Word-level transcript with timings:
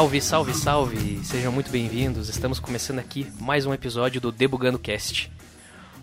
Salve, 0.00 0.22
salve, 0.22 0.54
salve! 0.54 1.20
Sejam 1.22 1.52
muito 1.52 1.70
bem-vindos. 1.70 2.30
Estamos 2.30 2.58
começando 2.58 3.00
aqui 3.00 3.30
mais 3.38 3.66
um 3.66 3.74
episódio 3.74 4.18
do 4.18 4.32
Debugando 4.32 4.78
Cast. 4.78 5.30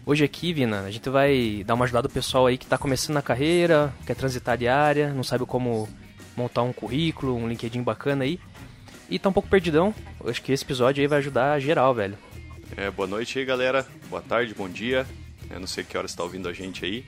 Hoje 0.05 0.23
aqui, 0.23 0.53
Vina, 0.53 0.81
a 0.81 0.91
gente 0.91 1.09
vai 1.09 1.63
dar 1.65 1.73
uma 1.73 1.83
ajudada 1.83 2.07
ao 2.07 2.13
pessoal 2.13 2.45
aí 2.45 2.59
que 2.59 2.65
está 2.65 2.77
começando 2.77 3.15
na 3.15 3.23
carreira, 3.23 3.91
quer 4.05 4.15
transitar 4.15 4.55
de 4.55 4.67
área, 4.67 5.11
não 5.11 5.23
sabe 5.23 5.47
como 5.47 5.89
montar 6.35 6.61
um 6.61 6.71
currículo, 6.71 7.35
um 7.35 7.49
LinkedIn 7.49 7.81
bacana 7.81 8.23
aí. 8.23 8.39
E 9.09 9.17
tá 9.17 9.29
um 9.29 9.33
pouco 9.33 9.49
perdidão. 9.49 9.95
Eu 10.23 10.29
acho 10.29 10.43
que 10.43 10.51
esse 10.51 10.63
episódio 10.63 11.01
aí 11.01 11.07
vai 11.07 11.17
ajudar 11.17 11.59
geral, 11.59 11.91
velho. 11.95 12.19
É, 12.77 12.91
boa 12.91 13.07
noite 13.07 13.39
aí, 13.39 13.45
galera. 13.45 13.83
Boa 14.11 14.21
tarde, 14.21 14.53
bom 14.53 14.69
dia. 14.69 15.07
Eu 15.49 15.59
não 15.59 15.65
sei 15.65 15.83
que 15.83 15.97
hora 15.97 16.07
você 16.07 16.15
tá 16.15 16.21
ouvindo 16.21 16.47
a 16.47 16.53
gente 16.53 16.85
aí. 16.85 17.03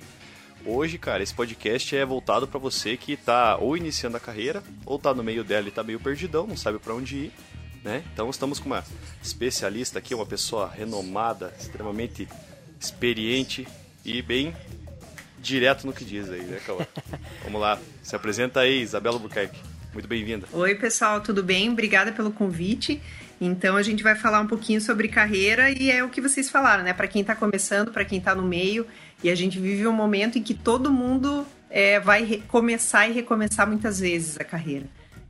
Hoje, 0.66 0.98
cara, 0.98 1.24
esse 1.24 1.34
podcast 1.34 1.96
é 1.96 2.06
voltado 2.06 2.48
para 2.48 2.60
você 2.60 2.98
que 2.98 3.16
tá 3.16 3.58
ou 3.58 3.78
iniciando 3.78 4.18
a 4.18 4.20
carreira, 4.20 4.62
ou 4.86 5.00
tá 5.00 5.14
no 5.14 5.24
meio 5.24 5.44
dela 5.44 5.68
e 5.68 5.72
tá 5.72 5.84
meio 5.84 6.00
perdidão, 6.00 6.46
não 6.46 6.58
sabe 6.58 6.80
para 6.80 6.94
onde 6.94 7.16
ir, 7.16 7.32
né? 7.84 8.04
Então 8.14 8.30
estamos 8.30 8.60
com 8.60 8.66
uma 8.66 8.84
especialista 9.24 10.00
aqui, 10.00 10.14
uma 10.14 10.26
pessoa 10.26 10.70
renomada, 10.70 11.54
extremamente 11.58 12.28
experiente 12.80 13.68
e 14.04 14.22
bem 14.22 14.56
direto 15.40 15.88
no 15.88 15.94
que 15.94 16.04
diz 16.04 16.30
aí, 16.30 16.42
né, 16.42 16.60
Cauã? 16.66 16.86
Vamos 17.44 17.62
lá, 17.62 17.80
se 18.04 18.16
apresenta 18.16 18.60
aí, 18.60 18.82
Isabela 18.82 19.18
Buquerque. 19.18 19.60
Muito 19.94 20.08
bem-vinda. 20.08 20.46
Oi, 20.54 20.76
pessoal, 20.76 21.22
tudo 21.22 21.42
bem? 21.42 21.70
Obrigada 21.70 22.12
pelo 22.12 22.32
convite. 22.32 23.02
Então 23.42 23.76
a 23.76 23.82
gente 23.82 24.04
vai 24.04 24.16
falar 24.16 24.42
um 24.42 24.48
pouquinho 24.48 24.82
sobre 24.82 25.08
carreira 25.08 25.72
e 25.72 25.90
é 25.90 26.04
o 26.04 26.10
que 26.10 26.22
vocês 26.22 26.50
falaram, 26.50 26.84
né? 26.84 26.94
Para 26.94 27.08
quem 27.08 27.22
está 27.22 27.34
começando, 27.34 27.92
para 27.92 28.04
quem 28.04 28.20
está 28.20 28.36
no 28.36 28.44
meio, 28.44 28.86
e 29.24 29.30
a 29.30 29.36
gente 29.36 29.60
vive 29.60 29.86
um 29.88 29.94
momento 29.94 30.38
em 30.38 30.44
que 30.44 30.54
todo 30.54 30.92
mundo 30.92 31.46
é, 31.70 32.00
vai 32.00 32.42
começar 32.48 33.08
e 33.08 33.14
recomeçar 33.14 33.68
muitas 33.68 34.00
vezes 34.00 34.38
a 34.40 34.44
carreira. 34.44 34.86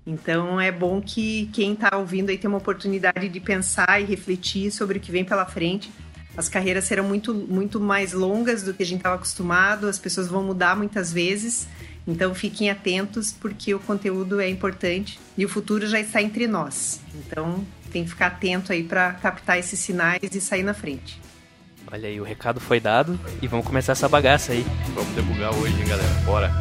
Então 0.05 0.59
é 0.59 0.71
bom 0.71 1.01
que 1.01 1.49
quem 1.53 1.73
está 1.73 1.95
ouvindo 1.97 2.29
aí 2.29 2.37
tenha 2.37 2.49
uma 2.49 2.57
oportunidade 2.57 3.29
de 3.29 3.39
pensar 3.39 4.01
e 4.01 4.05
refletir 4.05 4.71
sobre 4.71 4.97
o 4.97 5.01
que 5.01 5.11
vem 5.11 5.23
pela 5.23 5.45
frente. 5.45 5.91
As 6.35 6.47
carreiras 6.47 6.85
serão 6.85 7.03
muito, 7.03 7.33
muito 7.33 7.79
mais 7.79 8.13
longas 8.13 8.63
do 8.63 8.73
que 8.73 8.81
a 8.81 8.85
gente 8.85 8.99
estava 8.99 9.15
acostumado, 9.15 9.87
as 9.87 9.99
pessoas 9.99 10.27
vão 10.27 10.43
mudar 10.43 10.75
muitas 10.75 11.11
vezes. 11.11 11.67
Então 12.07 12.33
fiquem 12.33 12.71
atentos 12.71 13.31
porque 13.31 13.73
o 13.75 13.79
conteúdo 13.79 14.39
é 14.39 14.49
importante 14.49 15.19
e 15.37 15.45
o 15.45 15.49
futuro 15.49 15.85
já 15.85 15.99
está 15.99 16.21
entre 16.21 16.47
nós. 16.47 17.01
Então 17.13 17.63
tem 17.91 18.03
que 18.03 18.09
ficar 18.09 18.27
atento 18.27 18.71
aí 18.71 18.83
para 18.83 19.13
captar 19.13 19.59
esses 19.59 19.79
sinais 19.79 20.19
e 20.23 20.41
sair 20.41 20.63
na 20.63 20.73
frente. 20.73 21.19
Olha 21.91 22.07
aí, 22.07 22.21
o 22.21 22.23
recado 22.23 22.59
foi 22.59 22.79
dado 22.79 23.19
e 23.41 23.47
vamos 23.47 23.65
começar 23.65 23.93
essa 23.93 24.07
bagaça 24.07 24.51
aí. 24.51 24.63
Vamos 24.93 25.09
debugar 25.15 25.51
hoje, 25.55 25.73
hein, 25.81 25.87
galera? 25.87 26.09
Bora! 26.23 26.51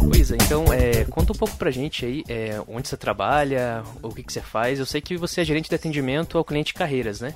Pois 0.00 0.30
é, 0.30 0.36
então 0.36 0.70
é, 0.70 1.04
conta 1.06 1.32
um 1.32 1.36
pouco 1.36 1.56
pra 1.56 1.70
gente 1.70 2.04
aí 2.04 2.22
é, 2.28 2.60
onde 2.68 2.88
você 2.88 2.96
trabalha, 2.96 3.82
o 4.02 4.10
que, 4.10 4.22
que 4.22 4.32
você 4.32 4.42
faz. 4.42 4.78
Eu 4.78 4.86
sei 4.86 5.00
que 5.00 5.16
você 5.16 5.40
é 5.40 5.44
gerente 5.44 5.70
de 5.70 5.74
atendimento 5.74 6.36
ao 6.36 6.44
cliente 6.44 6.74
carreiras, 6.74 7.22
né? 7.22 7.34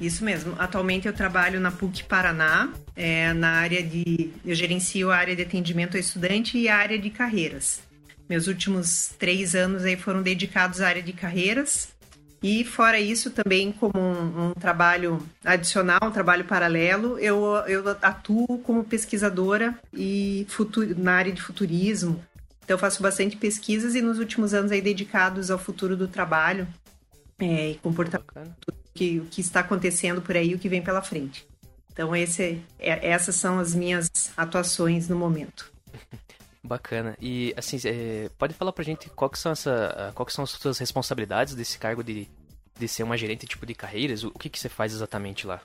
Isso 0.00 0.24
mesmo. 0.24 0.54
Atualmente 0.58 1.06
eu 1.06 1.12
trabalho 1.12 1.60
na 1.60 1.70
PUC 1.70 2.04
Paraná, 2.04 2.72
é, 2.96 3.32
na 3.32 3.50
área 3.50 3.82
de. 3.82 4.30
Eu 4.44 4.54
gerencio 4.54 5.10
a 5.10 5.16
área 5.16 5.36
de 5.36 5.42
atendimento 5.42 5.96
ao 5.96 6.00
estudante 6.00 6.58
e 6.58 6.68
a 6.68 6.76
área 6.76 6.98
de 6.98 7.10
carreiras. 7.10 7.80
Meus 8.28 8.46
últimos 8.46 9.12
três 9.18 9.54
anos 9.54 9.84
aí 9.84 9.96
foram 9.96 10.22
dedicados 10.22 10.80
à 10.80 10.88
área 10.88 11.02
de 11.02 11.12
carreiras. 11.12 11.88
E 12.42 12.64
fora 12.64 12.98
isso, 12.98 13.30
também 13.30 13.70
como 13.70 13.92
um, 13.96 14.48
um 14.48 14.54
trabalho 14.54 15.24
adicional, 15.44 16.00
um 16.02 16.10
trabalho 16.10 16.44
paralelo, 16.44 17.16
eu, 17.20 17.44
eu 17.68 17.88
atuo 18.02 18.58
como 18.64 18.82
pesquisadora 18.82 19.78
e 19.94 20.44
futuro, 20.48 20.92
na 20.98 21.12
área 21.12 21.32
de 21.32 21.40
futurismo. 21.40 22.20
Então 22.64 22.76
faço 22.76 23.00
bastante 23.00 23.36
pesquisas 23.36 23.94
e 23.94 24.02
nos 24.02 24.18
últimos 24.18 24.54
anos 24.54 24.72
aí 24.72 24.80
dedicados 24.80 25.52
ao 25.52 25.58
futuro 25.58 25.96
do 25.96 26.08
trabalho 26.08 26.66
é, 27.42 27.70
e 27.70 27.74
comportamento 27.76 28.72
que, 28.94 29.18
o 29.20 29.26
que 29.26 29.40
está 29.40 29.60
acontecendo 29.60 30.22
por 30.22 30.36
aí, 30.36 30.54
o 30.54 30.58
que 30.58 30.68
vem 30.68 30.82
pela 30.82 31.02
frente. 31.02 31.46
Então, 31.92 32.14
esse, 32.14 32.62
é, 32.78 33.10
essas 33.10 33.34
são 33.36 33.58
as 33.58 33.74
minhas 33.74 34.10
atuações 34.36 35.08
no 35.08 35.16
momento. 35.16 35.70
Bacana. 36.62 37.16
E, 37.20 37.52
assim, 37.56 37.76
é, 37.84 38.30
pode 38.38 38.54
falar 38.54 38.72
pra 38.72 38.84
gente 38.84 39.10
qual 39.10 39.28
que 39.28 39.38
são, 39.38 39.52
essa, 39.52 40.12
qual 40.14 40.24
que 40.24 40.32
são 40.32 40.44
as 40.44 40.50
suas 40.50 40.78
responsabilidades 40.78 41.54
desse 41.54 41.78
cargo 41.78 42.02
de, 42.02 42.28
de 42.78 42.88
ser 42.88 43.02
uma 43.02 43.18
gerente 43.18 43.46
tipo 43.46 43.66
de 43.66 43.74
carreiras? 43.74 44.22
O, 44.22 44.28
o 44.28 44.38
que, 44.38 44.48
que 44.48 44.58
você 44.58 44.68
faz 44.68 44.92
exatamente 44.94 45.46
lá? 45.46 45.60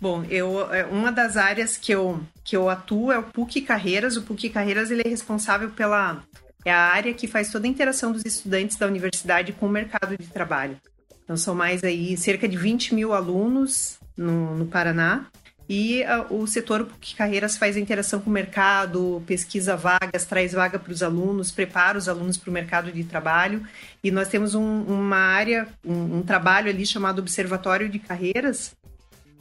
Bom, 0.00 0.24
eu, 0.24 0.72
é, 0.74 0.84
uma 0.84 1.12
das 1.12 1.36
áreas 1.36 1.76
que 1.76 1.92
eu, 1.92 2.20
que 2.42 2.56
eu 2.56 2.68
atuo 2.68 3.12
é 3.12 3.18
o 3.18 3.22
PUC 3.22 3.62
Carreiras. 3.62 4.16
O 4.16 4.22
PUC 4.22 4.50
Carreiras 4.50 4.90
ele 4.90 5.02
é 5.04 5.08
responsável 5.08 5.70
pela 5.70 6.22
é 6.64 6.72
a 6.72 6.78
área 6.78 7.14
que 7.14 7.26
faz 7.26 7.50
toda 7.50 7.66
a 7.66 7.70
interação 7.70 8.12
dos 8.12 8.24
estudantes 8.24 8.76
da 8.76 8.86
universidade 8.86 9.52
com 9.52 9.66
o 9.66 9.70
mercado 9.70 10.16
de 10.16 10.26
trabalho. 10.26 10.76
Então 11.24 11.36
são 11.36 11.54
mais 11.54 11.82
aí 11.82 12.16
cerca 12.16 12.48
de 12.48 12.56
20 12.56 12.94
mil 12.94 13.12
alunos 13.12 13.98
no, 14.16 14.56
no 14.56 14.66
Paraná. 14.66 15.26
E 15.68 16.02
uh, 16.02 16.34
o 16.34 16.46
setor 16.46 16.84
PUC 16.84 17.14
Carreiras 17.14 17.56
faz 17.56 17.76
a 17.76 17.80
interação 17.80 18.20
com 18.20 18.28
o 18.28 18.32
mercado, 18.32 19.22
pesquisa 19.26 19.76
vagas, 19.76 20.24
traz 20.24 20.52
vaga 20.52 20.78
para 20.78 20.92
os 20.92 21.02
alunos, 21.02 21.50
prepara 21.50 21.96
os 21.96 22.08
alunos 22.08 22.36
para 22.36 22.50
o 22.50 22.52
mercado 22.52 22.92
de 22.92 23.04
trabalho. 23.04 23.66
E 24.02 24.10
nós 24.10 24.28
temos 24.28 24.54
um, 24.54 24.82
uma 24.82 25.16
área, 25.16 25.68
um, 25.84 26.18
um 26.18 26.22
trabalho 26.22 26.68
ali 26.68 26.84
chamado 26.84 27.20
Observatório 27.20 27.88
de 27.88 27.98
Carreiras, 27.98 28.74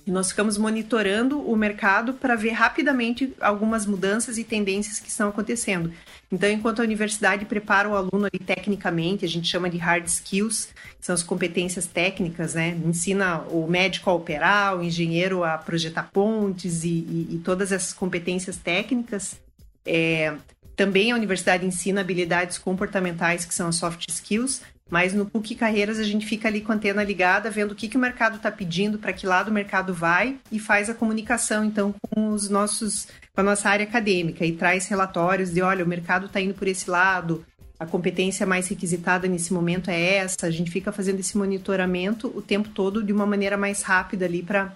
nós 0.10 0.30
ficamos 0.30 0.58
monitorando 0.58 1.40
o 1.40 1.56
mercado 1.56 2.14
para 2.14 2.36
ver 2.36 2.52
rapidamente 2.52 3.34
algumas 3.40 3.86
mudanças 3.86 4.38
e 4.38 4.44
tendências 4.44 5.00
que 5.00 5.10
estão 5.10 5.30
acontecendo. 5.30 5.92
Então, 6.32 6.50
enquanto 6.50 6.80
a 6.80 6.84
universidade 6.84 7.46
prepara 7.46 7.90
o 7.90 7.96
aluno 7.96 8.26
ali 8.26 8.40
tecnicamente, 8.40 9.26
a 9.26 9.28
gente 9.28 9.48
chama 9.48 9.70
de 9.70 9.78
hard 9.78 10.06
skills, 10.08 10.70
que 10.98 11.06
são 11.06 11.14
as 11.14 11.22
competências 11.22 11.86
técnicas, 11.86 12.54
né? 12.54 12.70
Ensina 12.86 13.42
o 13.50 13.68
médico 13.68 14.10
a 14.10 14.14
operar, 14.14 14.78
o 14.78 14.84
engenheiro 14.84 15.44
a 15.44 15.58
projetar 15.58 16.10
pontes 16.12 16.84
e, 16.84 16.88
e, 16.88 17.28
e 17.32 17.42
todas 17.44 17.72
essas 17.72 17.92
competências 17.92 18.56
técnicas. 18.56 19.40
É, 19.86 20.34
também 20.76 21.12
a 21.12 21.16
universidade 21.16 21.66
ensina 21.66 22.02
habilidades 22.02 22.58
comportamentais, 22.58 23.46
que 23.46 23.54
são 23.54 23.68
as 23.68 23.76
soft 23.76 24.10
skills, 24.10 24.62
mas 24.92 25.14
no 25.14 25.26
PUC 25.26 25.56
Carreiras 25.56 25.98
a 25.98 26.04
gente 26.04 26.26
fica 26.26 26.50
ali 26.50 26.60
com 26.60 26.74
a 26.74 26.76
antena 26.76 27.02
ligada, 27.02 27.50
vendo 27.50 27.72
o 27.72 27.76
que, 27.76 27.88
que 27.88 27.96
o 27.96 28.00
mercado 28.00 28.36
está 28.36 28.52
pedindo, 28.52 29.00
para 29.00 29.14
que 29.14 29.26
lado 29.26 29.48
o 29.48 29.54
mercado 29.54 29.94
vai 29.94 30.38
e 30.52 30.60
faz 30.60 30.90
a 30.90 30.94
comunicação, 30.94 31.64
então, 31.64 31.96
com 32.10 32.30
os 32.32 32.50
nossos 32.50 33.08
com 33.34 33.40
a 33.40 33.44
nossa 33.44 33.70
área 33.70 33.86
acadêmica 33.86 34.46
e 34.46 34.52
traz 34.52 34.88
relatórios 34.88 35.52
de, 35.54 35.62
olha, 35.62 35.86
o 35.86 35.88
mercado 35.88 36.26
está 36.26 36.42
indo 36.42 36.54
por 36.54 36.68
esse 36.68 36.90
lado, 36.90 37.46
a 37.80 37.86
competência 37.86 38.46
mais 38.46 38.68
requisitada 38.68 39.26
nesse 39.30 39.54
momento 39.54 39.90
é 39.90 40.18
essa. 40.18 40.46
A 40.46 40.52
gente 40.52 40.70
fica 40.70 40.92
fazendo 40.92 41.22
esse 41.22 41.38
monitoramento 41.38 42.28
o 42.36 42.42
tempo 42.42 42.68
todo 42.70 43.02
de 43.02 43.14
uma 43.14 43.26
maneira 43.26 43.56
mais 43.56 43.82
rápida 43.84 44.26
ali 44.26 44.44
para 44.44 44.74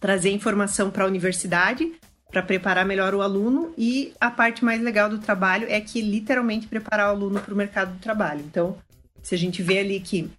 trazer 0.00 0.30
informação 0.30 0.90
para 0.90 1.04
a 1.04 1.06
universidade, 1.06 1.92
para 2.30 2.42
preparar 2.42 2.86
melhor 2.86 3.14
o 3.14 3.20
aluno 3.20 3.74
e 3.76 4.14
a 4.18 4.30
parte 4.30 4.64
mais 4.64 4.80
legal 4.80 5.10
do 5.10 5.18
trabalho 5.18 5.66
é 5.68 5.80
que 5.82 6.00
literalmente 6.00 6.66
preparar 6.66 7.08
o 7.08 7.10
aluno 7.10 7.38
para 7.38 7.52
o 7.52 7.56
mercado 7.56 7.92
do 7.92 8.00
trabalho. 8.00 8.40
Então, 8.40 8.78
se 9.22 9.34
a 9.34 9.38
gente 9.38 9.62
vê 9.62 9.78
ali 9.78 10.00
que 10.00 10.30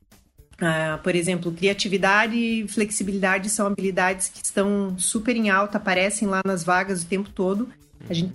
Uh, 0.54 1.02
por 1.02 1.16
exemplo, 1.16 1.52
criatividade 1.52 2.38
e 2.38 2.68
flexibilidade 2.68 3.50
são 3.50 3.66
habilidades 3.66 4.30
que 4.30 4.46
estão 4.46 4.98
super 5.00 5.36
em 5.36 5.50
alta, 5.50 5.78
aparecem 5.78 6.28
lá 6.28 6.42
nas 6.46 6.63
vagas 6.63 7.02
o 7.02 7.07
tempo 7.07 7.30
todo. 7.31 7.68
A 8.07 8.13
gente 8.13 8.34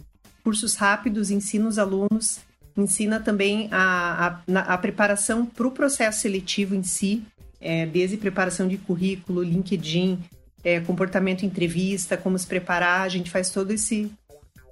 cursos 0.49 0.77
rápidos, 0.77 1.31
ensina 1.31 1.69
os 1.69 1.79
alunos, 1.79 2.41
ensina 2.75 3.21
também 3.21 3.69
a, 3.71 4.41
a, 4.49 4.75
a 4.75 4.79
preparação 4.79 5.45
para 5.45 5.67
o 5.67 5.71
processo 5.71 6.23
seletivo 6.23 6.75
em 6.75 6.83
si, 6.83 7.23
é, 7.61 7.85
desde 7.85 8.17
preparação 8.17 8.67
de 8.67 8.79
currículo, 8.79 9.43
LinkedIn, 9.43 10.19
é, 10.65 10.81
comportamento 10.81 11.45
entrevista, 11.45 12.17
como 12.17 12.39
se 12.39 12.47
preparar. 12.47 13.03
A 13.03 13.09
gente 13.11 13.31
faz 13.31 13.51
todo 13.51 13.73
esse 13.73 14.11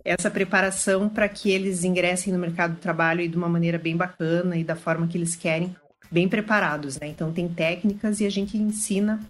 essa 0.06 0.30
preparação 0.30 1.08
para 1.08 1.28
que 1.28 1.50
eles 1.50 1.82
ingressem 1.82 2.32
no 2.32 2.38
mercado 2.38 2.74
do 2.74 2.80
trabalho 2.80 3.20
e 3.20 3.28
de 3.28 3.36
uma 3.36 3.48
maneira 3.48 3.76
bem 3.76 3.96
bacana 3.96 4.56
e 4.56 4.62
da 4.62 4.76
forma 4.76 5.08
que 5.08 5.18
eles 5.18 5.34
querem 5.34 5.74
bem 6.08 6.28
preparados, 6.28 6.98
né? 7.00 7.08
Então 7.08 7.32
tem 7.32 7.48
técnicas 7.48 8.20
e 8.20 8.26
a 8.26 8.30
gente 8.30 8.56
ensina 8.56 9.20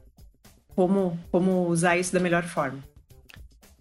como, 0.75 1.19
como 1.33 1.67
usar 1.67 1.97
isso 1.97 2.13
da 2.13 2.21
melhor 2.21 2.45
forma. 2.45 2.79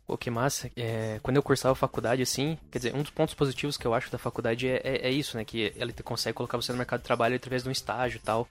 Pô, 0.08 0.18
que 0.18 0.30
massa. 0.30 0.72
É, 0.76 1.20
quando 1.22 1.36
eu 1.36 1.44
cursava 1.44 1.76
faculdade, 1.76 2.22
assim, 2.22 2.58
quer 2.72 2.78
dizer, 2.78 2.96
um 2.96 3.02
dos 3.02 3.12
pontos 3.12 3.34
positivos 3.34 3.76
que 3.76 3.86
eu 3.86 3.94
acho 3.94 4.10
da 4.10 4.18
faculdade 4.18 4.68
é, 4.68 4.80
é, 4.82 5.08
é 5.08 5.12
isso, 5.12 5.36
né? 5.36 5.44
Que 5.44 5.74
ela 5.78 5.92
consegue 6.02 6.36
colocar 6.36 6.56
você 6.56 6.72
no 6.72 6.78
mercado 6.78 7.02
de 7.02 7.08
trabalho 7.08 7.36
através 7.36 7.64
de 7.64 7.70
um 7.70 7.72
estágio 7.72 8.18
e 8.18 8.22
tal. 8.22 8.48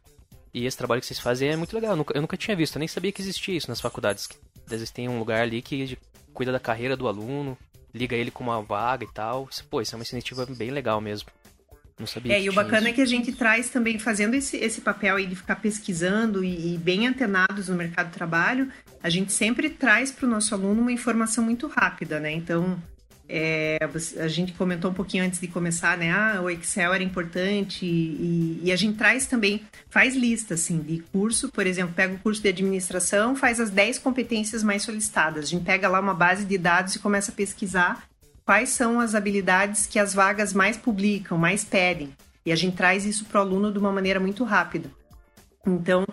E 0.52 0.66
esse 0.66 0.76
trabalho 0.76 1.00
que 1.00 1.06
vocês 1.06 1.18
fazem 1.18 1.48
é 1.48 1.56
muito 1.56 1.74
legal. 1.74 1.92
Eu 1.92 1.96
nunca, 1.96 2.14
eu 2.14 2.20
nunca 2.20 2.36
tinha 2.36 2.56
visto, 2.56 2.76
eu 2.76 2.80
nem 2.80 2.88
sabia 2.88 3.10
que 3.10 3.22
existia 3.22 3.56
isso 3.56 3.70
nas 3.70 3.80
faculdades. 3.80 4.26
Que, 4.26 4.36
às 4.66 4.72
vezes 4.72 4.90
tem 4.90 5.08
um 5.08 5.18
lugar 5.18 5.40
ali 5.40 5.62
que 5.62 5.96
cuida 6.34 6.52
da 6.52 6.60
carreira 6.60 6.96
do 6.96 7.08
aluno, 7.08 7.56
liga 7.94 8.16
ele 8.16 8.30
com 8.30 8.44
uma 8.44 8.60
vaga 8.60 9.04
e 9.04 9.12
tal. 9.12 9.48
Pô, 9.70 9.80
isso 9.80 9.94
é 9.94 9.96
uma 9.96 10.02
iniciativa 10.02 10.46
bem 10.46 10.70
legal 10.70 11.00
mesmo. 11.00 11.28
Não 11.98 12.06
sabia. 12.06 12.34
É, 12.34 12.42
e 12.42 12.48
o 12.48 12.52
bacana 12.52 12.80
isso. 12.80 12.88
é 12.88 12.92
que 12.92 13.00
a 13.00 13.06
gente 13.06 13.32
traz 13.32 13.70
também, 13.70 13.98
fazendo 13.98 14.34
esse, 14.34 14.56
esse 14.56 14.80
papel 14.80 15.16
aí 15.16 15.26
de 15.26 15.36
ficar 15.36 15.56
pesquisando 15.56 16.42
e, 16.42 16.74
e 16.74 16.78
bem 16.78 17.06
antenados 17.06 17.68
no 17.68 17.76
mercado 17.76 18.08
de 18.08 18.14
trabalho, 18.14 18.68
a 19.00 19.08
gente 19.08 19.32
sempre 19.32 19.70
traz 19.70 20.10
para 20.10 20.26
o 20.26 20.28
nosso 20.28 20.52
aluno 20.54 20.82
uma 20.82 20.92
informação 20.92 21.44
muito 21.44 21.68
rápida, 21.68 22.18
né? 22.18 22.32
Então, 22.32 22.82
é, 23.28 23.78
a 24.18 24.28
gente 24.28 24.52
comentou 24.52 24.90
um 24.90 24.94
pouquinho 24.94 25.24
antes 25.24 25.40
de 25.40 25.48
começar, 25.48 25.96
né? 25.96 26.10
Ah, 26.10 26.40
o 26.42 26.50
Excel 26.50 26.92
era 26.92 27.02
importante 27.02 27.86
e, 27.86 28.60
e, 28.62 28.72
a 28.72 28.76
gente 28.76 28.98
traz 28.98 29.26
também, 29.26 29.62
faz 29.88 30.14
lista, 30.14 30.54
assim, 30.54 30.78
de 30.78 30.98
curso, 31.10 31.48
por 31.50 31.66
exemplo, 31.66 31.94
pega 31.94 32.14
o 32.14 32.18
curso 32.18 32.42
de 32.42 32.48
administração, 32.48 33.34
faz 33.34 33.60
as 33.60 33.70
10 33.70 33.98
competências 33.98 34.62
mais 34.62 34.82
solicitadas. 34.82 35.44
A 35.44 35.48
gente 35.48 35.64
pega 35.64 35.88
lá 35.88 36.00
uma 36.00 36.14
base 36.14 36.44
de 36.44 36.58
dados 36.58 36.94
e 36.94 36.98
começa 36.98 37.32
a 37.32 37.34
pesquisar 37.34 38.06
quais 38.44 38.68
são 38.68 39.00
as 39.00 39.14
habilidades 39.14 39.86
que 39.86 39.98
as 39.98 40.12
vagas 40.12 40.52
mais 40.52 40.76
publicam, 40.76 41.38
mais 41.38 41.64
pedem. 41.64 42.10
E 42.44 42.52
a 42.52 42.56
gente 42.56 42.76
traz 42.76 43.06
isso 43.06 43.24
para 43.24 43.40
o 43.40 43.42
aluno 43.42 43.72
de 43.72 43.78
uma 43.78 43.90
maneira 43.90 44.20
muito 44.20 44.44
rápida. 44.44 44.90
Então, 45.66 46.04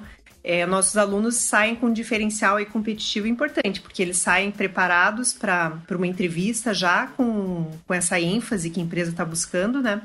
é, 0.43 0.65
nossos 0.65 0.97
alunos 0.97 1.35
saem 1.35 1.75
com 1.75 1.87
um 1.87 1.93
diferencial 1.93 2.59
e 2.59 2.65
competitivo 2.65 3.27
importante, 3.27 3.79
porque 3.79 4.01
eles 4.01 4.17
saem 4.17 4.51
preparados 4.51 5.33
para 5.33 5.79
uma 5.91 6.07
entrevista 6.07 6.73
já 6.73 7.07
com, 7.07 7.69
com 7.85 7.93
essa 7.93 8.19
ênfase 8.19 8.69
que 8.69 8.79
a 8.79 8.83
empresa 8.83 9.11
está 9.11 9.23
buscando, 9.23 9.81
né? 9.81 10.01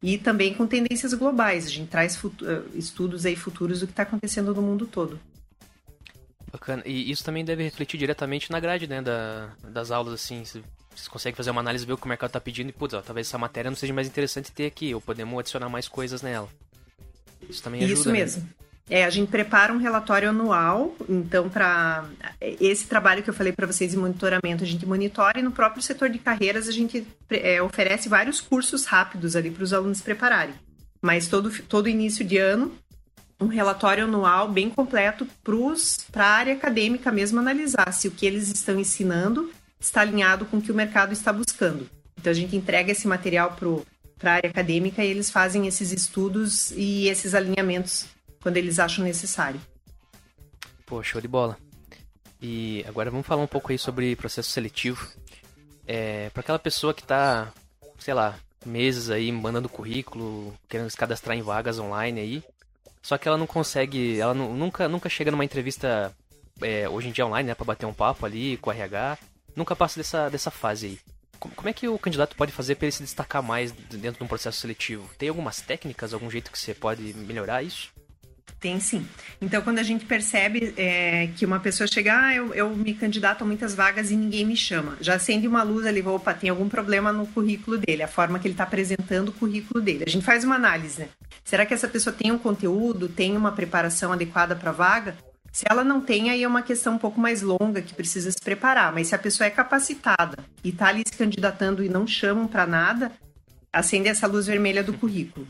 E 0.00 0.18
também 0.18 0.54
com 0.54 0.66
tendências 0.66 1.14
globais. 1.14 1.66
A 1.66 1.70
gente 1.70 1.88
traz 1.88 2.16
eh, 2.16 2.62
estudos 2.74 3.24
aí 3.26 3.36
futuros 3.36 3.80
do 3.80 3.86
que 3.86 3.92
está 3.92 4.02
acontecendo 4.02 4.54
no 4.54 4.62
mundo 4.62 4.86
todo. 4.86 5.18
Bacana. 6.50 6.82
E 6.84 7.10
isso 7.10 7.24
também 7.24 7.44
deve 7.44 7.62
refletir 7.62 7.98
diretamente 7.98 8.50
na 8.50 8.60
grade, 8.60 8.86
né, 8.86 9.00
da, 9.00 9.50
das 9.68 9.90
aulas, 9.90 10.12
assim. 10.12 10.44
Vocês 10.44 11.08
conseguem 11.08 11.36
fazer 11.36 11.50
uma 11.50 11.60
análise, 11.60 11.86
ver 11.86 11.92
o 11.92 11.96
que 11.96 12.04
o 12.04 12.08
mercado 12.08 12.30
está 12.30 12.40
pedindo 12.40 12.68
e, 12.68 12.72
putz, 12.72 12.94
ó, 12.94 13.00
talvez 13.00 13.28
essa 13.28 13.38
matéria 13.38 13.70
não 13.70 13.76
seja 13.76 13.94
mais 13.94 14.06
interessante 14.06 14.52
ter 14.52 14.66
aqui, 14.66 14.94
ou 14.94 15.00
podemos 15.00 15.38
adicionar 15.38 15.68
mais 15.68 15.88
coisas 15.88 16.20
nela. 16.20 16.48
Isso 17.48 17.62
também 17.62 17.82
ajuda. 17.82 18.00
Isso 18.00 18.08
né? 18.08 18.18
mesmo. 18.18 18.42
Né? 18.42 18.48
É, 18.92 19.06
a 19.06 19.10
gente 19.10 19.30
prepara 19.30 19.72
um 19.72 19.78
relatório 19.78 20.28
anual, 20.28 20.94
então, 21.08 21.48
para 21.48 22.04
esse 22.38 22.86
trabalho 22.86 23.22
que 23.22 23.30
eu 23.30 23.32
falei 23.32 23.50
para 23.50 23.66
vocês 23.66 23.92
de 23.92 23.96
monitoramento, 23.96 24.62
a 24.62 24.66
gente 24.66 24.84
monitora 24.84 25.38
e 25.38 25.42
no 25.42 25.50
próprio 25.50 25.80
setor 25.80 26.10
de 26.10 26.18
carreiras 26.18 26.68
a 26.68 26.72
gente 26.72 27.06
é, 27.30 27.62
oferece 27.62 28.06
vários 28.06 28.38
cursos 28.38 28.84
rápidos 28.84 29.34
ali 29.34 29.50
para 29.50 29.64
os 29.64 29.72
alunos 29.72 30.02
prepararem. 30.02 30.52
Mas 31.00 31.26
todo, 31.26 31.50
todo 31.62 31.88
início 31.88 32.22
de 32.22 32.36
ano, 32.36 32.70
um 33.40 33.46
relatório 33.46 34.04
anual 34.04 34.46
bem 34.46 34.68
completo 34.68 35.26
para 36.12 36.26
a 36.26 36.30
área 36.30 36.52
acadêmica 36.52 37.10
mesmo 37.10 37.40
analisar 37.40 37.90
se 37.94 38.08
o 38.08 38.10
que 38.10 38.26
eles 38.26 38.50
estão 38.50 38.78
ensinando 38.78 39.50
está 39.80 40.02
alinhado 40.02 40.44
com 40.44 40.58
o 40.58 40.62
que 40.62 40.70
o 40.70 40.74
mercado 40.74 41.14
está 41.14 41.32
buscando. 41.32 41.88
Então, 42.20 42.30
a 42.30 42.34
gente 42.34 42.54
entrega 42.54 42.92
esse 42.92 43.08
material 43.08 43.56
para 44.18 44.32
a 44.32 44.34
área 44.34 44.50
acadêmica 44.50 45.02
e 45.02 45.08
eles 45.08 45.30
fazem 45.30 45.66
esses 45.66 45.92
estudos 45.92 46.72
e 46.72 47.08
esses 47.08 47.34
alinhamentos 47.34 48.11
quando 48.42 48.56
eles 48.56 48.78
acham 48.78 49.04
necessário. 49.04 49.60
Pô, 50.84 51.02
show 51.02 51.20
de 51.20 51.28
bola. 51.28 51.56
E 52.40 52.84
agora 52.88 53.10
vamos 53.10 53.26
falar 53.26 53.42
um 53.42 53.46
pouco 53.46 53.70
aí 53.70 53.78
sobre 53.78 54.16
processo 54.16 54.50
seletivo. 54.50 55.08
É, 55.86 56.28
para 56.30 56.40
aquela 56.40 56.58
pessoa 56.58 56.92
que 56.92 57.02
está, 57.02 57.52
sei 57.98 58.12
lá, 58.12 58.36
meses 58.66 59.10
aí 59.10 59.30
mandando 59.30 59.68
currículo, 59.68 60.54
querendo 60.68 60.90
se 60.90 60.96
cadastrar 60.96 61.36
em 61.36 61.42
vagas 61.42 61.78
online 61.78 62.20
aí, 62.20 62.44
só 63.00 63.18
que 63.18 63.26
ela 63.26 63.36
não 63.36 63.46
consegue, 63.46 64.20
ela 64.20 64.34
nunca, 64.34 64.88
nunca 64.88 65.08
chega 65.08 65.30
numa 65.30 65.44
entrevista 65.44 66.12
é, 66.60 66.88
hoje 66.88 67.08
em 67.08 67.12
dia 67.12 67.26
online, 67.26 67.48
né, 67.48 67.54
para 67.54 67.64
bater 67.64 67.86
um 67.86 67.94
papo 67.94 68.24
ali 68.24 68.56
com 68.58 68.70
o 68.70 68.72
RH, 68.72 69.18
nunca 69.56 69.74
passa 69.74 69.98
dessa, 69.98 70.28
dessa 70.28 70.50
fase 70.50 70.86
aí. 70.86 70.98
Como, 71.38 71.54
como 71.54 71.68
é 71.68 71.72
que 71.72 71.88
o 71.88 71.98
candidato 71.98 72.36
pode 72.36 72.52
fazer 72.52 72.76
para 72.76 72.86
ele 72.86 72.92
se 72.92 73.02
destacar 73.02 73.42
mais 73.42 73.72
dentro 73.72 74.18
de 74.18 74.24
um 74.24 74.28
processo 74.28 74.60
seletivo? 74.60 75.08
Tem 75.18 75.28
algumas 75.28 75.60
técnicas, 75.60 76.14
algum 76.14 76.30
jeito 76.30 76.52
que 76.52 76.58
você 76.58 76.74
pode 76.74 77.02
melhorar 77.14 77.62
isso? 77.62 77.91
Tem 78.60 78.78
sim. 78.78 79.04
Então, 79.40 79.60
quando 79.60 79.80
a 79.80 79.82
gente 79.82 80.04
percebe 80.04 80.72
é, 80.76 81.28
que 81.36 81.44
uma 81.44 81.58
pessoa 81.58 81.86
chega, 81.88 82.16
ah, 82.16 82.34
eu, 82.34 82.54
eu 82.54 82.70
me 82.70 82.94
candidato 82.94 83.42
a 83.42 83.44
muitas 83.44 83.74
vagas 83.74 84.12
e 84.12 84.16
ninguém 84.16 84.46
me 84.46 84.56
chama, 84.56 84.96
já 85.00 85.14
acende 85.14 85.48
uma 85.48 85.64
luz 85.64 85.84
ali, 85.84 86.00
opa, 86.00 86.32
tem 86.32 86.48
algum 86.48 86.68
problema 86.68 87.12
no 87.12 87.26
currículo 87.26 87.76
dele, 87.76 88.04
a 88.04 88.08
forma 88.08 88.38
que 88.38 88.46
ele 88.46 88.54
está 88.54 88.62
apresentando 88.62 89.30
o 89.30 89.32
currículo 89.32 89.80
dele. 89.80 90.04
A 90.06 90.10
gente 90.10 90.24
faz 90.24 90.44
uma 90.44 90.54
análise, 90.54 91.00
né? 91.00 91.08
Será 91.42 91.66
que 91.66 91.74
essa 91.74 91.88
pessoa 91.88 92.14
tem 92.14 92.30
um 92.30 92.38
conteúdo, 92.38 93.08
tem 93.08 93.36
uma 93.36 93.50
preparação 93.50 94.12
adequada 94.12 94.54
para 94.54 94.70
a 94.70 94.72
vaga? 94.72 95.16
Se 95.50 95.64
ela 95.68 95.84
não 95.84 96.00
tem, 96.00 96.30
aí 96.30 96.42
é 96.42 96.48
uma 96.48 96.62
questão 96.62 96.94
um 96.94 96.98
pouco 96.98 97.20
mais 97.20 97.42
longa 97.42 97.82
que 97.82 97.92
precisa 97.92 98.30
se 98.30 98.40
preparar. 98.40 98.92
Mas 98.92 99.08
se 99.08 99.14
a 99.14 99.18
pessoa 99.18 99.46
é 99.46 99.50
capacitada 99.50 100.38
e 100.64 100.70
está 100.70 100.86
ali 100.86 101.02
se 101.04 101.16
candidatando 101.16 101.84
e 101.84 101.88
não 101.88 102.06
chamam 102.06 102.46
para 102.46 102.66
nada, 102.66 103.12
acende 103.72 104.08
essa 104.08 104.26
luz 104.26 104.46
vermelha 104.46 104.82
do 104.82 104.94
currículo. 104.94 105.46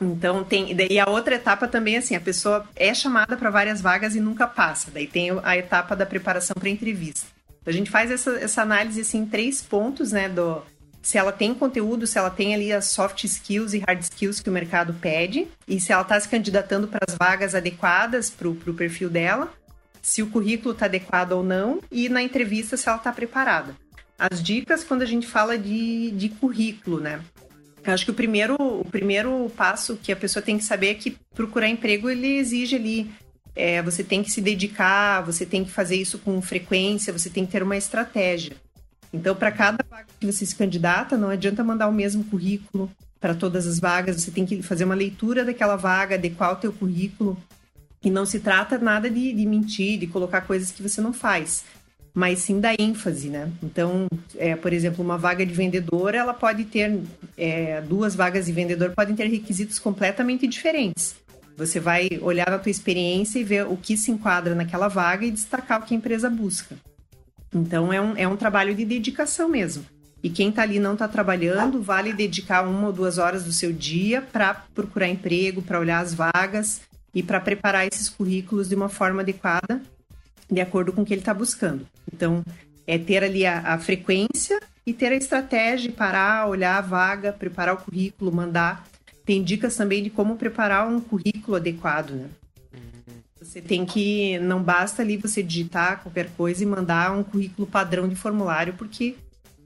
Então 0.00 0.44
tem. 0.44 0.76
E 0.90 0.98
a 0.98 1.08
outra 1.08 1.34
etapa 1.34 1.66
também, 1.66 1.96
assim, 1.96 2.14
a 2.14 2.20
pessoa 2.20 2.64
é 2.76 2.94
chamada 2.94 3.36
para 3.36 3.50
várias 3.50 3.80
vagas 3.80 4.14
e 4.14 4.20
nunca 4.20 4.46
passa. 4.46 4.90
Daí 4.90 5.06
tem 5.06 5.30
a 5.42 5.56
etapa 5.56 5.96
da 5.96 6.06
preparação 6.06 6.54
para 6.58 6.68
entrevista. 6.68 7.26
A 7.66 7.72
gente 7.72 7.90
faz 7.90 8.10
essa, 8.10 8.30
essa 8.38 8.62
análise 8.62 9.00
assim, 9.00 9.18
em 9.18 9.26
três 9.26 9.60
pontos, 9.60 10.12
né? 10.12 10.28
Do, 10.28 10.62
se 11.02 11.18
ela 11.18 11.32
tem 11.32 11.54
conteúdo, 11.54 12.06
se 12.06 12.18
ela 12.18 12.30
tem 12.30 12.54
ali 12.54 12.72
as 12.72 12.86
soft 12.86 13.24
skills 13.24 13.74
e 13.74 13.78
hard 13.78 14.00
skills 14.00 14.40
que 14.40 14.50
o 14.50 14.52
mercado 14.52 14.94
pede, 14.94 15.48
e 15.66 15.80
se 15.80 15.92
ela 15.92 16.02
está 16.02 16.18
se 16.18 16.28
candidatando 16.28 16.88
para 16.88 17.00
as 17.06 17.14
vagas 17.14 17.54
adequadas 17.54 18.30
para 18.30 18.48
o 18.48 18.74
perfil 18.74 19.10
dela, 19.10 19.52
se 20.00 20.22
o 20.22 20.30
currículo 20.30 20.72
está 20.72 20.86
adequado 20.86 21.32
ou 21.32 21.42
não, 21.42 21.80
e 21.90 22.08
na 22.08 22.22
entrevista 22.22 22.76
se 22.76 22.88
ela 22.88 22.98
está 22.98 23.12
preparada. 23.12 23.74
As 24.18 24.42
dicas 24.42 24.82
quando 24.82 25.02
a 25.02 25.06
gente 25.06 25.26
fala 25.26 25.56
de, 25.56 26.10
de 26.12 26.28
currículo, 26.28 27.00
né? 27.00 27.20
Acho 27.84 28.04
que 28.04 28.10
o 28.10 28.14
primeiro, 28.14 28.56
o 28.58 28.84
primeiro 28.84 29.50
passo 29.56 29.96
que 29.96 30.12
a 30.12 30.16
pessoa 30.16 30.42
tem 30.42 30.58
que 30.58 30.64
saber 30.64 30.88
é 30.88 30.94
que 30.94 31.16
procurar 31.34 31.68
emprego 31.68 32.10
ele 32.10 32.36
exige 32.36 32.76
ali. 32.76 33.10
É, 33.54 33.82
você 33.82 34.04
tem 34.04 34.22
que 34.22 34.30
se 34.30 34.40
dedicar, 34.40 35.22
você 35.22 35.44
tem 35.44 35.64
que 35.64 35.70
fazer 35.70 35.96
isso 35.96 36.18
com 36.18 36.40
frequência, 36.40 37.12
você 37.12 37.28
tem 37.30 37.44
que 37.44 37.52
ter 37.52 37.62
uma 37.62 37.76
estratégia. 37.76 38.56
Então, 39.12 39.34
para 39.34 39.50
cada 39.50 39.84
vaga 39.88 40.06
que 40.20 40.26
você 40.26 40.44
se 40.44 40.54
candidata, 40.54 41.16
não 41.16 41.30
adianta 41.30 41.64
mandar 41.64 41.88
o 41.88 41.92
mesmo 41.92 42.24
currículo 42.24 42.90
para 43.18 43.34
todas 43.34 43.66
as 43.66 43.80
vagas, 43.80 44.20
você 44.20 44.30
tem 44.30 44.46
que 44.46 44.62
fazer 44.62 44.84
uma 44.84 44.94
leitura 44.94 45.44
daquela 45.44 45.76
vaga, 45.76 46.14
adequar 46.14 46.52
o 46.52 46.56
teu 46.56 46.72
currículo. 46.72 47.36
E 48.04 48.10
não 48.10 48.24
se 48.24 48.38
trata 48.38 48.78
nada 48.78 49.10
de, 49.10 49.32
de 49.32 49.44
mentir, 49.44 49.98
de 49.98 50.06
colocar 50.06 50.42
coisas 50.42 50.70
que 50.70 50.82
você 50.82 51.00
não 51.00 51.12
faz 51.12 51.64
mas 52.18 52.40
sim 52.40 52.58
da 52.58 52.74
ênfase, 52.76 53.28
né? 53.28 53.48
Então, 53.62 54.08
é, 54.36 54.56
por 54.56 54.72
exemplo, 54.72 55.04
uma 55.04 55.16
vaga 55.16 55.46
de 55.46 55.54
vendedor, 55.54 56.16
ela 56.16 56.34
pode 56.34 56.64
ter 56.64 57.00
é, 57.36 57.80
duas 57.80 58.16
vagas 58.16 58.46
de 58.46 58.52
vendedor 58.52 58.90
podem 58.90 59.14
ter 59.14 59.28
requisitos 59.28 59.78
completamente 59.78 60.44
diferentes. 60.48 61.14
Você 61.56 61.78
vai 61.78 62.08
olhar 62.20 62.52
a 62.52 62.58
tua 62.58 62.70
experiência 62.70 63.38
e 63.38 63.44
ver 63.44 63.68
o 63.68 63.76
que 63.76 63.96
se 63.96 64.10
enquadra 64.10 64.52
naquela 64.56 64.88
vaga 64.88 65.24
e 65.24 65.30
destacar 65.30 65.80
o 65.80 65.84
que 65.84 65.94
a 65.94 65.96
empresa 65.96 66.28
busca. 66.28 66.74
Então, 67.54 67.92
é 67.92 68.00
um, 68.00 68.16
é 68.16 68.26
um 68.26 68.36
trabalho 68.36 68.74
de 68.74 68.84
dedicação 68.84 69.48
mesmo. 69.48 69.84
E 70.20 70.28
quem 70.28 70.48
está 70.48 70.62
ali 70.62 70.80
não 70.80 70.94
está 70.94 71.06
trabalhando, 71.06 71.80
vale 71.80 72.12
dedicar 72.12 72.66
uma 72.66 72.88
ou 72.88 72.92
duas 72.92 73.18
horas 73.18 73.44
do 73.44 73.52
seu 73.52 73.72
dia 73.72 74.22
para 74.22 74.54
procurar 74.74 75.06
emprego, 75.06 75.62
para 75.62 75.78
olhar 75.78 76.00
as 76.00 76.14
vagas 76.14 76.80
e 77.14 77.22
para 77.22 77.38
preparar 77.38 77.86
esses 77.86 78.08
currículos 78.08 78.68
de 78.68 78.74
uma 78.74 78.88
forma 78.88 79.20
adequada 79.22 79.80
de 80.50 80.60
acordo 80.60 80.92
com 80.92 81.02
o 81.02 81.04
que 81.04 81.12
ele 81.12 81.20
está 81.20 81.34
buscando. 81.34 81.86
Então, 82.12 82.44
é 82.86 82.98
ter 82.98 83.22
ali 83.22 83.44
a, 83.44 83.74
a, 83.74 83.78
frequência 83.78 84.58
e 84.86 84.92
ter 84.92 85.12
a 85.12 85.16
estratégia 85.16 85.92
parar, 85.92 86.48
olhar 86.48 86.78
a 86.78 86.80
vaga, 86.80 87.32
preparar 87.32 87.74
o 87.74 87.78
currículo, 87.78 88.32
mandar. 88.32 88.86
Tem 89.24 89.42
dicas 89.42 89.76
também 89.76 90.02
de 90.02 90.08
como 90.08 90.36
preparar 90.36 90.88
um 90.88 91.00
currículo 91.00 91.56
adequado, 91.56 92.12
né? 92.12 92.28
Você 93.40 93.60
tem 93.60 93.86
que. 93.86 94.38
Não 94.40 94.62
basta 94.62 95.02
ali 95.02 95.16
você 95.16 95.42
digitar 95.42 96.02
qualquer 96.02 96.28
coisa 96.36 96.62
e 96.62 96.66
mandar 96.66 97.16
um 97.16 97.22
currículo 97.22 97.66
padrão 97.66 98.08
de 98.08 98.16
formulário, 98.16 98.74
porque 98.74 99.14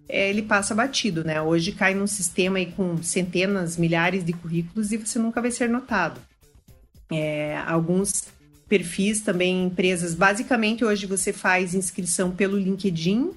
é, 0.09 0.29
ele 0.29 0.43
passa 0.43 0.75
batido, 0.75 1.25
né? 1.25 1.41
Hoje 1.41 1.73
cai 1.73 1.95
num 1.95 2.07
sistema 2.07 2.59
aí 2.59 2.67
com 2.67 3.03
centenas, 3.03 3.77
milhares 3.77 4.25
de 4.25 4.33
currículos 4.33 4.93
e 4.93 4.99
você 4.99 5.19
nunca 5.19 5.41
vai 5.41 5.51
ser 5.51 5.69
notado. 5.69 6.21
É, 7.11 7.57
alguns 7.67 8.29
perfis 8.73 9.21
também 9.21 9.67
empresas. 9.67 10.15
Basicamente, 10.15 10.83
hoje 10.83 11.05
você 11.05 11.31
faz 11.31 11.75
inscrição 11.75 12.31
pelo 12.31 12.57
LinkedIn 12.57 13.33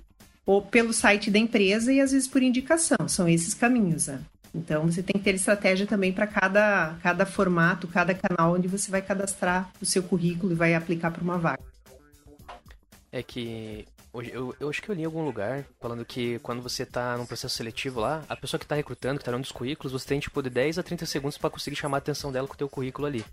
ou 0.45 0.61
pelo 0.61 0.93
site 0.93 1.29
da 1.29 1.37
empresa 1.37 1.91
e 1.91 1.99
às 1.99 2.13
vezes 2.13 2.25
por 2.25 2.41
indicação. 2.41 3.05
São 3.09 3.27
esses 3.27 3.53
caminhos. 3.53 4.07
Né? 4.07 4.21
Então, 4.53 4.85
você 4.85 5.03
tem 5.03 5.17
que 5.17 5.25
ter 5.25 5.35
estratégia 5.35 5.85
também 5.85 6.13
para 6.13 6.25
cada, 6.25 6.95
cada 7.03 7.25
formato, 7.25 7.85
cada 7.85 8.13
canal 8.13 8.53
onde 8.53 8.69
você 8.69 8.89
vai 8.89 9.01
cadastrar 9.01 9.69
o 9.81 9.85
seu 9.85 10.01
currículo 10.01 10.53
e 10.53 10.55
vai 10.55 10.73
aplicar 10.73 11.11
para 11.11 11.21
uma 11.21 11.37
vaga. 11.37 11.61
É 13.11 13.21
que 13.21 13.85
hoje 14.13 14.31
eu, 14.33 14.55
eu 14.57 14.69
acho 14.69 14.81
que 14.81 14.89
eu 14.89 14.95
li 14.95 15.01
em 15.01 15.05
algum 15.05 15.25
lugar 15.25 15.65
falando 15.81 16.05
que 16.05 16.39
quando 16.39 16.61
você 16.61 16.83
está 16.83 17.17
num 17.17 17.25
processo 17.25 17.57
seletivo 17.57 17.99
lá, 17.99 18.23
a 18.29 18.37
pessoa 18.37 18.57
que 18.57 18.63
está 18.63 18.75
recrutando, 18.75 19.17
que 19.17 19.23
está 19.23 19.33
dando 19.33 19.43
os 19.43 19.51
currículos, 19.51 19.91
você 19.91 20.07
tem 20.07 20.19
tipo 20.21 20.41
de 20.41 20.49
10 20.49 20.79
a 20.79 20.83
30 20.83 21.05
segundos 21.05 21.37
para 21.37 21.49
conseguir 21.49 21.75
chamar 21.75 21.97
a 21.97 21.99
atenção 21.99 22.31
dela 22.31 22.47
com 22.47 22.53
o 22.53 22.57
teu 22.57 22.69
currículo 22.69 23.05
ali. 23.05 23.25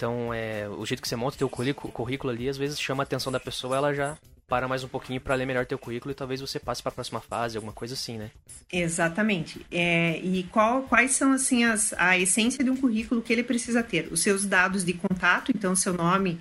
Então, 0.00 0.32
é, 0.32 0.66
o 0.66 0.86
jeito 0.86 1.02
que 1.02 1.08
você 1.08 1.14
monta 1.14 1.36
teu 1.36 1.46
currículo, 1.50 1.92
currículo 1.92 2.32
ali, 2.32 2.48
às 2.48 2.56
vezes 2.56 2.80
chama 2.80 3.02
a 3.02 3.04
atenção 3.04 3.30
da 3.30 3.38
pessoa, 3.38 3.76
ela 3.76 3.92
já 3.92 4.16
para 4.48 4.66
mais 4.66 4.82
um 4.82 4.88
pouquinho 4.88 5.20
para 5.20 5.34
ler 5.34 5.44
melhor 5.44 5.66
teu 5.66 5.78
currículo 5.78 6.10
e 6.10 6.14
talvez 6.14 6.40
você 6.40 6.58
passe 6.58 6.82
para 6.82 6.88
a 6.88 6.94
próxima 6.94 7.20
fase, 7.20 7.58
alguma 7.58 7.74
coisa 7.74 7.92
assim, 7.92 8.16
né? 8.16 8.30
Exatamente. 8.72 9.60
É, 9.70 10.18
e 10.20 10.44
qual, 10.44 10.84
quais 10.84 11.10
são 11.12 11.32
assim 11.32 11.64
as, 11.64 11.92
a 11.98 12.18
essência 12.18 12.64
de 12.64 12.70
um 12.70 12.76
currículo 12.78 13.20
que 13.20 13.30
ele 13.30 13.42
precisa 13.42 13.82
ter? 13.82 14.08
Os 14.10 14.22
seus 14.22 14.46
dados 14.46 14.86
de 14.86 14.94
contato, 14.94 15.52
então 15.54 15.76
seu 15.76 15.92
nome 15.92 16.40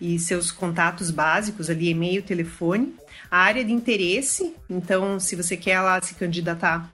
e 0.00 0.16
seus 0.16 0.52
contatos 0.52 1.10
básicos 1.10 1.68
ali, 1.68 1.88
e-mail, 1.88 2.22
telefone, 2.22 2.94
a 3.28 3.38
área 3.38 3.64
de 3.64 3.72
interesse, 3.72 4.54
então 4.70 5.18
se 5.18 5.34
você 5.34 5.56
quer 5.56 5.80
lá 5.80 6.00
se 6.00 6.14
candidatar 6.14 6.88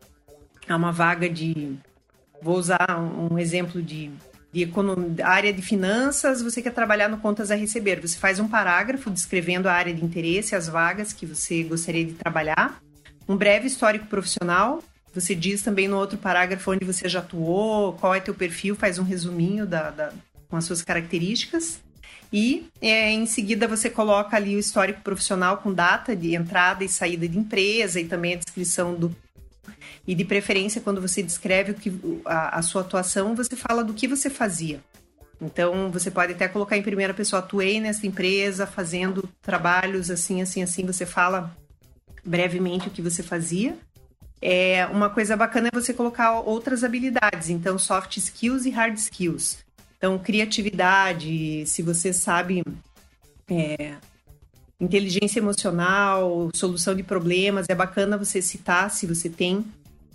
a 0.67 0.77
uma 0.77 0.93
vaga 0.93 1.29
de, 1.29 1.77
vou 2.41 2.57
usar 2.57 2.99
um 3.31 3.39
exemplo 3.39 3.83
de 3.83 4.11
de 4.53 4.71
área 5.23 5.53
de 5.53 5.61
finanças, 5.61 6.43
você 6.43 6.63
quer 6.63 6.73
trabalhar 6.73 7.09
no 7.09 7.19
contas 7.19 7.51
a 7.51 7.55
receber. 7.55 8.01
Você 8.01 8.17
faz 8.17 8.39
um 8.39 8.49
parágrafo 8.49 9.11
descrevendo 9.11 9.69
a 9.69 9.73
área 9.73 9.93
de 9.93 10.05
interesse, 10.05 10.55
as 10.55 10.69
vagas 10.69 11.13
que 11.13 11.27
você 11.27 11.63
gostaria 11.63 12.05
de 12.05 12.15
trabalhar, 12.15 12.81
um 13.29 13.37
breve 13.37 13.67
histórico 13.67 14.07
profissional. 14.07 14.83
Você 15.15 15.35
diz 15.35 15.63
também 15.63 15.89
no 15.89 15.97
outro 15.97 16.19
parágrafo 16.19 16.71
onde 16.71 16.85
você 16.85 17.09
já 17.09 17.21
atuou, 17.21 17.95
qual 17.95 18.15
é 18.15 18.21
teu 18.21 18.35
perfil, 18.35 18.75
faz 18.75 18.99
um 18.99 19.03
resuminho 19.03 19.67
da, 19.67 19.91
da 19.91 20.13
com 20.49 20.57
as 20.57 20.65
suas 20.65 20.83
características. 20.83 21.81
E 22.33 22.69
é, 22.81 23.11
em 23.11 23.27
seguida 23.27 23.69
você 23.69 23.89
coloca 23.89 24.37
ali 24.37 24.57
o 24.57 24.59
histórico 24.59 25.01
profissional 25.01 25.59
com 25.59 25.73
data 25.73 26.15
de 26.15 26.35
entrada 26.35 26.85
e 26.85 26.89
saída 26.89 27.29
de 27.29 27.39
empresa 27.39 28.01
e 28.01 28.07
também 28.07 28.35
a 28.35 28.39
descrição 28.39 28.95
do 28.95 29.15
e 30.07 30.15
de 30.15 30.25
preferência, 30.25 30.81
quando 30.81 31.01
você 31.01 31.23
descreve 31.23 31.73
o 31.73 31.75
que, 31.75 31.93
a, 32.25 32.59
a 32.59 32.63
sua 32.63 32.83
atuação, 32.83 33.35
você 33.35 33.57
fala 33.57 33.83
do 33.83 33.93
que 33.93 34.07
você 34.07 34.31
fazia. 34.31 34.81
Então, 35.41 35.91
você 35.91 36.11
pode 36.11 36.33
até 36.33 36.49
colocar 36.49 36.77
em 36.77 36.83
primeira 36.83 37.13
pessoa, 37.13 37.41
atuei 37.41 37.81
nessa 37.81 38.07
empresa 38.07 38.67
fazendo 38.67 39.29
trabalhos 39.43 40.11
assim, 40.11 40.41
assim, 40.41 40.63
assim. 40.63 40.87
Você 40.87 41.05
fala 41.05 41.55
brevemente 42.25 42.89
o 42.89 42.91
que 42.91 43.03
você 43.03 43.23
fazia. 43.23 43.77
É, 44.41 44.87
uma 44.87 45.11
coisa 45.11 45.37
bacana 45.37 45.69
é 45.69 45.77
você 45.77 45.93
colocar 45.93 46.41
outras 46.41 46.85
habilidades, 46.85 47.49
então 47.49 47.79
soft 47.79 48.17
skills 48.17 48.65
e 48.65 48.71
hard 48.71 48.97
skills. 48.97 49.59
Então, 49.99 50.19
criatividade, 50.19 51.67
se 51.67 51.83
você 51.83 52.13
sabe 52.13 52.63
é, 53.51 53.95
inteligência 54.81 55.41
emocional, 55.41 56.51
solução 56.55 56.95
de 56.95 57.03
problemas, 57.03 57.67
é 57.69 57.75
bacana 57.75 58.17
você 58.17 58.41
citar 58.41 58.91
se 58.91 59.07
você 59.07 59.29
tem 59.29 59.65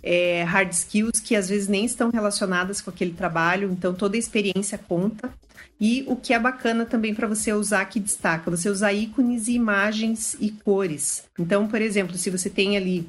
é, 0.02 0.42
hard 0.42 0.72
skills 0.72 1.20
que 1.20 1.36
às 1.36 1.48
vezes 1.48 1.68
nem 1.68 1.84
estão 1.84 2.10
relacionadas 2.10 2.80
com 2.80 2.90
aquele 2.90 3.12
trabalho, 3.12 3.70
então 3.70 3.94
toda 3.94 4.16
a 4.16 4.18
experiência 4.18 4.76
conta. 4.76 5.32
E 5.80 6.04
o 6.06 6.16
que 6.16 6.32
é 6.32 6.38
bacana 6.38 6.84
também 6.84 7.14
para 7.14 7.26
você 7.26 7.52
usar 7.52 7.84
que 7.86 7.98
destaca, 7.98 8.50
você 8.50 8.68
usar 8.68 8.92
ícones 8.92 9.48
e 9.48 9.54
imagens 9.54 10.36
e 10.38 10.50
cores. 10.50 11.24
Então, 11.38 11.66
por 11.66 11.80
exemplo, 11.80 12.16
se 12.16 12.30
você 12.30 12.48
tem 12.48 12.76
ali, 12.76 13.08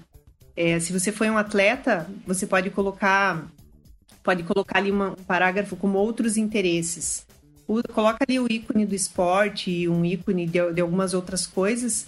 é, 0.55 0.79
se 0.79 0.91
você 0.91 1.11
foi 1.11 1.29
um 1.29 1.37
atleta, 1.37 2.07
você 2.25 2.47
pode 2.47 2.69
colocar, 2.71 3.47
pode 4.23 4.43
colocar 4.43 4.79
ali 4.79 4.91
uma, 4.91 5.11
um 5.11 5.23
parágrafo 5.23 5.75
como 5.75 5.97
outros 5.99 6.35
interesses. 6.35 7.27
O, 7.67 7.81
coloca 7.89 8.25
ali 8.27 8.39
o 8.39 8.51
ícone 8.51 8.85
do 8.85 8.95
esporte, 8.95 9.87
um 9.87 10.03
ícone 10.03 10.47
de, 10.47 10.73
de 10.73 10.81
algumas 10.81 11.13
outras 11.13 11.45
coisas 11.45 12.07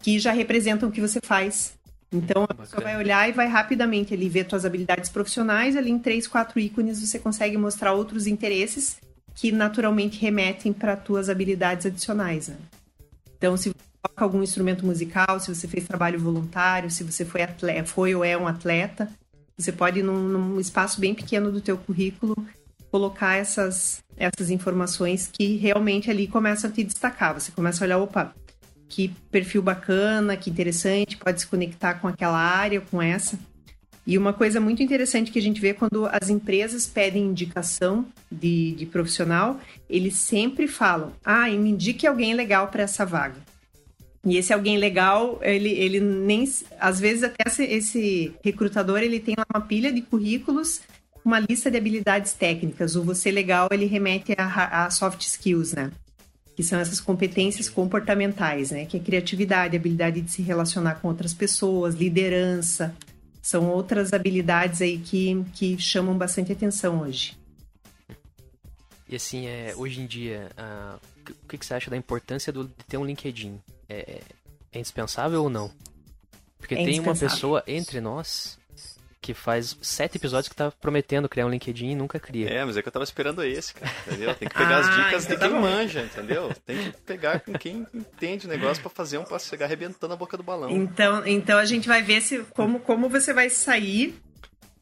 que 0.00 0.18
já 0.18 0.32
representam 0.32 0.88
o 0.88 0.92
que 0.92 1.00
você 1.00 1.18
faz. 1.20 1.74
Então 2.14 2.44
a 2.44 2.54
pessoa 2.54 2.80
vai 2.80 2.96
olhar 2.96 3.28
e 3.28 3.32
vai 3.32 3.48
rapidamente 3.48 4.14
ali 4.14 4.28
ver 4.28 4.46
suas 4.48 4.64
habilidades 4.64 5.10
profissionais, 5.10 5.76
ali 5.76 5.90
em 5.90 5.98
três, 5.98 6.28
quatro 6.28 6.60
ícones 6.60 7.00
você 7.00 7.18
consegue 7.18 7.56
mostrar 7.56 7.92
outros 7.92 8.28
interesses 8.28 8.98
que 9.34 9.50
naturalmente 9.50 10.20
remetem 10.20 10.72
para 10.72 10.94
tuas 10.94 11.28
habilidades 11.28 11.86
adicionais. 11.86 12.48
Né? 12.48 12.56
Então, 13.36 13.56
se 13.56 13.70
você 13.70 13.74
toca 14.00 14.24
algum 14.24 14.44
instrumento 14.44 14.86
musical, 14.86 15.40
se 15.40 15.52
você 15.52 15.66
fez 15.66 15.84
trabalho 15.84 16.20
voluntário, 16.20 16.88
se 16.88 17.02
você 17.02 17.24
foi, 17.24 17.42
atleta, 17.42 17.84
foi 17.84 18.14
ou 18.14 18.24
é 18.24 18.38
um 18.38 18.46
atleta, 18.46 19.10
você 19.58 19.72
pode, 19.72 20.02
num, 20.02 20.28
num 20.28 20.60
espaço 20.60 21.00
bem 21.00 21.14
pequeno 21.14 21.50
do 21.50 21.60
teu 21.60 21.76
currículo, 21.76 22.36
colocar 22.92 23.34
essas, 23.34 24.04
essas 24.16 24.50
informações 24.50 25.28
que 25.32 25.56
realmente 25.56 26.08
ali 26.10 26.28
começam 26.28 26.70
a 26.70 26.72
te 26.72 26.84
destacar. 26.84 27.34
Você 27.34 27.50
começa 27.50 27.82
a 27.82 27.86
olhar, 27.86 27.98
opa, 27.98 28.32
que 28.94 29.08
perfil 29.28 29.60
bacana, 29.60 30.36
que 30.36 30.48
interessante, 30.48 31.16
pode 31.16 31.40
se 31.40 31.48
conectar 31.48 31.94
com 31.94 32.06
aquela 32.06 32.38
área, 32.38 32.80
com 32.80 33.02
essa. 33.02 33.36
E 34.06 34.16
uma 34.16 34.32
coisa 34.32 34.60
muito 34.60 34.84
interessante 34.84 35.32
que 35.32 35.38
a 35.38 35.42
gente 35.42 35.60
vê 35.60 35.74
quando 35.74 36.06
as 36.06 36.30
empresas 36.30 36.86
pedem 36.86 37.24
indicação 37.24 38.06
de, 38.30 38.72
de 38.76 38.86
profissional, 38.86 39.58
eles 39.90 40.14
sempre 40.14 40.68
falam: 40.68 41.12
ah, 41.24 41.50
me 41.50 41.70
indique 41.70 42.06
alguém 42.06 42.34
legal 42.34 42.68
para 42.68 42.84
essa 42.84 43.04
vaga. 43.04 43.34
E 44.24 44.36
esse 44.36 44.52
alguém 44.52 44.78
legal, 44.78 45.40
ele, 45.42 45.70
ele 45.70 45.98
nem. 45.98 46.44
Às 46.78 47.00
vezes, 47.00 47.24
até 47.24 47.50
esse, 47.64 48.32
recrutador 48.44 49.00
ele 49.00 49.18
tem 49.18 49.34
uma 49.52 49.60
pilha 49.60 49.92
de 49.92 50.02
currículos, 50.02 50.82
uma 51.24 51.40
lista 51.40 51.68
de 51.68 51.76
habilidades 51.76 52.32
técnicas. 52.32 52.94
O 52.94 53.02
você 53.02 53.32
legal, 53.32 53.66
ele 53.72 53.86
remete 53.86 54.34
a, 54.38 54.84
a 54.86 54.90
soft 54.90 55.20
skills, 55.22 55.72
né? 55.72 55.90
Que 56.54 56.62
são 56.62 56.78
essas 56.78 57.00
competências 57.00 57.68
comportamentais, 57.68 58.70
né? 58.70 58.86
Que 58.86 58.96
é 58.96 59.00
criatividade, 59.00 59.76
habilidade 59.76 60.20
de 60.20 60.30
se 60.30 60.42
relacionar 60.42 60.96
com 60.96 61.08
outras 61.08 61.34
pessoas, 61.34 61.94
liderança. 61.94 62.94
São 63.42 63.68
outras 63.68 64.12
habilidades 64.12 64.80
aí 64.80 64.98
que, 64.98 65.44
que 65.52 65.78
chamam 65.78 66.16
bastante 66.16 66.52
atenção 66.52 67.00
hoje. 67.00 67.36
E 69.08 69.16
assim, 69.16 69.46
é, 69.46 69.74
hoje 69.76 70.00
em 70.00 70.06
dia, 70.06 70.50
uh, 70.58 71.00
o 71.44 71.48
que, 71.48 71.58
que, 71.58 71.66
você 71.66 71.74
acha 71.74 71.90
da 71.90 71.96
importância 71.96 72.52
do, 72.52 72.64
de 72.64 72.84
ter 72.88 72.96
um 72.96 73.04
LinkedIn? 73.04 73.60
É, 73.88 74.20
é 74.72 74.78
indispensável 74.78 75.42
ou 75.42 75.50
não? 75.50 75.70
Porque 76.58 76.74
é 76.74 76.84
tem 76.84 77.00
uma 77.00 77.14
pessoa 77.14 77.62
entre 77.66 78.00
nós 78.00 78.58
que 79.24 79.32
faz 79.32 79.74
sete 79.80 80.18
episódios 80.18 80.50
que 80.50 80.54
tá 80.54 80.70
prometendo 80.70 81.30
criar 81.30 81.46
um 81.46 81.48
LinkedIn 81.48 81.92
e 81.92 81.94
nunca 81.94 82.20
cria. 82.20 82.46
É, 82.46 82.62
mas 82.62 82.76
é 82.76 82.82
que 82.82 82.88
eu 82.88 82.92
tava 82.92 83.04
esperando 83.04 83.42
esse, 83.42 83.72
cara, 83.72 83.90
entendeu? 84.06 84.34
Tem 84.34 84.46
que 84.46 84.54
pegar 84.54 84.76
ah, 84.76 84.80
as 84.80 84.96
dicas 84.96 85.26
de 85.26 85.34
então 85.34 85.48
quem 85.48 85.62
tá 85.62 85.62
manja, 85.62 86.02
entendeu? 86.02 86.52
Tem 86.66 86.76
que 86.76 86.98
pegar 87.06 87.40
com 87.40 87.54
quem 87.54 87.86
entende 87.94 88.44
o 88.44 88.50
negócio 88.50 88.82
para 88.82 88.90
fazer 88.90 89.16
um, 89.16 89.24
pra 89.24 89.38
chegar 89.38 89.64
arrebentando 89.64 90.12
a 90.12 90.16
boca 90.16 90.36
do 90.36 90.42
balão. 90.42 90.68
Então, 90.70 91.26
então 91.26 91.58
a 91.58 91.64
gente 91.64 91.88
vai 91.88 92.02
ver 92.02 92.20
se 92.20 92.40
como, 92.50 92.80
como 92.80 93.08
você 93.08 93.32
vai 93.32 93.48
sair 93.48 94.14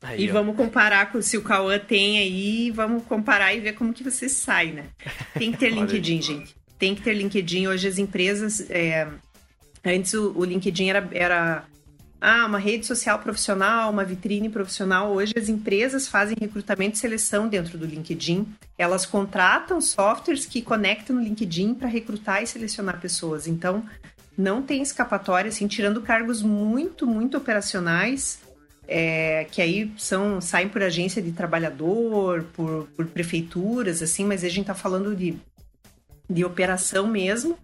Aí, 0.03 0.25
e 0.25 0.31
ó. 0.31 0.33
vamos 0.33 0.57
comparar 0.57 1.13
com 1.13 1.23
se 1.23 1.37
o 1.37 1.43
Cauã 1.43 1.79
tem 1.79 2.19
aí, 2.19 2.73
vamos 2.73 3.05
comparar 3.05 3.55
e 3.55 3.61
ver 3.61 3.75
como 3.75 3.93
que 3.93 4.03
você 4.03 4.29
sai, 4.29 4.73
né? 4.73 4.87
Tem 5.39 5.53
que 5.53 5.59
ter 5.59 5.71
LinkedIn, 5.71 6.21
gente. 6.21 6.57
Tem 6.81 6.97
que 6.97 7.03
ter 7.03 7.15
LinkedIn. 7.15 7.69
Hoje 7.69 7.87
as 7.87 7.97
empresas. 7.97 8.69
É... 8.69 9.07
Antes 9.85 10.15
o, 10.15 10.33
o 10.37 10.45
LinkedIn 10.45 10.89
era, 10.89 11.09
era 11.13 11.65
ah, 12.25 12.47
uma 12.47 12.59
rede 12.59 12.87
social 12.87 13.19
profissional, 13.19 13.91
uma 13.91 14.05
vitrine 14.05 14.49
profissional. 14.49 15.13
Hoje 15.13 15.35
as 15.37 15.49
empresas 15.49 16.07
fazem 16.07 16.37
recrutamento 16.41 16.95
e 16.95 16.99
seleção 16.99 17.49
dentro 17.49 17.77
do 17.77 17.85
LinkedIn. 17.85 18.47
Elas 18.79 19.05
contratam 19.05 19.81
softwares 19.81 20.47
que 20.47 20.63
conectam 20.63 21.17
no 21.17 21.23
LinkedIn 21.23 21.75
para 21.75 21.89
recrutar 21.89 22.41
e 22.41 22.47
selecionar 22.47 23.01
pessoas. 23.01 23.49
Então, 23.49 23.85
não 24.39 24.63
tem 24.63 24.81
escapatória, 24.83 25.49
assim, 25.49 25.67
tirando 25.67 26.01
cargos 26.01 26.43
muito, 26.43 27.09
muito 27.09 27.37
operacionais, 27.37 28.39
é, 28.87 29.45
que 29.51 29.61
aí 29.61 29.93
são 29.99 30.41
saem 30.41 30.69
por 30.69 30.81
agência 30.81 31.21
de 31.21 31.33
trabalhador, 31.33 32.45
por, 32.53 32.87
por 32.97 33.07
prefeituras, 33.07 34.01
assim, 34.01 34.25
mas 34.25 34.45
a 34.45 34.49
gente 34.49 34.61
está 34.61 34.75
falando 34.75 35.17
de, 35.17 35.35
de 36.31 36.45
operação 36.45 37.09
mesmo 37.09 37.59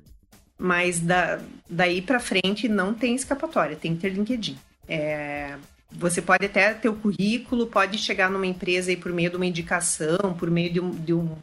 mas 0.58 0.98
da, 0.98 1.40
daí 1.70 2.02
para 2.02 2.18
frente 2.18 2.68
não 2.68 2.92
tem 2.92 3.14
escapatória, 3.14 3.76
tem 3.76 3.94
que 3.94 4.00
ter 4.00 4.08
LinkedIn. 4.10 4.58
É, 4.88 5.56
você 5.92 6.20
pode 6.20 6.44
até 6.44 6.74
ter 6.74 6.88
o 6.88 6.96
currículo, 6.96 7.66
pode 7.68 7.96
chegar 7.98 8.30
numa 8.30 8.46
empresa 8.46 8.90
aí 8.90 8.96
por 8.96 9.12
meio 9.12 9.30
de 9.30 9.36
uma 9.36 9.46
indicação, 9.46 10.34
por 10.36 10.50
meio 10.50 10.72
de 10.72 10.80
um, 10.80 10.90
de 10.90 11.14
um, 11.14 11.36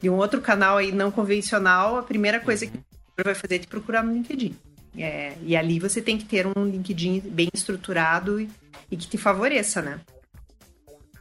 de 0.00 0.10
um 0.10 0.16
outro 0.16 0.40
canal 0.40 0.76
aí 0.76 0.92
não 0.92 1.10
convencional. 1.10 1.96
A 1.96 2.02
primeira 2.02 2.38
coisa 2.38 2.66
que 2.66 2.72
você 2.72 3.24
vai 3.24 3.34
fazer 3.34 3.56
é 3.56 3.58
te 3.58 3.66
procurar 3.66 4.04
no 4.04 4.12
LinkedIn. 4.12 4.54
É, 4.96 5.34
e 5.42 5.56
ali 5.56 5.78
você 5.78 6.02
tem 6.02 6.18
que 6.18 6.24
ter 6.24 6.46
um 6.46 6.64
LinkedIn 6.64 7.20
bem 7.20 7.48
estruturado 7.54 8.40
e, 8.40 8.50
e 8.90 8.96
que 8.96 9.06
te 9.06 9.16
favoreça, 9.16 9.80
né? 9.80 10.00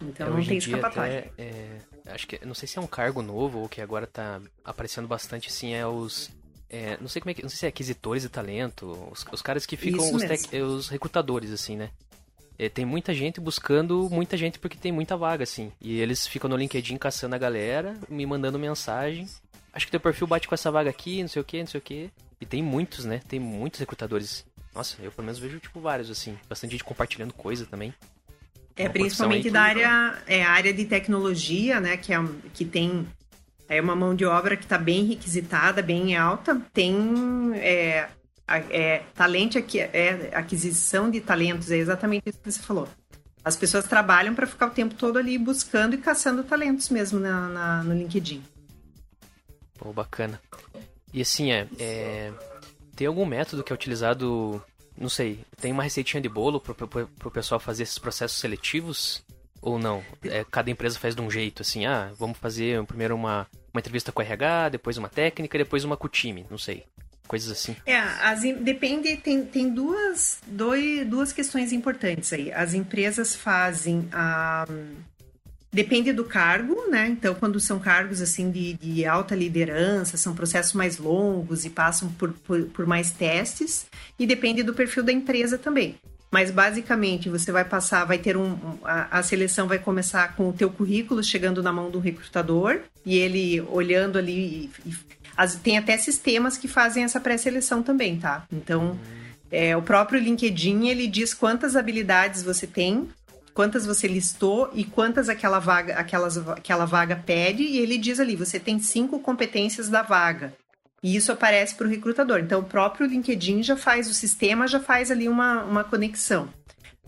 Então 0.02 0.28
é, 0.28 0.30
não 0.30 0.46
tem 0.46 0.58
escapatória. 0.58 1.32
Até, 1.34 1.44
é, 1.44 1.78
acho 2.08 2.28
que 2.28 2.44
não 2.46 2.54
sei 2.54 2.68
se 2.68 2.78
é 2.78 2.82
um 2.82 2.88
cargo 2.88 3.22
novo 3.22 3.60
ou 3.60 3.70
que 3.70 3.82
agora 3.82 4.08
tá 4.08 4.42
aparecendo 4.64 5.08
bastante 5.08 5.50
assim, 5.50 5.74
é 5.74 5.86
os 5.86 6.32
é, 6.70 6.98
não 7.02 7.08
sei 7.08 7.22
como 7.22 7.32
é 7.32 7.34
que. 7.34 7.42
Não 7.42 7.50
sei 7.50 7.58
se 7.58 7.66
é 7.66 7.70
aquisitores 7.70 8.24
de 8.24 8.30
talento. 8.30 8.86
Os, 9.12 9.26
os 9.32 9.42
caras 9.42 9.66
que 9.66 9.76
ficam. 9.76 10.14
Os, 10.14 10.24
tec, 10.24 10.54
os, 10.54 10.88
recrutadores, 10.88 11.52
assim, 11.52 11.76
né? 11.76 11.90
É, 12.58 12.70
tem 12.70 12.86
muita 12.86 13.14
gente 13.14 13.40
buscando 13.40 14.10
muita 14.12 14.36
gente 14.38 14.60
porque 14.60 14.78
tem 14.78 14.92
muita 14.92 15.18
vaga, 15.18 15.44
assim. 15.44 15.72
E 15.82 16.00
eles 16.00 16.28
ficam 16.28 16.50
no 16.50 16.58
LinkedIn 16.58 16.98
caçando 16.98 17.34
a 17.34 17.38
galera, 17.38 17.98
me 18.08 18.26
mandando 18.26 18.60
mensagem. 18.60 19.28
Acho 19.74 19.86
que 19.86 19.92
teu 19.92 20.00
perfil 20.00 20.28
bate 20.28 20.48
com 20.48 20.54
essa 20.54 20.70
vaga 20.70 20.90
aqui, 20.90 21.22
não 21.22 21.30
sei 21.30 21.42
o 21.42 21.46
que, 21.46 21.60
não 21.60 21.68
sei 21.68 21.80
o 21.80 21.82
que. 21.82 22.12
E 22.40 22.46
tem 22.46 22.62
muitos, 22.62 23.06
né? 23.06 23.22
Tem 23.28 23.40
muitos 23.40 23.80
recrutadores. 23.80 24.46
Nossa, 24.76 24.98
eu 25.02 25.12
pelo 25.12 25.26
menos 25.26 25.40
vejo, 25.40 25.60
tipo, 25.60 25.80
vários, 25.80 26.10
assim. 26.10 26.38
Bastante 26.48 26.72
gente 26.72 26.84
compartilhando 26.84 27.34
coisa 27.34 27.66
também. 27.66 27.94
É, 28.76 28.88
principalmente 28.88 29.50
da 29.50 29.62
área, 29.62 30.22
é, 30.26 30.44
área 30.44 30.74
de 30.74 30.86
tecnologia, 30.86 31.80
né? 31.80 31.98
Que, 31.98 32.14
é, 32.14 32.18
que 32.54 32.64
tem 32.64 33.08
é 33.70 33.80
uma 33.80 33.96
mão 33.96 34.16
de 34.16 34.26
obra 34.26 34.58
que 34.58 34.64
está 34.64 34.80
bem 34.80 35.06
requisitada, 35.06 35.84
bem 35.84 36.18
alta. 36.18 36.60
Tem 36.74 37.54
é, 37.54 38.10
é, 38.48 39.04
talento 39.14 39.60
aqui 39.60 39.80
é 39.80 40.32
aquisição 40.34 41.10
de 41.12 41.22
talentos, 41.22 41.70
é 41.70 41.78
exatamente 41.78 42.30
isso 42.30 42.40
que 42.40 42.52
você 42.52 42.60
falou. 42.60 42.88
As 43.46 43.56
pessoas 43.56 43.86
trabalham 43.86 44.34
para 44.34 44.48
ficar 44.48 44.68
o 44.68 44.72
tempo 44.72 44.96
todo 44.96 45.18
ali 45.18 45.38
buscando 45.38 45.94
e 45.94 46.00
caçando 46.00 46.44
talentos 46.44 46.90
mesmo 46.90 47.20
na, 47.20 47.48
na 47.48 47.84
no 47.84 47.94
LinkedIn. 47.94 48.44
Pô, 49.78 49.94
bacana. 49.94 50.42
E 51.14 51.22
assim, 51.22 51.52
é, 51.52 51.68
é, 51.80 52.34
tem 52.96 53.08
algum 53.08 53.26
método 53.26 53.64
que 53.64 53.72
é 53.72 53.76
utilizado, 53.76 54.62
não 54.98 55.10
sei, 55.10 55.46
tem 55.62 55.72
uma 55.72 55.84
receitinha 55.84 56.22
de 56.22 56.28
bolo 56.28 56.60
para 56.60 56.74
o 57.26 57.32
pessoal 57.32 57.60
fazer 57.60 57.84
esses 57.84 57.98
processos 57.98 58.40
seletivos? 58.40 59.24
Ou 59.62 59.78
não? 59.78 60.04
É, 60.24 60.46
cada 60.50 60.72
empresa 60.72 60.98
faz 60.98 61.16
de 61.16 61.22
um 61.22 61.30
jeito, 61.30 61.62
assim, 61.62 61.86
ah, 61.86 62.12
vamos 62.18 62.38
fazer 62.38 62.84
primeiro 62.86 63.16
uma, 63.16 63.48
uma 63.74 63.80
entrevista 63.80 64.12
com 64.12 64.22
o 64.22 64.26
RH, 64.26 64.70
depois 64.70 64.98
uma 64.98 65.10
técnica, 65.10 65.58
depois 65.58 65.84
uma 65.84 65.98
com 65.98 66.08
o 66.08 66.10
time, 66.10 66.46
não 66.50 66.58
sei. 66.58 66.86
Coisas 67.28 67.52
assim. 67.52 67.76
É, 67.86 67.96
as, 67.96 68.42
depende, 68.42 69.16
tem, 69.18 69.46
tem 69.46 69.70
duas, 69.70 70.40
dois, 70.48 71.06
duas 71.08 71.32
questões 71.32 71.72
importantes 71.72 72.34
aí. 72.34 72.52
As 72.52 72.74
empresas 72.74 73.36
fazem 73.36 74.10
a. 74.12 74.66
Depende 75.72 76.12
do 76.12 76.26
cargo, 76.26 76.90
né? 76.90 77.08
Então, 77.08 77.36
quando 77.36 77.60
são 77.60 77.78
cargos 77.78 78.20
assim 78.20 78.50
de, 78.50 78.74
de 78.74 79.06
alta 79.06 79.36
liderança, 79.36 80.18
são 80.18 80.34
processos 80.34 80.74
mais 80.74 80.98
longos 80.98 81.66
e 81.66 81.70
passam 81.70 82.10
por, 82.14 82.34
por, 82.34 82.64
por 82.64 82.88
mais 82.88 83.12
testes, 83.12 83.86
e 84.18 84.26
depende 84.26 84.64
do 84.64 84.74
perfil 84.74 85.04
da 85.04 85.12
empresa 85.12 85.60
também. 85.60 86.00
Mas 86.32 86.52
basicamente 86.52 87.28
você 87.28 87.52
vai 87.52 87.66
passar, 87.66 88.06
vai 88.06 88.20
ter 88.20 88.38
um. 88.38 88.56
A, 88.84 89.20
a, 89.20 89.24
seleção 89.24 89.68
vai 89.68 89.80
começar 89.80 90.36
com 90.36 90.50
o 90.50 90.54
teu 90.54 90.70
currículo 90.70 91.24
chegando 91.24 91.64
na 91.64 91.74
mão 91.74 91.90
do 91.90 92.00
recrutador 92.00 92.82
e 93.06 93.18
ele 93.18 93.62
olhando 93.62 94.18
ali. 94.18 94.72
E, 94.86 94.90
e, 94.90 94.96
as, 95.36 95.56
tem 95.56 95.78
até 95.78 95.98
sistemas 95.98 96.58
que 96.58 96.68
fazem 96.68 97.04
essa 97.04 97.20
pré-seleção 97.20 97.82
também, 97.82 98.20
tá? 98.20 98.46
Então, 98.52 99.00
é, 99.52 99.76
o 99.76 99.82
próprio 99.82 100.20
LinkedIn 100.20 100.88
ele 100.88 101.08
diz 101.08 101.34
quantas 101.34 101.76
habilidades 101.76 102.44
você 102.44 102.68
tem, 102.68 103.10
quantas 103.54 103.86
você 103.86 104.08
listou 104.08 104.70
e 104.74 104.84
quantas 104.84 105.30
aquela 105.30 105.60
vaga, 105.60 105.96
aquelas, 105.96 106.38
aquela 106.50 106.86
vaga 106.86 107.16
pede, 107.16 107.64
e 107.64 107.80
ele 107.80 107.98
diz 107.98 108.20
ali, 108.20 108.36
você 108.36 108.60
tem 108.60 108.80
cinco 108.80 109.20
competências 109.20 109.90
da 109.90 110.02
vaga. 110.02 110.54
E 111.02 111.16
isso 111.16 111.32
aparece 111.32 111.76
para 111.76 111.88
o 111.88 111.90
recrutador. 111.90 112.40
Então, 112.40 112.60
o 112.60 112.66
próprio 112.66 113.08
LinkedIn 113.08 113.64
já 113.64 113.76
faz, 113.76 114.10
o 114.10 114.14
sistema 114.14 114.68
já 114.68 114.80
faz 114.80 115.10
ali 115.10 115.28
uma, 115.28 115.64
uma 115.64 115.84
conexão. 115.84 116.50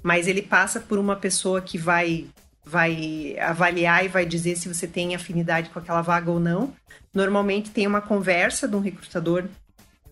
Mas 0.02 0.28
ele 0.28 0.42
passa 0.42 0.80
por 0.80 0.98
uma 0.98 1.16
pessoa 1.16 1.62
que 1.62 1.78
vai, 1.78 2.26
vai 2.66 3.36
avaliar 3.40 4.06
e 4.06 4.08
vai 4.08 4.26
dizer 4.26 4.56
se 4.56 4.68
você 4.68 4.88
tem 4.88 5.14
afinidade 5.14 5.70
com 5.70 5.80
aquela 5.80 6.02
vaga 6.02 6.32
ou 6.32 6.40
não. 6.40 6.74
Normalmente 7.14 7.72
tem 7.72 7.86
uma 7.86 8.02
conversa 8.02 8.68
de 8.68 8.76
um 8.76 8.80
recrutador, 8.80 9.46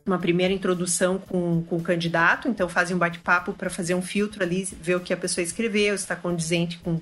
uma 0.06 0.20
primeira 0.20 0.54
introdução 0.54 1.18
com, 1.18 1.64
com 1.64 1.78
o 1.78 1.82
candidato, 1.82 2.48
então 2.48 2.68
fazem 2.68 2.96
um 2.96 3.00
bate-papo 3.00 3.54
para 3.54 3.70
fazer 3.70 3.94
um 3.94 4.02
filtro 4.02 4.44
ali, 4.44 4.66
ver 4.82 4.96
o 4.96 5.00
que 5.00 5.14
a 5.14 5.18
pessoa 5.18 5.44
escreveu, 5.44 5.98
se 5.98 6.04
está 6.04 6.16
condizente 6.16 6.80
com, 6.80 7.00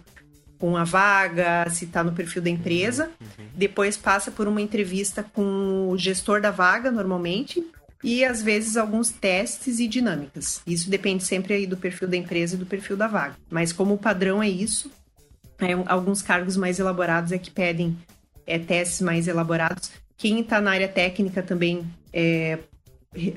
com 0.60 0.76
a 0.76 0.84
vaga, 0.84 1.70
se 1.70 1.86
está 1.86 2.04
no 2.04 2.14
perfil 2.14 2.42
da 2.42 2.50
empresa. 2.50 3.12
Uhum. 3.20 3.46
Depois 3.56 3.98
passa 3.98 4.32
por 4.32 4.48
uma 4.48 4.62
entrevista 4.62 5.24
com 5.24 5.90
o 5.90 5.98
gestor 5.98 6.42
da 6.42 6.52
vaga, 6.52 6.92
normalmente, 6.92 7.64
e 8.04 8.24
às 8.24 8.42
vezes 8.42 8.78
alguns 8.78 9.10
testes 9.10 9.80
e 9.80 9.88
dinâmicas. 9.88 10.62
Isso 10.66 10.90
depende 10.90 11.24
sempre 11.24 11.54
aí 11.54 11.68
do 11.68 11.78
perfil 11.78 12.08
da 12.08 12.18
empresa 12.18 12.56
e 12.56 12.58
do 12.58 12.66
perfil 12.66 12.96
da 12.96 13.08
vaga. 13.08 13.36
Mas 13.50 13.74
como 13.74 13.94
o 13.94 13.98
padrão 13.98 14.42
é 14.42 14.50
isso, 14.50 14.92
é, 15.60 15.74
alguns 15.88 16.22
cargos 16.22 16.56
mais 16.56 16.80
elaborados 16.80 17.32
é 17.32 17.38
que 17.38 17.50
pedem 17.50 17.98
é, 18.46 18.60
testes 18.60 19.02
mais 19.02 19.28
elaborados. 19.28 19.92
Quem 20.16 20.40
está 20.40 20.62
na 20.62 20.72
área 20.72 20.88
técnica 20.88 21.42
também 21.44 21.86
é, 22.14 22.60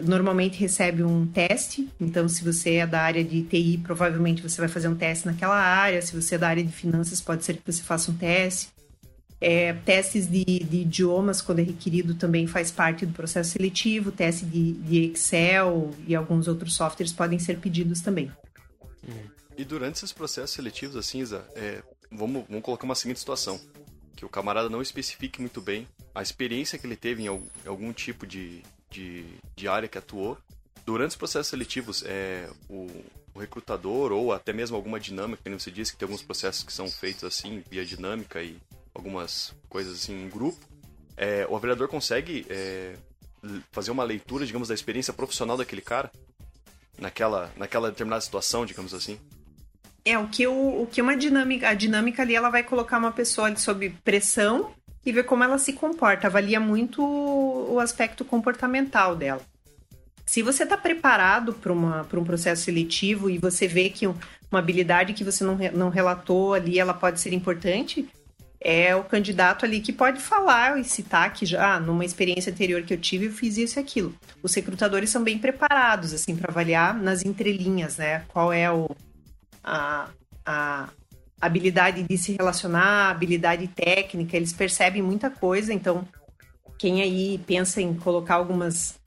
normalmente 0.05 0.59
recebe 0.59 1.03
um 1.03 1.27
teste. 1.27 1.89
Então, 2.01 2.29
se 2.29 2.45
você 2.45 2.75
é 2.77 2.87
da 2.87 3.01
área 3.01 3.25
de 3.25 3.43
TI, 3.43 3.79
provavelmente 3.79 4.43
você 4.43 4.61
vai 4.61 4.69
fazer 4.69 4.89
um 4.89 4.97
teste 4.97 5.27
naquela 5.27 5.57
área. 5.57 6.03
Se 6.03 6.15
você 6.15 6.35
é 6.35 6.39
da 6.39 6.49
área 6.49 6.65
de 6.65 6.73
finanças, 6.73 7.21
pode 7.21 7.45
ser 7.45 7.57
que 7.57 7.73
você 7.73 7.83
faça 7.83 8.11
um 8.11 8.17
teste. 8.17 8.69
É, 9.41 9.73
testes 9.73 10.27
de, 10.27 10.45
de, 10.45 10.81
idiomas, 10.83 11.41
quando 11.41 11.61
é 11.61 11.63
requerido, 11.63 12.15
também 12.15 12.47
faz 12.47 12.71
parte 12.71 13.07
do 13.07 13.13
processo 13.13 13.53
seletivo. 13.53 14.13
Teste 14.13 14.45
de, 14.45 14.73
de 14.73 15.13
Excel 15.13 15.91
e 16.07 16.15
alguns 16.15 16.47
outros 16.47 16.75
softwares 16.75 17.13
podem 17.13 17.39
ser 17.39 17.59
pedidos 17.59 18.03
também. 18.03 18.31
E 19.57 19.65
durante 19.65 19.97
esses 19.97 20.13
processos 20.13 20.51
seletivos, 20.51 20.97
assim, 20.97 21.21
Isa, 21.21 21.47
é, 21.55 21.83
vamos, 22.11 22.45
vamos 22.49 22.63
colocar 22.63 22.85
uma 22.85 22.95
seguinte 22.95 23.19
situação. 23.19 23.59
Que 24.15 24.27
o 24.27 24.29
camarada 24.29 24.69
não 24.69 24.83
especifique 24.83 25.41
muito 25.41 25.63
bem 25.63 25.89
a 26.15 26.21
experiência 26.21 26.79
que 26.79 26.87
ele 26.87 26.97
teve 26.97 27.23
em 27.23 27.29
algum 27.67 27.93
tipo 27.93 28.27
de, 28.27 28.63
de, 28.91 29.25
de 29.57 29.69
área 29.69 29.89
que 29.89 29.99
atuou. 29.99 30.37
Durante 30.85 31.11
os 31.11 31.17
processos 31.17 31.49
seletivos, 31.49 32.03
é, 32.07 32.49
o, 32.69 32.89
o 33.35 33.39
recrutador 33.39 34.13
ou 34.13 34.33
até 34.33 34.53
mesmo 34.53 34.77
alguma 34.77 34.99
dinâmica, 34.99 35.43
como 35.43 35.59
você 35.59 35.71
disse, 35.71 35.93
que 35.93 35.99
tem 35.99 36.07
alguns 36.07 36.23
processos 36.23 36.65
que 36.65 36.73
são 36.73 36.89
feitos 36.89 37.25
assim, 37.25 37.63
via 37.71 37.85
dinâmica 37.85 38.43
e 38.43 38.57
algumas 38.95 39.55
coisas 39.69 39.95
assim 39.95 40.25
em 40.25 40.29
grupo, 40.29 40.59
é, 41.17 41.47
o 41.49 41.55
avaliador 41.55 41.87
consegue 41.87 42.47
é, 42.49 42.97
fazer 43.71 43.91
uma 43.91 44.05
leitura, 44.05 44.45
digamos, 44.45 44.69
da 44.69 44.75
experiência 44.75 45.13
profissional 45.13 45.57
daquele 45.57 45.83
cara 45.83 46.11
naquela, 47.01 47.51
naquela 47.57 47.91
determinada 47.91 48.21
situação, 48.21 48.67
digamos 48.67 48.93
assim. 48.95 49.19
É, 50.05 50.19
o 50.19 50.29
que, 50.29 50.47
o, 50.47 50.83
o 50.83 50.87
que 50.87 51.03
uma 51.03 51.17
dinâmica, 51.17 51.69
a 51.69 51.75
dinâmica 51.75 52.23
ali, 52.23 52.35
ela 52.35 52.51
vai 52.51 52.63
colocar 52.63 52.99
uma 52.99 53.13
pessoa 53.13 53.55
sob 53.57 53.91
pressão 54.05 54.73
e 55.05 55.13
ver 55.13 55.25
como 55.25 55.45
ela 55.45 55.59
se 55.59 55.73
comporta. 55.73 56.27
Avalia 56.27 56.61
muito 56.61 57.03
o 57.03 57.79
aspecto 57.81 58.25
comportamental 58.25 59.17
dela. 59.17 59.41
Se 60.27 60.43
você 60.43 60.63
está 60.63 60.77
preparado 60.77 61.55
para 61.55 61.73
um 61.73 62.25
processo 62.25 62.63
seletivo 62.63 63.29
e 63.29 63.39
você 63.39 63.67
vê 63.67 63.91
que 63.91 64.07
uma 64.07 64.59
habilidade 64.59 65.13
que 65.13 65.25
você 65.25 65.43
não, 65.43 65.59
não 65.75 65.89
relatou 65.89 66.55
ali, 66.55 66.79
ela 66.79 66.95
pode 66.95 67.21
ser 67.21 67.33
importante, 67.33 68.09
é 68.61 68.95
o 68.95 69.03
candidato 69.03 69.65
ali 69.65 69.81
que 69.81 69.93
pode 69.93 70.21
falar 70.21 70.79
e 70.79 70.85
citar 70.85 71.33
que 71.33 71.47
já, 71.47 71.75
ah, 71.75 71.81
numa 71.81 72.05
experiência 72.05 72.53
anterior 72.53 72.83
que 72.83 72.93
eu 72.93 72.99
tive, 72.99 73.27
eu 73.27 73.33
fiz 73.33 73.57
isso 73.57 73.79
e 73.79 73.81
aquilo. 73.81 74.15
Os 74.43 74.55
recrutadores 74.55 75.09
são 75.09 75.25
bem 75.25 75.39
preparados, 75.39 76.13
assim, 76.13 76.37
para 76.37 76.51
avaliar 76.51 76.95
nas 76.95 77.25
entrelinhas, 77.25 77.97
né? 77.97 78.25
Qual 78.29 78.53
é 78.53 78.71
o, 78.71 78.91
a, 79.65 80.11
a, 80.45 80.89
habilidade 81.41 82.03
de 82.03 82.19
se 82.19 82.33
relacionar, 82.33 83.11
habilidade 83.11 83.67
técnica, 83.69 84.37
eles 84.37 84.53
percebem 84.53 85.03
muita 85.03 85.31
coisa, 85.31 85.73
então 85.73 86.07
quem 86.79 87.03
aí 87.03 87.39
pensa 87.47 87.81
em 87.81 87.95
colocar 87.95 88.35
algumas 88.35 88.99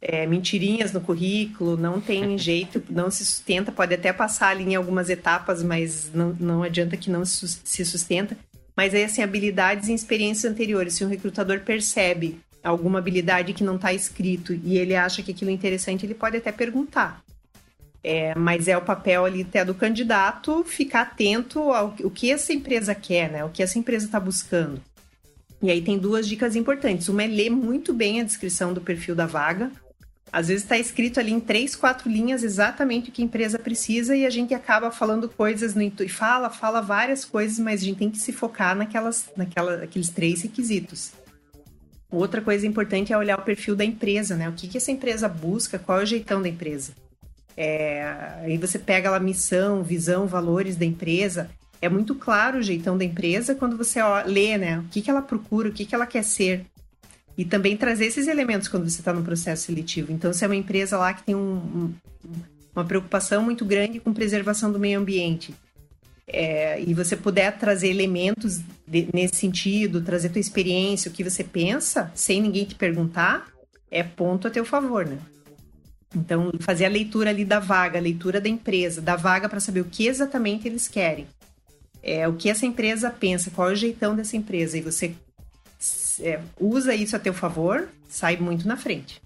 é, 0.00 0.26
mentirinhas 0.26 0.92
no 0.92 1.00
currículo, 1.00 1.76
não 1.76 2.00
tem 2.00 2.36
jeito, 2.38 2.82
não 2.90 3.10
se 3.10 3.24
sustenta, 3.24 3.72
pode 3.72 3.94
até 3.94 4.12
passar 4.12 4.48
ali 4.48 4.64
em 4.64 4.74
algumas 4.74 5.10
etapas, 5.10 5.62
mas 5.62 6.10
não, 6.12 6.36
não 6.38 6.62
adianta 6.62 6.96
que 6.96 7.10
não 7.10 7.24
se 7.24 7.84
sustenta. 7.84 8.36
Mas 8.76 8.92
aí, 8.94 9.04
assim, 9.04 9.22
habilidades 9.22 9.88
e 9.88 9.94
experiências 9.94 10.52
anteriores, 10.52 10.94
se 10.94 11.04
um 11.04 11.08
recrutador 11.08 11.60
percebe 11.60 12.38
alguma 12.62 12.98
habilidade 12.98 13.54
que 13.54 13.64
não 13.64 13.76
está 13.76 13.92
escrito 13.92 14.52
e 14.52 14.76
ele 14.76 14.94
acha 14.94 15.22
que 15.22 15.30
aquilo 15.30 15.50
é 15.50 15.54
interessante, 15.54 16.04
ele 16.04 16.14
pode 16.14 16.36
até 16.36 16.52
perguntar. 16.52 17.22
É, 18.08 18.36
mas 18.36 18.68
é 18.68 18.78
o 18.78 18.82
papel 18.82 19.24
ali 19.24 19.42
até 19.42 19.64
do 19.64 19.74
candidato 19.74 20.62
ficar 20.62 21.00
atento 21.00 21.72
ao 21.72 21.92
o 22.04 22.08
que 22.08 22.30
essa 22.30 22.52
empresa 22.52 22.94
quer, 22.94 23.32
né? 23.32 23.44
O 23.44 23.48
que 23.48 23.60
essa 23.60 23.80
empresa 23.80 24.06
está 24.06 24.20
buscando. 24.20 24.80
E 25.60 25.72
aí 25.72 25.82
tem 25.82 25.98
duas 25.98 26.28
dicas 26.28 26.54
importantes. 26.54 27.08
Uma 27.08 27.24
é 27.24 27.26
ler 27.26 27.50
muito 27.50 27.92
bem 27.92 28.20
a 28.20 28.24
descrição 28.24 28.72
do 28.72 28.80
perfil 28.80 29.16
da 29.16 29.26
vaga. 29.26 29.72
Às 30.32 30.46
vezes 30.46 30.62
está 30.62 30.78
escrito 30.78 31.18
ali 31.18 31.32
em 31.32 31.40
três, 31.40 31.74
quatro 31.74 32.08
linhas 32.08 32.44
exatamente 32.44 33.10
o 33.10 33.12
que 33.12 33.22
a 33.22 33.24
empresa 33.24 33.58
precisa 33.58 34.14
e 34.14 34.24
a 34.24 34.30
gente 34.30 34.54
acaba 34.54 34.92
falando 34.92 35.28
coisas 35.28 35.74
no 35.74 35.82
e 35.82 36.08
fala, 36.08 36.48
fala 36.48 36.80
várias 36.80 37.24
coisas, 37.24 37.58
mas 37.58 37.82
a 37.82 37.86
gente 37.86 37.98
tem 37.98 38.10
que 38.10 38.18
se 38.18 38.32
focar 38.32 38.76
naquelas, 38.76 39.28
naquela, 39.36 39.78
naqueles 39.78 40.10
três 40.10 40.42
requisitos. 40.42 41.10
Outra 42.08 42.40
coisa 42.40 42.64
importante 42.64 43.12
é 43.12 43.18
olhar 43.18 43.36
o 43.36 43.42
perfil 43.42 43.74
da 43.74 43.84
empresa, 43.84 44.36
né? 44.36 44.48
O 44.48 44.52
que, 44.52 44.68
que 44.68 44.76
essa 44.76 44.92
empresa 44.92 45.28
busca, 45.28 45.76
qual 45.76 45.98
é 45.98 46.02
o 46.04 46.06
jeitão 46.06 46.40
da 46.40 46.48
empresa. 46.48 46.92
É, 47.56 48.02
aí 48.42 48.58
você 48.58 48.78
pega 48.78 49.10
lá 49.10 49.18
missão, 49.18 49.82
visão, 49.82 50.26
valores 50.26 50.76
da 50.76 50.84
empresa. 50.84 51.50
É 51.80 51.88
muito 51.88 52.14
claro 52.14 52.58
o 52.58 52.62
jeitão 52.62 52.96
da 52.98 53.04
empresa 53.04 53.54
quando 53.54 53.76
você 53.76 54.00
ó, 54.00 54.22
lê, 54.24 54.58
né? 54.58 54.80
O 54.80 54.84
que, 54.84 55.00
que 55.00 55.10
ela 55.10 55.22
procura, 55.22 55.68
o 55.68 55.72
que, 55.72 55.84
que 55.84 55.94
ela 55.94 56.06
quer 56.06 56.22
ser. 56.22 56.66
E 57.36 57.44
também 57.44 57.76
trazer 57.76 58.06
esses 58.06 58.28
elementos 58.28 58.68
quando 58.68 58.88
você 58.88 59.00
está 59.00 59.12
no 59.12 59.22
processo 59.22 59.64
seletivo. 59.64 60.12
Então, 60.12 60.32
se 60.32 60.44
é 60.44 60.48
uma 60.48 60.56
empresa 60.56 60.96
lá 60.96 61.12
que 61.12 61.22
tem 61.22 61.34
um, 61.34 61.38
um, 61.38 61.94
uma 62.74 62.84
preocupação 62.84 63.42
muito 63.42 63.64
grande 63.64 64.00
com 64.00 64.12
preservação 64.12 64.72
do 64.72 64.80
meio 64.80 64.98
ambiente, 64.98 65.54
é, 66.26 66.80
e 66.82 66.92
você 66.92 67.16
puder 67.16 67.56
trazer 67.56 67.88
elementos 67.88 68.60
de, 68.86 69.08
nesse 69.12 69.36
sentido, 69.36 70.00
trazer 70.00 70.30
tua 70.30 70.40
experiência, 70.40 71.10
o 71.10 71.14
que 71.14 71.22
você 71.22 71.44
pensa, 71.44 72.10
sem 72.14 72.40
ninguém 72.40 72.64
te 72.64 72.74
perguntar, 72.74 73.48
é 73.90 74.02
ponto 74.02 74.48
a 74.48 74.50
teu 74.50 74.64
favor, 74.64 75.06
né? 75.06 75.18
Então, 76.16 76.50
fazer 76.60 76.86
a 76.86 76.88
leitura 76.88 77.28
ali 77.28 77.44
da 77.44 77.60
vaga, 77.60 77.98
a 77.98 78.02
leitura 78.02 78.40
da 78.40 78.48
empresa, 78.48 79.02
da 79.02 79.16
vaga 79.16 79.50
para 79.50 79.60
saber 79.60 79.80
o 79.80 79.84
que 79.84 80.06
exatamente 80.06 80.66
eles 80.66 80.88
querem. 80.88 81.26
É, 82.02 82.26
o 82.26 82.32
que 82.32 82.48
essa 82.48 82.64
empresa 82.64 83.10
pensa, 83.10 83.50
qual 83.50 83.68
é 83.68 83.72
o 83.72 83.76
jeitão 83.76 84.16
dessa 84.16 84.34
empresa. 84.34 84.78
E 84.78 84.80
você 84.80 85.14
é, 86.20 86.40
usa 86.58 86.94
isso 86.94 87.14
a 87.14 87.18
teu 87.18 87.34
favor, 87.34 87.86
sai 88.08 88.38
muito 88.38 88.66
na 88.66 88.78
frente. 88.78 89.20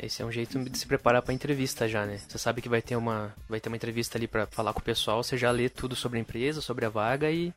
Esse 0.00 0.22
é 0.22 0.24
um 0.24 0.30
jeito 0.30 0.56
de 0.62 0.78
se 0.78 0.86
preparar 0.86 1.22
para 1.22 1.34
entrevista 1.34 1.88
já, 1.88 2.06
né? 2.06 2.20
Você 2.28 2.38
sabe 2.38 2.62
que 2.62 2.68
vai 2.68 2.82
ter 2.82 2.94
uma, 2.94 3.34
vai 3.48 3.58
ter 3.58 3.68
uma 3.68 3.76
entrevista 3.76 4.16
ali 4.18 4.28
para 4.28 4.46
falar 4.46 4.72
com 4.72 4.78
o 4.78 4.84
pessoal, 4.84 5.24
você 5.24 5.36
já 5.36 5.50
lê 5.50 5.68
tudo 5.68 5.96
sobre 5.96 6.18
a 6.18 6.20
empresa, 6.20 6.60
sobre 6.60 6.84
a 6.84 6.90
vaga 6.90 7.30
e, 7.30 7.52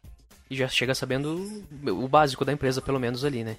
e 0.49 0.55
já 0.55 0.67
chega 0.67 0.95
sabendo 0.95 1.63
o 1.85 2.07
básico 2.07 2.45
da 2.45 2.53
empresa, 2.53 2.81
pelo 2.81 2.99
menos 2.99 3.23
ali, 3.23 3.43
né? 3.43 3.57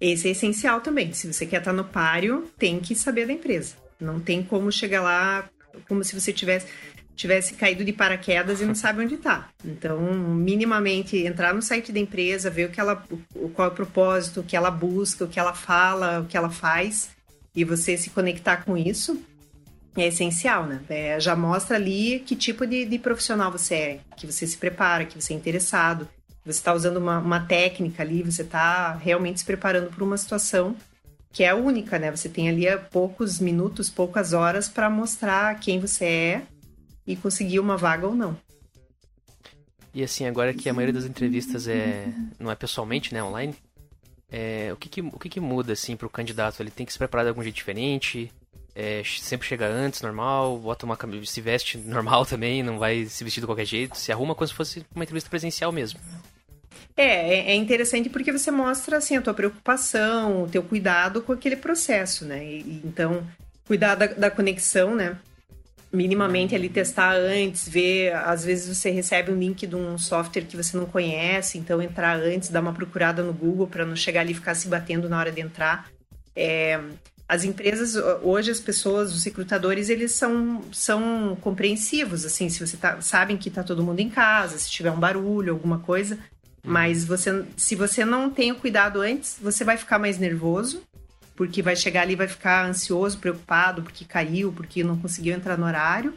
Esse 0.00 0.28
é 0.28 0.30
essencial 0.30 0.80
também. 0.80 1.12
Se 1.12 1.30
você 1.30 1.44
quer 1.44 1.58
estar 1.58 1.72
no 1.72 1.84
páreo, 1.84 2.50
tem 2.58 2.80
que 2.80 2.94
saber 2.94 3.26
da 3.26 3.32
empresa. 3.32 3.74
Não 4.00 4.18
tem 4.18 4.42
como 4.42 4.72
chegar 4.72 5.02
lá 5.02 5.48
como 5.86 6.02
se 6.02 6.18
você 6.18 6.32
tivesse 6.32 6.66
tivesse 7.14 7.52
caído 7.52 7.84
de 7.84 7.92
paraquedas 7.92 8.62
e 8.62 8.64
não 8.64 8.74
sabe 8.74 9.04
onde 9.04 9.16
está. 9.16 9.50
Então, 9.62 10.00
minimamente 10.00 11.18
entrar 11.18 11.52
no 11.52 11.60
site 11.60 11.92
da 11.92 12.00
empresa, 12.00 12.48
ver 12.48 12.66
o 12.66 12.70
que 12.70 12.80
ela, 12.80 13.04
qual 13.52 13.68
é 13.68 13.70
o 13.70 13.74
propósito, 13.74 14.40
o 14.40 14.42
que 14.42 14.56
ela 14.56 14.70
busca, 14.70 15.26
o 15.26 15.28
que 15.28 15.38
ela 15.38 15.52
fala, 15.52 16.20
o 16.20 16.24
que 16.24 16.34
ela 16.34 16.48
faz, 16.48 17.10
e 17.54 17.62
você 17.62 17.98
se 17.98 18.08
conectar 18.08 18.64
com 18.64 18.74
isso 18.74 19.22
é 19.96 20.06
essencial, 20.06 20.66
né? 20.66 20.80
É, 20.88 21.20
já 21.20 21.36
mostra 21.36 21.76
ali 21.76 22.20
que 22.20 22.34
tipo 22.34 22.66
de, 22.66 22.84
de, 22.84 22.98
profissional 22.98 23.50
você 23.50 23.74
é, 23.74 24.00
que 24.16 24.24
você 24.24 24.46
se 24.46 24.56
prepara, 24.56 25.04
que 25.04 25.20
você 25.20 25.34
é 25.34 25.36
interessado, 25.36 26.08
você 26.44 26.58
está 26.58 26.72
usando 26.72 26.96
uma, 26.96 27.18
uma 27.18 27.40
técnica 27.40 28.02
ali, 28.02 28.22
você 28.22 28.42
está 28.42 28.94
realmente 28.94 29.40
se 29.40 29.44
preparando 29.44 29.90
para 29.90 30.04
uma 30.04 30.16
situação 30.16 30.74
que 31.32 31.44
é 31.44 31.54
única, 31.54 31.98
né? 31.98 32.10
Você 32.10 32.28
tem 32.28 32.48
ali 32.48 32.64
poucos 32.90 33.38
minutos, 33.38 33.88
poucas 33.88 34.32
horas 34.32 34.68
para 34.68 34.90
mostrar 34.90 35.58
quem 35.60 35.78
você 35.78 36.04
é 36.04 36.42
e 37.06 37.14
conseguir 37.14 37.60
uma 37.60 37.76
vaga 37.76 38.06
ou 38.06 38.14
não. 38.14 38.36
E 39.92 40.02
assim, 40.02 40.26
agora 40.26 40.54
que 40.54 40.68
a 40.68 40.72
maioria 40.72 40.94
das 40.94 41.04
entrevistas 41.04 41.66
é 41.66 42.12
não 42.38 42.50
é 42.50 42.54
pessoalmente, 42.54 43.12
né, 43.12 43.22
online, 43.22 43.54
é, 44.30 44.70
o 44.72 44.76
que 44.76 44.88
que, 44.88 45.00
o 45.00 45.18
que 45.18 45.28
que 45.28 45.40
muda 45.40 45.72
assim 45.72 45.96
para 45.96 46.06
o 46.06 46.10
candidato? 46.10 46.60
Ele 46.60 46.70
tem 46.70 46.86
que 46.86 46.92
se 46.92 46.98
preparar 46.98 47.24
de 47.24 47.30
algum 47.30 47.42
jeito 47.42 47.56
diferente? 47.56 48.32
É, 48.74 49.02
sempre 49.04 49.46
chega 49.46 49.66
antes, 49.66 50.00
normal, 50.00 50.58
bota 50.58 50.86
uma 50.86 50.96
se 51.24 51.40
veste 51.40 51.76
normal 51.78 52.24
também, 52.26 52.62
não 52.62 52.78
vai 52.78 53.06
se 53.06 53.24
vestir 53.24 53.40
de 53.40 53.46
qualquer 53.46 53.66
jeito, 53.66 53.96
se 53.96 54.12
arruma 54.12 54.34
como 54.34 54.46
se 54.46 54.54
fosse 54.54 54.84
uma 54.94 55.04
entrevista 55.04 55.28
presencial 55.28 55.72
mesmo. 55.72 55.98
É, 56.96 57.04
é, 57.04 57.50
é 57.50 57.54
interessante 57.54 58.08
porque 58.08 58.32
você 58.32 58.50
mostra 58.50 58.98
assim 58.98 59.16
a 59.16 59.22
tua 59.22 59.34
preocupação, 59.34 60.44
o 60.44 60.48
teu 60.48 60.62
cuidado 60.62 61.22
com 61.22 61.32
aquele 61.32 61.56
processo, 61.56 62.24
né? 62.24 62.44
E, 62.44 62.82
então, 62.84 63.26
cuidar 63.66 63.94
da, 63.94 64.06
da 64.06 64.30
conexão, 64.30 64.94
né? 64.94 65.16
minimamente 65.92 66.54
ali 66.54 66.68
testar 66.68 67.14
antes, 67.14 67.68
ver, 67.68 68.14
às 68.14 68.44
vezes 68.44 68.76
você 68.76 68.90
recebe 68.90 69.32
um 69.32 69.38
link 69.38 69.66
de 69.66 69.74
um 69.74 69.98
software 69.98 70.44
que 70.44 70.56
você 70.56 70.76
não 70.76 70.86
conhece, 70.86 71.58
então 71.58 71.82
entrar 71.82 72.16
antes, 72.16 72.48
dar 72.48 72.60
uma 72.60 72.72
procurada 72.72 73.22
no 73.22 73.32
Google 73.32 73.66
para 73.66 73.84
não 73.84 73.96
chegar 73.96 74.20
ali 74.20 74.30
e 74.32 74.34
ficar 74.34 74.54
se 74.54 74.68
batendo 74.68 75.08
na 75.08 75.18
hora 75.18 75.32
de 75.32 75.40
entrar. 75.40 75.90
É, 76.34 76.80
as 77.30 77.44
empresas, 77.44 77.94
hoje 78.24 78.50
as 78.50 78.58
pessoas, 78.58 79.14
os 79.14 79.22
recrutadores, 79.22 79.88
eles 79.88 80.10
são, 80.10 80.62
são 80.72 81.38
compreensivos, 81.40 82.24
assim, 82.24 82.48
se 82.48 82.58
você 82.58 82.76
tá, 82.76 83.00
sabem 83.00 83.36
que 83.36 83.48
está 83.48 83.62
todo 83.62 83.84
mundo 83.84 84.00
em 84.00 84.10
casa, 84.10 84.58
se 84.58 84.68
tiver 84.68 84.90
um 84.90 84.98
barulho, 84.98 85.52
alguma 85.52 85.78
coisa, 85.78 86.18
mas 86.60 87.04
você, 87.04 87.44
se 87.56 87.76
você 87.76 88.04
não 88.04 88.30
tem 88.30 88.50
o 88.50 88.56
cuidado 88.56 89.00
antes, 89.00 89.38
você 89.40 89.62
vai 89.62 89.76
ficar 89.76 89.96
mais 89.96 90.18
nervoso, 90.18 90.82
porque 91.36 91.62
vai 91.62 91.76
chegar 91.76 92.02
ali 92.02 92.16
vai 92.16 92.26
ficar 92.26 92.66
ansioso, 92.66 93.18
preocupado, 93.18 93.82
porque 93.82 94.04
caiu, 94.04 94.50
porque 94.50 94.82
não 94.82 94.98
conseguiu 94.98 95.32
entrar 95.32 95.56
no 95.56 95.66
horário. 95.66 96.12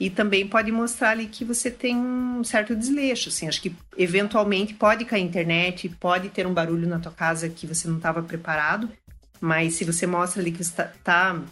E 0.00 0.10
também 0.10 0.46
pode 0.46 0.72
mostrar 0.72 1.10
ali 1.10 1.26
que 1.26 1.44
você 1.44 1.70
tem 1.70 1.96
um 1.96 2.42
certo 2.42 2.74
desleixo, 2.74 3.28
assim, 3.28 3.46
acho 3.46 3.62
que 3.62 3.74
eventualmente 3.96 4.74
pode 4.74 5.04
cair 5.04 5.22
internet, 5.22 5.88
pode 5.88 6.30
ter 6.30 6.48
um 6.48 6.54
barulho 6.54 6.88
na 6.88 6.98
tua 6.98 7.12
casa 7.12 7.48
que 7.48 7.64
você 7.64 7.86
não 7.86 7.96
estava 7.98 8.22
preparado, 8.22 8.88
mas 9.40 9.74
se 9.74 9.84
você 9.84 10.06
mostra 10.06 10.40
ali 10.40 10.50
que 10.50 10.62
você 10.62 10.70
está 10.70 10.84
tá 11.02 11.42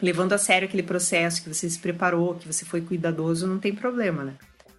levando 0.00 0.32
a 0.32 0.38
sério 0.38 0.66
aquele 0.66 0.82
processo, 0.82 1.42
que 1.42 1.52
você 1.52 1.68
se 1.68 1.78
preparou, 1.78 2.34
que 2.34 2.46
você 2.46 2.64
foi 2.64 2.80
cuidadoso, 2.80 3.46
não 3.46 3.58
tem 3.58 3.74
problema, 3.74 4.24
né? 4.24 4.34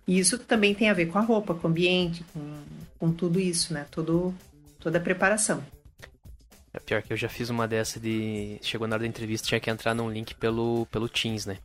E 0.08 0.20
isso 0.20 0.38
também 0.38 0.74
tem 0.74 0.90
a 0.90 0.94
ver 0.94 1.06
com 1.08 1.20
a 1.20 1.22
roupa, 1.22 1.54
com 1.54 1.68
o 1.68 1.72
ambiente, 1.72 2.26
com, 2.34 2.64
com 3.00 3.12
tudo 3.12 3.40
isso, 3.40 3.74
né? 3.74 3.86
Todo, 3.92 4.34
toda 4.80 4.98
a 4.98 5.02
preparação. 5.02 5.64
É 6.74 6.80
pior 6.80 7.02
que 7.02 7.14
eu 7.14 7.18
já 7.18 7.30
fiz 7.30 7.50
uma 7.50 7.68
dessa 7.68 8.00
de. 8.00 8.58
Chegou 8.62 8.88
na 8.88 8.96
hora 8.96 9.04
da 9.04 9.08
entrevista, 9.08 9.48
tinha 9.48 9.60
que 9.60 9.70
entrar 9.70 9.94
num 9.94 10.10
link 10.10 10.34
pelo, 10.36 10.86
pelo 10.88 11.10
Teams, 11.10 11.46
né? 11.46 11.58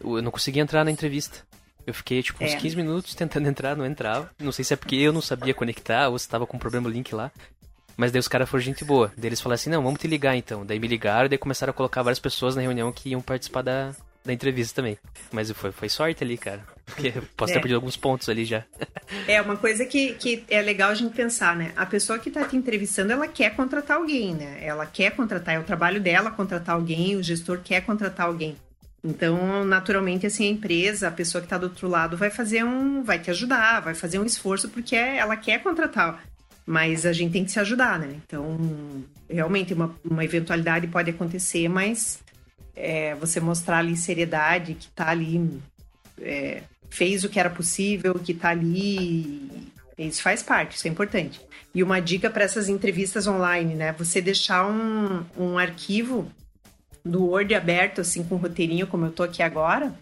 Eu 0.00 0.22
não 0.22 0.30
conseguia 0.30 0.62
entrar 0.62 0.84
na 0.84 0.90
entrevista. 0.90 1.44
Eu 1.86 1.92
fiquei, 1.92 2.22
tipo, 2.22 2.42
uns 2.44 2.52
é. 2.52 2.56
15 2.56 2.76
minutos 2.76 3.14
tentando 3.14 3.48
entrar, 3.48 3.76
não 3.76 3.84
entrava. 3.84 4.30
Não 4.38 4.52
sei 4.52 4.64
se 4.64 4.72
é 4.72 4.76
porque 4.76 4.96
eu 4.96 5.12
não 5.12 5.20
sabia 5.20 5.52
conectar 5.52 6.08
ou 6.08 6.18
se 6.18 6.28
tava 6.28 6.46
com 6.46 6.58
problema 6.58 6.88
o 6.88 6.90
link 6.90 7.12
lá. 7.14 7.32
Mas 8.00 8.10
daí 8.10 8.18
os 8.18 8.28
caras 8.28 8.48
foram 8.48 8.62
gente 8.62 8.82
boa. 8.82 9.12
Daí 9.14 9.28
eles 9.28 9.42
falaram 9.42 9.56
assim, 9.56 9.68
não, 9.68 9.82
vamos 9.82 10.00
te 10.00 10.08
ligar 10.08 10.34
então. 10.34 10.64
Daí 10.64 10.80
me 10.80 10.88
ligaram, 10.88 11.28
daí 11.28 11.36
começaram 11.36 11.70
a 11.70 11.74
colocar 11.74 12.02
várias 12.02 12.18
pessoas 12.18 12.56
na 12.56 12.62
reunião 12.62 12.90
que 12.90 13.10
iam 13.10 13.20
participar 13.20 13.60
da, 13.60 13.94
da 14.24 14.32
entrevista 14.32 14.76
também. 14.76 14.96
Mas 15.30 15.50
foi, 15.50 15.70
foi 15.70 15.90
sorte 15.90 16.24
ali, 16.24 16.38
cara. 16.38 16.64
Porque 16.86 17.12
posso 17.36 17.52
é. 17.52 17.54
ter 17.56 17.60
perdido 17.60 17.76
alguns 17.76 17.98
pontos 17.98 18.26
ali 18.30 18.46
já. 18.46 18.64
É, 19.28 19.42
uma 19.42 19.54
coisa 19.54 19.84
que, 19.84 20.14
que 20.14 20.42
é 20.48 20.62
legal 20.62 20.88
a 20.88 20.94
gente 20.94 21.14
pensar, 21.14 21.54
né? 21.54 21.72
A 21.76 21.84
pessoa 21.84 22.18
que 22.18 22.30
tá 22.30 22.42
te 22.44 22.56
entrevistando, 22.56 23.12
ela 23.12 23.28
quer 23.28 23.54
contratar 23.54 23.98
alguém, 23.98 24.34
né? 24.34 24.60
Ela 24.62 24.86
quer 24.86 25.10
contratar, 25.10 25.56
é 25.56 25.58
o 25.58 25.64
trabalho 25.64 26.00
dela 26.00 26.30
contratar 26.30 26.76
alguém, 26.76 27.16
o 27.16 27.22
gestor 27.22 27.60
quer 27.62 27.82
contratar 27.82 28.26
alguém. 28.26 28.56
Então, 29.04 29.62
naturalmente, 29.64 30.26
assim, 30.26 30.46
a 30.46 30.50
empresa, 30.50 31.08
a 31.08 31.10
pessoa 31.10 31.40
que 31.40 31.46
está 31.46 31.58
do 31.58 31.64
outro 31.64 31.86
lado 31.86 32.16
vai 32.16 32.30
fazer 32.30 32.64
um. 32.64 33.02
vai 33.02 33.18
te 33.18 33.30
ajudar, 33.30 33.80
vai 33.80 33.94
fazer 33.94 34.18
um 34.18 34.24
esforço 34.24 34.70
porque 34.70 34.96
ela 34.96 35.36
quer 35.36 35.62
contratar. 35.62 36.29
Mas 36.70 37.04
a 37.04 37.12
gente 37.12 37.32
tem 37.32 37.44
que 37.44 37.50
se 37.50 37.58
ajudar, 37.58 37.98
né? 37.98 38.14
Então, 38.24 38.56
realmente, 39.28 39.74
uma, 39.74 39.92
uma 40.08 40.24
eventualidade 40.24 40.86
pode 40.86 41.10
acontecer, 41.10 41.68
mas 41.68 42.22
é, 42.76 43.12
você 43.16 43.40
mostrar 43.40 43.78
ali 43.78 43.96
seriedade, 43.96 44.74
que 44.74 44.86
tá 44.90 45.08
ali, 45.08 45.60
é, 46.20 46.62
fez 46.88 47.24
o 47.24 47.28
que 47.28 47.40
era 47.40 47.50
possível, 47.50 48.14
que 48.14 48.32
tá 48.32 48.50
ali. 48.50 49.50
Isso 49.98 50.22
faz 50.22 50.44
parte, 50.44 50.76
isso 50.76 50.86
é 50.86 50.90
importante. 50.92 51.40
E 51.74 51.82
uma 51.82 52.00
dica 52.00 52.30
para 52.30 52.44
essas 52.44 52.68
entrevistas 52.68 53.26
online, 53.26 53.74
né? 53.74 53.92
Você 53.98 54.20
deixar 54.20 54.64
um, 54.64 55.24
um 55.36 55.58
arquivo 55.58 56.30
do 57.04 57.24
Word 57.24 57.52
aberto, 57.52 58.00
assim, 58.00 58.22
com 58.22 58.36
roteirinho, 58.36 58.86
como 58.86 59.06
eu 59.06 59.10
tô 59.10 59.24
aqui 59.24 59.42
agora. 59.42 59.92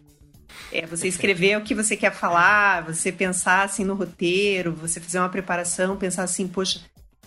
É 0.72 0.86
você 0.86 1.08
escrever 1.08 1.56
o 1.56 1.62
que 1.62 1.74
você 1.74 1.96
quer 1.96 2.12
falar, 2.12 2.82
você 2.82 3.10
pensar 3.12 3.64
assim 3.64 3.84
no 3.84 3.94
roteiro, 3.94 4.72
você 4.72 5.00
fazer 5.00 5.18
uma 5.18 5.28
preparação, 5.28 5.96
pensar 5.96 6.24
assim, 6.24 6.46
poxa, 6.46 6.80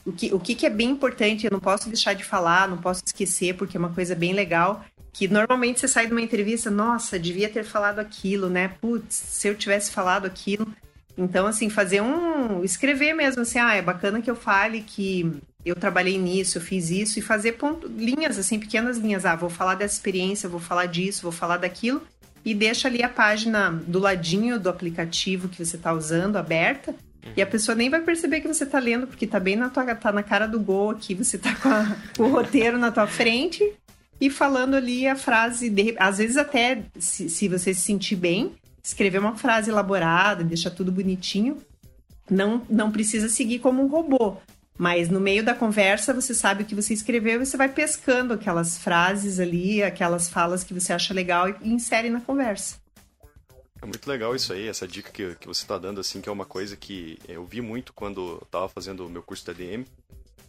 o 0.06 0.12
que, 0.12 0.34
o 0.34 0.40
que, 0.40 0.56
que 0.56 0.66
é 0.66 0.70
bem 0.70 0.90
importante, 0.90 1.46
eu 1.46 1.52
não 1.52 1.60
posso 1.60 1.88
deixar 1.88 2.14
de 2.14 2.24
falar, 2.24 2.68
não 2.68 2.78
posso 2.78 3.04
esquecer, 3.06 3.56
porque 3.56 3.78
é 3.78 3.80
uma 3.80 3.94
coisa 3.94 4.16
bem 4.16 4.34
legal 4.34 4.84
que 5.14 5.28
normalmente 5.28 5.80
você 5.80 5.88
sai 5.88 6.08
de 6.08 6.14
uma 6.14 6.22
entrevista, 6.22 6.72
nossa, 6.72 7.20
devia 7.20 7.50
ter 7.50 7.64
falado 7.64 8.00
aquilo, 8.00 8.50
né? 8.50 8.70
Putz, 8.80 9.14
se 9.14 9.48
eu 9.48 9.56
tivesse 9.56 9.92
falado 9.92 10.26
aquilo. 10.26 10.68
Então, 11.18 11.46
assim, 11.46 11.70
fazer 11.70 12.02
um. 12.02 12.64
escrever 12.64 13.14
mesmo, 13.14 13.42
assim, 13.42 13.60
ah, 13.60 13.76
é 13.76 13.82
bacana 13.82 14.22
que 14.22 14.32
eu 14.32 14.36
fale 14.36 14.82
que 14.82 15.30
eu 15.66 15.76
trabalhei 15.76 16.18
nisso, 16.18 16.58
eu 16.58 16.62
fiz 16.62 16.90
isso, 16.90 17.20
e 17.20 17.22
fazer 17.22 17.54
ponto, 17.54 17.88
linhas, 17.88 18.38
assim, 18.38 18.58
pequenas 18.58 18.98
linhas. 18.98 19.26
Ah, 19.26 19.36
vou 19.36 19.50
falar 19.50 19.76
dessa 19.76 19.96
experiência, 19.96 20.48
vou 20.48 20.60
falar 20.60 20.86
disso, 20.86 21.24
vou 21.24 21.32
falar 21.32 21.58
daquilo. 21.58 22.02
E 22.43 22.54
deixa 22.56 22.88
ali 22.88 23.04
a 23.04 23.10
página 23.10 23.71
do 23.71 23.99
ladinho 23.99 24.60
do 24.60 24.69
aplicativo 24.69 25.47
que 25.47 25.63
você 25.63 25.75
está 25.75 25.93
usando, 25.93 26.38
aberta. 26.38 26.95
E 27.36 27.41
a 27.41 27.45
pessoa 27.45 27.75
nem 27.75 27.89
vai 27.89 28.01
perceber 28.01 28.41
que 28.41 28.47
você 28.47 28.63
está 28.63 28.80
lendo, 28.80 29.06
porque 29.06 29.25
está 29.25 29.39
bem 29.39 29.56
na 29.56 29.69
tua, 29.69 29.95
tá 29.95 30.12
na 30.12 30.23
cara 30.23 30.47
do 30.47 30.60
gol 30.60 30.89
aqui, 30.89 31.13
você 31.13 31.36
está 31.36 31.56
com, 31.56 31.69
com, 32.17 32.23
o 32.23 32.32
roteiro 32.32 32.77
na 32.80 32.91
tua 32.91 33.06
frente 33.06 33.63
e 34.19 34.30
falando 34.30 34.75
ali 34.75 35.08
a 35.08 35.15
frase, 35.15 35.69
de, 35.69 35.95
às 35.99 36.17
vezes 36.17 36.38
até 36.38 36.84
se, 36.97 37.30
se 37.30 37.47
você 37.47 37.73
se 37.73 37.82
sentir 37.82 38.15
bem, 38.15 38.54
escrever 38.84 39.19
uma 39.19 39.36
frase 39.36 39.69
elaborada, 39.69 40.43
deixar 40.43 40.71
tudo 40.71 40.91
bonitinho. 40.91 41.58
Não, 42.30 42.63
não 42.69 42.91
precisa 42.91 43.30
seguir 43.30 43.60
como 43.60 43.84
um 43.84 43.88
robô, 43.88 44.38
mas 44.82 45.10
no 45.10 45.20
meio 45.20 45.46
da 45.46 45.54
conversa 45.54 46.12
você 46.12 46.34
sabe 46.34 46.63
o 46.63 46.65
que 46.65 46.74
você 46.74 46.91
escreveu 46.91 47.39
e 47.39 47.46
você 47.46 47.56
vai 47.56 47.70
pescando 47.70 48.34
aquelas 48.34 48.80
frases 48.80 49.39
ali, 49.39 49.84
aquelas 49.84 50.28
falas 50.28 50.63
que 50.63 50.74
você 50.74 50.91
acha 50.91 51.13
legal 51.13 51.48
e, 51.48 51.56
insere 51.72 52.10
na 52.10 52.20
conversa. 52.20 52.78
É 53.80 53.86
muito 53.86 54.10
legal 54.10 54.36
isso 54.36 54.52
aí, 54.52 54.67
essa 54.67 54.88
dica 54.88 55.12
que, 55.12 55.36
que 55.36 55.46
você 55.46 55.62
está 55.62 55.78
dando, 55.78 56.02
assim, 56.02 56.20
que 56.20 56.28
é 56.28 56.32
uma 56.32 56.48
coisa 56.48 56.76
que 56.76 57.20
eu 57.28 57.46
vi 57.46 57.62
muito 57.62 57.94
quando 57.94 58.41
estava 58.44 58.67
fazendo 58.67 59.06
o 59.06 59.10
meu 59.10 59.22
curso 59.22 59.52
ADM, 59.52 59.86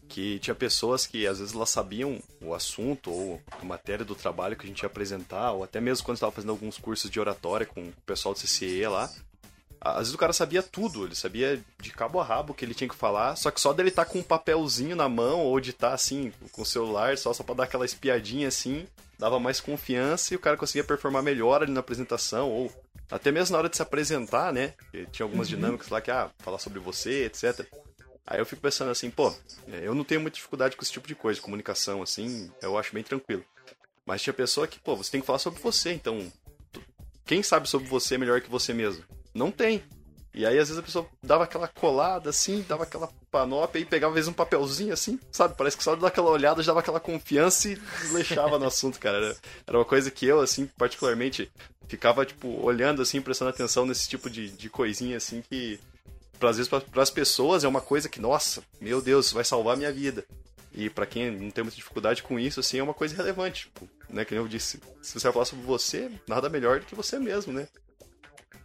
que 0.09 0.39
tinha 0.39 0.55
pessoas 0.55 1.07
que 1.07 1.27
às 1.27 1.39
vezes 1.39 1.55
elas 1.55 1.69
sabiam 1.69 2.19
o 2.41 2.55
assunto 2.55 3.11
ou 3.11 3.39
a 3.51 3.63
matéria 3.67 4.03
do 4.03 4.15
trabalho 4.15 4.57
que 4.57 4.65
a 4.65 4.69
gente 4.69 4.81
ia 4.81 4.87
apresentar, 4.87 5.53
ou 5.53 5.63
até 5.63 5.79
mesmo 5.79 6.07
quando 6.07 6.17
estava 6.17 6.33
fazendo 6.33 6.53
alguns 6.53 6.79
cursos 6.79 7.11
de 7.11 7.21
oratória 7.21 7.67
com 7.67 7.83
o 7.83 7.93
pessoal 8.07 8.33
do 8.33 8.41
CCE 8.41 8.87
lá. 8.87 9.11
Às 9.85 9.99
vezes 9.99 10.15
o 10.15 10.19
cara 10.19 10.33
sabia 10.33 10.63
tudo, 10.63 11.05
ele 11.05 11.15
sabia 11.17 11.61
de 11.81 11.91
cabo 11.91 12.21
a 12.21 12.25
rabo 12.25 12.53
o 12.53 12.55
que 12.55 12.65
ele 12.65 12.73
tinha 12.73 12.89
que 12.89 12.95
falar, 12.95 13.35
só 13.35 13.51
que 13.51 13.61
só 13.61 13.73
dele 13.73 13.89
estar 13.89 14.05
tá 14.05 14.11
com 14.13 14.21
um 14.21 14.23
papelzinho 14.23 14.95
na 14.95 15.09
mão 15.09 15.41
ou 15.41 15.59
de 15.59 15.71
estar 15.71 15.89
tá, 15.89 15.95
assim 15.95 16.33
com 16.53 16.63
o 16.63 16.67
celular, 16.67 17.19
só, 17.19 17.33
só 17.33 17.43
pra 17.43 17.57
dar 17.57 17.65
aquela 17.65 17.85
espiadinha 17.85 18.47
assim, 18.47 18.87
dava 19.19 19.41
mais 19.41 19.61
confiança 19.61 20.33
e 20.33 20.37
o 20.37 20.41
cara 20.41 20.57
conseguia 20.57 20.85
performar 20.85 21.21
melhor 21.21 21.65
ali 21.65 21.73
na 21.73 21.81
apresentação, 21.81 22.49
ou 22.49 22.73
até 23.11 23.33
mesmo 23.33 23.53
na 23.53 23.59
hora 23.59 23.69
de 23.69 23.77
se 23.77 23.83
apresentar, 23.83 24.53
né? 24.53 24.75
Tinha 25.11 25.25
algumas 25.25 25.49
uhum. 25.49 25.57
dinâmicas 25.57 25.89
lá 25.89 26.01
que, 26.01 26.13
ah, 26.13 26.31
falar 26.39 26.59
sobre 26.59 26.79
você, 26.79 27.25
etc. 27.25 27.67
Aí 28.25 28.39
eu 28.39 28.47
fico 28.47 28.63
pensando 28.63 28.93
assim, 28.93 29.11
pô, 29.11 29.35
é, 29.67 29.81
eu 29.83 29.97
não 29.97 30.05
tenho 30.05 30.21
muita 30.21 30.37
dificuldade 30.37 30.77
com 30.77 30.83
esse 30.83 30.93
tipo 30.93 31.09
de 31.09 31.17
coisa, 31.17 31.41
comunicação, 31.41 32.01
assim, 32.03 32.53
eu 32.63 32.79
acho 32.79 32.95
bem 32.95 33.03
tranquilo. 33.03 33.45
Mas 34.07 34.23
tinha 34.23 34.33
pessoa 34.33 34.69
que, 34.69 34.79
pô, 34.79 34.95
você 34.95 35.11
tem 35.11 35.21
que 35.21 35.27
falar 35.27 35.41
sobre 35.41 35.61
você, 35.61 35.93
então. 35.93 36.33
Quem 37.25 37.43
sabe 37.43 37.69
sobre 37.69 37.89
você 37.89 38.17
melhor 38.17 38.41
que 38.41 38.51
você 38.51 38.73
mesmo? 38.73 39.05
Não 39.35 39.51
tem. 39.51 39.83
E 40.35 40.47
aí, 40.47 40.59
às 40.59 40.69
vezes, 40.69 40.79
a 40.79 40.83
pessoa 40.83 41.07
dava 41.23 41.45
aquela 41.45 41.69
colada, 41.69 42.31
assim, 42.31 42.65
dava 42.67 42.85
aquela 42.85 43.09
panóplia 43.31 43.83
e 43.83 43.85
pegava, 43.85 44.13
às 44.13 44.15
vezes, 44.15 44.29
um 44.29 44.33
papelzinho, 44.33 44.93
assim, 44.93 45.21
sabe? 45.31 45.55
Parece 45.57 45.77
que 45.77 45.85
só 45.85 45.95
dava 45.95 46.09
aquela 46.09 46.31
olhada, 46.31 46.63
já 46.63 46.69
dava 46.69 46.81
aquela 46.81 47.01
confiança 47.01 47.69
e 47.69 47.77
desleixava 48.01 48.59
no 48.59 48.67
assunto, 48.67 48.99
cara. 48.99 49.19
Era, 49.19 49.37
era, 49.67 49.79
uma 49.79 49.85
coisa 49.85 50.11
que 50.11 50.25
eu, 50.25 50.41
assim, 50.41 50.67
particularmente, 50.79 51.53
ficava, 51.87 52.25
tipo, 52.25 52.49
olhando, 52.63 53.03
assim, 53.03 53.21
prestando 53.21 53.51
atenção 53.51 53.85
nesse 53.85 54.09
tipo 54.09 54.31
de, 54.31 54.51
de 54.51 54.71
coisinha, 54.71 55.19
assim, 55.19 55.43
que, 55.43 55.79
pra, 56.39 56.49
às 56.49 56.57
vezes, 56.57 56.71
para 56.71 57.03
as 57.03 57.11
pessoas 57.11 57.63
é 57.63 57.69
uma 57.69 57.83
coisa 57.83 58.09
que, 58.09 58.21
nossa, 58.21 58.63
meu 58.81 59.03
Deus, 59.03 59.33
vai 59.33 59.45
salvar 59.45 59.75
a 59.75 59.79
minha 59.79 59.93
vida. 59.93 60.25
E 60.75 60.89
para 60.89 61.05
quem 61.05 61.31
não 61.31 61.51
tem 61.51 61.63
muita 61.63 61.77
dificuldade 61.77 62.23
com 62.23 62.39
isso, 62.39 62.61
assim, 62.61 62.79
é 62.79 62.83
uma 62.83 62.95
coisa 62.95 63.15
relevante, 63.15 63.65
tipo, 63.65 63.87
né? 64.09 64.25
Que 64.25 64.35
eu 64.35 64.49
disse, 64.49 64.81
se 65.03 65.21
você 65.21 65.31
falar 65.31 65.45
sobre 65.45 65.67
você, 65.67 66.11
nada 66.27 66.49
melhor 66.49 66.81
do 66.81 66.87
que 66.87 66.95
você 66.95 67.19
mesmo, 67.19 67.53
né? 67.53 67.69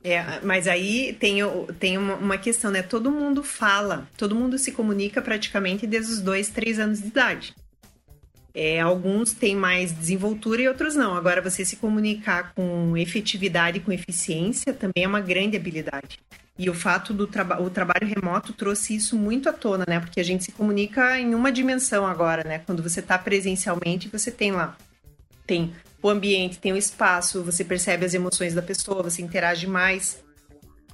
É, 0.04 0.40
mas 0.42 0.68
aí 0.68 1.16
tem, 1.20 1.40
tem 1.80 1.98
uma 1.98 2.38
questão, 2.38 2.72
né? 2.72 2.82
Todo 2.82 3.12
mundo 3.12 3.44
fala, 3.44 4.08
todo 4.16 4.36
mundo 4.36 4.58
se 4.58 4.72
comunica 4.72 5.22
praticamente 5.22 5.86
desde 5.86 6.14
os 6.14 6.22
dois, 6.22 6.50
três 6.50 6.80
anos 6.80 7.02
de 7.02 7.08
idade. 7.08 7.56
É, 8.54 8.80
alguns 8.80 9.34
têm 9.34 9.56
mais 9.56 9.92
desenvoltura 9.92 10.62
e 10.62 10.68
outros 10.68 10.96
não. 10.96 11.16
Agora, 11.16 11.42
você 11.42 11.64
se 11.64 11.76
comunicar 11.76 12.54
com 12.56 12.98
efetividade, 12.98 13.80
com 13.80 13.92
eficiência, 13.92 14.74
também 14.74 15.04
é 15.04 15.08
uma 15.08 15.22
grande 15.22 15.56
habilidade. 15.56 16.20
E 16.58 16.68
o 16.68 16.74
fato 16.74 17.14
do 17.14 17.28
traba 17.28 17.62
o 17.62 17.70
trabalho 17.70 18.08
remoto 18.08 18.52
trouxe 18.52 18.96
isso 18.96 19.16
muito 19.16 19.48
à 19.48 19.54
tona, 19.54 19.86
né? 19.88 20.00
Porque 20.00 20.20
a 20.20 20.24
gente 20.24 20.44
se 20.44 20.52
comunica 20.52 21.20
em 21.20 21.36
uma 21.36 21.52
dimensão 21.52 22.08
agora, 22.08 22.44
né? 22.44 22.60
Quando 22.66 22.82
você 22.82 23.00
está 23.00 23.16
presencialmente, 23.16 24.08
você 24.08 24.32
tem 24.32 24.52
lá, 24.52 24.76
tem 25.46 25.72
o 26.02 26.10
ambiente, 26.10 26.60
tem 26.60 26.74
o 26.74 26.78
espaço, 26.78 27.44
você 27.44 27.64
percebe 27.64 28.06
as 28.06 28.14
emoções 28.14 28.54
da 28.54 28.62
pessoa, 28.62 29.04
você 29.04 29.22
interage 29.22 29.68
mais. 29.68 30.24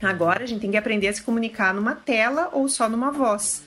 Agora 0.01 0.43
a 0.43 0.47
gente 0.47 0.61
tem 0.61 0.71
que 0.71 0.77
aprender 0.77 1.07
a 1.07 1.13
se 1.13 1.21
comunicar 1.21 1.73
numa 1.73 1.95
tela 1.95 2.49
ou 2.51 2.67
só 2.67 2.89
numa 2.89 3.11
voz. 3.11 3.63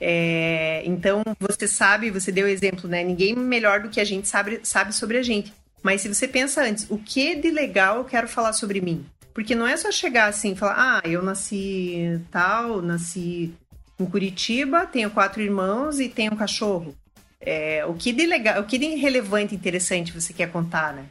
É, 0.00 0.82
então, 0.84 1.22
você 1.40 1.66
sabe, 1.66 2.10
você 2.10 2.30
deu 2.30 2.48
exemplo, 2.48 2.88
né? 2.88 3.02
Ninguém 3.02 3.34
melhor 3.34 3.80
do 3.80 3.88
que 3.88 4.00
a 4.00 4.04
gente 4.04 4.28
sabe, 4.28 4.60
sabe 4.62 4.94
sobre 4.94 5.18
a 5.18 5.22
gente. 5.22 5.52
Mas 5.82 6.00
se 6.00 6.08
você 6.12 6.26
pensa 6.26 6.62
antes, 6.62 6.86
o 6.88 6.98
que 6.98 7.34
de 7.34 7.50
legal 7.50 7.98
eu 7.98 8.04
quero 8.04 8.28
falar 8.28 8.52
sobre 8.52 8.80
mim? 8.80 9.04
Porque 9.34 9.54
não 9.54 9.66
é 9.66 9.76
só 9.76 9.90
chegar 9.90 10.26
assim 10.28 10.52
e 10.52 10.56
falar, 10.56 10.74
ah, 10.76 11.08
eu 11.08 11.22
nasci 11.22 12.20
tal, 12.30 12.82
nasci 12.82 13.54
em 13.98 14.04
Curitiba, 14.04 14.86
tenho 14.86 15.10
quatro 15.10 15.42
irmãos 15.42 16.00
e 16.00 16.08
tenho 16.08 16.32
um 16.32 16.36
cachorro. 16.36 16.94
É, 17.40 17.84
o 17.86 17.94
que 17.94 18.12
de 18.12 18.26
legal, 18.26 18.60
o 18.60 18.64
que 18.64 18.78
de 18.78 18.86
relevante 18.96 19.54
interessante 19.54 20.12
você 20.12 20.32
quer 20.32 20.50
contar, 20.50 20.92
né? 20.92 21.06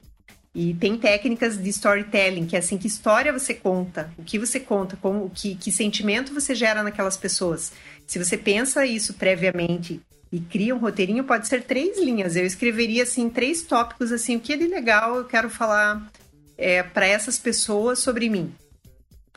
E 0.54 0.74
tem 0.74 0.98
técnicas 0.98 1.62
de 1.62 1.70
storytelling, 1.70 2.48
que 2.48 2.56
é 2.56 2.60
assim, 2.60 2.78
que 2.78 2.88
história 2.88 3.32
você 3.32 3.54
conta, 3.54 4.12
o 4.18 4.24
que 4.24 4.40
você 4.40 4.60
conta, 4.60 4.98
como 4.98 5.30
que, 5.30 5.56
que 5.56 5.72
sentimento 5.72 6.34
você 6.34 6.56
gera 6.56 6.82
naquelas 6.82 7.16
pessoas. 7.16 7.72
Se 8.08 8.18
você 8.18 8.36
pensa 8.36 8.86
isso 8.86 9.14
previamente 9.14 10.02
e 10.32 10.40
cria 10.40 10.76
um 10.76 10.80
roteirinho, 10.80 11.24
pode 11.24 11.48
ser 11.48 11.64
três 11.64 12.00
linhas. 12.00 12.36
Eu 12.36 12.46
escreveria 12.46 13.04
assim 13.04 13.30
três 13.30 13.62
tópicos 13.62 14.12
assim, 14.12 14.36
o 14.36 14.40
que 14.40 14.58
de 14.58 14.68
legal 14.68 15.18
eu 15.18 15.26
quero 15.26 15.50
falar 15.50 16.10
é, 16.58 16.82
para 16.82 17.06
essas 17.06 17.38
pessoas 17.38 18.00
sobre 18.00 18.28
mim? 18.28 18.52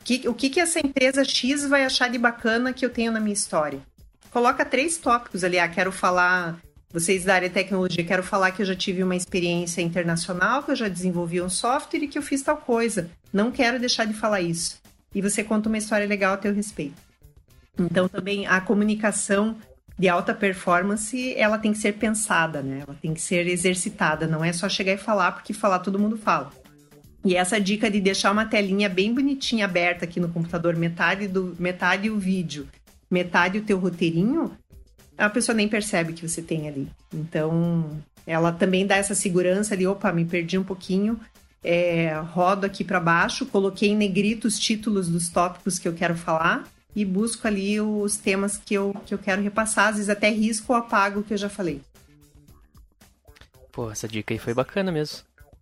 O 0.00 0.02
que, 0.02 0.26
o 0.26 0.34
que, 0.34 0.48
que 0.48 0.60
essa 0.60 0.80
empresa 0.80 1.22
X 1.22 1.68
vai 1.68 1.84
achar 1.84 2.08
de 2.08 2.16
bacana 2.16 2.72
que 2.72 2.84
eu 2.84 2.90
tenho 2.90 3.12
na 3.12 3.20
minha 3.20 3.34
história? 3.34 3.80
Coloca 4.30 4.64
três 4.64 4.96
tópicos 4.96 5.44
ali. 5.44 5.58
Ah, 5.58 5.68
quero 5.68 5.92
falar, 5.92 6.58
vocês 6.92 7.24
da 7.24 7.34
área 7.34 7.48
de 7.48 7.54
tecnologia, 7.54 8.04
quero 8.04 8.22
falar 8.22 8.50
que 8.50 8.62
eu 8.62 8.66
já 8.66 8.74
tive 8.74 9.02
uma 9.02 9.14
experiência 9.14 9.80
internacional, 9.80 10.62
que 10.62 10.72
eu 10.72 10.76
já 10.76 10.88
desenvolvi 10.88 11.40
um 11.40 11.48
software 11.48 12.00
e 12.00 12.08
que 12.08 12.18
eu 12.18 12.22
fiz 12.22 12.42
tal 12.42 12.56
coisa. 12.56 13.10
Não 13.32 13.52
quero 13.52 13.78
deixar 13.78 14.04
de 14.04 14.12
falar 14.12 14.40
isso. 14.40 14.80
E 15.14 15.22
você 15.22 15.44
conta 15.44 15.68
uma 15.68 15.78
história 15.78 16.06
legal 16.06 16.34
a 16.34 16.36
teu 16.36 16.52
respeito. 16.52 17.00
Então, 17.78 18.08
também 18.08 18.46
a 18.46 18.60
comunicação 18.60 19.56
de 19.96 20.08
alta 20.08 20.34
performance, 20.34 21.34
ela 21.36 21.58
tem 21.58 21.72
que 21.72 21.78
ser 21.78 21.92
pensada, 21.92 22.62
né? 22.62 22.82
Ela 22.86 22.96
tem 23.00 23.14
que 23.14 23.20
ser 23.20 23.46
exercitada. 23.46 24.26
Não 24.26 24.44
é 24.44 24.52
só 24.52 24.68
chegar 24.68 24.94
e 24.94 24.98
falar, 24.98 25.32
porque 25.32 25.52
falar 25.52 25.78
todo 25.80 25.98
mundo 25.98 26.16
fala. 26.16 26.50
E 27.24 27.36
essa 27.36 27.60
dica 27.60 27.90
de 27.90 28.00
deixar 28.00 28.32
uma 28.32 28.46
telinha 28.46 28.88
bem 28.88 29.12
bonitinha 29.12 29.66
aberta 29.66 30.06
aqui 30.06 30.18
no 30.18 30.30
computador, 30.30 30.74
metade 30.74 31.28
do 31.28 31.54
metade 31.58 32.10
o 32.10 32.18
vídeo, 32.18 32.66
metade 33.10 33.58
o 33.58 33.62
teu 33.62 33.78
roteirinho, 33.78 34.56
a 35.20 35.30
pessoa 35.30 35.54
nem 35.54 35.68
percebe 35.68 36.14
que 36.14 36.26
você 36.26 36.40
tem 36.40 36.66
ali. 36.66 36.88
Então, 37.12 38.00
ela 38.26 38.52
também 38.52 38.86
dá 38.86 38.96
essa 38.96 39.14
segurança 39.14 39.74
ali, 39.74 39.86
opa, 39.86 40.10
me 40.12 40.24
perdi 40.24 40.56
um 40.56 40.64
pouquinho, 40.64 41.20
é, 41.62 42.14
rodo 42.32 42.64
aqui 42.64 42.82
para 42.82 42.98
baixo, 42.98 43.44
coloquei 43.46 43.90
em 43.90 43.96
negrito 43.96 44.48
os 44.48 44.58
títulos 44.58 45.08
dos 45.08 45.28
tópicos 45.28 45.78
que 45.78 45.86
eu 45.86 45.92
quero 45.92 46.16
falar 46.16 46.66
e 46.96 47.04
busco 47.04 47.46
ali 47.46 47.80
os 47.80 48.16
temas 48.16 48.56
que 48.56 48.74
eu, 48.74 48.94
que 49.06 49.12
eu 49.12 49.18
quero 49.18 49.42
repassar, 49.42 49.88
às 49.88 49.96
vezes 49.96 50.08
até 50.08 50.30
risco 50.30 50.72
ou 50.72 50.78
apago 50.78 51.20
o 51.20 51.22
que 51.22 51.34
eu 51.34 51.38
já 51.38 51.48
falei. 51.48 51.80
Pô, 53.70 53.90
essa 53.90 54.08
dica 54.08 54.34
aí 54.34 54.38
foi 54.38 54.54
bacana 54.54 54.90
mesmo. 54.90 55.18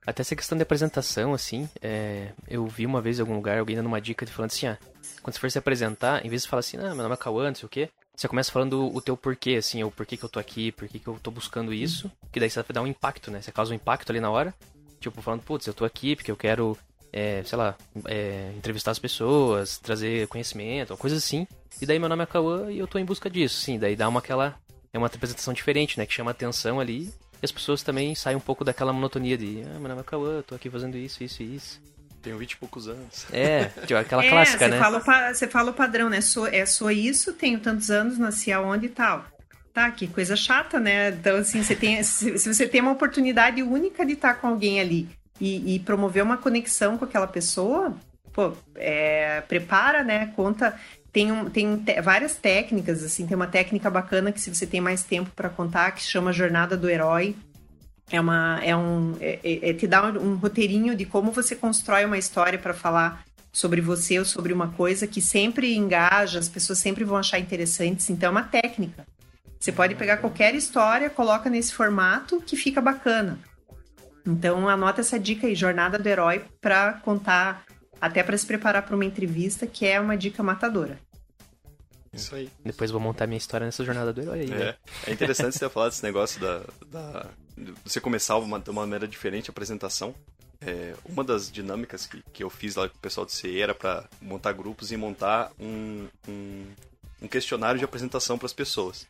Até 0.06 0.22
essa 0.22 0.34
questão 0.34 0.56
de 0.56 0.62
apresentação, 0.62 1.34
assim, 1.34 1.68
é, 1.82 2.30
eu 2.48 2.66
vi 2.66 2.86
uma 2.86 3.02
vez 3.02 3.18
em 3.18 3.20
algum 3.20 3.34
lugar 3.34 3.58
alguém 3.58 3.76
dando 3.76 3.86
uma 3.86 4.00
dica 4.00 4.24
de 4.24 4.32
falando 4.32 4.52
assim, 4.52 4.66
ah, 4.66 4.78
quando 5.22 5.34
você 5.34 5.40
for 5.40 5.50
se 5.50 5.58
apresentar, 5.58 6.24
em 6.24 6.30
vez 6.30 6.44
de 6.44 6.48
falar 6.48 6.60
assim, 6.60 6.78
ah, 6.78 6.94
meu 6.94 7.02
nome 7.02 7.14
é 7.14 7.16
Cauã, 7.18 7.48
não 7.48 7.54
sei 7.54 7.66
o 7.66 7.68
quê, 7.68 7.90
você 8.18 8.26
começa 8.26 8.50
falando 8.50 8.92
o 8.92 9.00
teu 9.00 9.16
porquê, 9.16 9.54
assim, 9.54 9.84
o 9.84 9.92
porquê 9.92 10.16
que 10.16 10.24
eu 10.24 10.28
tô 10.28 10.40
aqui, 10.40 10.72
porquê 10.72 10.98
que 10.98 11.06
eu 11.06 11.20
tô 11.22 11.30
buscando 11.30 11.72
isso, 11.72 12.10
que 12.32 12.40
daí 12.40 12.50
você 12.50 12.60
dar 12.72 12.82
um 12.82 12.86
impacto, 12.86 13.30
né? 13.30 13.40
Você 13.40 13.52
causa 13.52 13.72
um 13.72 13.76
impacto 13.76 14.10
ali 14.10 14.18
na 14.18 14.28
hora, 14.28 14.52
tipo, 14.98 15.22
falando, 15.22 15.42
putz, 15.42 15.68
eu 15.68 15.72
tô 15.72 15.84
aqui 15.84 16.16
porque 16.16 16.32
eu 16.32 16.36
quero, 16.36 16.76
é, 17.12 17.44
sei 17.44 17.56
lá, 17.56 17.76
é, 18.06 18.52
entrevistar 18.56 18.90
as 18.90 18.98
pessoas, 18.98 19.78
trazer 19.78 20.26
conhecimento, 20.26 20.96
coisas 20.96 21.22
assim. 21.22 21.46
E 21.80 21.86
daí 21.86 22.00
meu 22.00 22.08
nome 22.08 22.24
é 22.24 22.26
Cauã 22.26 22.72
e 22.72 22.80
eu 22.80 22.88
tô 22.88 22.98
em 22.98 23.04
busca 23.04 23.30
disso, 23.30 23.60
sim. 23.60 23.78
Daí 23.78 23.94
dá 23.94 24.08
uma 24.08 24.18
aquela. 24.18 24.58
É 24.92 24.98
uma 24.98 25.06
apresentação 25.06 25.54
diferente, 25.54 25.96
né? 25.96 26.04
Que 26.04 26.12
chama 26.12 26.32
atenção 26.32 26.80
ali 26.80 27.14
e 27.40 27.44
as 27.44 27.52
pessoas 27.52 27.84
também 27.84 28.16
saem 28.16 28.36
um 28.36 28.40
pouco 28.40 28.64
daquela 28.64 28.92
monotonia 28.92 29.38
de, 29.38 29.62
ah, 29.62 29.78
meu 29.78 29.88
nome 29.88 30.00
é 30.00 30.04
Cauã, 30.04 30.42
tô 30.42 30.56
aqui 30.56 30.68
fazendo 30.68 30.96
isso, 30.96 31.22
isso 31.22 31.40
e 31.40 31.54
isso. 31.54 31.80
Tenho 32.28 32.38
20 32.38 32.52
e 32.52 32.56
poucos 32.56 32.86
anos. 32.86 33.26
É, 33.32 33.64
tipo, 33.86 33.96
aquela 33.96 34.22
é, 34.22 34.28
clássica, 34.28 34.58
você 34.58 34.68
né? 34.68 34.78
Fala, 34.78 35.32
você 35.32 35.48
fala 35.48 35.70
o 35.70 35.74
padrão, 35.74 36.10
né? 36.10 36.20
Sou, 36.20 36.46
é, 36.46 36.66
sou 36.66 36.90
isso, 36.90 37.32
tenho 37.32 37.58
tantos 37.58 37.90
anos, 37.90 38.18
nasci 38.18 38.52
aonde 38.52 38.84
e 38.84 38.90
tal. 38.90 39.24
Tá, 39.72 39.90
que 39.90 40.06
coisa 40.06 40.36
chata, 40.36 40.78
né? 40.78 41.08
Então, 41.08 41.36
assim, 41.36 41.62
você 41.62 41.74
tem, 41.74 42.02
se, 42.02 42.38
se 42.38 42.52
você 42.52 42.68
tem 42.68 42.82
uma 42.82 42.92
oportunidade 42.92 43.62
única 43.62 44.04
de 44.04 44.12
estar 44.12 44.34
com 44.34 44.48
alguém 44.48 44.78
ali 44.78 45.08
e, 45.40 45.76
e 45.76 45.78
promover 45.78 46.22
uma 46.22 46.36
conexão 46.36 46.98
com 46.98 47.06
aquela 47.06 47.26
pessoa, 47.26 47.96
pô, 48.30 48.52
é, 48.74 49.40
prepara, 49.48 50.04
né? 50.04 50.30
Conta 50.36 50.78
tem, 51.10 51.32
um, 51.32 51.48
tem 51.48 51.76
te, 51.78 52.00
várias 52.02 52.36
técnicas, 52.36 53.02
assim, 53.02 53.26
tem 53.26 53.34
uma 53.34 53.46
técnica 53.46 53.90
bacana 53.90 54.30
que 54.30 54.40
se 54.40 54.54
você 54.54 54.66
tem 54.66 54.80
mais 54.80 55.02
tempo 55.02 55.30
para 55.34 55.48
contar, 55.48 55.92
que 55.92 56.02
se 56.02 56.10
chama 56.10 56.32
Jornada 56.32 56.76
do 56.76 56.88
Herói. 56.88 57.34
É, 58.10 58.20
uma, 58.20 58.60
é 58.62 58.74
um. 58.74 59.16
É, 59.20 59.38
é, 59.42 59.70
é 59.70 59.74
te 59.74 59.86
dá 59.86 60.04
um, 60.10 60.36
roteirinho 60.36 60.96
de 60.96 61.04
como 61.04 61.30
você 61.30 61.54
constrói 61.54 62.04
uma 62.04 62.18
história 62.18 62.58
para 62.58 62.72
falar 62.72 63.24
sobre 63.52 63.80
você 63.80 64.18
ou 64.18 64.24
sobre 64.24 64.52
uma 64.52 64.68
coisa 64.68 65.06
que 65.06 65.20
sempre 65.20 65.74
engaja, 65.74 66.38
as 66.38 66.48
pessoas 66.48 66.78
sempre 66.78 67.04
vão 67.04 67.16
achar 67.16 67.38
interessantes. 67.38 68.08
Então 68.08 68.28
é 68.28 68.30
uma 68.30 68.44
técnica. 68.44 69.06
Você 69.58 69.72
pode 69.72 69.94
pegar 69.94 70.18
qualquer 70.18 70.54
história, 70.54 71.10
coloca 71.10 71.50
nesse 71.50 71.74
formato 71.74 72.40
que 72.40 72.56
fica 72.56 72.80
bacana. 72.80 73.38
Então 74.24 74.68
anota 74.68 75.00
essa 75.00 75.18
dica 75.18 75.46
aí, 75.46 75.54
Jornada 75.54 75.98
do 75.98 76.06
Herói, 76.06 76.44
para 76.60 76.94
contar 76.94 77.64
até 78.00 78.22
para 78.22 78.36
se 78.36 78.46
preparar 78.46 78.82
para 78.82 78.94
uma 78.94 79.04
entrevista, 79.04 79.66
que 79.66 79.86
é 79.86 79.98
uma 79.98 80.16
dica 80.16 80.42
matadora. 80.42 80.98
Isso 82.12 82.34
aí. 82.34 82.48
Depois 82.64 82.90
vou 82.90 83.00
montar 83.00 83.26
minha 83.26 83.38
história 83.38 83.66
nessa 83.66 83.84
jornada 83.84 84.12
do 84.12 84.20
herói 84.20 84.40
aí. 84.40 84.50
É, 84.50 84.56
né? 84.56 84.74
é 85.06 85.12
interessante 85.12 85.58
você 85.58 85.68
falar 85.68 85.88
desse 85.88 86.02
negócio 86.02 86.40
da, 86.40 86.62
da 86.86 87.26
você 87.84 88.00
começar 88.00 88.36
uma, 88.38 88.58
de 88.58 88.70
uma 88.70 88.82
maneira 88.82 89.06
diferente 89.06 89.50
a 89.50 89.52
apresentação. 89.52 90.14
É, 90.60 90.94
uma 91.04 91.22
das 91.22 91.50
dinâmicas 91.50 92.06
que, 92.06 92.22
que 92.32 92.42
eu 92.42 92.50
fiz 92.50 92.74
lá 92.74 92.88
com 92.88 92.96
o 92.96 93.00
pessoal 93.00 93.24
do 93.24 93.30
CE 93.32 93.60
era 93.60 93.74
para 93.74 94.08
montar 94.20 94.52
grupos 94.52 94.90
e 94.90 94.96
montar 94.96 95.52
um, 95.58 96.08
um, 96.28 96.66
um 97.22 97.28
questionário 97.28 97.78
de 97.78 97.84
apresentação 97.84 98.36
para 98.36 98.46
as 98.46 98.52
pessoas. 98.52 99.06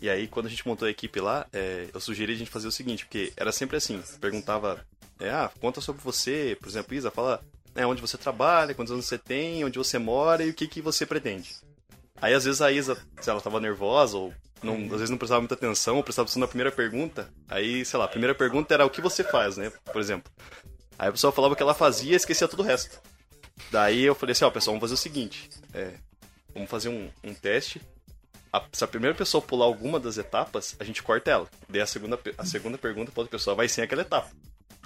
E 0.00 0.08
aí, 0.08 0.28
quando 0.28 0.46
a 0.46 0.48
gente 0.48 0.66
montou 0.66 0.86
a 0.86 0.90
equipe 0.90 1.20
lá, 1.20 1.46
é, 1.52 1.88
eu 1.92 2.00
sugeri 2.00 2.32
a 2.32 2.36
gente 2.36 2.50
fazer 2.50 2.68
o 2.68 2.72
seguinte, 2.72 3.04
porque 3.04 3.32
era 3.36 3.50
sempre 3.50 3.76
assim, 3.76 4.00
perguntava, 4.20 4.86
é, 5.18 5.28
ah, 5.28 5.50
conta 5.60 5.80
sobre 5.80 6.00
você, 6.02 6.56
por 6.60 6.68
exemplo, 6.68 6.94
Isa, 6.94 7.10
fala 7.10 7.42
né, 7.74 7.84
onde 7.84 8.00
você 8.00 8.16
trabalha, 8.16 8.74
quantos 8.74 8.92
anos 8.92 9.06
você 9.06 9.18
tem, 9.18 9.64
onde 9.64 9.78
você 9.78 9.98
mora 9.98 10.44
e 10.44 10.50
o 10.50 10.54
que, 10.54 10.68
que 10.68 10.80
você 10.80 11.04
pretende. 11.04 11.56
Aí 12.20 12.34
às 12.34 12.44
vezes 12.44 12.60
a 12.60 12.72
Isa, 12.72 12.96
se 13.20 13.30
ela 13.30 13.40
tava 13.40 13.60
nervosa 13.60 14.16
ou 14.16 14.32
não, 14.62 14.74
às 14.84 14.90
vezes 14.90 15.10
não 15.10 15.18
prestava 15.18 15.40
muita 15.40 15.54
atenção, 15.54 15.96
ou 15.96 16.02
prestava 16.02 16.26
atenção 16.26 16.40
na 16.40 16.48
primeira 16.48 16.72
pergunta, 16.72 17.28
aí, 17.48 17.84
sei 17.84 17.98
lá, 17.98 18.04
a 18.04 18.08
primeira 18.08 18.34
pergunta 18.34 18.74
era 18.74 18.84
o 18.84 18.90
que 18.90 19.00
você 19.00 19.22
faz, 19.24 19.56
né? 19.56 19.70
Por 19.92 20.00
exemplo. 20.00 20.30
Aí 20.98 21.08
a 21.08 21.12
pessoa 21.12 21.32
falava 21.32 21.54
o 21.54 21.56
que 21.56 21.62
ela 21.62 21.74
fazia 21.74 22.12
e 22.12 22.16
esquecia 22.16 22.48
todo 22.48 22.60
o 22.60 22.64
resto. 22.64 23.00
Daí 23.70 24.02
eu 24.02 24.14
falei 24.14 24.32
assim, 24.32 24.44
ó, 24.44 24.50
pessoal, 24.50 24.74
vamos 24.74 24.88
fazer 24.88 24.94
o 24.94 25.02
seguinte, 25.02 25.48
é, 25.74 25.94
vamos 26.54 26.70
fazer 26.70 26.88
um, 26.88 27.10
um 27.24 27.34
teste 27.34 27.80
a, 28.52 28.64
se 28.72 28.84
a 28.84 28.88
primeira 28.88 29.14
pessoa 29.14 29.42
pular 29.42 29.66
alguma 29.66 30.00
das 30.00 30.18
etapas, 30.18 30.76
a 30.78 30.84
gente 30.84 31.02
corta 31.02 31.30
ela. 31.30 31.48
Daí 31.68 31.80
a 31.80 31.86
segunda, 31.86 32.18
a 32.36 32.44
segunda 32.44 32.78
pergunta 32.78 33.12
pra 33.12 33.22
outra 33.22 33.38
pessoa 33.38 33.54
vai 33.54 33.68
sem 33.68 33.84
aquela 33.84 34.02
etapa. 34.02 34.30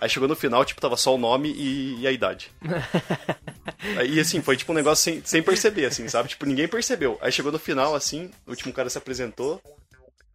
Aí 0.03 0.09
chegou 0.09 0.29
no 0.29 0.35
final, 0.35 0.65
tipo, 0.65 0.81
tava 0.81 0.97
só 0.97 1.15
o 1.15 1.19
nome 1.19 1.53
e, 1.53 2.01
e 2.01 2.09
a 2.09 2.11
idade. 2.11 2.51
Aí, 3.97 4.19
assim, 4.19 4.43
foi 4.43 4.57
tipo 4.57 4.73
um 4.73 4.75
negócio 4.75 5.05
sem, 5.05 5.25
sem 5.25 5.41
perceber, 5.41 5.85
assim, 5.85 6.09
sabe? 6.09 6.29
Tipo, 6.29 6.45
ninguém 6.45 6.67
percebeu. 6.67 7.17
Aí 7.23 7.31
chegou 7.31 7.53
no 7.53 7.59
final, 7.59 7.95
assim, 7.95 8.29
o 8.45 8.51
último 8.51 8.73
cara 8.73 8.91
se 8.91 8.99
apresentou. 8.99 9.63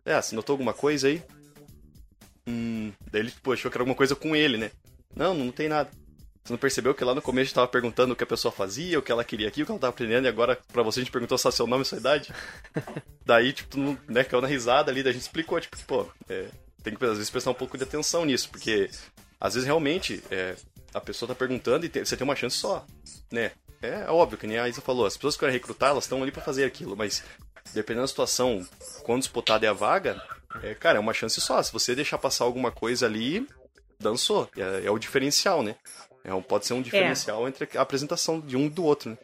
É, 0.05 0.21
você 0.21 0.33
notou 0.33 0.53
alguma 0.53 0.73
coisa 0.73 1.09
aí? 1.09 1.21
Hum, 2.47 2.93
daí 3.11 3.23
ele, 3.23 3.33
pô, 3.43 3.51
achou 3.51 3.69
que 3.69 3.75
era 3.75 3.81
alguma 3.81 3.93
coisa 3.93 4.15
com 4.15 4.33
ele, 4.33 4.55
né? 4.55 4.71
Não, 5.13 5.33
não 5.33 5.51
tem 5.51 5.67
nada. 5.67 5.89
Você 6.45 6.53
não 6.53 6.57
percebeu 6.57 6.95
que 6.95 7.03
lá 7.03 7.13
no 7.13 7.21
começo 7.21 7.41
a 7.41 7.45
gente 7.47 7.55
tava 7.55 7.67
perguntando 7.67 8.13
o 8.13 8.15
que 8.15 8.23
a 8.23 8.27
pessoa 8.27 8.53
fazia, 8.53 8.97
o 8.97 9.01
que 9.01 9.11
ela 9.11 9.25
queria 9.25 9.49
aqui, 9.49 9.63
o 9.63 9.65
que 9.65 9.71
ela 9.73 9.81
tava 9.81 9.91
aprendendo, 9.91 10.23
e 10.23 10.29
agora 10.29 10.57
pra 10.71 10.81
você 10.81 11.01
a 11.01 11.03
gente 11.03 11.11
perguntou 11.11 11.37
só 11.37 11.51
seu 11.51 11.67
nome 11.67 11.81
e 11.81 11.85
sua 11.85 11.97
idade? 11.97 12.33
Daí, 13.25 13.51
tipo, 13.51 13.77
né, 14.07 14.23
caiu 14.23 14.41
na 14.41 14.47
risada 14.47 14.89
ali, 14.89 15.03
daí 15.03 15.09
a 15.09 15.13
gente 15.13 15.23
explicou, 15.23 15.59
tipo, 15.59 15.77
pô, 15.85 16.07
é, 16.29 16.47
tem 16.81 16.95
que 16.95 17.03
às 17.03 17.17
vezes 17.17 17.29
prestar 17.29 17.51
um 17.51 17.53
pouco 17.53 17.77
de 17.77 17.83
atenção 17.83 18.23
nisso, 18.23 18.47
porque 18.49 18.89
às 19.39 19.53
vezes 19.53 19.65
realmente 19.65 20.23
é, 20.31 20.55
a 20.93 21.01
pessoa 21.01 21.29
tá 21.29 21.35
perguntando 21.35 21.85
e 21.85 21.89
tem, 21.89 22.03
você 22.03 22.17
tem 22.17 22.25
uma 22.25 22.35
chance 22.35 22.57
só, 22.57 22.85
né? 23.31 23.51
É 23.81 24.09
óbvio, 24.09 24.37
que 24.37 24.47
nem 24.47 24.57
a 24.57 24.67
Isa 24.67 24.81
falou, 24.81 25.05
as 25.05 25.15
pessoas 25.15 25.35
que 25.35 25.41
querem 25.41 25.53
recrutar, 25.53 25.91
elas 25.91 26.05
estão 26.05 26.23
ali 26.23 26.31
para 26.31 26.41
fazer 26.41 26.65
aquilo, 26.65 26.97
mas 26.97 27.23
dependendo 27.73 28.03
da 28.03 28.07
situação, 28.07 28.65
quando 29.03 29.19
disputada 29.19 29.65
é 29.65 29.69
a 29.69 29.73
vaga, 29.73 30.21
é, 30.63 30.73
cara, 30.73 30.97
é 30.97 30.99
uma 30.99 31.13
chance 31.13 31.39
só. 31.39 31.61
Se 31.61 31.71
você 31.71 31.93
deixar 31.93 32.17
passar 32.17 32.45
alguma 32.45 32.71
coisa 32.71 33.05
ali, 33.05 33.47
dançou. 33.99 34.49
É, 34.57 34.85
é 34.85 34.91
o 34.91 34.97
diferencial, 34.97 35.61
né? 35.61 35.75
É, 36.23 36.41
pode 36.41 36.65
ser 36.65 36.73
um 36.73 36.81
diferencial 36.81 37.45
é. 37.45 37.49
entre 37.49 37.77
a 37.77 37.81
apresentação 37.81 38.39
de 38.39 38.57
um 38.57 38.65
e 38.65 38.69
do 38.69 38.83
outro, 38.83 39.11
né? 39.11 39.17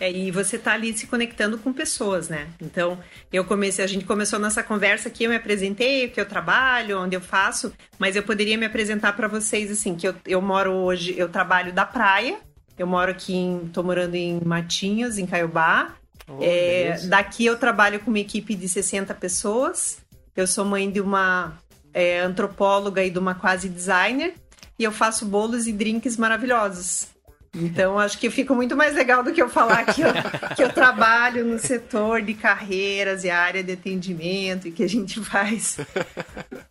É, 0.00 0.10
e 0.10 0.30
você 0.30 0.58
tá 0.58 0.72
ali 0.72 0.96
se 0.96 1.06
conectando 1.06 1.56
com 1.56 1.72
pessoas, 1.72 2.28
né? 2.28 2.48
Então, 2.60 2.98
eu 3.32 3.44
comecei, 3.44 3.84
a 3.84 3.88
gente 3.88 4.04
começou 4.04 4.38
nossa 4.40 4.62
conversa 4.62 5.08
aqui, 5.08 5.24
eu 5.24 5.30
me 5.30 5.36
apresentei, 5.36 6.06
o 6.06 6.10
que 6.10 6.20
eu 6.20 6.26
trabalho, 6.26 7.00
onde 7.00 7.14
eu 7.14 7.20
faço, 7.20 7.72
mas 7.98 8.16
eu 8.16 8.22
poderia 8.22 8.58
me 8.58 8.66
apresentar 8.66 9.12
para 9.14 9.28
vocês 9.28 9.70
assim, 9.70 9.94
que 9.94 10.08
eu, 10.08 10.14
eu 10.26 10.42
moro 10.42 10.72
hoje, 10.72 11.14
eu 11.16 11.28
trabalho 11.28 11.72
da 11.72 11.84
praia, 11.84 12.38
eu 12.76 12.86
moro 12.86 13.12
aqui 13.12 13.34
em, 13.34 13.68
tô 13.72 13.84
morando 13.84 14.16
em 14.16 14.40
Matinhos, 14.44 15.16
em 15.16 15.26
Caiobá. 15.26 15.94
Oh, 16.26 16.38
é, 16.40 16.98
daqui 17.06 17.46
eu 17.46 17.56
trabalho 17.56 18.00
com 18.00 18.10
uma 18.10 18.18
equipe 18.18 18.54
de 18.54 18.68
60 18.68 19.14
pessoas. 19.14 19.98
Eu 20.34 20.46
sou 20.46 20.64
mãe 20.64 20.90
de 20.90 21.00
uma 21.00 21.56
é, 21.92 22.18
antropóloga 22.18 23.04
e 23.04 23.10
de 23.10 23.18
uma 23.18 23.36
quase 23.36 23.68
designer 23.68 24.34
e 24.78 24.84
eu 24.84 24.92
faço 24.92 25.24
bolos 25.24 25.66
e 25.66 25.72
drinks 25.72 26.16
maravilhosos. 26.16 27.13
Então, 27.54 27.98
acho 27.98 28.18
que 28.18 28.30
fica 28.30 28.52
muito 28.52 28.76
mais 28.76 28.94
legal 28.94 29.22
do 29.22 29.32
que 29.32 29.40
eu 29.40 29.48
falar 29.48 29.84
que 29.84 30.02
eu, 30.02 30.08
que 30.56 30.62
eu 30.62 30.72
trabalho 30.72 31.44
no 31.44 31.58
setor 31.58 32.20
de 32.20 32.34
carreiras 32.34 33.24
e 33.24 33.30
área 33.30 33.62
de 33.62 33.72
atendimento 33.72 34.68
e 34.68 34.72
que 34.72 34.82
a 34.82 34.88
gente 34.88 35.20
faz. 35.20 35.78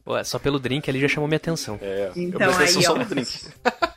Ué, 0.06 0.24
só 0.24 0.38
pelo 0.38 0.60
drink 0.60 0.90
ali 0.90 1.00
já 1.00 1.08
chamou 1.08 1.28
minha 1.28 1.38
atenção. 1.38 1.80
É, 1.82 2.12
então, 2.16 2.52
eu 2.52 2.58
aí, 2.58 2.68
só 2.68 2.94
ó, 2.94 2.98
no 2.98 3.06
drink. 3.06 3.48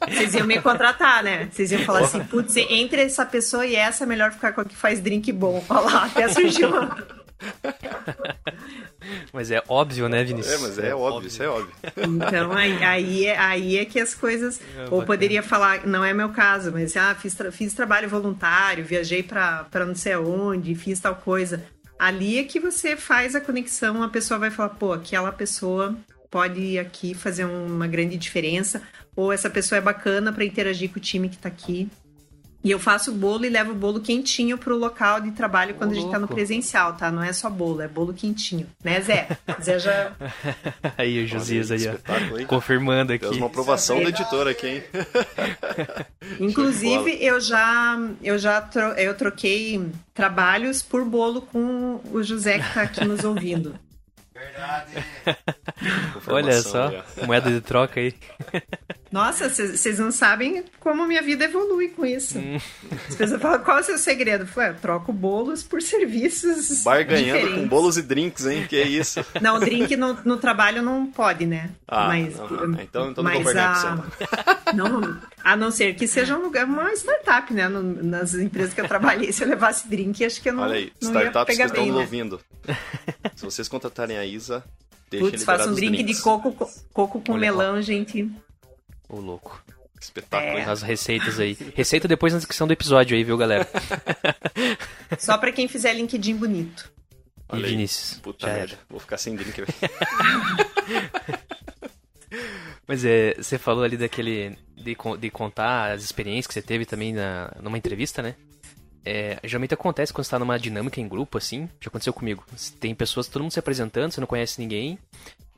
Vocês 0.09 0.35
iam 0.35 0.47
me 0.47 0.61
contratar, 0.61 1.23
né? 1.23 1.49
Vocês 1.51 1.73
iam 1.73 1.83
falar 1.83 2.01
assim, 2.01 2.21
putz, 2.21 2.57
entre 2.57 3.03
essa 3.03 3.27
pessoa 3.27 3.67
e 3.67 3.75
essa, 3.75 4.05
é 4.05 4.07
melhor 4.07 4.33
ficar 4.33 4.53
com 4.53 4.61
a 4.61 4.65
que 4.65 4.77
faz 4.77 5.01
drink 5.01 5.33
bom. 5.33 5.65
Olha 5.69 5.81
lá, 5.81 6.05
até 6.05 6.29
surgiu 6.29 6.69
uma... 6.69 7.26
Mas 9.33 9.51
é 9.51 9.63
óbvio, 9.69 10.09
né, 10.09 10.25
Vinícius? 10.25 10.55
É, 10.55 10.59
mas 10.59 10.79
é, 10.79 10.89
é 10.89 10.95
óbvio, 10.95 11.17
óbvio, 11.17 11.29
isso 11.29 11.43
é 11.43 11.49
óbvio. 11.49 11.75
Então 11.97 12.53
aí, 12.53 12.83
aí, 12.83 13.27
é, 13.27 13.39
aí 13.39 13.79
é 13.79 13.85
que 13.85 14.01
as 14.01 14.15
coisas. 14.15 14.61
É, 14.77 14.83
ou 14.85 14.85
bacana. 14.85 15.07
poderia 15.07 15.43
falar, 15.43 15.87
não 15.87 16.05
é 16.05 16.13
meu 16.13 16.31
caso, 16.31 16.73
mas 16.73 16.97
ah, 16.97 17.15
fiz, 17.15 17.35
tra 17.35 17.53
fiz 17.53 17.75
trabalho 17.75 18.09
voluntário, 18.09 18.85
viajei 18.85 19.23
para 19.23 19.69
não 19.87 19.95
sei 19.95 20.15
aonde, 20.15 20.75
fiz 20.75 20.99
tal 21.01 21.17
coisa. 21.17 21.65
Ali 21.99 22.39
é 22.39 22.45
que 22.45 22.61
você 22.61 22.97
faz 22.97 23.35
a 23.35 23.41
conexão, 23.41 24.03
a 24.03 24.09
pessoa 24.09 24.39
vai 24.39 24.51
falar, 24.51 24.71
pô, 24.71 24.93
aquela 24.93 25.33
pessoa 25.33 25.97
pode 26.31 26.79
aqui 26.79 27.15
fazer 27.15 27.45
uma 27.45 27.87
grande 27.87 28.19
diferença, 28.19 28.83
ou 29.15 29.33
essa 29.33 29.49
pessoa 29.49 29.79
é 29.79 29.81
bacana 29.81 30.33
para 30.33 30.45
interagir 30.45 30.91
com 30.91 30.99
o 30.99 31.03
time 31.03 31.29
que 31.29 31.37
está 31.37 31.49
aqui. 31.49 31.89
E 32.67 32.71
eu 32.73 32.81
faço 32.81 33.13
bolo 33.13 33.45
e 33.45 33.49
levo 33.49 33.71
o 33.71 33.75
bolo 33.77 34.01
quentinho 34.01 34.59
pro 34.59 34.77
local 34.77 35.21
de 35.21 35.31
trabalho 35.31 35.77
quando 35.77 35.93
a 35.93 35.95
gente 35.95 36.11
tá 36.11 36.19
no 36.19 36.27
presencial, 36.27 36.95
tá? 36.95 37.13
Não 37.13 37.23
é 37.23 37.33
só 37.33 37.49
bolo, 37.49 37.81
é 37.81 37.87
bolo 37.87 38.13
quentinho. 38.13 38.67
Né, 38.83 39.01
Zé? 39.01 39.29
Zé 39.63 39.79
já. 39.79 40.11
aí 40.99 41.23
o 41.23 41.29
Josias 41.29 41.71
aí, 41.71 41.87
ó. 41.87 42.45
Confirmando 42.49 43.13
aqui. 43.13 43.21
Temos 43.21 43.37
uma 43.37 43.47
aprovação 43.47 44.03
do 44.03 44.09
editor 44.09 44.49
aqui, 44.49 44.67
hein? 44.67 44.85
Inclusive, 46.41 47.17
eu 47.25 47.39
já, 47.39 47.97
eu 48.21 48.37
já 48.37 48.61
tro... 48.61 48.83
eu 48.95 49.15
troquei 49.15 49.89
trabalhos 50.13 50.83
por 50.83 51.05
bolo 51.05 51.43
com 51.43 52.01
o 52.11 52.21
José 52.21 52.59
que 52.59 52.75
tá 52.75 52.83
aqui 52.83 53.05
nos 53.05 53.23
ouvindo. 53.23 53.79
Verdade. 54.35 55.05
Olha 56.27 56.61
só, 56.63 56.91
já. 56.91 57.05
moeda 57.25 57.49
de 57.49 57.61
troca 57.61 58.01
aí. 58.01 58.13
Nossa, 59.11 59.49
vocês 59.49 59.99
não 59.99 60.11
sabem 60.11 60.65
como 60.81 61.07
minha 61.07 61.23
vida 61.23 61.45
evolui 61.45 61.89
com 61.89 62.05
isso. 62.05 62.39
Hum. 62.39 62.59
As 63.09 63.15
pessoas 63.15 63.41
falam, 63.41 63.61
qual 63.61 63.79
é 63.79 63.81
o 63.81 63.85
seu 63.85 63.99
segredo? 63.99 64.43
Eu 64.43 64.49
falei, 64.49 64.71
eu 64.71 64.75
troco 64.77 65.13
bolos 65.13 65.63
por 65.63 65.81
serviços. 65.81 66.83
Barganhando 66.83 67.39
diferentes. 67.39 67.63
com 67.63 67.69
bolos 67.69 67.97
e 67.97 68.03
drinks, 68.03 68.47
hein? 68.47 68.67
Que 68.69 68.77
é 68.77 68.87
isso? 68.87 69.25
Não, 69.41 69.61
drink 69.61 69.97
no, 69.97 70.15
no 70.25 70.37
trabalho 70.37 70.83
não 70.83 71.07
pode, 71.07 71.47
né? 71.47 71.71
Ah, 71.87 72.09
mas, 72.09 72.37
não, 72.37 72.49
não. 72.49 72.81
então, 72.81 73.11
então 73.11 73.25
mas 73.25 73.45
não 73.45 73.63
a... 73.63 74.05
não, 74.75 75.21
A 75.43 75.57
não 75.57 75.71
ser 75.71 75.95
que 75.95 76.09
seja 76.09 76.37
um 76.37 76.43
lugar, 76.43 76.65
uma 76.65 76.93
startup, 76.95 77.53
né? 77.53 77.69
No, 77.69 77.83
nas 77.83 78.35
empresas 78.35 78.75
que 78.75 78.81
eu 78.81 78.89
trabalhei, 78.89 79.33
se 79.33 79.45
eu 79.45 79.49
levasse 79.49 79.89
drink, 79.89 80.25
acho 80.25 80.43
que 80.43 80.49
eu 80.49 80.55
não. 80.55 80.65
Olha 80.65 80.75
aí, 80.75 80.93
não 81.01 81.11
startups 81.11 81.57
que 81.57 81.63
estão 81.63 81.87
né? 81.87 81.93
ouvindo. 81.93 82.41
Se 83.35 83.45
vocês 83.45 83.69
contratarem 83.69 84.19
a 84.19 84.25
Isa, 84.25 84.65
deixa 85.11 85.27
Putz, 85.27 85.45
faça 85.45 85.69
um 85.69 85.75
drink 85.75 85.97
drinks. 85.97 86.17
de 86.17 86.23
coco, 86.23 86.71
coco 86.93 87.21
com 87.21 87.33
Olha 87.33 87.41
melão, 87.41 87.81
gente. 87.81 88.31
Ô, 89.09 89.21
louco. 89.21 89.63
Espetáculo. 90.01 90.59
É. 90.59 90.65
As 90.65 90.83
receitas 90.83 91.41
aí. 91.41 91.57
Receita 91.75 92.07
depois 92.07 92.33
na 92.33 92.39
descrição 92.39 92.67
do 92.67 92.73
episódio 92.73 93.17
aí, 93.17 93.25
viu, 93.25 93.37
galera? 93.37 93.69
Só 95.19 95.39
pra 95.39 95.53
quem 95.53 95.69
fizer 95.69 95.95
LinkedIn 95.95 96.37
bonito. 96.37 96.93
Olha 97.49 97.67
e 97.67 97.71
Vinícius. 97.71 98.21
Puta 98.21 98.47
merda. 98.47 98.79
Vou 98.89 99.01
ficar 99.01 99.17
sem 99.19 99.35
drink, 99.37 99.63
velho. 99.63 99.69
Mas 102.87 103.05
é, 103.05 103.35
você 103.35 103.59
falou 103.59 103.85
ali 103.85 103.97
daquele. 103.97 104.57
De, 104.77 104.97
de 105.19 105.31
contar 105.31 105.93
as 105.93 106.05
experiências 106.05 106.47
que 106.47 106.55
você 106.55 106.63
teve 106.63 106.85
também 106.85 107.13
na, 107.13 107.53
numa 107.61 107.79
entrevista, 107.79 108.23
né? 108.23 108.37
É, 109.05 109.39
geralmente 109.45 109.73
acontece 109.73 110.13
quando 110.13 110.25
você 110.25 110.31
tá 110.31 110.39
numa 110.39 110.59
dinâmica 110.59 111.01
em 111.01 111.09
grupo, 111.09 111.39
assim. 111.39 111.69
Já 111.81 111.89
aconteceu 111.89 112.13
comigo. 112.13 112.45
Tem 112.81 112.95
pessoas, 112.95 113.29
todo 113.29 113.43
mundo 113.43 113.53
se 113.53 113.59
apresentando, 113.59 114.13
você 114.13 114.21
não 114.21 114.27
conhece 114.27 114.61
ninguém. 114.61 114.99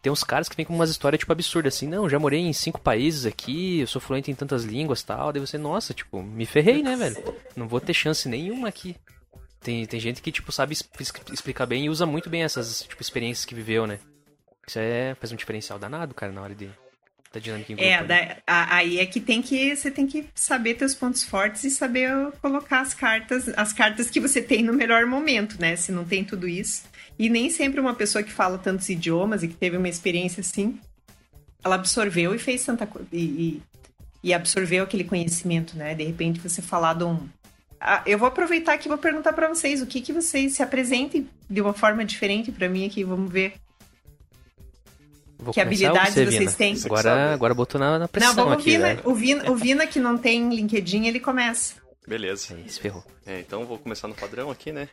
Tem 0.00 0.12
uns 0.12 0.22
caras 0.22 0.48
que 0.48 0.56
vêm 0.56 0.64
com 0.64 0.74
umas 0.74 0.90
histórias, 0.90 1.18
tipo, 1.18 1.32
absurdas, 1.32 1.74
assim. 1.74 1.88
Não, 1.88 2.08
já 2.08 2.18
morei 2.18 2.40
em 2.40 2.52
cinco 2.52 2.80
países 2.80 3.26
aqui, 3.26 3.80
eu 3.80 3.86
sou 3.86 4.00
fluente 4.00 4.30
em 4.30 4.34
tantas 4.34 4.64
línguas 4.64 5.02
tal. 5.02 5.32
Daí 5.32 5.40
você, 5.40 5.58
nossa, 5.58 5.92
tipo, 5.92 6.22
me 6.22 6.46
ferrei, 6.46 6.82
né, 6.82 6.96
velho? 6.96 7.16
Não 7.56 7.66
vou 7.66 7.80
ter 7.80 7.94
chance 7.94 8.28
nenhuma 8.28 8.68
aqui. 8.68 8.96
Tem, 9.60 9.84
tem 9.86 9.98
gente 9.98 10.22
que, 10.22 10.30
tipo, 10.30 10.52
sabe 10.52 10.76
explicar 11.32 11.66
bem 11.66 11.86
e 11.86 11.90
usa 11.90 12.06
muito 12.06 12.30
bem 12.30 12.42
essas, 12.42 12.82
tipo, 12.82 13.02
experiências 13.02 13.44
que 13.44 13.54
viveu, 13.54 13.86
né? 13.86 13.98
Isso 14.66 14.78
é, 14.78 15.14
faz 15.14 15.32
um 15.32 15.36
diferencial 15.36 15.78
danado, 15.78 16.14
cara, 16.14 16.30
na 16.30 16.42
hora 16.42 16.54
de, 16.54 16.70
da 17.38 17.44
dinâmica 17.44 17.72
em 17.72 17.76
grupo. 17.76 17.90
É, 17.90 18.04
da, 18.04 18.36
aí 18.46 18.98
é 18.98 19.06
que 19.06 19.20
tem 19.20 19.40
que 19.40 19.74
você 19.74 19.90
tem 19.90 20.06
que 20.06 20.26
saber 20.34 20.74
teus 20.74 20.94
pontos 20.94 21.22
fortes 21.22 21.64
e 21.64 21.70
saber 21.70 22.10
colocar 22.42 22.80
as 22.80 22.92
cartas, 22.92 23.48
as 23.56 23.72
cartas 23.72 24.10
que 24.10 24.20
você 24.20 24.42
tem 24.42 24.62
no 24.62 24.72
melhor 24.72 25.06
momento, 25.06 25.56
né? 25.60 25.76
Se 25.76 25.90
não 25.92 26.04
tem 26.04 26.24
tudo 26.24 26.48
isso. 26.48 26.82
E 27.18 27.28
nem 27.28 27.50
sempre 27.50 27.80
uma 27.80 27.94
pessoa 27.94 28.22
que 28.22 28.32
fala 28.32 28.58
tantos 28.58 28.88
idiomas 28.88 29.42
e 29.42 29.48
que 29.48 29.54
teve 29.54 29.76
uma 29.76 29.88
experiência 29.88 30.40
assim, 30.40 30.78
ela 31.64 31.76
absorveu 31.76 32.34
e 32.34 32.38
fez 32.38 32.64
tanta 32.64 32.86
coisa. 32.86 33.08
E, 33.12 33.62
e, 34.22 34.34
absorveu 34.34 34.84
aquele 34.84 35.04
conhecimento, 35.04 35.76
né? 35.76 35.94
De 35.94 36.04
repente 36.04 36.40
você 36.40 36.60
falar 36.60 36.94
de 36.94 37.04
um. 37.04 37.28
Ah, 37.80 38.02
eu 38.06 38.18
vou 38.18 38.26
aproveitar 38.26 38.74
aqui 38.74 38.86
e 38.86 38.88
vou 38.88 38.98
perguntar 38.98 39.32
para 39.32 39.48
vocês 39.48 39.80
o 39.80 39.86
que, 39.86 40.00
que 40.00 40.12
vocês 40.12 40.54
se 40.54 40.62
apresentem 40.62 41.28
de 41.48 41.60
uma 41.60 41.72
forma 41.72 42.04
diferente 42.04 42.50
para 42.50 42.68
mim 42.68 42.86
aqui. 42.86 43.04
Vamos 43.04 43.32
ver. 43.32 43.54
Vou 45.38 45.54
que 45.54 45.60
habilidades 45.60 46.14
você, 46.14 46.26
vocês 46.26 46.54
têm? 46.56 46.76
Agora, 46.84 47.32
agora 47.32 47.54
botou 47.54 47.80
na, 47.80 47.98
na 47.98 48.08
pressão 48.08 48.34
não, 48.34 48.44
vamos 48.44 48.60
aqui, 48.60 48.72
Vina, 48.72 49.00
o, 49.04 49.14
Vina, 49.14 49.50
o 49.50 49.54
Vina, 49.54 49.86
que 49.86 50.00
não 50.00 50.18
tem 50.18 50.52
LinkedIn, 50.52 51.06
ele 51.06 51.20
começa. 51.20 51.74
Beleza. 52.06 52.54
Aí, 52.54 52.68
se 52.68 52.80
ferrou. 52.80 53.04
É, 53.24 53.38
então 53.38 53.64
vou 53.64 53.78
começar 53.78 54.08
no 54.08 54.14
padrão 54.14 54.50
aqui, 54.50 54.72
né? 54.72 54.88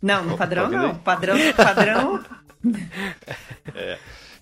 Não, 0.00 0.24
no 0.24 0.38
padrão 0.38 0.68
não. 0.70 0.94
Padrão, 0.94 1.36
padrão. 1.54 2.24
é. 3.74 3.98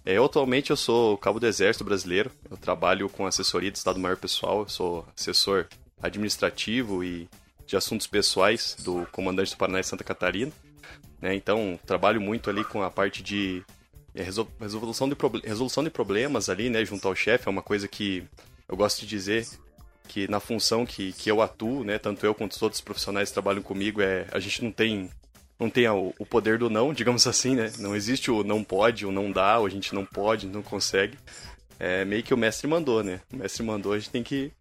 é. 0.06 0.14
Eu 0.14 0.24
atualmente 0.24 0.70
eu 0.70 0.76
sou 0.76 1.18
cabo 1.18 1.40
do 1.40 1.46
Exército 1.46 1.84
Brasileiro. 1.84 2.30
Eu 2.48 2.56
trabalho 2.56 3.08
com 3.08 3.26
assessoria 3.26 3.70
de 3.70 3.78
Estado 3.78 3.98
Maior 3.98 4.16
Pessoal. 4.16 4.60
Eu 4.60 4.68
sou 4.68 5.06
assessor 5.16 5.66
administrativo 6.00 7.02
e 7.02 7.28
de 7.66 7.76
assuntos 7.76 8.06
pessoais 8.06 8.76
do 8.82 9.06
comandante 9.10 9.50
do 9.50 9.56
Paraná 9.56 9.80
e 9.80 9.84
Santa 9.84 10.04
Catarina. 10.04 10.52
Né? 11.20 11.34
Então, 11.34 11.78
trabalho 11.84 12.20
muito 12.20 12.48
ali 12.48 12.64
com 12.64 12.82
a 12.82 12.90
parte 12.90 13.22
de 13.22 13.62
é, 14.18 14.22
resolução 14.22 15.08
de, 15.08 15.16
resolução 15.44 15.84
de 15.84 15.90
problemas 15.90 16.48
ali, 16.48 16.68
né, 16.68 16.84
junto 16.84 17.06
ao 17.06 17.14
chefe. 17.14 17.46
É 17.46 17.50
uma 17.50 17.62
coisa 17.62 17.86
que 17.86 18.24
eu 18.68 18.76
gosto 18.76 19.00
de 19.00 19.06
dizer 19.06 19.46
que 20.08 20.26
na 20.28 20.40
função 20.40 20.84
que, 20.84 21.12
que 21.12 21.30
eu 21.30 21.40
atuo, 21.40 21.84
né, 21.84 21.98
tanto 21.98 22.26
eu 22.26 22.34
quanto 22.34 22.52
os 22.52 22.62
outros 22.62 22.80
profissionais 22.80 23.28
que 23.28 23.34
trabalham 23.34 23.62
comigo, 23.62 24.02
é, 24.02 24.26
a 24.32 24.40
gente 24.40 24.64
não 24.64 24.72
tem 24.72 25.08
não 25.58 25.68
tem 25.68 25.88
o, 25.88 26.14
o 26.18 26.24
poder 26.24 26.56
do 26.56 26.70
não, 26.70 26.92
digamos 26.92 27.26
assim, 27.28 27.54
né? 27.54 27.72
Não 27.78 27.94
existe 27.94 28.30
o 28.30 28.44
não 28.44 28.62
pode, 28.62 29.06
o 29.06 29.12
não 29.12 29.30
dá, 29.30 29.58
ou 29.58 29.66
a 29.66 29.70
gente 29.70 29.94
não 29.94 30.04
pode, 30.04 30.46
não 30.46 30.62
consegue. 30.62 31.18
É 31.80 32.04
meio 32.04 32.22
que 32.22 32.34
o 32.34 32.36
mestre 32.36 32.66
mandou, 32.66 33.02
né? 33.02 33.20
O 33.32 33.36
mestre 33.36 33.62
mandou, 33.62 33.92
a 33.92 33.98
gente 33.98 34.10
tem 34.10 34.22
que, 34.22 34.52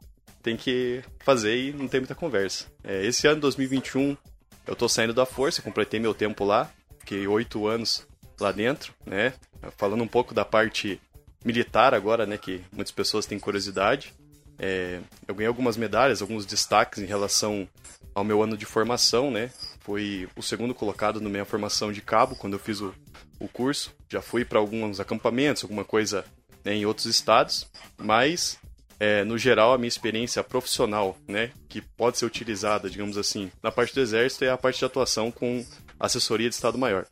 tem 0.41 0.57
que 0.57 1.03
fazer 1.19 1.55
e 1.55 1.73
não 1.73 1.87
tem 1.87 1.99
muita 1.99 2.15
conversa. 2.15 2.65
É, 2.83 3.05
esse 3.05 3.27
ano, 3.27 3.41
2021, 3.41 4.17
eu 4.65 4.75
tô 4.75 4.89
saindo 4.89 5.13
da 5.13 5.25
força, 5.25 5.61
completei 5.61 5.99
meu 5.99 6.13
tempo 6.13 6.43
lá, 6.43 6.71
fiquei 6.99 7.27
oito 7.27 7.67
anos 7.67 8.07
lá 8.39 8.51
dentro, 8.51 8.93
né? 9.05 9.33
Falando 9.77 10.03
um 10.03 10.07
pouco 10.07 10.33
da 10.33 10.45
parte 10.45 10.99
militar 11.43 11.93
agora, 11.93 12.25
né? 12.25 12.37
Que 12.37 12.61
muitas 12.71 12.91
pessoas 12.91 13.25
têm 13.25 13.39
curiosidade. 13.39 14.13
É, 14.59 14.99
eu 15.27 15.35
ganhei 15.35 15.47
algumas 15.47 15.77
medalhas, 15.77 16.21
alguns 16.21 16.45
destaques 16.45 17.01
em 17.01 17.05
relação 17.05 17.67
ao 18.13 18.23
meu 18.23 18.41
ano 18.41 18.57
de 18.57 18.65
formação, 18.65 19.29
né? 19.29 19.51
Fui 19.81 20.27
o 20.35 20.41
segundo 20.41 20.73
colocado 20.73 21.21
na 21.21 21.29
minha 21.29 21.45
formação 21.45 21.91
de 21.91 22.01
cabo 22.01 22.35
quando 22.35 22.53
eu 22.53 22.59
fiz 22.59 22.81
o, 22.81 22.93
o 23.39 23.47
curso. 23.47 23.93
Já 24.09 24.21
fui 24.21 24.43
para 24.43 24.59
alguns 24.59 24.99
acampamentos, 24.99 25.63
alguma 25.63 25.83
coisa 25.83 26.25
né, 26.65 26.73
em 26.73 26.85
outros 26.85 27.05
estados, 27.05 27.67
mas 27.97 28.57
é, 28.99 29.23
no 29.23 29.37
geral 29.37 29.73
a 29.73 29.77
minha 29.77 29.87
experiência 29.87 30.43
profissional, 30.43 31.17
né, 31.27 31.51
que 31.69 31.81
pode 31.81 32.17
ser 32.17 32.25
utilizada, 32.25 32.89
digamos 32.89 33.17
assim, 33.17 33.51
na 33.61 33.71
parte 33.71 33.93
do 33.93 34.01
exército 34.01 34.43
é 34.43 34.49
a 34.49 34.57
parte 34.57 34.79
de 34.79 34.85
atuação 34.85 35.31
com 35.31 35.65
assessoria 35.99 36.49
de 36.49 36.55
Estado 36.55 36.77
Maior. 36.77 37.05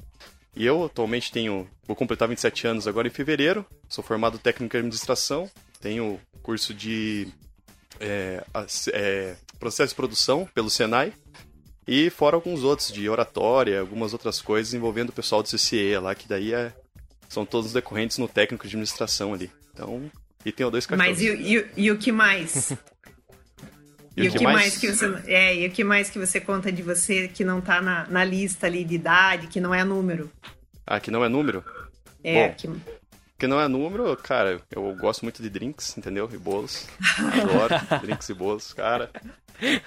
E 0.56 0.66
eu 0.66 0.86
atualmente 0.86 1.32
tenho, 1.32 1.68
vou 1.86 1.96
completar 1.96 2.28
27 2.30 2.68
anos 2.68 2.88
agora 2.88 3.08
em 3.08 3.12
fevereiro, 3.12 3.66
sou 3.90 4.04
formado 4.04 4.40
técnico 4.40 4.76
em 4.76 4.80
administração, 4.80 5.50
tenho 5.82 6.20
curso 6.42 6.74
de 6.74 7.28
é, 8.00 8.44
é, 8.94 9.36
processo 9.60 9.90
de 9.90 9.96
produção 9.96 10.48
pelo 10.54 10.70
Senai 10.70 11.14
e 11.88 12.10
fora 12.10 12.36
alguns 12.36 12.64
outros 12.64 12.92
de 12.92 13.08
oratória, 13.10 13.80
algumas 13.80 14.14
outras 14.14 14.42
coisas 14.42 14.74
envolvendo 14.74 15.10
o 15.10 15.14
pessoal 15.14 15.44
do 15.44 15.50
CCE 15.50 15.98
lá, 15.98 16.16
que 16.16 16.28
daí 16.28 16.54
é, 16.54 16.74
são 17.28 17.46
todos 17.46 17.74
decorrentes 17.74 18.18
no 18.18 18.28
técnico 18.28 18.64
de 18.64 18.70
administração 18.70 19.34
ali. 19.34 19.52
Então, 19.74 20.10
e 20.46 20.52
tem 20.52 20.70
dois 20.70 20.86
cachorros. 20.86 21.10
Mas 21.10 21.22
e, 21.22 21.28
e, 21.28 21.66
e 21.76 21.92
o 21.92 21.98
que 21.98 22.12
mais? 22.12 22.74
E, 24.16 24.24
e 24.24 24.28
o 24.30 24.32
que, 24.32 24.44
mais? 24.44 24.56
mais? 24.56 24.78
que 24.78 24.88
você 24.92 25.14
é 25.28 25.56
e 25.56 25.68
o 25.68 25.72
que 25.72 25.84
mais 25.84 26.10
que 26.10 26.18
você 26.18 26.40
conta 26.40 26.72
de 26.72 26.82
você 26.82 27.28
que 27.28 27.44
não 27.44 27.60
tá 27.60 27.82
na, 27.82 28.08
na 28.08 28.24
lista 28.24 28.66
ali 28.68 28.84
de 28.84 28.96
idade, 28.96 29.48
que 29.48 29.60
não 29.60 29.74
é 29.74 29.84
número? 29.84 30.32
Ah, 30.86 31.00
que 31.00 31.12
não 31.12 31.24
é 31.24 31.30
número? 31.30 31.64
É, 32.24 32.48
Bom, 32.48 32.56
que 32.56 32.70
que 33.38 33.48
não 33.48 33.60
é 33.60 33.68
número, 33.68 34.16
cara, 34.16 34.62
eu 34.72 34.96
gosto 34.96 35.24
muito 35.24 35.44
de 35.44 35.50
drinks, 35.50 35.98
entendeu? 35.98 36.30
E 36.32 36.38
bolos. 36.38 36.88
Adoro 37.18 37.76
drinks 38.02 38.30
e 38.30 38.34
bolos, 38.34 38.72
cara. 38.72 39.12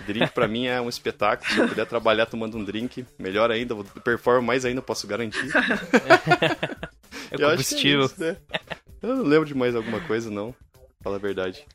Drink 0.06 0.32
pra 0.32 0.46
mim 0.46 0.66
é 0.66 0.80
um 0.80 0.88
espetáculo. 0.88 1.50
Se 1.50 1.58
eu 1.58 1.68
puder 1.68 1.86
trabalhar 1.86 2.26
tomando 2.26 2.58
um 2.58 2.64
drink, 2.64 3.06
melhor 3.18 3.50
ainda, 3.50 3.74
vou 3.74 3.84
performo 3.84 4.46
mais 4.46 4.64
ainda, 4.64 4.82
posso 4.82 5.06
garantir. 5.06 5.50
é 7.30 7.38
combustível. 7.38 8.02
É 8.02 8.04
isso, 8.04 8.20
né? 8.20 8.36
Eu 9.00 9.16
não 9.16 9.24
lembro 9.24 9.46
de 9.46 9.54
mais 9.54 9.74
alguma 9.74 10.00
coisa, 10.00 10.30
não. 10.30 10.54
Fala 11.02 11.16
a 11.16 11.20
verdade. 11.20 11.66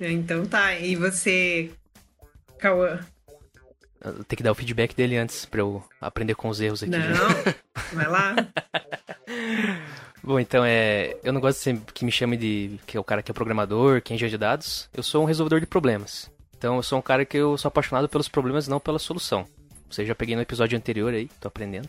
Então 0.00 0.46
tá, 0.46 0.74
e 0.78 0.94
você, 0.94 1.70
Cauã? 2.58 3.00
Tem 4.28 4.36
que 4.36 4.42
dar 4.42 4.52
o 4.52 4.54
feedback 4.54 4.94
dele 4.94 5.16
antes 5.16 5.44
pra 5.44 5.60
eu 5.60 5.82
aprender 6.00 6.36
com 6.36 6.48
os 6.48 6.60
erros 6.60 6.82
aqui. 6.82 6.92
Não, 6.92 7.08
vai 7.92 8.06
lá. 8.06 8.36
Bom, 10.22 10.38
então 10.38 10.64
é. 10.64 11.16
Eu 11.24 11.32
não 11.32 11.40
gosto 11.40 11.58
sempre 11.58 11.92
que 11.92 12.04
me 12.04 12.12
chame 12.12 12.36
de. 12.36 12.78
que 12.86 12.96
é 12.96 13.00
o 13.00 13.04
cara 13.04 13.22
que 13.22 13.30
é 13.30 13.34
programador, 13.34 14.00
que 14.00 14.12
é 14.12 14.14
engenheiro 14.14 14.38
de 14.38 14.38
dados. 14.38 14.88
Eu 14.94 15.02
sou 15.02 15.22
um 15.22 15.26
resolvedor 15.26 15.58
de 15.58 15.66
problemas. 15.66 16.30
Então 16.56 16.76
eu 16.76 16.82
sou 16.82 16.98
um 16.98 17.02
cara 17.02 17.24
que 17.24 17.36
eu 17.36 17.56
sou 17.58 17.68
apaixonado 17.68 18.08
pelos 18.08 18.28
problemas 18.28 18.68
não 18.68 18.78
pela 18.78 18.98
solução. 18.98 19.46
Você 19.90 20.04
já 20.04 20.14
peguei 20.14 20.36
no 20.36 20.42
episódio 20.42 20.76
anterior 20.76 21.12
aí, 21.12 21.28
tô 21.40 21.48
aprendendo. 21.48 21.88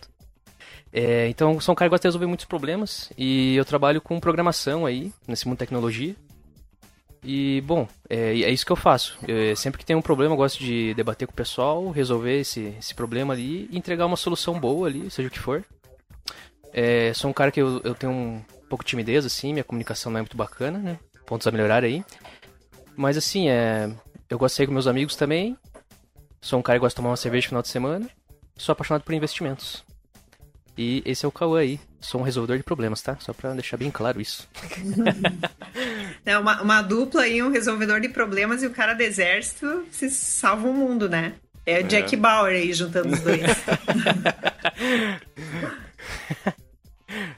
É, 0.91 1.27
então 1.27 1.53
eu 1.53 1.61
sou 1.61 1.73
um 1.73 1.75
cara 1.75 1.89
que 1.89 1.91
gosta 1.91 2.03
de 2.03 2.07
resolver 2.07 2.25
muitos 2.25 2.45
problemas 2.45 3.11
e 3.17 3.55
eu 3.55 3.65
trabalho 3.65 4.01
com 4.01 4.19
programação 4.19 4.85
aí, 4.85 5.11
nesse 5.27 5.47
mundo 5.47 5.57
de 5.57 5.59
tecnologia. 5.59 6.15
E, 7.23 7.61
bom, 7.61 7.87
é, 8.09 8.29
é 8.29 8.49
isso 8.49 8.65
que 8.65 8.71
eu 8.71 8.75
faço. 8.75 9.17
Eu, 9.27 9.55
sempre 9.55 9.77
que 9.77 9.85
tem 9.85 9.95
um 9.95 10.01
problema, 10.01 10.33
eu 10.33 10.37
gosto 10.37 10.59
de 10.59 10.93
debater 10.93 11.27
com 11.27 11.33
o 11.33 11.35
pessoal, 11.35 11.89
resolver 11.89 12.39
esse, 12.39 12.73
esse 12.79 12.95
problema 12.95 13.33
ali 13.33 13.67
e 13.71 13.77
entregar 13.77 14.05
uma 14.05 14.15
solução 14.15 14.59
boa 14.59 14.87
ali, 14.87 15.09
seja 15.09 15.27
o 15.27 15.31
que 15.31 15.39
for. 15.39 15.63
É, 16.71 17.13
sou 17.13 17.29
um 17.29 17.33
cara 17.33 17.51
que 17.51 17.61
eu, 17.61 17.81
eu 17.83 17.93
tenho 17.93 18.13
um 18.13 18.41
pouco 18.69 18.83
de 18.83 18.89
timidez, 18.89 19.25
assim, 19.25 19.51
minha 19.51 19.63
comunicação 19.63 20.11
não 20.11 20.19
é 20.19 20.21
muito 20.21 20.37
bacana, 20.37 20.77
né? 20.77 20.99
Pontos 21.25 21.45
a 21.47 21.51
melhorar 21.51 21.83
aí. 21.83 22.03
Mas, 22.95 23.17
assim, 23.17 23.49
é, 23.49 23.91
eu 24.29 24.37
gosto 24.37 24.53
de 24.53 24.57
sair 24.57 24.67
com 24.67 24.73
meus 24.73 24.87
amigos 24.87 25.15
também. 25.15 25.57
Sou 26.41 26.59
um 26.59 26.61
cara 26.61 26.77
que 26.77 26.81
gosta 26.81 26.93
de 26.93 26.97
tomar 26.97 27.09
uma 27.09 27.17
cerveja 27.17 27.45
no 27.45 27.49
final 27.49 27.61
de 27.61 27.67
semana. 27.67 28.09
Sou 28.57 28.73
apaixonado 28.73 29.03
por 29.03 29.13
investimentos. 29.13 29.83
E 30.81 31.03
esse 31.05 31.25
é 31.25 31.27
o 31.27 31.31
Cauã 31.31 31.59
aí. 31.59 31.77
Sou 31.99 32.21
um 32.21 32.23
resolvedor 32.23 32.55
de 32.55 32.63
problemas, 32.63 33.01
tá? 33.01 33.17
Só 33.19 33.33
pra 33.33 33.51
deixar 33.51 33.75
bem 33.75 33.91
claro 33.91 34.21
isso. 34.21 34.47
é 36.25 36.37
uma, 36.37 36.61
uma 36.61 36.81
dupla 36.81 37.23
aí, 37.23 37.43
um 37.43 37.51
resolvedor 37.51 37.99
de 37.99 38.07
problemas 38.07 38.63
e 38.63 38.67
o 38.67 38.69
cara 38.69 38.93
do 38.93 39.01
exército 39.01 39.85
se 39.91 40.09
salva 40.09 40.69
o 40.69 40.73
mundo, 40.73 41.09
né? 41.09 41.33
É 41.65 41.81
o 41.81 41.83
Jack 41.83 42.15
é. 42.15 42.17
Bauer 42.17 42.55
aí 42.55 42.71
juntando 42.71 43.13
os 43.13 43.19
dois. 43.19 43.41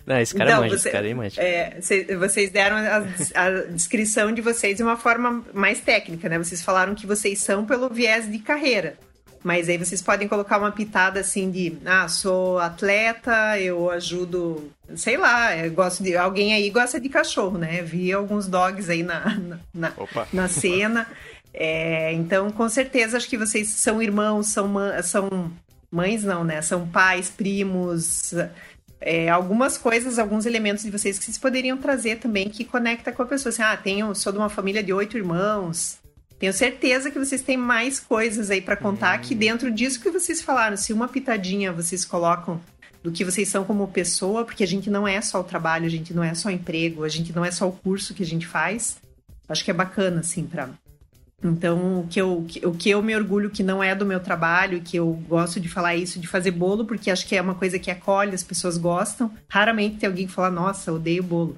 Não, 0.05 0.19
esse 0.19 0.35
cara 0.35 0.51
então, 0.51 0.61
manja, 0.61 0.77
você, 0.77 0.87
esse 0.87 0.91
cara 0.91 1.07
aí 1.07 1.13
manja. 1.15 1.41
É, 1.41 1.79
vocês 2.19 2.51
deram 2.51 2.75
a, 2.75 2.97
a, 3.43 3.49
descrição 3.71 4.31
de 4.31 4.41
vocês 4.41 4.77
de 4.77 4.83
uma 4.83 4.97
forma 4.97 5.43
mais 5.51 5.81
técnica, 5.81 6.29
né? 6.29 6.37
Vocês 6.37 6.61
falaram 6.61 6.93
que 6.93 7.07
vocês 7.07 7.39
são 7.39 7.65
pelo 7.65 7.89
viés 7.89 8.31
de 8.31 8.37
carreira. 8.37 8.97
Mas 9.43 9.67
aí 9.67 9.77
vocês 9.77 10.01
podem 10.01 10.27
colocar 10.27 10.57
uma 10.59 10.71
pitada 10.71 11.19
assim 11.19 11.49
de, 11.49 11.77
ah, 11.85 12.07
sou 12.07 12.59
atleta, 12.59 13.59
eu 13.59 13.89
ajudo, 13.89 14.71
sei 14.95 15.17
lá, 15.17 15.57
eu 15.57 15.71
gosto 15.71 16.03
de. 16.03 16.15
Alguém 16.15 16.53
aí 16.53 16.69
gosta 16.69 16.99
de 16.99 17.09
cachorro, 17.09 17.57
né? 17.57 17.81
Vi 17.81 18.13
alguns 18.13 18.47
dogs 18.47 18.89
aí 18.89 19.01
na, 19.01 19.39
na, 19.73 19.93
na 20.31 20.47
cena. 20.47 21.07
É, 21.53 22.13
então, 22.13 22.51
com 22.51 22.69
certeza, 22.69 23.17
acho 23.17 23.27
que 23.27 23.37
vocês 23.37 23.67
são 23.67 24.01
irmãos, 24.01 24.47
são, 24.47 24.73
são 25.03 25.51
mães, 25.91 26.23
não, 26.23 26.43
né? 26.43 26.61
São 26.61 26.87
pais, 26.87 27.29
primos 27.29 28.33
é, 29.01 29.27
algumas 29.29 29.79
coisas, 29.79 30.19
alguns 30.19 30.45
elementos 30.45 30.83
de 30.83 30.91
vocês 30.91 31.17
que 31.17 31.25
vocês 31.25 31.37
poderiam 31.37 31.75
trazer 31.75 32.17
também 32.19 32.47
que 32.47 32.63
conecta 32.63 33.11
com 33.11 33.23
a 33.23 33.25
pessoa. 33.25 33.49
Assim, 33.49 33.63
ah, 33.63 33.75
tenho, 33.75 34.13
sou 34.13 34.31
de 34.31 34.37
uma 34.37 34.49
família 34.49 34.83
de 34.83 34.93
oito 34.93 35.17
irmãos. 35.17 35.97
Tenho 36.41 36.51
certeza 36.51 37.11
que 37.11 37.19
vocês 37.19 37.43
têm 37.43 37.55
mais 37.55 37.99
coisas 37.99 38.49
aí 38.49 38.59
para 38.59 38.75
contar 38.75 39.19
hum. 39.19 39.21
que 39.21 39.35
dentro 39.35 39.69
disso 39.69 40.01
que 40.01 40.09
vocês 40.09 40.41
falaram, 40.41 40.75
se 40.75 40.91
uma 40.91 41.07
pitadinha 41.07 41.71
vocês 41.71 42.03
colocam 42.03 42.59
do 43.03 43.11
que 43.11 43.23
vocês 43.23 43.47
são 43.47 43.63
como 43.63 43.87
pessoa, 43.87 44.43
porque 44.43 44.63
a 44.63 44.67
gente 44.67 44.89
não 44.89 45.07
é 45.07 45.21
só 45.21 45.39
o 45.39 45.43
trabalho, 45.43 45.85
a 45.85 45.89
gente 45.89 46.15
não 46.15 46.23
é 46.23 46.33
só 46.33 46.49
o 46.49 46.51
emprego, 46.51 47.03
a 47.03 47.09
gente 47.09 47.31
não 47.31 47.45
é 47.45 47.51
só 47.51 47.69
o 47.69 47.71
curso 47.71 48.15
que 48.15 48.23
a 48.23 48.25
gente 48.25 48.47
faz. 48.47 48.97
Acho 49.47 49.63
que 49.63 49.69
é 49.69 49.73
bacana, 49.73 50.21
assim, 50.21 50.43
para 50.43 50.69
então, 51.43 52.01
o 52.01 52.07
que, 52.07 52.21
eu, 52.21 52.45
o 52.65 52.71
que 52.71 52.89
eu 52.89 53.01
me 53.01 53.15
orgulho 53.15 53.49
que 53.49 53.63
não 53.63 53.83
é 53.83 53.95
do 53.95 54.05
meu 54.05 54.19
trabalho, 54.19 54.81
que 54.81 54.97
eu 54.97 55.11
gosto 55.27 55.59
de 55.59 55.67
falar 55.67 55.95
isso, 55.95 56.19
de 56.19 56.27
fazer 56.27 56.51
bolo, 56.51 56.85
porque 56.85 57.09
acho 57.09 57.27
que 57.27 57.35
é 57.35 57.41
uma 57.41 57.55
coisa 57.55 57.79
que 57.79 57.89
acolhe, 57.89 58.35
as 58.35 58.43
pessoas 58.43 58.77
gostam. 58.77 59.31
Raramente 59.47 59.97
tem 59.97 60.07
alguém 60.07 60.27
que 60.27 60.33
fala, 60.33 60.51
nossa, 60.51 60.93
odeio 60.93 61.23
bolo. 61.23 61.57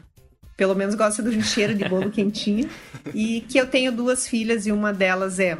Pelo 0.55 0.75
menos 0.75 0.95
gosta 0.95 1.21
do 1.21 1.31
cheiro 1.41 1.75
de 1.75 1.87
bolo 1.87 2.11
quentinho. 2.11 2.69
E 3.13 3.41
que 3.41 3.57
eu 3.57 3.67
tenho 3.67 3.91
duas 3.91 4.27
filhas 4.27 4.65
e 4.65 4.71
uma 4.71 4.93
delas 4.93 5.39
é, 5.39 5.57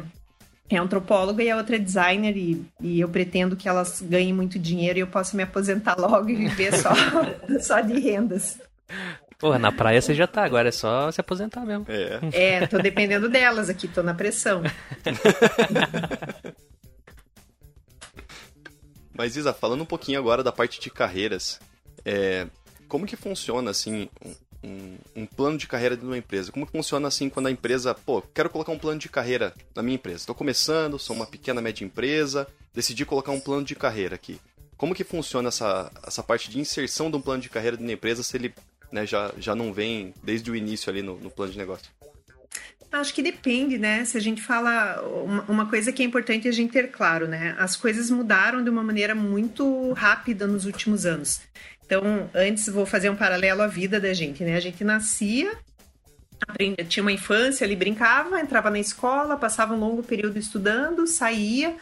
é 0.68 0.76
antropóloga 0.76 1.42
e 1.42 1.50
a 1.50 1.56
outra 1.56 1.76
é 1.76 1.78
designer. 1.78 2.36
E, 2.36 2.64
e 2.80 3.00
eu 3.00 3.08
pretendo 3.08 3.56
que 3.56 3.68
elas 3.68 4.00
ganhem 4.00 4.32
muito 4.32 4.58
dinheiro 4.58 4.98
e 4.98 5.02
eu 5.02 5.06
possa 5.06 5.36
me 5.36 5.42
aposentar 5.42 5.96
logo 5.98 6.28
e 6.30 6.34
viver 6.34 6.74
só, 6.74 6.92
só 7.60 7.80
de 7.80 7.98
rendas. 7.98 8.58
Porra, 9.38 9.58
na 9.58 9.72
praia 9.72 10.00
você 10.00 10.14
já 10.14 10.26
tá, 10.26 10.42
agora 10.44 10.68
é 10.68 10.72
só 10.72 11.10
se 11.10 11.20
aposentar 11.20 11.66
mesmo. 11.66 11.84
É, 11.88 12.20
é 12.32 12.66
tô 12.66 12.78
dependendo 12.78 13.28
delas 13.28 13.68
aqui, 13.68 13.86
tô 13.88 14.02
na 14.02 14.14
pressão. 14.14 14.62
Mas 19.16 19.36
Isa, 19.36 19.52
falando 19.52 19.82
um 19.82 19.86
pouquinho 19.86 20.18
agora 20.18 20.42
da 20.42 20.50
parte 20.50 20.80
de 20.80 20.90
carreiras, 20.90 21.60
é, 22.04 22.46
como 22.88 23.06
que 23.06 23.16
funciona 23.16 23.70
assim 23.70 24.08
um, 24.64 25.22
um, 25.22 25.26
plano 25.26 25.58
de 25.58 25.66
carreira 25.66 25.96
de 25.96 26.04
uma 26.04 26.16
empresa? 26.16 26.50
Como 26.50 26.66
funciona 26.66 27.08
assim 27.08 27.28
quando 27.28 27.46
a 27.46 27.50
empresa, 27.50 27.94
pô, 27.94 28.22
quero 28.22 28.50
colocar 28.50 28.72
um 28.72 28.78
plano 28.78 28.98
de 28.98 29.08
carreira 29.08 29.54
na 29.74 29.82
minha 29.82 29.96
empresa? 29.96 30.18
Estou 30.18 30.34
começando, 30.34 30.98
sou 30.98 31.14
uma 31.14 31.26
pequena 31.26 31.60
média 31.60 31.84
empresa, 31.84 32.46
decidi 32.74 33.04
colocar 33.04 33.32
um 33.32 33.40
plano 33.40 33.64
de 33.64 33.74
carreira 33.74 34.14
aqui. 34.14 34.40
Como 34.76 34.94
que 34.94 35.04
funciona 35.04 35.48
essa, 35.48 35.90
essa 36.06 36.22
parte 36.22 36.50
de 36.50 36.58
inserção 36.58 37.10
de 37.10 37.16
um 37.16 37.20
plano 37.20 37.42
de 37.42 37.48
carreira 37.48 37.76
na 37.78 37.92
empresa 37.92 38.22
se 38.22 38.36
ele 38.36 38.54
né, 38.90 39.06
já, 39.06 39.32
já 39.38 39.54
não 39.54 39.72
vem 39.72 40.14
desde 40.22 40.50
o 40.50 40.56
início 40.56 40.90
ali 40.90 41.02
no, 41.02 41.16
no 41.18 41.30
plano 41.30 41.52
de 41.52 41.58
negócio? 41.58 41.88
Acho 43.00 43.12
que 43.12 43.22
depende, 43.22 43.76
né? 43.76 44.04
Se 44.04 44.16
a 44.16 44.20
gente 44.20 44.40
fala. 44.40 45.02
Uma 45.48 45.66
coisa 45.66 45.92
que 45.92 46.00
é 46.00 46.06
importante 46.06 46.46
a 46.46 46.52
gente 46.52 46.70
ter 46.72 46.92
claro, 46.92 47.26
né? 47.26 47.56
As 47.58 47.74
coisas 47.74 48.08
mudaram 48.08 48.62
de 48.62 48.70
uma 48.70 48.84
maneira 48.84 49.16
muito 49.16 49.92
rápida 49.94 50.46
nos 50.46 50.64
últimos 50.64 51.04
anos. 51.04 51.40
Então, 51.86 52.30
antes 52.34 52.66
vou 52.68 52.86
fazer 52.86 53.10
um 53.10 53.16
paralelo 53.16 53.62
à 53.62 53.66
vida 53.66 54.00
da 54.00 54.12
gente, 54.14 54.42
né? 54.42 54.56
A 54.56 54.60
gente 54.60 54.82
nascia, 54.82 55.52
aprendia, 56.40 56.84
tinha 56.84 57.02
uma 57.02 57.12
infância 57.12 57.64
ali, 57.64 57.76
brincava, 57.76 58.40
entrava 58.40 58.70
na 58.70 58.78
escola, 58.78 59.36
passava 59.36 59.74
um 59.74 59.78
longo 59.78 60.02
período 60.02 60.38
estudando, 60.38 61.06
saía, 61.06 61.76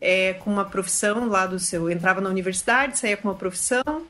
é, 0.00 0.34
com 0.34 0.50
uma 0.50 0.64
profissão 0.64 1.26
lá 1.28 1.46
do 1.46 1.58
seu. 1.58 1.90
Entrava 1.90 2.20
na 2.20 2.28
universidade, 2.28 2.98
saía 2.98 3.16
com 3.16 3.28
uma 3.28 3.34
profissão, 3.34 4.06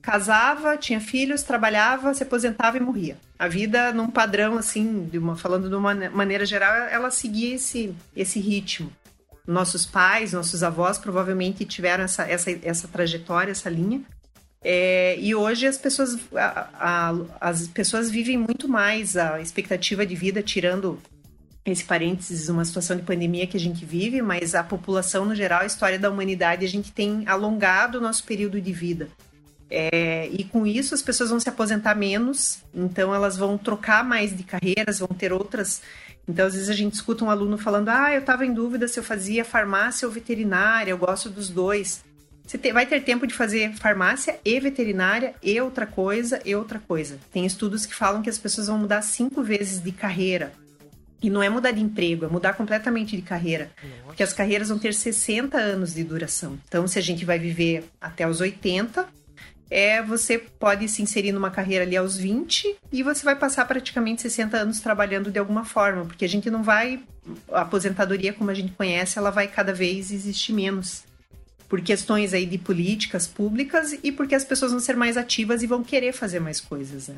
casava, 0.00 0.76
tinha 0.76 1.00
filhos, 1.00 1.42
trabalhava, 1.42 2.14
se 2.14 2.22
aposentava 2.22 2.76
e 2.76 2.80
morria. 2.80 3.18
A 3.38 3.48
vida, 3.48 3.92
num 3.92 4.08
padrão 4.08 4.56
assim, 4.56 5.04
de 5.04 5.18
uma, 5.18 5.36
falando 5.36 5.68
de 5.68 5.74
uma 5.74 5.94
maneira 6.10 6.46
geral, 6.46 6.72
ela 6.88 7.10
seguia 7.10 7.54
esse, 7.54 7.94
esse 8.14 8.40
ritmo. 8.40 8.90
Nossos 9.46 9.86
pais, 9.86 10.32
nossos 10.32 10.62
avós 10.62 10.98
provavelmente 10.98 11.64
tiveram 11.64 12.04
essa, 12.04 12.22
essa, 12.24 12.50
essa 12.62 12.88
trajetória, 12.88 13.52
essa 13.52 13.70
linha. 13.70 14.00
É, 14.68 15.16
e 15.20 15.32
hoje 15.32 15.64
as 15.64 15.78
pessoas, 15.78 16.18
a, 16.34 16.68
a, 16.72 17.14
as 17.40 17.68
pessoas 17.68 18.10
vivem 18.10 18.36
muito 18.36 18.68
mais 18.68 19.16
a 19.16 19.40
expectativa 19.40 20.04
de 20.04 20.16
vida, 20.16 20.42
tirando 20.42 21.00
esse 21.64 21.84
parênteses, 21.84 22.48
uma 22.48 22.64
situação 22.64 22.96
de 22.96 23.04
pandemia 23.04 23.46
que 23.46 23.56
a 23.56 23.60
gente 23.60 23.84
vive, 23.84 24.20
mas 24.20 24.56
a 24.56 24.64
população 24.64 25.24
no 25.24 25.36
geral, 25.36 25.60
a 25.60 25.66
história 25.66 26.00
da 26.00 26.10
humanidade, 26.10 26.64
a 26.64 26.68
gente 26.68 26.90
tem 26.90 27.22
alongado 27.28 27.98
o 27.98 28.00
nosso 28.00 28.24
período 28.24 28.60
de 28.60 28.72
vida. 28.72 29.08
É, 29.70 30.28
e 30.32 30.42
com 30.42 30.66
isso 30.66 30.96
as 30.96 31.02
pessoas 31.02 31.30
vão 31.30 31.38
se 31.38 31.48
aposentar 31.48 31.94
menos, 31.94 32.58
então 32.74 33.14
elas 33.14 33.36
vão 33.36 33.56
trocar 33.56 34.02
mais 34.02 34.36
de 34.36 34.42
carreiras, 34.42 34.98
vão 34.98 35.08
ter 35.16 35.32
outras. 35.32 35.80
Então, 36.26 36.44
às 36.44 36.54
vezes 36.54 36.68
a 36.68 36.74
gente 36.74 36.94
escuta 36.94 37.24
um 37.24 37.30
aluno 37.30 37.56
falando: 37.56 37.88
Ah, 37.88 38.12
eu 38.12 38.18
estava 38.18 38.44
em 38.44 38.52
dúvida 38.52 38.88
se 38.88 38.98
eu 38.98 39.04
fazia 39.04 39.44
farmácia 39.44 40.08
ou 40.08 40.12
veterinária, 40.12 40.90
eu 40.90 40.98
gosto 40.98 41.30
dos 41.30 41.48
dois. 41.48 42.04
Você 42.46 42.56
te, 42.56 42.72
vai 42.72 42.86
ter 42.86 43.02
tempo 43.02 43.26
de 43.26 43.34
fazer 43.34 43.72
farmácia 43.74 44.38
e 44.44 44.60
veterinária 44.60 45.34
e 45.42 45.60
outra 45.60 45.86
coisa 45.86 46.40
e 46.44 46.54
outra 46.54 46.78
coisa. 46.78 47.18
Tem 47.32 47.44
estudos 47.44 47.84
que 47.84 47.94
falam 47.94 48.22
que 48.22 48.30
as 48.30 48.38
pessoas 48.38 48.68
vão 48.68 48.78
mudar 48.78 49.02
cinco 49.02 49.42
vezes 49.42 49.82
de 49.82 49.90
carreira 49.90 50.52
e 51.22 51.28
não 51.28 51.42
é 51.42 51.48
mudar 51.48 51.72
de 51.72 51.80
emprego, 51.80 52.24
é 52.24 52.28
mudar 52.28 52.52
completamente 52.52 53.16
de 53.16 53.22
carreira. 53.22 53.70
Nossa. 53.82 54.02
Porque 54.06 54.22
as 54.22 54.32
carreiras 54.32 54.68
vão 54.68 54.78
ter 54.78 54.94
60 54.94 55.58
anos 55.58 55.94
de 55.94 56.04
duração. 56.04 56.58
Então, 56.68 56.86
se 56.86 56.98
a 56.98 57.02
gente 57.02 57.24
vai 57.24 57.38
viver 57.38 57.84
até 58.00 58.28
os 58.28 58.40
80, 58.40 59.06
é 59.68 60.00
você 60.00 60.38
pode 60.38 60.88
se 60.88 61.02
inserir 61.02 61.32
numa 61.32 61.50
carreira 61.50 61.84
ali 61.84 61.96
aos 61.96 62.16
20 62.16 62.76
e 62.92 63.02
você 63.02 63.24
vai 63.24 63.34
passar 63.34 63.64
praticamente 63.64 64.22
60 64.22 64.56
anos 64.56 64.80
trabalhando 64.80 65.30
de 65.30 65.38
alguma 65.38 65.64
forma, 65.64 66.04
porque 66.04 66.24
a 66.24 66.28
gente 66.28 66.48
não 66.50 66.62
vai 66.62 67.02
a 67.50 67.62
aposentadoria 67.62 68.32
como 68.32 68.50
a 68.50 68.54
gente 68.54 68.72
conhece, 68.72 69.18
ela 69.18 69.30
vai 69.30 69.48
cada 69.48 69.72
vez 69.72 70.12
existir 70.12 70.52
menos. 70.52 71.02
Por 71.68 71.80
questões 71.80 72.32
aí 72.32 72.46
de 72.46 72.58
políticas 72.58 73.26
públicas 73.26 73.98
e 74.02 74.12
porque 74.12 74.34
as 74.34 74.44
pessoas 74.44 74.70
vão 74.70 74.80
ser 74.80 74.96
mais 74.96 75.16
ativas 75.16 75.62
e 75.62 75.66
vão 75.66 75.82
querer 75.82 76.12
fazer 76.12 76.40
mais 76.40 76.60
coisas, 76.60 77.08
né? 77.08 77.16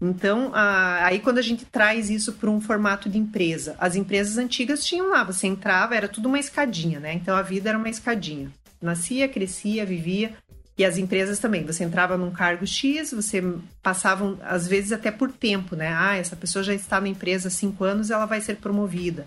Então, 0.00 0.52
a, 0.54 1.06
aí 1.06 1.18
quando 1.18 1.38
a 1.38 1.42
gente 1.42 1.64
traz 1.64 2.08
isso 2.08 2.34
para 2.34 2.50
um 2.50 2.60
formato 2.60 3.08
de 3.08 3.18
empresa, 3.18 3.74
as 3.78 3.96
empresas 3.96 4.38
antigas 4.38 4.84
tinham 4.84 5.10
lá, 5.10 5.24
você 5.24 5.46
entrava, 5.46 5.96
era 5.96 6.08
tudo 6.08 6.28
uma 6.28 6.38
escadinha, 6.38 7.00
né? 7.00 7.14
Então 7.14 7.36
a 7.36 7.42
vida 7.42 7.68
era 7.68 7.78
uma 7.78 7.88
escadinha. 7.88 8.50
Nascia, 8.80 9.28
crescia, 9.28 9.84
vivia. 9.84 10.34
E 10.76 10.84
as 10.84 10.96
empresas 10.96 11.40
também, 11.40 11.64
você 11.64 11.82
entrava 11.82 12.16
num 12.16 12.30
cargo 12.30 12.64
X, 12.64 13.12
você 13.12 13.42
passava, 13.82 14.38
às 14.42 14.68
vezes, 14.68 14.92
até 14.92 15.10
por 15.10 15.32
tempo, 15.32 15.74
né? 15.74 15.92
Ah, 15.92 16.14
essa 16.14 16.36
pessoa 16.36 16.62
já 16.62 16.72
está 16.72 17.00
na 17.00 17.08
empresa 17.08 17.48
há 17.48 17.50
cinco 17.50 17.82
anos, 17.82 18.12
ela 18.12 18.26
vai 18.26 18.40
ser 18.40 18.58
promovida. 18.58 19.26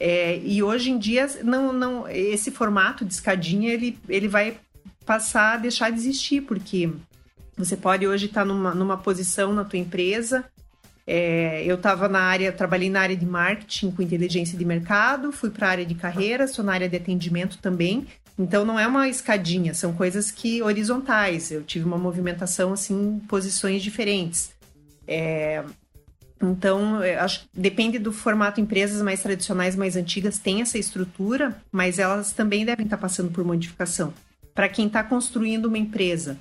É, 0.00 0.38
e 0.38 0.62
hoje 0.62 0.90
em 0.90 0.98
dia, 0.98 1.28
não, 1.44 1.74
não, 1.74 2.08
esse 2.08 2.50
formato 2.50 3.04
de 3.04 3.12
escadinha, 3.12 3.70
ele, 3.70 3.98
ele 4.08 4.28
vai 4.28 4.56
passar 5.04 5.54
a 5.54 5.56
deixar 5.58 5.90
de 5.90 5.98
existir, 5.98 6.40
porque 6.40 6.90
você 7.54 7.76
pode 7.76 8.06
hoje 8.08 8.24
estar 8.24 8.46
numa, 8.46 8.74
numa 8.74 8.96
posição 8.96 9.52
na 9.52 9.62
tua 9.62 9.78
empresa. 9.78 10.44
É, 11.06 11.62
eu 11.64 11.74
estava 11.74 12.08
na 12.08 12.20
área, 12.20 12.50
trabalhei 12.50 12.88
na 12.88 13.00
área 13.00 13.16
de 13.16 13.26
marketing 13.26 13.90
com 13.90 14.00
inteligência 14.00 14.56
de 14.56 14.64
mercado, 14.64 15.30
fui 15.32 15.50
para 15.50 15.66
a 15.66 15.70
área 15.70 15.84
de 15.84 15.94
carreira, 15.94 16.48
sou 16.48 16.64
na 16.64 16.72
área 16.72 16.88
de 16.88 16.96
atendimento 16.96 17.58
também. 17.58 18.06
Então 18.38 18.64
não 18.64 18.78
é 18.80 18.86
uma 18.86 19.06
escadinha, 19.06 19.74
são 19.74 19.92
coisas 19.92 20.30
que 20.30 20.62
horizontais. 20.62 21.50
Eu 21.50 21.62
tive 21.62 21.84
uma 21.84 21.98
movimentação 21.98 22.72
assim, 22.72 22.94
em 22.94 23.18
posições 23.18 23.82
diferentes. 23.82 24.52
É, 25.06 25.62
então, 26.40 27.00
acho 27.18 27.48
depende 27.52 27.98
do 27.98 28.12
formato. 28.12 28.60
Empresas 28.60 29.02
mais 29.02 29.22
tradicionais, 29.22 29.76
mais 29.76 29.96
antigas, 29.96 30.38
têm 30.38 30.62
essa 30.62 30.78
estrutura, 30.78 31.60
mas 31.70 31.98
elas 31.98 32.32
também 32.32 32.64
devem 32.64 32.84
estar 32.84 32.96
passando 32.96 33.30
por 33.30 33.44
modificação. 33.44 34.12
Para 34.54 34.68
quem 34.68 34.86
está 34.86 35.02
construindo 35.02 35.66
uma 35.66 35.78
empresa, 35.78 36.38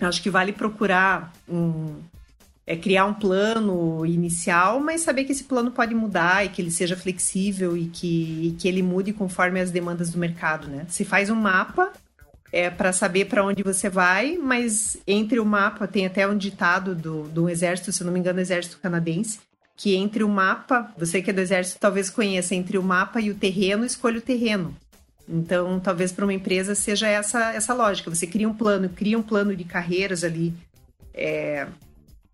Acho 0.00 0.22
que 0.22 0.30
vale 0.30 0.52
procurar 0.52 1.32
um, 1.48 1.96
é, 2.66 2.76
criar 2.76 3.06
um 3.06 3.14
plano 3.14 4.04
inicial, 4.04 4.80
mas 4.80 5.02
saber 5.02 5.24
que 5.24 5.32
esse 5.32 5.44
plano 5.44 5.70
pode 5.70 5.94
mudar 5.94 6.44
e 6.44 6.48
que 6.48 6.60
ele 6.60 6.70
seja 6.70 6.96
flexível 6.96 7.76
e 7.76 7.86
que, 7.86 8.48
e 8.48 8.56
que 8.58 8.66
ele 8.66 8.82
mude 8.82 9.12
conforme 9.12 9.60
as 9.60 9.70
demandas 9.70 10.10
do 10.10 10.18
mercado, 10.18 10.68
né? 10.68 10.84
Se 10.88 11.04
faz 11.04 11.30
um 11.30 11.36
mapa 11.36 11.92
é, 12.54 12.70
para 12.70 12.92
saber 12.92 13.24
para 13.24 13.44
onde 13.44 13.64
você 13.64 13.90
vai, 13.90 14.38
mas 14.38 14.96
entre 15.08 15.40
o 15.40 15.44
mapa 15.44 15.88
tem 15.88 16.06
até 16.06 16.24
um 16.24 16.38
ditado 16.38 16.94
do, 16.94 17.24
do 17.24 17.50
exército, 17.50 17.90
se 17.90 18.04
não 18.04 18.12
me 18.12 18.20
engano, 18.20 18.38
exército 18.38 18.78
canadense, 18.80 19.40
que 19.76 19.96
entre 19.96 20.22
o 20.22 20.28
mapa, 20.28 20.94
você 20.96 21.20
que 21.20 21.30
é 21.30 21.32
do 21.32 21.40
exército 21.40 21.80
talvez 21.80 22.08
conheça, 22.08 22.54
entre 22.54 22.78
o 22.78 22.82
mapa 22.82 23.20
e 23.20 23.28
o 23.28 23.34
terreno, 23.34 23.84
escolha 23.84 24.18
o 24.18 24.22
terreno. 24.22 24.72
Então, 25.28 25.80
talvez 25.80 26.12
para 26.12 26.24
uma 26.24 26.32
empresa 26.32 26.76
seja 26.76 27.08
essa, 27.08 27.52
essa 27.54 27.74
lógica. 27.74 28.08
Você 28.08 28.24
cria 28.24 28.48
um 28.48 28.54
plano, 28.54 28.88
cria 28.88 29.18
um 29.18 29.22
plano 29.22 29.56
de 29.56 29.64
carreiras 29.64 30.22
ali 30.22 30.54
é, 31.12 31.66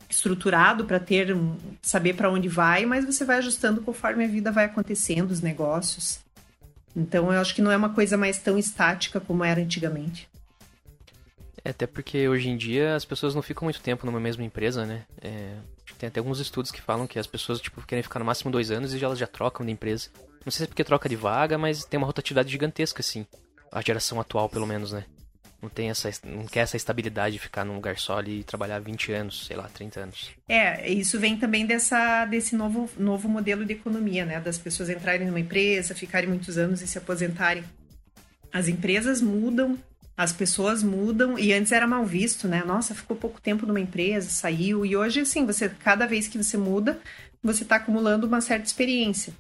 estruturado 0.07 0.85
para 0.85 1.01
ter 1.01 1.35
saber 1.81 2.13
para 2.13 2.31
onde 2.31 2.47
vai, 2.47 2.85
mas 2.85 3.07
você 3.07 3.25
vai 3.25 3.39
ajustando 3.39 3.81
conforme 3.81 4.27
a 4.27 4.29
vida 4.29 4.53
vai 4.53 4.67
acontecendo, 4.67 5.31
os 5.31 5.41
negócios. 5.41 6.21
Então, 6.95 7.33
eu 7.33 7.41
acho 7.41 7.55
que 7.55 7.63
não 7.63 7.71
é 7.71 7.77
uma 7.77 7.91
coisa 7.91 8.17
mais 8.17 8.39
tão 8.39 8.59
estática 8.59 9.21
como 9.21 9.45
era 9.45 9.61
antigamente. 9.61 10.29
É, 11.65 11.71
até 11.71 11.87
porque 11.87 12.29
hoje 12.29 12.49
em 12.49 12.57
dia 12.57 12.95
as 12.95 13.05
pessoas 13.05 13.35
não 13.35 13.43
ficam 13.43 13.65
muito 13.65 13.81
tempo 13.81 14.07
numa 14.07 14.21
mesma 14.21 14.43
empresa, 14.45 14.87
né? 14.87 15.05
É, 15.21 15.57
tem 15.99 16.09
até 16.09 16.19
alguns 16.19 16.41
estudos 16.41 16.71
que 16.71 16.81
falam 16.81 17.07
que 17.07 17.19
as 17.19 17.27
pessoas 17.27 17.61
tipo, 17.61 17.83
querem 17.87 18.03
ficar 18.03 18.19
no 18.19 18.25
máximo 18.25 18.51
dois 18.51 18.71
anos 18.71 18.95
e 18.95 19.05
elas 19.05 19.19
já 19.19 19.27
trocam 19.27 19.65
de 19.65 19.73
empresa. 19.73 20.09
Não 20.45 20.51
sei 20.51 20.59
se 20.59 20.65
é 20.65 20.67
porque 20.67 20.83
troca 20.83 21.09
de 21.09 21.17
vaga, 21.17 21.59
mas 21.59 21.85
tem 21.85 21.99
uma 21.99 22.07
rotatividade 22.07 22.51
gigantesca, 22.51 23.01
assim. 23.01 23.27
A 23.71 23.83
geração 23.83 24.19
atual, 24.19 24.49
pelo 24.49 24.67
menos, 24.67 24.93
né? 24.93 25.05
Não 25.63 25.69
tem 25.69 25.91
essa, 25.91 26.11
não 26.25 26.47
quer 26.47 26.61
essa 26.61 26.77
estabilidade 26.77 27.35
de 27.35 27.39
ficar 27.39 27.65
num 27.65 27.75
lugar 27.75 27.99
só 27.99 28.23
e 28.23 28.43
trabalhar 28.45 28.79
20 28.79 29.13
anos, 29.13 29.47
sei 29.47 29.57
lá, 29.57 29.69
30 29.69 30.01
anos. 30.01 30.31
É, 30.49 30.91
isso 30.91 31.21
vem 31.21 31.37
também 31.37 31.67
dessa, 31.67 32.25
desse 32.25 32.57
novo, 32.57 32.89
novo 32.97 33.29
modelo 33.29 33.65
de 33.65 33.75
economia, 33.75 34.25
né? 34.25 34.41
Das 34.41 34.57
pessoas 34.57 34.89
entrarem 34.89 35.27
numa 35.27 35.41
empresa, 35.41 35.95
ficarem 35.95 36.29
muitos 36.29 36.57
anos 36.57 36.81
e 36.81 36.87
se 36.87 36.97
aposentarem. 36.97 37.63
As 38.51 38.69
empresas 38.69 39.21
mudam, 39.21 39.79
as 40.17 40.33
pessoas 40.33 40.83
mudam 40.83 41.39
e 41.39 41.53
antes 41.53 41.73
era 41.73 41.87
mal 41.87 42.05
visto, 42.07 42.49
né? 42.49 42.65
Nossa, 42.65 42.95
ficou 42.95 43.17
pouco 43.17 43.41
tempo 43.41 43.67
numa 43.67 43.81
empresa, 43.81 44.31
saiu 44.31 44.85
e 44.85 44.97
hoje 44.97 45.21
assim, 45.21 45.45
você 45.45 45.69
cada 45.69 46.07
vez 46.07 46.27
que 46.27 46.39
você 46.39 46.57
muda, 46.57 46.99
você 47.43 47.63
está 47.63 47.77
acumulando 47.77 48.27
uma 48.27 48.41
certa 48.41 48.67
experiência. 48.67 49.33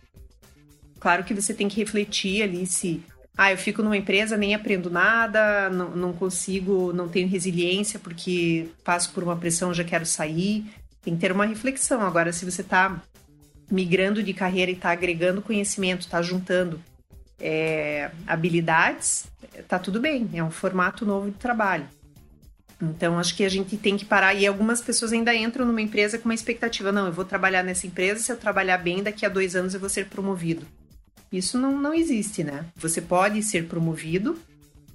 Claro 0.99 1.25
que 1.25 1.33
você 1.33 1.55
tem 1.55 1.68
que 1.68 1.81
refletir 1.81 2.43
ali 2.43 2.66
se 2.66 3.03
ah, 3.37 3.53
eu 3.53 3.57
fico 3.57 3.83
numa 3.83 3.97
empresa, 3.97 4.37
nem 4.37 4.55
aprendo 4.55 4.91
nada, 4.91 5.70
não, 5.70 5.91
não 5.91 6.12
consigo, 6.12 6.93
não 6.93 7.09
tenho 7.09 7.28
resiliência 7.28 7.99
porque 7.99 8.68
passo 8.85 9.12
por 9.12 9.22
uma 9.22 9.37
pressão, 9.37 9.72
já 9.72 9.85
quero 9.85 10.05
sair. 10.05 10.64
Tem 11.03 11.14
que 11.14 11.20
ter 11.20 11.33
uma 11.33 11.47
reflexão. 11.47 12.03
Agora, 12.03 12.33
se 12.33 12.45
você 12.45 12.61
está 12.61 13.01
migrando 13.70 14.22
de 14.22 14.35
carreira 14.35 14.70
e 14.70 14.74
está 14.74 14.91
agregando 14.91 15.41
conhecimento, 15.41 16.03
está 16.03 16.20
juntando 16.20 16.83
é, 17.41 18.11
habilidades, 18.26 19.26
tá 19.66 19.78
tudo 19.78 20.01
bem. 20.01 20.28
É 20.35 20.45
um 20.45 20.51
formato 20.51 21.07
novo 21.07 21.31
de 21.31 21.37
trabalho. 21.39 21.89
Então, 22.83 23.18
acho 23.18 23.37
que 23.37 23.45
a 23.45 23.49
gente 23.49 23.76
tem 23.76 23.97
que 23.97 24.05
parar. 24.05 24.35
E 24.35 24.47
algumas 24.47 24.81
pessoas 24.81 25.12
ainda 25.12 25.35
entram 25.35 25.66
numa 25.66 25.83
empresa 25.83 26.18
com 26.18 26.26
uma 26.26 26.35
expectativa: 26.35 26.91
não, 26.91 27.07
eu 27.07 27.12
vou 27.12 27.24
trabalhar 27.24 27.62
nessa 27.62 27.87
empresa, 27.87 28.20
se 28.20 28.33
eu 28.33 28.37
trabalhar 28.37 28.78
bem, 28.78 29.03
daqui 29.03 29.24
a 29.24 29.28
dois 29.28 29.55
anos 29.55 29.74
eu 29.74 29.81
vou 29.81 29.89
ser 29.89 30.07
promovido. 30.07 30.66
Isso 31.33 31.59
não, 31.59 31.81
não 31.81 31.95
existe, 31.95 32.43
né? 32.43 32.66
Você 32.76 33.01
pode 33.01 33.43
ser 33.43 33.66
promovido 33.66 34.39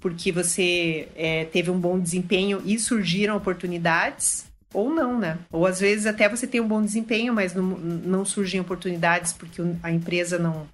porque 0.00 0.30
você 0.30 1.08
é, 1.16 1.46
teve 1.46 1.70
um 1.70 1.80
bom 1.80 1.98
desempenho 1.98 2.62
e 2.64 2.78
surgiram 2.78 3.36
oportunidades, 3.36 4.44
ou 4.72 4.90
não, 4.90 5.18
né? 5.18 5.38
Ou 5.50 5.66
às 5.66 5.80
vezes 5.80 6.06
até 6.06 6.28
você 6.28 6.46
tem 6.46 6.60
um 6.60 6.68
bom 6.68 6.82
desempenho, 6.82 7.32
mas 7.32 7.54
não, 7.54 7.62
não 7.62 8.24
surgem 8.24 8.60
oportunidades 8.60 9.32
porque 9.32 9.62
a 9.82 9.90
empresa 9.90 10.38
não. 10.38 10.68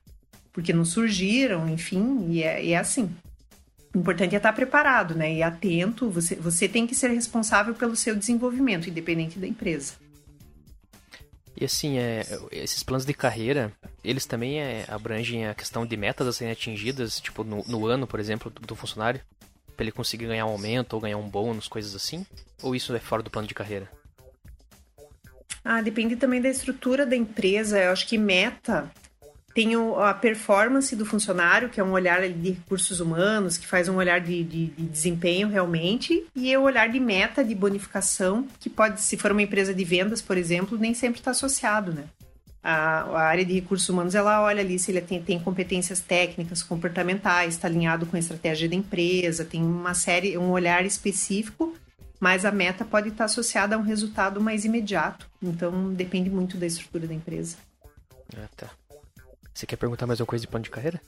porque 0.53 0.73
não 0.73 0.85
surgiram, 0.85 1.69
enfim, 1.69 2.27
e 2.29 2.43
é, 2.43 2.65
e 2.65 2.73
é 2.73 2.79
assim. 2.79 3.09
O 3.95 3.99
importante 3.99 4.35
é 4.35 4.39
estar 4.39 4.53
preparado, 4.53 5.15
né? 5.15 5.33
E 5.33 5.43
atento. 5.43 6.11
Você, 6.11 6.35
você 6.35 6.69
tem 6.69 6.87
que 6.87 6.95
ser 6.95 7.09
responsável 7.09 7.75
pelo 7.75 7.95
seu 7.95 8.17
desenvolvimento, 8.17 8.89
independente 8.89 9.39
da 9.39 9.47
empresa. 9.47 9.95
E 11.63 11.65
assim, 11.65 11.97
é, 11.97 12.27
esses 12.51 12.83
planos 12.83 13.07
de 13.07 13.15
carreira, 13.15 13.73
eles 14.03 14.27
também 14.27 14.61
é, 14.61 14.85
abrangem 14.89 15.47
a 15.47 15.55
questão 15.55 15.87
de 15.87 15.97
metas 15.97 16.27
a 16.27 16.33
serem 16.33 16.53
atingidas, 16.53 17.21
tipo 17.21 17.45
no, 17.45 17.63
no 17.69 17.87
ano, 17.87 18.05
por 18.05 18.19
exemplo, 18.19 18.51
do, 18.51 18.63
do 18.63 18.75
funcionário, 18.75 19.21
para 19.77 19.85
ele 19.85 19.93
conseguir 19.93 20.27
ganhar 20.27 20.45
um 20.45 20.51
aumento 20.51 20.95
ou 20.95 21.01
ganhar 21.01 21.19
um 21.19 21.29
bônus, 21.29 21.69
coisas 21.69 21.95
assim? 21.95 22.27
Ou 22.65 22.75
isso 22.75 22.93
é 22.97 22.99
fora 22.99 23.23
do 23.23 23.31
plano 23.31 23.47
de 23.47 23.55
carreira? 23.55 23.89
Ah, 25.65 25.81
depende 25.81 26.17
também 26.17 26.41
da 26.41 26.49
estrutura 26.49 27.07
da 27.07 27.15
empresa. 27.15 27.79
Eu 27.79 27.93
acho 27.93 28.09
que 28.09 28.19
meta 28.19 28.91
tem 29.55 29.73
a 29.75 30.15
performance 30.15 30.95
do 30.97 31.05
funcionário, 31.05 31.69
que 31.69 31.81
é 31.81 31.85
um 31.85 31.93
olhar 31.93 32.27
de 32.29 32.51
recursos 32.51 33.01
humanos, 33.01 33.59
que 33.59 33.67
faz 33.67 33.89
um 33.89 33.97
olhar 33.97 34.21
de, 34.21 34.43
de, 34.43 34.67
de, 34.67 34.83
desempenho 34.85 35.49
realmente, 35.49 36.25
e 36.35 36.57
o 36.57 36.63
olhar 36.63 36.89
de 36.89 36.99
meta, 36.99 37.45
de 37.45 37.55
bonificação, 37.55 38.47
que 38.59 38.71
pode, 38.71 39.01
se 39.01 39.17
for 39.17 39.33
uma 39.33 39.43
empresa 39.43 39.75
de 39.75 39.85
vendas, 39.85 40.23
por 40.23 40.39
exemplo, 40.39 40.79
nem 40.79 40.95
sempre 40.95 41.21
está 41.21 41.33
associado, 41.33 41.93
né? 41.93 42.05
A, 42.65 43.03
a, 43.03 43.23
área 43.23 43.45
de 43.45 43.55
recursos 43.55 43.89
humanos, 43.89 44.15
ela 44.15 44.41
olha 44.41 44.61
ali 44.61 44.79
se 44.79 44.91
ele 44.91 45.01
tem, 45.01 45.21
tem 45.21 45.39
competências 45.39 46.01
técnicas, 46.01 46.63
comportamentais, 46.63 47.55
está 47.55 47.67
alinhado 47.67 48.07
com 48.07 48.17
a 48.17 48.21
estratégia 48.21 48.69
da 48.69 48.77
empresa, 48.77 49.45
tem 49.45 49.63
uma 49.63 49.95
série, 49.95 50.39
um 50.39 50.51
olhar 50.51 50.87
específico, 50.87 51.75
mas 52.21 52.45
a 52.45 52.53
meta 52.53 52.85
pode 52.85 53.09
estar 53.09 53.25
associada 53.25 53.75
a 53.75 53.79
um 53.79 53.83
resultado 53.83 54.41
mais 54.41 54.65
imediato. 54.65 55.29
Então, 55.43 55.93
depende 55.93 56.31
muito 56.31 56.57
da 56.57 56.67
estrutura 56.67 57.09
da 57.09 57.15
empresa. 57.15 57.57
Ah, 58.37 58.49
tá. 58.57 58.71
Você 59.63 59.67
quer 59.67 59.77
perguntar 59.77 60.09
mais 60.09 60.19
uma 60.19 60.27
coisa 60.27 60.43
de 60.43 60.49
plano 60.49 60.65
de 60.65 60.71
carreira? 60.71 61.01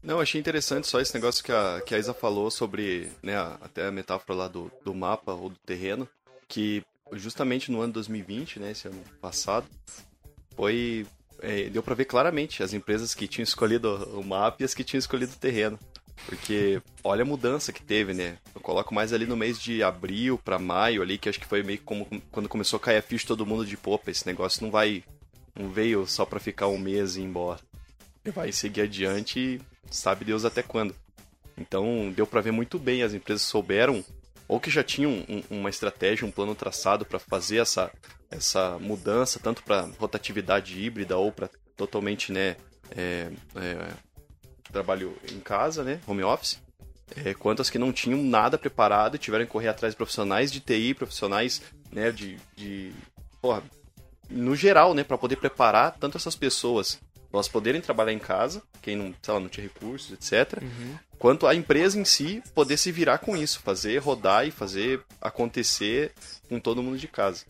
Não, 0.00 0.20
achei 0.20 0.40
interessante 0.40 0.86
só 0.86 1.00
esse 1.00 1.12
negócio 1.12 1.42
que 1.42 1.50
a, 1.50 1.82
que 1.84 1.96
a 1.96 1.98
Isa 1.98 2.14
falou 2.14 2.48
sobre, 2.48 3.10
né, 3.20 3.36
até 3.60 3.88
a 3.88 3.90
metáfora 3.90 4.38
lá 4.38 4.46
do, 4.46 4.70
do 4.84 4.94
mapa 4.94 5.32
ou 5.32 5.48
do 5.48 5.58
terreno, 5.66 6.08
que 6.46 6.84
justamente 7.14 7.72
no 7.72 7.80
ano 7.80 7.94
2020, 7.94 8.60
né, 8.60 8.70
esse 8.70 8.86
ano 8.86 9.02
passado, 9.20 9.66
foi 10.54 11.08
é, 11.40 11.64
deu 11.70 11.82
para 11.82 11.96
ver 11.96 12.04
claramente 12.04 12.62
as 12.62 12.72
empresas 12.72 13.16
que 13.16 13.26
tinham 13.26 13.42
escolhido 13.42 13.92
o 14.16 14.22
mapa 14.22 14.58
e 14.60 14.64
as 14.64 14.74
que 14.74 14.84
tinham 14.84 15.00
escolhido 15.00 15.32
o 15.32 15.38
terreno. 15.40 15.76
Porque 16.24 16.80
olha 17.02 17.22
a 17.22 17.26
mudança 17.26 17.72
que 17.72 17.82
teve, 17.82 18.14
né? 18.14 18.38
Eu 18.54 18.60
coloco 18.60 18.94
mais 18.94 19.12
ali 19.12 19.26
no 19.26 19.36
mês 19.36 19.60
de 19.60 19.82
abril 19.82 20.38
para 20.38 20.56
maio 20.56 21.02
ali, 21.02 21.18
que 21.18 21.28
acho 21.28 21.40
que 21.40 21.46
foi 21.46 21.64
meio 21.64 21.80
como 21.80 22.06
quando 22.30 22.48
começou 22.48 22.76
a 22.76 22.80
cair 22.80 22.98
a 22.98 23.02
ficha 23.02 23.26
todo 23.26 23.44
mundo 23.44 23.66
de 23.66 23.76
popa, 23.76 24.08
esse 24.08 24.24
negócio 24.24 24.62
não 24.62 24.70
vai 24.70 25.02
não 25.58 25.68
veio 25.68 26.06
só 26.06 26.24
para 26.24 26.38
ficar 26.38 26.68
um 26.68 26.78
mês 26.78 27.16
e 27.16 27.20
ir 27.22 27.24
embora 27.24 27.58
vai 28.30 28.52
seguir 28.52 28.82
adiante, 28.82 29.60
sabe 29.90 30.24
Deus 30.24 30.44
até 30.44 30.62
quando. 30.62 30.94
Então 31.56 32.12
deu 32.14 32.26
para 32.26 32.40
ver 32.40 32.52
muito 32.52 32.78
bem, 32.78 33.02
as 33.02 33.14
empresas 33.14 33.42
souberam, 33.42 34.04
ou 34.46 34.60
que 34.60 34.70
já 34.70 34.82
tinham 34.82 35.12
um, 35.28 35.42
uma 35.50 35.70
estratégia, 35.70 36.26
um 36.26 36.30
plano 36.30 36.54
traçado 36.54 37.04
para 37.04 37.18
fazer 37.18 37.58
essa, 37.58 37.90
essa 38.30 38.78
mudança, 38.78 39.38
tanto 39.38 39.62
para 39.62 39.88
rotatividade 39.98 40.80
híbrida 40.80 41.16
ou 41.16 41.32
para 41.32 41.50
totalmente 41.76 42.32
né, 42.32 42.56
é, 42.96 43.30
é, 43.56 43.88
trabalho 44.72 45.16
em 45.30 45.40
casa, 45.40 45.84
né, 45.84 46.00
home 46.06 46.22
office. 46.22 46.58
É, 47.24 47.32
quanto 47.32 47.62
as 47.62 47.70
que 47.70 47.78
não 47.78 47.90
tinham 47.90 48.22
nada 48.22 48.58
preparado 48.58 49.16
e 49.16 49.18
tiveram 49.18 49.46
que 49.46 49.50
correr 49.50 49.68
atrás 49.68 49.94
de 49.94 49.96
profissionais 49.96 50.52
de 50.52 50.60
TI, 50.60 50.92
profissionais 50.92 51.62
né, 51.90 52.12
de, 52.12 52.38
de 52.54 52.92
porra, 53.40 53.62
no 54.28 54.54
geral, 54.54 54.92
né, 54.92 55.02
para 55.02 55.16
poder 55.16 55.36
preparar 55.36 55.96
tanto 55.98 56.18
essas 56.18 56.36
pessoas 56.36 57.00
elas 57.32 57.48
poderem 57.48 57.80
trabalhar 57.80 58.12
em 58.12 58.18
casa, 58.18 58.62
quem 58.80 58.96
não, 58.96 59.14
sei 59.22 59.34
lá, 59.34 59.40
não 59.40 59.48
tinha 59.48 59.66
recursos, 59.66 60.12
etc. 60.12 60.62
Uhum. 60.62 60.96
Quanto 61.18 61.46
a 61.46 61.54
empresa 61.54 61.98
em 61.98 62.04
si 62.04 62.42
poder 62.54 62.76
se 62.76 62.92
virar 62.92 63.18
com 63.18 63.36
isso, 63.36 63.60
fazer 63.60 63.98
rodar 63.98 64.46
e 64.46 64.50
fazer 64.50 65.02
acontecer 65.20 66.12
com 66.48 66.58
todo 66.58 66.82
mundo 66.82 66.98
de 66.98 67.08
casa. 67.08 67.44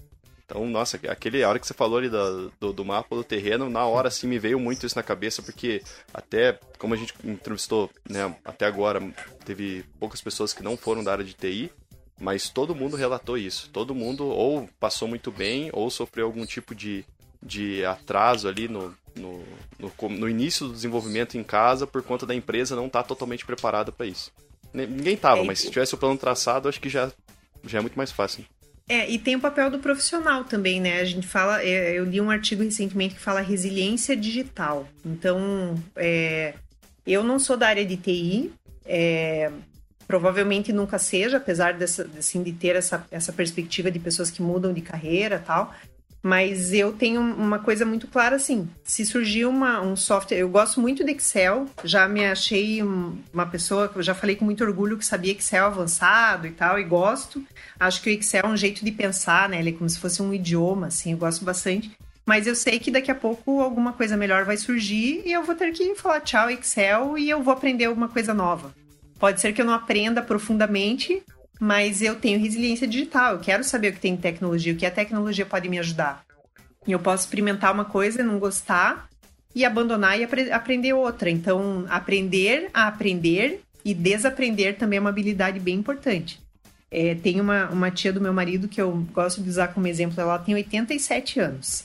Então, 0.45 0.67
nossa, 0.67 0.99
aquele, 1.09 1.45
a 1.45 1.49
hora 1.51 1.59
que 1.59 1.67
você 1.67 1.75
falou 1.75 1.99
ali 1.99 2.09
do, 2.09 2.51
do, 2.59 2.73
do, 2.73 2.85
mapa 2.85 3.15
do 3.15 3.23
terreno, 3.23 3.69
na 3.69 3.85
hora 3.85 4.09
assim 4.09 4.27
me 4.27 4.39
veio 4.39 4.59
muito 4.59 4.87
isso 4.87 4.97
na 4.97 5.03
cabeça, 5.03 5.43
porque 5.43 5.83
até, 6.13 6.59
como 6.79 6.95
a 6.95 6.97
gente 6.97 7.13
entrevistou, 7.23 7.91
né, 8.09 8.35
até 8.43 8.65
agora, 8.65 8.99
teve 9.45 9.85
poucas 10.01 10.23
pessoas 10.23 10.55
que 10.55 10.63
não 10.63 10.75
foram 10.75 11.05
da 11.05 11.13
área 11.13 11.25
de 11.25 11.35
TI, 11.35 11.71
mas 12.19 12.49
todo 12.49 12.75
mundo 12.75 12.97
relatou 12.97 13.37
isso. 13.37 13.69
Todo 13.71 13.95
mundo 13.95 14.27
ou 14.27 14.67
passou 14.81 15.07
muito 15.07 15.31
bem, 15.31 15.69
ou 15.71 15.91
sofreu 15.91 16.25
algum 16.25 16.47
tipo 16.47 16.75
de, 16.75 17.05
de 17.43 17.85
atraso 17.85 18.49
ali 18.49 18.69
no, 18.69 18.97
no, 19.19 19.43
no, 19.79 20.09
no, 20.09 20.29
início 20.29 20.67
do 20.67 20.73
desenvolvimento 20.73 21.37
em 21.37 21.43
casa 21.43 21.87
por 21.87 22.03
conta 22.03 22.25
da 22.25 22.35
empresa 22.35 22.77
não 22.77 22.87
estar 22.87 23.03
tá 23.03 23.09
totalmente 23.09 23.45
preparada 23.45 23.93
para 23.93 24.07
isso. 24.07 24.33
Ninguém 24.73 25.15
estava, 25.15 25.41
é, 25.41 25.45
mas 25.45 25.61
se 25.61 25.71
tivesse 25.71 25.95
o 25.95 25.99
plano 25.99 26.17
traçado, 26.17 26.69
acho 26.69 26.81
que 26.81 26.89
já, 26.89 27.11
já 27.65 27.79
é 27.79 27.81
muito 27.81 27.97
mais 27.97 28.13
fácil. 28.13 28.45
É, 28.89 29.09
e 29.11 29.19
tem 29.19 29.37
o 29.37 29.41
papel 29.41 29.71
do 29.71 29.79
profissional 29.79 30.45
também, 30.45 30.81
né? 30.81 31.01
A 31.01 31.05
gente 31.05 31.27
fala, 31.27 31.63
é, 31.63 31.99
eu 31.99 32.05
li 32.05 32.21
um 32.21 32.31
artigo 32.31 32.63
recentemente 32.63 33.15
que 33.15 33.21
fala 33.21 33.41
resiliência 33.41 34.17
digital. 34.17 34.89
Então, 35.05 35.75
é, 35.95 36.55
eu 37.07 37.23
não 37.23 37.39
sou 37.39 37.57
da 37.57 37.69
área 37.69 37.85
de 37.85 37.99
TI, 37.99 38.51
é, 38.87 39.51
provavelmente 40.07 40.73
nunca 40.73 40.99
seja, 40.99 41.37
apesar 41.37 41.75
dessa, 41.75 42.09
assim, 42.19 42.43
de 42.43 42.53
ter 42.53 42.75
essa, 42.77 43.07
essa 43.11 43.31
perspectiva 43.31 43.91
de 43.91 43.99
pessoas 43.99 44.31
que 44.31 44.41
mudam 44.41 44.73
de 44.73 44.81
carreira 44.81 45.39
tal. 45.39 45.75
Mas 46.23 46.73
eu 46.73 46.93
tenho 46.93 47.21
uma 47.21 47.61
coisa 47.61 47.85
muito 47.85 48.07
clara 48.09 48.37
assim: 48.37 48.69
se 48.83 49.05
surgir 49.07 49.45
uma, 49.47 49.81
um 49.81 49.95
software. 49.95 50.39
Eu 50.39 50.49
gosto 50.49 50.81
muito 50.81 51.05
de 51.05 51.13
Excel, 51.13 51.67
já 51.85 52.09
me 52.09 52.25
achei 52.27 52.83
uma 52.83 53.47
pessoa 53.47 53.89
que 53.89 53.97
eu 53.97 54.03
já 54.03 54.15
falei 54.15 54.37
com 54.37 54.45
muito 54.45 54.65
orgulho 54.65 54.99
que 54.99 55.05
sabia 55.05 55.33
Excel 55.33 55.67
avançado 55.67 56.47
e 56.47 56.51
tal, 56.51 56.79
e 56.79 56.85
gosto. 56.85 57.45
Acho 57.79 58.03
que 58.03 58.11
o 58.11 58.13
Excel 58.13 58.45
é 58.45 58.49
um 58.49 58.57
jeito 58.57 58.85
de 58.85 58.91
pensar, 58.91 59.49
né? 59.49 59.61
Ele 59.61 59.71
é 59.71 59.73
como 59.73 59.89
se 59.89 59.99
fosse 59.99 60.21
um 60.21 60.35
idioma, 60.35 60.89
assim, 60.89 61.13
eu 61.13 61.19
gosto 61.19 61.45
bastante. 61.45 61.91
Mas 62.27 62.47
eu 62.47 62.55
sei 62.55 62.79
que 62.79 62.91
daqui 62.91 63.11
a 63.11 63.15
pouco 63.15 63.63
alguma 63.63 63.95
coisa 63.95 64.15
melhor 64.15 64.45
vai 64.45 64.59
surgir 64.59 65.23
e 65.25 65.33
eu 65.33 65.43
vou 65.43 65.55
ter 65.55 65.73
que 65.73 65.95
falar 65.95 66.21
tchau, 66.21 66.51
Excel, 66.51 67.17
e 67.17 67.31
eu 67.31 67.43
vou 67.43 67.55
aprender 67.55 67.87
alguma 67.87 68.09
coisa 68.09 68.35
nova. 68.35 68.75
Pode 69.19 69.41
ser 69.41 69.53
que 69.53 69.63
eu 69.63 69.65
não 69.65 69.73
aprenda 69.73 70.21
profundamente, 70.21 71.23
mas 71.59 72.03
eu 72.03 72.15
tenho 72.17 72.39
resiliência 72.39 72.87
digital, 72.87 73.35
eu 73.35 73.41
quero 73.41 73.65
saber 73.65 73.89
o 73.89 73.93
que 73.93 74.01
tem 74.01 74.15
em 74.15 74.17
tecnologia, 74.17 74.73
o 74.73 74.77
que 74.77 74.87
a 74.87 74.91
tecnologia 74.91 75.45
pode 75.45 75.69
me 75.69 75.79
ajudar. 75.79 76.25
E 76.87 76.93
eu 76.93 76.99
posso 76.99 77.25
experimentar 77.25 77.73
uma 77.73 77.85
coisa, 77.85 78.23
não 78.23 78.39
gostar 78.39 79.09
e 79.55 79.65
abandonar 79.65 80.19
e 80.19 80.25
apre 80.25 80.51
aprender 80.53 80.93
outra. 80.93 81.29
Então, 81.29 81.85
aprender 81.89 82.71
a 82.73 82.87
aprender 82.87 83.61
e 83.85 83.93
desaprender 83.95 84.77
também 84.77 84.99
é 84.99 85.01
uma 85.01 85.11
habilidade 85.11 85.59
bem 85.59 85.77
importante. 85.77 86.41
É, 86.91 87.15
tem 87.15 87.41
uma, 87.41 87.69
uma 87.69 87.91
tia 87.91 88.13
do 88.13 88.21
meu 88.21 88.33
marido 88.33 88.69
que 88.69 88.81
eu 88.81 89.07
gosto 89.13 89.43
de 89.43 89.51
usar 89.51 89.69
como 89.69 89.87
exemplo, 89.87 90.21
ela 90.21 90.39
tem 90.39 90.55
87 90.55 91.41
anos. 91.41 91.85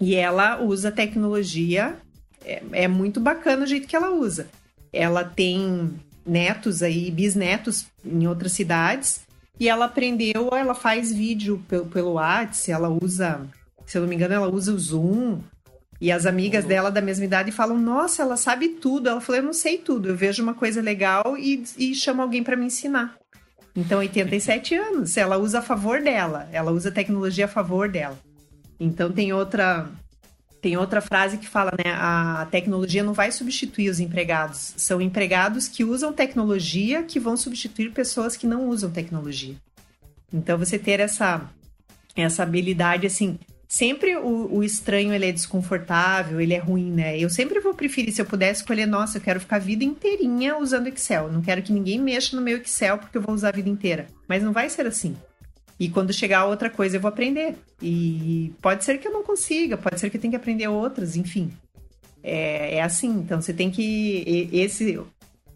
E 0.00 0.14
ela 0.14 0.62
usa 0.62 0.90
tecnologia, 0.90 1.96
é, 2.44 2.62
é 2.72 2.88
muito 2.88 3.20
bacana 3.20 3.64
o 3.64 3.66
jeito 3.66 3.86
que 3.86 3.96
ela 3.96 4.10
usa. 4.10 4.48
Ela 4.92 5.24
tem 5.24 5.94
netos 6.26 6.82
aí, 6.82 7.10
bisnetos 7.10 7.86
em 8.04 8.26
outras 8.26 8.52
cidades. 8.52 9.20
E 9.58 9.68
ela 9.68 9.86
aprendeu, 9.86 10.50
ela 10.52 10.74
faz 10.74 11.12
vídeo 11.12 11.62
pelo, 11.66 11.86
pelo 11.86 12.12
WhatsApp, 12.14 12.72
ela 12.72 12.88
usa, 12.90 13.40
se 13.86 13.96
eu 13.96 14.02
não 14.02 14.08
me 14.08 14.14
engano, 14.14 14.34
ela 14.34 14.48
usa 14.48 14.72
o 14.72 14.78
Zoom. 14.78 15.40
E 15.98 16.12
as 16.12 16.26
amigas 16.26 16.64
uhum. 16.64 16.68
dela 16.68 16.90
da 16.90 17.00
mesma 17.00 17.24
idade 17.24 17.50
falam: 17.50 17.78
Nossa, 17.78 18.22
ela 18.22 18.36
sabe 18.36 18.68
tudo. 18.68 19.08
Ela 19.08 19.20
falou: 19.20 19.40
Eu 19.40 19.46
não 19.46 19.54
sei 19.54 19.78
tudo, 19.78 20.10
eu 20.10 20.16
vejo 20.16 20.42
uma 20.42 20.52
coisa 20.52 20.82
legal 20.82 21.38
e, 21.38 21.64
e 21.78 21.94
chamo 21.94 22.20
alguém 22.20 22.42
para 22.42 22.56
me 22.56 22.66
ensinar. 22.66 23.16
Então, 23.74 23.98
87 23.98 24.74
anos, 24.74 25.16
ela 25.16 25.38
usa 25.38 25.58
a 25.58 25.62
favor 25.62 26.02
dela, 26.02 26.48
ela 26.50 26.70
usa 26.70 26.88
a 26.88 26.92
tecnologia 26.92 27.44
a 27.44 27.48
favor 27.48 27.88
dela. 27.88 28.18
Então, 28.80 29.10
tem 29.12 29.32
outra 29.32 29.86
tem 30.66 30.76
outra 30.76 31.00
frase 31.00 31.38
que 31.38 31.46
fala, 31.46 31.70
né? 31.78 31.92
A 31.92 32.48
tecnologia 32.50 33.04
não 33.04 33.12
vai 33.12 33.30
substituir 33.30 33.88
os 33.88 34.00
empregados. 34.00 34.74
São 34.76 35.00
empregados 35.00 35.68
que 35.68 35.84
usam 35.84 36.12
tecnologia 36.12 37.04
que 37.04 37.20
vão 37.20 37.36
substituir 37.36 37.92
pessoas 37.92 38.36
que 38.36 38.48
não 38.48 38.68
usam 38.68 38.90
tecnologia. 38.90 39.54
Então, 40.34 40.58
você 40.58 40.76
ter 40.76 40.98
essa, 40.98 41.48
essa 42.16 42.42
habilidade, 42.42 43.06
assim, 43.06 43.38
sempre 43.68 44.16
o, 44.16 44.56
o, 44.56 44.64
estranho 44.64 45.14
ele 45.14 45.26
é 45.26 45.30
desconfortável, 45.30 46.40
ele 46.40 46.54
é 46.54 46.58
ruim, 46.58 46.90
né? 46.90 47.16
Eu 47.16 47.30
sempre 47.30 47.60
vou 47.60 47.72
preferir, 47.72 48.12
se 48.12 48.20
eu 48.20 48.26
pudesse 48.26 48.62
escolher, 48.62 48.86
nossa, 48.86 49.18
eu 49.18 49.22
quero 49.22 49.38
ficar 49.38 49.56
a 49.56 49.60
vida 49.60 49.84
inteirinha 49.84 50.58
usando 50.58 50.88
Excel. 50.88 51.30
Não 51.30 51.42
quero 51.42 51.62
que 51.62 51.72
ninguém 51.72 52.00
mexa 52.00 52.34
no 52.34 52.42
meu 52.42 52.56
Excel 52.56 52.98
porque 52.98 53.18
eu 53.18 53.22
vou 53.22 53.36
usar 53.36 53.50
a 53.50 53.56
vida 53.56 53.68
inteira. 53.68 54.08
Mas 54.26 54.42
não 54.42 54.52
vai 54.52 54.68
ser 54.68 54.84
assim. 54.84 55.14
E 55.78 55.88
quando 55.90 56.12
chegar 56.12 56.46
outra 56.46 56.70
coisa, 56.70 56.96
eu 56.96 57.00
vou 57.00 57.08
aprender. 57.08 57.56
E 57.82 58.52
pode 58.62 58.84
ser 58.84 58.98
que 58.98 59.06
eu 59.06 59.12
não 59.12 59.22
consiga, 59.22 59.76
pode 59.76 60.00
ser 60.00 60.08
que 60.08 60.16
eu 60.16 60.20
tenha 60.20 60.30
que 60.30 60.36
aprender 60.36 60.68
outras, 60.68 61.16
enfim. 61.16 61.52
É, 62.22 62.76
é 62.76 62.82
assim, 62.82 63.10
então 63.10 63.40
você 63.40 63.52
tem 63.52 63.70
que. 63.70 64.48
Esse, 64.52 64.98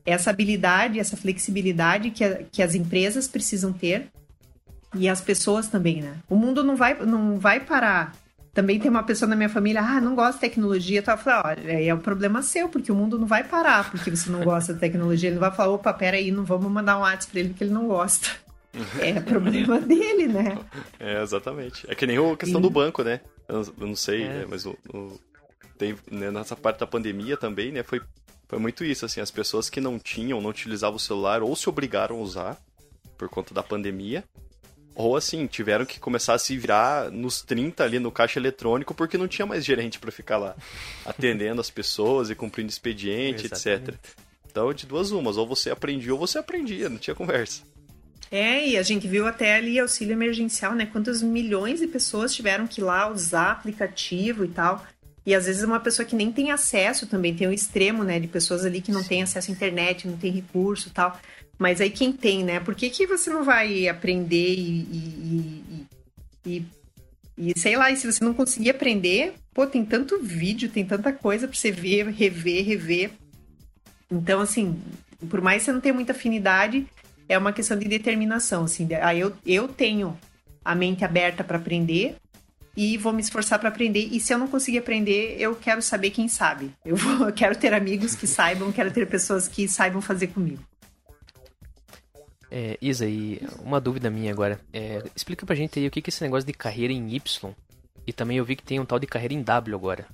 essa 0.04 0.30
habilidade, 0.30 1.00
essa 1.00 1.16
flexibilidade 1.16 2.10
que, 2.10 2.22
a, 2.22 2.42
que 2.44 2.62
as 2.62 2.74
empresas 2.74 3.26
precisam 3.26 3.72
ter 3.72 4.08
e 4.94 5.08
as 5.08 5.20
pessoas 5.20 5.68
também, 5.68 6.02
né? 6.02 6.16
O 6.28 6.36
mundo 6.36 6.62
não 6.62 6.76
vai, 6.76 6.94
não 7.04 7.38
vai 7.38 7.60
parar. 7.60 8.14
Também 8.52 8.80
tem 8.80 8.90
uma 8.90 9.04
pessoa 9.04 9.28
na 9.28 9.36
minha 9.36 9.48
família, 9.48 9.80
ah, 9.80 10.00
não 10.00 10.14
gosta 10.14 10.34
de 10.34 10.40
tecnologia. 10.40 10.98
Então 10.98 11.14
eu 11.14 11.18
falo, 11.18 11.48
olha, 11.48 11.84
é 11.86 11.94
um 11.94 11.98
problema 11.98 12.42
seu, 12.42 12.68
porque 12.68 12.90
o 12.90 12.96
mundo 12.96 13.18
não 13.18 13.26
vai 13.26 13.44
parar 13.44 13.90
porque 13.90 14.10
você 14.10 14.28
não 14.28 14.42
gosta 14.42 14.74
de 14.74 14.80
tecnologia. 14.80 15.28
Ele 15.28 15.36
não 15.36 15.40
vai 15.40 15.52
falar, 15.52 15.72
opa, 15.72 15.92
peraí, 15.92 16.30
não 16.30 16.44
vamos 16.44 16.70
mandar 16.70 16.98
um 16.98 17.02
WhatsApp 17.02 17.30
pra 17.30 17.40
ele 17.40 17.48
porque 17.50 17.64
ele 17.64 17.72
não 17.72 17.86
gosta. 17.86 18.28
É 19.00 19.20
problema 19.20 19.80
dele, 19.82 20.28
né? 20.28 20.58
É, 20.98 21.22
exatamente. 21.22 21.84
É 21.88 21.94
que 21.94 22.06
nem 22.06 22.16
a 22.18 22.36
questão 22.36 22.60
do 22.60 22.70
banco, 22.70 23.02
né? 23.02 23.20
Eu, 23.48 23.66
não 23.78 23.96
sei, 23.96 24.22
é. 24.22 24.28
né? 24.28 24.46
mas 24.48 24.64
o, 24.64 24.76
o, 24.94 25.18
tem, 25.76 25.96
né, 26.10 26.30
nessa 26.30 26.54
parte 26.54 26.78
da 26.78 26.86
pandemia 26.86 27.36
também, 27.36 27.72
né? 27.72 27.82
Foi, 27.82 28.00
foi 28.48 28.58
muito 28.58 28.84
isso, 28.84 29.04
assim, 29.04 29.20
as 29.20 29.30
pessoas 29.30 29.68
que 29.68 29.80
não 29.80 29.98
tinham, 29.98 30.40
não 30.40 30.50
utilizavam 30.50 30.96
o 30.96 31.00
celular 31.00 31.42
ou 31.42 31.54
se 31.56 31.68
obrigaram 31.68 32.16
a 32.16 32.20
usar 32.20 32.58
por 33.18 33.28
conta 33.28 33.52
da 33.52 33.62
pandemia. 33.62 34.24
Ou 34.94 35.16
assim, 35.16 35.46
tiveram 35.46 35.86
que 35.86 35.98
começar 35.98 36.34
a 36.34 36.38
se 36.38 36.56
virar 36.56 37.10
nos 37.10 37.42
30 37.42 37.84
ali 37.84 37.98
no 37.98 38.10
caixa 38.10 38.38
eletrônico 38.38 38.92
porque 38.92 39.16
não 39.16 39.28
tinha 39.28 39.46
mais 39.46 39.64
gerente 39.64 39.98
para 39.98 40.10
ficar 40.10 40.36
lá 40.36 40.54
atendendo 41.06 41.60
as 41.60 41.70
pessoas 41.70 42.28
e 42.28 42.34
cumprindo 42.34 42.68
expediente, 42.68 43.46
etc. 43.48 43.94
Então, 44.50 44.72
de 44.74 44.84
duas 44.84 45.12
umas, 45.12 45.36
ou 45.36 45.46
você 45.46 45.70
aprendia 45.70 46.12
ou 46.12 46.18
você 46.18 46.38
aprendia, 46.38 46.88
não 46.88 46.98
tinha 46.98 47.14
conversa. 47.14 47.62
É, 48.30 48.68
e 48.68 48.76
a 48.76 48.82
gente 48.82 49.08
viu 49.08 49.26
até 49.26 49.56
ali 49.56 49.78
auxílio 49.78 50.12
emergencial, 50.12 50.74
né? 50.74 50.86
Quantos 50.86 51.20
milhões 51.20 51.80
de 51.80 51.88
pessoas 51.88 52.32
tiveram 52.32 52.66
que 52.66 52.80
ir 52.80 52.84
lá 52.84 53.10
usar 53.10 53.50
aplicativo 53.50 54.44
e 54.44 54.48
tal. 54.48 54.86
E 55.26 55.34
às 55.34 55.46
vezes 55.46 55.64
uma 55.64 55.80
pessoa 55.80 56.06
que 56.06 56.14
nem 56.14 56.30
tem 56.30 56.52
acesso 56.52 57.06
também, 57.06 57.34
tem 57.34 57.48
o 57.48 57.50
um 57.50 57.52
extremo, 57.52 58.04
né? 58.04 58.20
De 58.20 58.28
pessoas 58.28 58.64
ali 58.64 58.80
que 58.80 58.92
não 58.92 59.02
têm 59.02 59.22
acesso 59.22 59.50
à 59.50 59.54
internet, 59.54 60.06
não 60.06 60.16
tem 60.16 60.30
recurso 60.30 60.88
e 60.88 60.92
tal. 60.92 61.18
Mas 61.58 61.80
aí 61.80 61.90
quem 61.90 62.12
tem, 62.12 62.44
né? 62.44 62.60
Por 62.60 62.74
que, 62.74 62.88
que 62.88 63.06
você 63.06 63.30
não 63.30 63.42
vai 63.42 63.88
aprender 63.88 64.54
e, 64.54 64.80
e, 64.80 65.64
e, 66.46 66.56
e, 66.56 66.66
e 67.36 67.58
sei 67.58 67.76
lá, 67.76 67.90
e 67.90 67.96
se 67.96 68.10
você 68.10 68.24
não 68.24 68.32
conseguir 68.32 68.70
aprender, 68.70 69.34
pô, 69.52 69.66
tem 69.66 69.84
tanto 69.84 70.22
vídeo, 70.22 70.70
tem 70.70 70.86
tanta 70.86 71.12
coisa 71.12 71.48
pra 71.48 71.56
você 71.56 71.72
ver, 71.72 72.06
rever, 72.08 72.64
rever. 72.64 73.10
Então, 74.10 74.40
assim, 74.40 74.80
por 75.28 75.40
mais 75.40 75.62
que 75.62 75.66
você 75.66 75.72
não 75.72 75.80
tenha 75.80 75.94
muita 75.94 76.12
afinidade, 76.12 76.86
é 77.30 77.38
uma 77.38 77.52
questão 77.52 77.78
de 77.78 77.86
determinação, 77.86 78.64
assim. 78.64 78.88
Aí 78.94 79.20
eu, 79.20 79.32
eu 79.46 79.68
tenho 79.68 80.18
a 80.64 80.74
mente 80.74 81.04
aberta 81.04 81.44
para 81.44 81.58
aprender 81.58 82.16
e 82.76 82.98
vou 82.98 83.12
me 83.12 83.22
esforçar 83.22 83.60
para 83.60 83.68
aprender. 83.68 84.08
E 84.10 84.18
se 84.18 84.34
eu 84.34 84.38
não 84.38 84.48
conseguir 84.48 84.78
aprender, 84.78 85.36
eu 85.38 85.54
quero 85.54 85.80
saber 85.80 86.10
quem 86.10 86.26
sabe. 86.26 86.72
Eu, 86.84 86.96
vou, 86.96 87.28
eu 87.30 87.32
quero 87.32 87.56
ter 87.56 87.72
amigos 87.72 88.16
que 88.16 88.26
saibam, 88.26 88.72
quero 88.72 88.90
ter 88.90 89.06
pessoas 89.06 89.46
que 89.46 89.68
saibam 89.68 90.02
fazer 90.02 90.26
comigo. 90.26 90.60
É, 92.50 92.76
Isa, 92.82 93.06
e 93.06 93.40
uma 93.62 93.80
dúvida 93.80 94.10
minha 94.10 94.32
agora. 94.32 94.60
É, 94.72 95.00
explica 95.14 95.46
pra 95.46 95.54
gente 95.54 95.78
aí 95.78 95.86
o 95.86 95.90
que 95.90 96.00
é 96.00 96.02
esse 96.08 96.24
negócio 96.24 96.44
de 96.44 96.52
carreira 96.52 96.92
em 96.92 97.14
Y. 97.14 97.54
E 98.08 98.12
também 98.12 98.38
eu 98.38 98.44
vi 98.44 98.56
que 98.56 98.64
tem 98.64 98.80
um 98.80 98.84
tal 98.84 98.98
de 98.98 99.06
carreira 99.06 99.34
em 99.34 99.42
W 99.42 99.76
agora. 99.76 100.04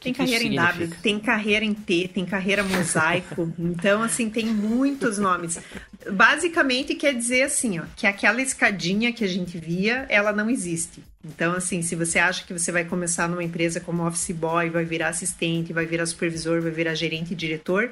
Tem 0.00 0.12
carreira 0.12 0.44
em 0.44 0.54
W, 0.54 0.90
tem 1.02 1.18
carreira 1.18 1.64
em 1.64 1.74
T, 1.74 2.08
tem 2.12 2.24
carreira 2.24 2.62
mosaico. 2.62 3.52
então, 3.58 4.02
assim, 4.02 4.30
tem 4.30 4.46
muitos 4.46 5.18
nomes. 5.18 5.58
Basicamente 6.10 6.94
quer 6.94 7.14
dizer 7.14 7.42
assim, 7.42 7.80
ó, 7.80 7.82
que 7.96 8.06
aquela 8.06 8.40
escadinha 8.40 9.12
que 9.12 9.24
a 9.24 9.28
gente 9.28 9.58
via, 9.58 10.06
ela 10.08 10.32
não 10.32 10.48
existe. 10.48 11.02
Então, 11.24 11.52
assim, 11.52 11.82
se 11.82 11.96
você 11.96 12.18
acha 12.18 12.44
que 12.44 12.52
você 12.52 12.70
vai 12.70 12.84
começar 12.84 13.28
numa 13.28 13.42
empresa 13.42 13.80
como 13.80 14.06
office 14.06 14.30
boy, 14.30 14.70
vai 14.70 14.84
virar 14.84 15.08
assistente, 15.08 15.72
vai 15.72 15.84
virar 15.84 16.06
supervisor, 16.06 16.60
vai 16.62 16.70
virar 16.70 16.94
gerente 16.94 17.32
e 17.32 17.36
diretor, 17.36 17.90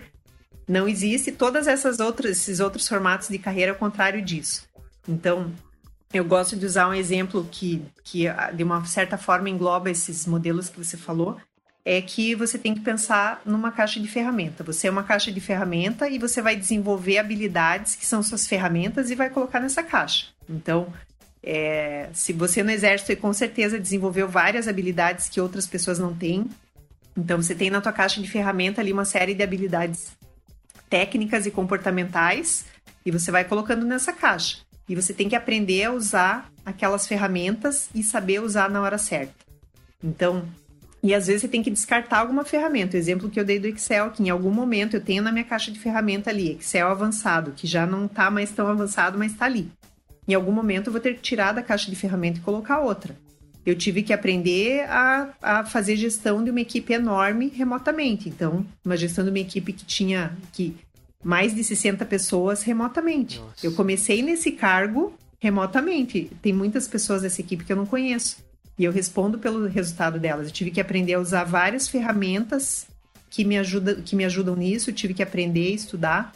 não 0.69 0.89
existe. 0.89 1.33
Todas 1.33 1.67
essas 1.67 1.99
outras, 1.99 2.39
esses 2.39 2.61
outros 2.61 2.87
formatos 2.87 3.29
de 3.29 3.39
carreira 3.39 3.73
é 3.73 3.75
o 3.75 3.79
contrário 3.79 4.23
disso. 4.23 4.65
Então, 5.09 5.53
eu 6.13 6.25
gosto 6.25 6.57
de 6.57 6.65
usar 6.65 6.89
um 6.89 6.95
exemplo 6.95 7.47
que, 7.51 7.83
que 8.05 8.25
de 8.55 8.63
uma 8.63 8.85
certa 8.85 9.19
forma 9.19 9.51
engloba 9.51 9.91
esses 9.91 10.27
modelos 10.27 10.69
que 10.69 10.79
você 10.79 10.97
falou, 10.97 11.37
é 11.89 12.03
que 12.03 12.35
você 12.35 12.59
tem 12.59 12.75
que 12.75 12.81
pensar 12.81 13.41
numa 13.47 13.71
caixa 13.71 14.01
de 14.01 14.09
ferramenta. 14.09 14.65
Você 14.65 14.89
é 14.89 14.91
uma 14.91 15.05
caixa 15.05 15.31
de 15.31 15.41
ferramenta 15.41 16.09
e 16.09 16.19
você 16.19 16.43
vai 16.43 16.57
desenvolver 16.57 17.19
habilidades 17.19 17.95
que 17.95 18.05
são 18.05 18.25
suas 18.25 18.45
ferramentas 18.45 19.09
e 19.09 19.15
vai 19.15 19.31
colocar 19.31 19.61
nessa 19.61 19.85
caixa. 19.85 20.27
Então, 20.51 20.93
é, 21.41 22.09
se 22.13 22.33
você 22.33 22.65
no 22.65 22.73
exército 22.73 23.17
com 23.21 23.33
certeza 23.33 23.79
desenvolveu 23.79 24.29
várias 24.29 24.67
habilidades 24.67 25.29
que 25.29 25.41
outras 25.41 25.65
pessoas 25.65 26.01
não 26.01 26.13
têm, 26.13 26.51
então 27.17 27.41
você 27.41 27.55
tem 27.55 27.71
na 27.71 27.81
tua 27.81 27.93
caixa 27.93 28.21
de 28.21 28.29
ferramenta 28.29 28.81
ali 28.81 28.93
uma 28.93 29.05
série 29.05 29.33
de 29.33 29.45
habilidades 29.45 30.09
técnicas 30.91 31.47
e 31.47 31.53
comportamentais 31.53 32.67
e 33.05 33.13
você 33.13 33.31
vai 33.31 33.45
colocando 33.45 33.87
nessa 33.87 34.13
caixa. 34.13 34.59
E 34.89 34.97
você 34.97 35.15
tem 35.15 35.29
que 35.29 35.37
aprender 35.37 35.85
a 35.85 35.93
usar 35.93 36.51
aquelas 36.65 37.07
ferramentas 37.07 37.89
e 37.95 38.03
saber 38.03 38.43
usar 38.43 38.69
na 38.69 38.83
hora 38.83 38.99
certa. 38.99 39.35
Então, 40.03 40.45
e 41.07 41.15
às 41.15 41.29
vezes 41.29 41.43
você 41.43 41.49
tem 41.49 41.63
que 41.63 41.71
descartar 41.71 42.19
alguma 42.19 42.45
ferramenta. 42.45 42.97
O 42.97 42.99
exemplo 42.99 43.31
que 43.31 43.39
eu 43.39 43.45
dei 43.45 43.61
do 43.61 43.69
Excel, 43.69 44.11
que 44.11 44.23
em 44.23 44.29
algum 44.29 44.51
momento 44.51 44.95
eu 44.95 45.01
tenho 45.01 45.23
na 45.23 45.31
minha 45.31 45.45
caixa 45.45 45.71
de 45.71 45.79
ferramenta 45.79 46.31
ali, 46.31 46.57
Excel 46.59 46.89
avançado, 46.89 47.53
que 47.53 47.65
já 47.65 47.87
não 47.87 48.07
está 48.07 48.29
mais 48.29 48.51
tão 48.51 48.67
avançado, 48.67 49.17
mas 49.17 49.31
está 49.31 49.45
ali. 49.45 49.71
Em 50.27 50.35
algum 50.35 50.51
momento 50.51 50.89
eu 50.89 50.93
vou 50.93 51.01
ter 51.01 51.15
que 51.15 51.23
tirar 51.23 51.53
da 51.53 51.63
caixa 51.63 51.89
de 51.89 51.97
ferramenta 51.97 52.39
e 52.39 52.43
colocar 52.43 52.81
outra. 52.81 53.17
Eu 53.65 53.77
tive 53.77 54.03
que 54.03 54.13
aprender 54.13 54.85
a, 54.89 55.31
a 55.41 55.65
fazer 55.65 55.97
gestão 55.97 56.43
de 56.43 56.51
uma 56.51 56.61
equipe 56.61 56.93
enorme 56.93 57.53
remotamente. 57.55 58.29
Então, 58.29 58.67
uma 58.85 58.97
gestão 58.97 59.25
de 59.25 59.31
uma 59.31 59.39
equipe 59.39 59.73
que 59.73 59.85
tinha 59.85 60.37
que 60.53 60.77
mais 61.23 61.55
de 61.55 61.63
60 61.63 62.05
pessoas 62.05 62.63
remotamente. 62.63 63.39
Nossa. 63.39 63.67
Eu 63.67 63.73
comecei 63.73 64.23
nesse 64.23 64.53
cargo 64.53 65.15
remotamente. 65.41 66.31
Tem 66.43 66.53
muitas 66.53 66.87
pessoas 66.89 67.23
dessa 67.23 67.41
equipe 67.41 67.65
que 67.65 67.73
eu 67.73 67.77
não 67.77 67.87
conheço. 67.87 68.46
E 68.79 68.85
eu 68.85 68.93
respondo 68.93 69.39
pelo 69.39 69.67
resultado 69.67 70.19
delas. 70.19 70.47
Eu 70.47 70.53
tive 70.53 70.71
que 70.71 70.81
aprender 70.81 71.15
a 71.15 71.21
usar 71.21 71.45
várias 71.45 71.89
ferramentas 71.89 72.87
que 73.31 73.45
me, 73.45 73.59
ajuda, 73.59 73.97
que 73.97 74.15
me 74.15 74.25
ajudam 74.25 74.55
nisso, 74.55 74.91
eu 74.91 74.95
tive 74.95 75.15
que 75.15 75.23
aprender, 75.23 75.71
estudar. 75.71 76.33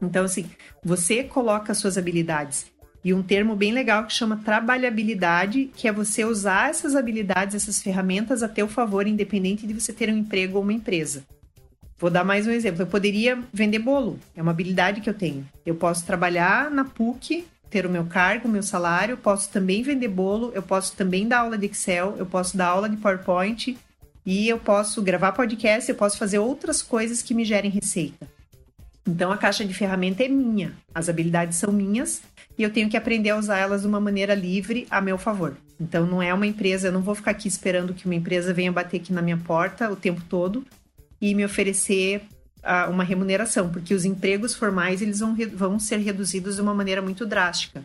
Então, 0.00 0.24
assim, 0.24 0.46
você 0.82 1.22
coloca 1.22 1.72
as 1.72 1.78
suas 1.78 1.98
habilidades. 1.98 2.66
E 3.02 3.14
um 3.14 3.22
termo 3.22 3.56
bem 3.56 3.72
legal 3.72 4.04
que 4.04 4.12
chama 4.12 4.40
trabalhabilidade, 4.44 5.70
que 5.74 5.88
é 5.88 5.92
você 5.92 6.24
usar 6.24 6.68
essas 6.68 6.94
habilidades, 6.94 7.54
essas 7.54 7.80
ferramentas 7.80 8.42
a 8.42 8.48
teu 8.48 8.68
favor, 8.68 9.06
independente 9.06 9.66
de 9.66 9.72
você 9.72 9.92
ter 9.92 10.10
um 10.10 10.18
emprego 10.18 10.58
ou 10.58 10.62
uma 10.62 10.72
empresa. 10.72 11.24
Vou 11.98 12.10
dar 12.10 12.24
mais 12.24 12.46
um 12.46 12.50
exemplo. 12.50 12.82
Eu 12.82 12.86
poderia 12.86 13.38
vender 13.52 13.78
bolo, 13.78 14.18
é 14.34 14.42
uma 14.42 14.50
habilidade 14.50 15.00
que 15.00 15.08
eu 15.08 15.14
tenho. 15.14 15.46
Eu 15.64 15.74
posso 15.74 16.04
trabalhar 16.04 16.70
na 16.70 16.84
PUC 16.84 17.44
ter 17.70 17.86
o 17.86 17.90
meu 17.90 18.04
cargo, 18.04 18.48
o 18.48 18.50
meu 18.50 18.62
salário, 18.62 19.16
posso 19.16 19.48
também 19.50 19.82
vender 19.82 20.08
bolo, 20.08 20.50
eu 20.54 20.62
posso 20.62 20.96
também 20.96 21.26
dar 21.26 21.40
aula 21.40 21.56
de 21.56 21.66
Excel, 21.66 22.16
eu 22.18 22.26
posso 22.26 22.56
dar 22.56 22.66
aula 22.66 22.88
de 22.88 22.96
PowerPoint 22.96 23.78
e 24.26 24.48
eu 24.48 24.58
posso 24.58 25.00
gravar 25.00 25.32
podcast, 25.32 25.88
eu 25.88 25.96
posso 25.96 26.18
fazer 26.18 26.38
outras 26.38 26.82
coisas 26.82 27.22
que 27.22 27.32
me 27.32 27.44
gerem 27.44 27.70
receita. 27.70 28.28
Então 29.06 29.32
a 29.32 29.38
caixa 29.38 29.64
de 29.64 29.72
ferramenta 29.72 30.24
é 30.24 30.28
minha, 30.28 30.74
as 30.94 31.08
habilidades 31.08 31.56
são 31.56 31.72
minhas 31.72 32.22
e 32.58 32.62
eu 32.62 32.70
tenho 32.70 32.90
que 32.90 32.96
aprender 32.96 33.30
a 33.30 33.38
usar 33.38 33.58
elas 33.58 33.82
de 33.82 33.86
uma 33.86 34.00
maneira 34.00 34.34
livre 34.34 34.86
a 34.90 35.00
meu 35.00 35.16
favor. 35.16 35.56
Então 35.80 36.04
não 36.04 36.20
é 36.20 36.34
uma 36.34 36.46
empresa, 36.46 36.88
eu 36.88 36.92
não 36.92 37.00
vou 37.00 37.14
ficar 37.14 37.30
aqui 37.30 37.48
esperando 37.48 37.94
que 37.94 38.04
uma 38.04 38.14
empresa 38.14 38.52
venha 38.52 38.70
bater 38.70 38.98
aqui 38.98 39.12
na 39.12 39.22
minha 39.22 39.38
porta 39.38 39.90
o 39.90 39.96
tempo 39.96 40.22
todo 40.28 40.64
e 41.20 41.34
me 41.34 41.44
oferecer 41.44 42.22
uma 42.90 43.04
remuneração, 43.04 43.70
porque 43.70 43.94
os 43.94 44.04
empregos 44.04 44.54
formais 44.54 45.00
eles 45.00 45.20
vão, 45.20 45.36
vão 45.54 45.78
ser 45.78 45.98
reduzidos 45.98 46.56
de 46.56 46.62
uma 46.62 46.74
maneira 46.74 47.00
muito 47.00 47.24
drástica. 47.26 47.82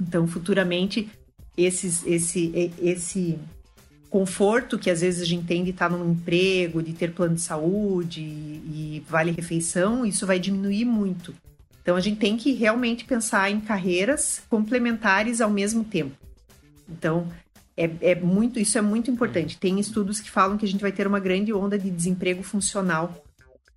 Então, 0.00 0.26
futuramente, 0.26 1.10
esses, 1.56 2.06
esse, 2.06 2.72
esse 2.80 3.38
conforto 4.10 4.78
que 4.78 4.90
às 4.90 5.00
vezes 5.00 5.22
a 5.22 5.24
gente 5.24 5.46
tem 5.46 5.62
de 5.62 5.70
estar 5.70 5.88
num 5.88 6.12
emprego, 6.12 6.82
de 6.82 6.92
ter 6.92 7.12
plano 7.12 7.36
de 7.36 7.40
saúde 7.40 8.20
e 8.20 9.02
vale 9.08 9.30
refeição, 9.30 10.04
isso 10.04 10.26
vai 10.26 10.38
diminuir 10.38 10.84
muito. 10.84 11.32
Então 11.82 11.96
a 11.96 12.00
gente 12.00 12.18
tem 12.18 12.36
que 12.36 12.52
realmente 12.52 13.04
pensar 13.04 13.50
em 13.50 13.60
carreiras 13.60 14.42
complementares 14.50 15.40
ao 15.40 15.48
mesmo 15.48 15.84
tempo. 15.84 16.14
Então 16.88 17.28
é, 17.76 17.88
é 18.00 18.14
muito, 18.14 18.58
isso 18.58 18.76
é 18.76 18.80
muito 18.80 19.10
importante. 19.10 19.56
Tem 19.58 19.78
estudos 19.78 20.20
que 20.20 20.30
falam 20.30 20.58
que 20.58 20.64
a 20.64 20.68
gente 20.68 20.80
vai 20.80 20.92
ter 20.92 21.06
uma 21.06 21.20
grande 21.20 21.52
onda 21.52 21.78
de 21.78 21.88
desemprego 21.88 22.42
funcional 22.42 23.24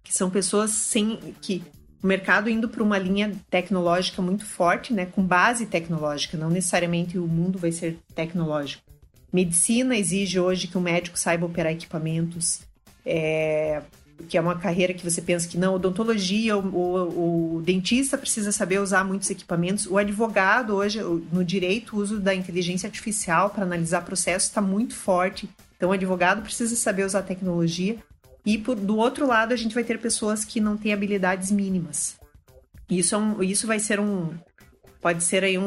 que 0.03 0.13
são 0.13 0.29
pessoas 0.29 0.71
sem 0.71 1.17
que 1.41 1.63
o 2.03 2.07
mercado 2.07 2.49
indo 2.49 2.67
para 2.67 2.83
uma 2.83 2.97
linha 2.97 3.31
tecnológica 3.49 4.21
muito 4.21 4.45
forte, 4.45 4.93
né, 4.93 5.05
com 5.05 5.23
base 5.23 5.65
tecnológica, 5.65 6.37
não 6.37 6.49
necessariamente 6.49 7.17
o 7.17 7.25
mundo 7.25 7.57
vai 7.57 7.71
ser 7.71 7.97
tecnológico. 8.13 8.83
Medicina 9.31 9.97
exige 9.97 10.39
hoje 10.39 10.67
que 10.67 10.77
o 10.77 10.81
médico 10.81 11.17
saiba 11.17 11.45
operar 11.45 11.71
equipamentos, 11.71 12.61
é, 13.05 13.81
que 14.27 14.37
é 14.37 14.41
uma 14.41 14.59
carreira 14.59 14.93
que 14.93 15.09
você 15.09 15.21
pensa 15.21 15.47
que 15.47 15.57
não, 15.57 15.75
odontologia, 15.75 16.57
o, 16.57 16.61
o, 16.61 17.55
o, 17.55 17.61
dentista 17.61 18.17
precisa 18.17 18.51
saber 18.51 18.79
usar 18.79 19.03
muitos 19.03 19.29
equipamentos, 19.29 19.87
o 19.87 19.97
advogado 19.97 20.75
hoje, 20.75 21.01
no 21.31 21.43
direito, 21.43 21.95
o 21.95 21.99
uso 21.99 22.19
da 22.19 22.35
inteligência 22.35 22.85
artificial 22.87 23.49
para 23.49 23.63
analisar 23.63 24.01
processos 24.01 24.49
está 24.49 24.61
muito 24.61 24.93
forte, 24.93 25.49
então 25.77 25.89
o 25.89 25.93
advogado 25.93 26.41
precisa 26.41 26.75
saber 26.75 27.05
usar 27.05 27.23
tecnologia. 27.23 27.97
E 28.45 28.57
por, 28.57 28.75
do 28.75 28.97
outro 28.97 29.25
lado, 29.25 29.53
a 29.53 29.57
gente 29.57 29.73
vai 29.73 29.83
ter 29.83 29.99
pessoas 29.99 30.43
que 30.43 30.59
não 30.59 30.75
têm 30.75 30.93
habilidades 30.93 31.49
mínimas. 31.51 32.17
Isso, 32.89 33.15
é 33.15 33.17
um, 33.17 33.43
isso 33.43 33.65
vai 33.65 33.79
ser 33.79 33.99
um. 33.99 34.33
Pode 35.01 35.23
ser 35.23 35.43
aí 35.43 35.57
um, 35.57 35.63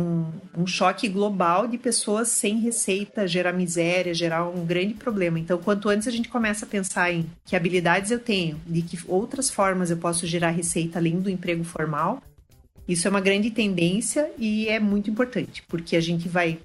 um, 0.00 0.62
um 0.62 0.66
choque 0.66 1.08
global 1.08 1.68
de 1.68 1.78
pessoas 1.78 2.28
sem 2.28 2.58
receita, 2.58 3.26
gerar 3.26 3.52
miséria, 3.52 4.12
gerar 4.12 4.48
um 4.48 4.66
grande 4.66 4.94
problema. 4.94 5.38
Então, 5.38 5.58
quanto 5.58 5.88
antes 5.88 6.08
a 6.08 6.10
gente 6.10 6.28
começa 6.28 6.64
a 6.64 6.68
pensar 6.68 7.12
em 7.12 7.24
que 7.44 7.54
habilidades 7.54 8.10
eu 8.10 8.18
tenho, 8.18 8.60
de 8.66 8.82
que 8.82 8.98
outras 9.06 9.48
formas 9.48 9.90
eu 9.90 9.96
posso 9.96 10.26
gerar 10.26 10.50
receita 10.50 10.98
além 10.98 11.20
do 11.20 11.30
emprego 11.30 11.62
formal, 11.62 12.20
isso 12.88 13.06
é 13.06 13.10
uma 13.10 13.20
grande 13.20 13.52
tendência 13.52 14.28
e 14.36 14.68
é 14.68 14.80
muito 14.80 15.08
importante, 15.08 15.62
porque 15.68 15.94
a 15.94 16.00
gente 16.00 16.28
vai 16.28 16.58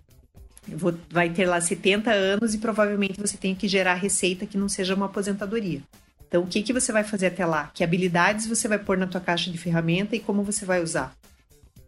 vou, 0.67 0.93
vai 1.09 1.29
ter 1.29 1.45
lá 1.45 1.59
70 1.59 2.11
anos 2.11 2.53
e 2.53 2.57
provavelmente 2.57 3.19
você 3.19 3.37
tem 3.37 3.53
que 3.53 3.67
gerar 3.67 3.95
receita 3.95 4.45
que 4.45 4.57
não 4.57 4.69
seja 4.69 4.95
uma 4.95 5.07
aposentadoria. 5.07 5.81
Então, 6.27 6.43
o 6.43 6.47
que, 6.47 6.63
que 6.63 6.73
você 6.73 6.91
vai 6.91 7.03
fazer 7.03 7.27
até 7.27 7.45
lá? 7.45 7.71
Que 7.73 7.83
habilidades 7.83 8.47
você 8.47 8.67
vai 8.67 8.79
pôr 8.79 8.97
na 8.97 9.07
tua 9.07 9.21
caixa 9.21 9.51
de 9.51 9.57
ferramenta 9.57 10.15
e 10.15 10.19
como 10.19 10.43
você 10.43 10.65
vai 10.65 10.81
usar? 10.81 11.15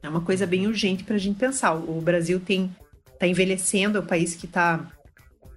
É 0.01 0.07
uma 0.07 0.21
coisa 0.21 0.45
bem 0.45 0.67
urgente 0.67 1.03
para 1.03 1.15
a 1.15 1.19
gente 1.19 1.37
pensar. 1.37 1.73
O 1.73 1.99
Brasil 1.99 2.39
tem 2.39 2.71
está 3.17 3.27
envelhecendo, 3.27 3.97
é 3.97 4.01
o 4.01 4.05
país 4.05 4.35
que 4.35 4.45
está. 4.45 4.89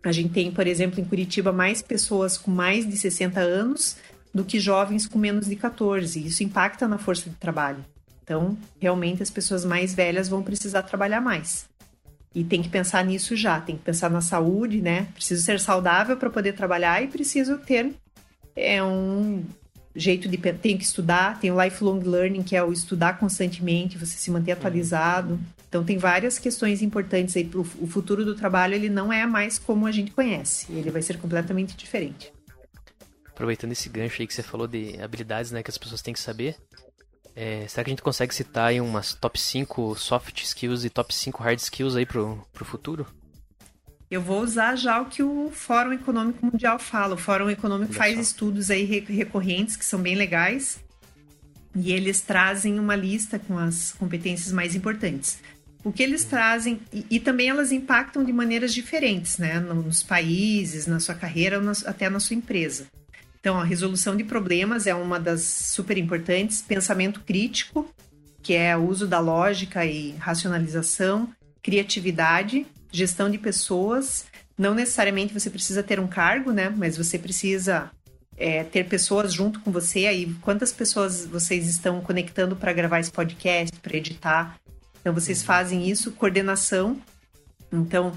A 0.03 0.13
gente 0.13 0.33
tem, 0.33 0.51
por 0.51 0.67
exemplo, 0.67 0.99
em 0.99 1.05
Curitiba, 1.05 1.53
mais 1.53 1.83
pessoas 1.83 2.39
com 2.39 2.51
mais 2.51 2.89
de 2.89 2.97
60 2.97 3.39
anos 3.39 3.97
do 4.35 4.45
que 4.45 4.59
jovens 4.59 5.07
com 5.07 5.19
menos 5.19 5.47
de 5.47 5.57
14. 5.57 6.27
Isso 6.27 6.43
impacta 6.43 6.89
na 6.89 6.97
força 6.97 7.29
de 7.29 7.37
trabalho. 7.37 7.85
Então, 8.23 8.57
realmente, 8.81 9.23
as 9.23 9.31
pessoas 9.31 9.65
mais 9.65 9.95
velhas 9.95 10.29
vão 10.29 10.43
precisar 10.43 10.83
trabalhar 10.83 11.21
mais. 11.21 11.69
E 12.35 12.45
tem 12.45 12.63
que 12.63 12.69
pensar 12.69 13.05
nisso 13.05 13.35
já, 13.35 13.61
tem 13.61 13.77
que 13.77 13.83
pensar 13.83 14.09
na 14.09 14.21
saúde, 14.21 14.81
né? 14.81 15.09
Preciso 15.15 15.43
ser 15.43 15.59
saudável 15.59 16.17
para 16.17 16.31
poder 16.31 16.53
trabalhar 16.53 17.03
e 17.03 17.09
preciso 17.09 17.59
ter 17.59 17.93
é, 18.55 18.83
um 18.83 19.45
jeito 19.95 20.29
de. 20.29 20.37
Tem 20.37 20.79
que 20.79 20.85
estudar, 20.85 21.41
tem 21.41 21.51
o 21.51 21.61
lifelong 21.63 22.01
learning, 22.01 22.43
que 22.43 22.55
é 22.55 22.63
o 22.63 22.73
estudar 22.73 23.19
constantemente, 23.19 23.99
você 23.99 24.17
se 24.17 24.31
manter 24.31 24.53
atualizado. 24.53 25.41
Então, 25.69 25.85
tem 25.85 25.99
várias 25.99 26.39
questões 26.39 26.83
importantes 26.83 27.37
aí. 27.37 27.45
Pro, 27.45 27.61
o 27.61 27.87
futuro 27.87 28.25
do 28.25 28.35
trabalho, 28.35 28.75
ele 28.75 28.89
não 28.89 29.13
é 29.13 29.27
mais 29.27 29.59
como 29.59 29.87
a 29.87 29.93
gente 29.93 30.11
conhece, 30.13 30.67
ele 30.73 30.91
vai 30.91 31.03
ser 31.03 31.19
completamente 31.19 31.77
diferente. 31.77 32.33
Aproveitando 33.29 33.73
esse 33.73 33.89
gancho 33.89 34.21
aí 34.21 34.27
que 34.27 34.35
você 34.35 34.43
falou 34.43 34.67
de 34.67 35.01
habilidades 35.01 35.51
né, 35.51 35.63
que 35.63 35.71
as 35.71 35.79
pessoas 35.79 36.03
têm 36.03 36.13
que 36.13 36.21
saber, 36.21 36.57
é, 37.41 37.67
será 37.67 37.83
que 37.83 37.91
a 37.91 37.93
gente 37.93 38.03
consegue 38.03 38.35
citar 38.35 38.69
aí 38.69 38.83
umas 38.83 39.15
top 39.15 39.41
5 39.41 39.97
soft 39.97 40.43
skills 40.43 40.85
e 40.85 40.91
top 40.91 41.15
5 41.15 41.43
hard 41.43 41.59
skills 41.59 41.97
aí 41.97 42.05
pro, 42.05 42.47
pro 42.53 42.67
futuro? 42.67 43.07
Eu 44.11 44.21
vou 44.21 44.43
usar 44.43 44.77
já 44.77 45.01
o 45.01 45.07
que 45.07 45.23
o 45.23 45.51
Fórum 45.51 45.95
Econômico 45.95 46.45
Mundial 46.45 46.79
fala. 46.79 47.15
O 47.15 47.19
Fórum 47.19 47.49
Econômico 47.49 47.95
faz 47.95 48.19
estudos 48.19 48.71
aí 48.71 48.85
recorrentes 48.85 49.75
que 49.75 49.87
são 49.87 50.03
bem 50.03 50.17
legais 50.17 50.81
e 51.75 51.93
eles 51.93 52.21
trazem 52.21 52.79
uma 52.79 52.95
lista 52.95 53.39
com 53.39 53.57
as 53.57 53.93
competências 53.93 54.53
mais 54.53 54.75
importantes. 54.75 55.39
O 55.83 55.91
que 55.91 56.03
eles 56.03 56.25
trazem, 56.25 56.79
e, 56.93 57.07
e 57.09 57.19
também 57.19 57.49
elas 57.49 57.73
impactam 57.73 58.23
de 58.23 58.35
maneiras 58.35 58.75
diferentes, 58.75 59.39
né? 59.39 59.59
Nos 59.59 60.03
países, 60.03 60.87
na 60.87 61.01
sua 61.01 61.15
carreira, 61.15 61.59
até 61.87 62.11
na 62.11 62.21
sua 62.21 62.37
empresa. 62.37 62.87
Então, 63.41 63.59
a 63.59 63.65
resolução 63.65 64.15
de 64.15 64.23
problemas 64.23 64.87
é 64.87 64.95
uma 64.95 65.19
das 65.19 65.43
super 65.43 65.97
importantes, 65.97 66.61
pensamento 66.61 67.21
crítico, 67.21 67.89
que 68.43 68.55
é 68.55 68.77
o 68.77 68.87
uso 68.87 69.07
da 69.07 69.19
lógica 69.19 69.85
e 69.85 70.13
racionalização, 70.13 71.31
criatividade, 71.63 72.67
gestão 72.93 73.31
de 73.31 73.39
pessoas. 73.39 74.27
Não 74.59 74.75
necessariamente 74.75 75.33
você 75.33 75.49
precisa 75.49 75.83
ter 75.83 75.99
um 75.99 76.07
cargo, 76.07 76.53
né? 76.53 76.69
Mas 76.69 76.99
você 76.99 77.19
precisa 77.19 77.91
é, 78.37 78.63
ter 78.63 78.85
pessoas 78.85 79.33
junto 79.33 79.61
com 79.61 79.71
você. 79.71 80.07
Aí, 80.07 80.35
quantas 80.43 80.71
pessoas 80.71 81.25
vocês 81.25 81.67
estão 81.67 82.01
conectando 82.03 82.55
para 82.55 82.75
gravar 82.75 83.01
esse 83.01 83.11
podcast, 83.11 83.79
para 83.81 83.97
editar? 83.97 84.61
Então, 85.01 85.15
vocês 85.15 85.43
fazem 85.43 85.89
isso, 85.89 86.13
coordenação. 86.13 87.01
Então, 87.73 88.13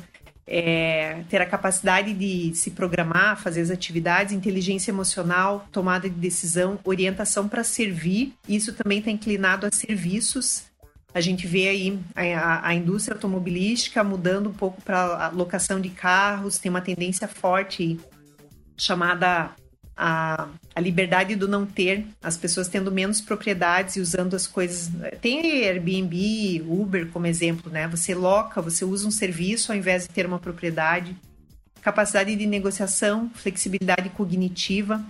é, 0.45 1.23
ter 1.29 1.41
a 1.41 1.45
capacidade 1.45 2.13
de 2.13 2.53
se 2.53 2.71
programar, 2.71 3.41
fazer 3.41 3.61
as 3.61 3.69
atividades, 3.69 4.33
inteligência 4.33 4.91
emocional, 4.91 5.67
tomada 5.71 6.09
de 6.09 6.15
decisão, 6.15 6.79
orientação 6.83 7.47
para 7.47 7.63
servir. 7.63 8.33
Isso 8.47 8.73
também 8.73 8.99
está 8.99 9.11
inclinado 9.11 9.65
a 9.65 9.71
serviços. 9.71 10.63
A 11.13 11.21
gente 11.21 11.45
vê 11.45 11.69
aí 11.69 11.99
a, 12.15 12.67
a 12.67 12.73
indústria 12.73 13.15
automobilística 13.15 14.03
mudando 14.03 14.49
um 14.49 14.53
pouco 14.53 14.81
para 14.81 15.27
a 15.27 15.29
locação 15.29 15.79
de 15.79 15.89
carros, 15.89 16.57
tem 16.57 16.69
uma 16.69 16.81
tendência 16.81 17.27
forte 17.27 17.99
chamada 18.75 19.51
a, 19.95 20.47
a 20.75 20.79
liberdade 20.79 21.35
do 21.35 21.47
não 21.47 21.65
ter, 21.65 22.05
as 22.21 22.35
pessoas 22.35 22.67
tendo 22.67 22.91
menos 22.91 23.21
propriedades 23.21 23.95
e 23.95 24.01
usando 24.01 24.35
as 24.35 24.47
coisas. 24.47 24.91
Tem 25.21 25.65
Airbnb, 25.65 26.63
Uber 26.67 27.07
como 27.07 27.27
exemplo, 27.27 27.71
né? 27.71 27.87
Você 27.87 28.15
loca, 28.15 28.61
você 28.61 28.83
usa 28.83 29.07
um 29.07 29.11
serviço 29.11 29.71
ao 29.71 29.77
invés 29.77 30.03
de 30.03 30.09
ter 30.09 30.25
uma 30.25 30.39
propriedade. 30.39 31.15
Capacidade 31.81 32.35
de 32.35 32.45
negociação, 32.45 33.29
flexibilidade 33.35 34.09
cognitiva, 34.09 35.03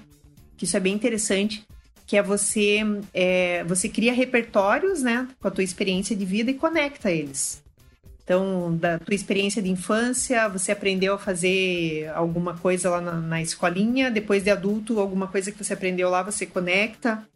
que 0.58 0.66
isso 0.66 0.76
é 0.76 0.80
bem 0.80 0.94
interessante, 0.94 1.66
que 2.06 2.18
é 2.18 2.24
você, 2.24 2.80
é, 3.14 3.64
você 3.64 3.88
cria 3.88 4.12
repertórios, 4.12 5.02
né, 5.02 5.28
com 5.40 5.48
a 5.48 5.52
tua 5.52 5.64
experiência 5.64 6.16
de 6.16 6.26
vida 6.26 6.52
e 6.52 6.56
conecta 6.56 7.12
eles. 7.12 7.63
Então, 8.24 8.76
da 8.78 8.98
tua 9.00 9.14
experiência 9.14 9.62
de 9.62 9.70
infância, 9.70 10.48
você 10.48 10.72
aprendeu 10.72 11.16
a 11.16 11.20
fazer 11.20 12.10
alguma 12.16 12.58
coisa 12.58 12.90
lá 12.90 13.02
na, 13.02 13.14
na, 13.14 13.42
escolinha, 13.42 14.10
depois 14.10 14.44
de 14.44 14.50
adulto, 14.50 15.00
alguma 15.00 15.28
coisa 15.28 15.52
que 15.52 15.62
você 15.62 15.74
aprendeu 15.74 16.10
lá, 16.10 16.24
você 16.24 16.46
conecta. 16.46 17.28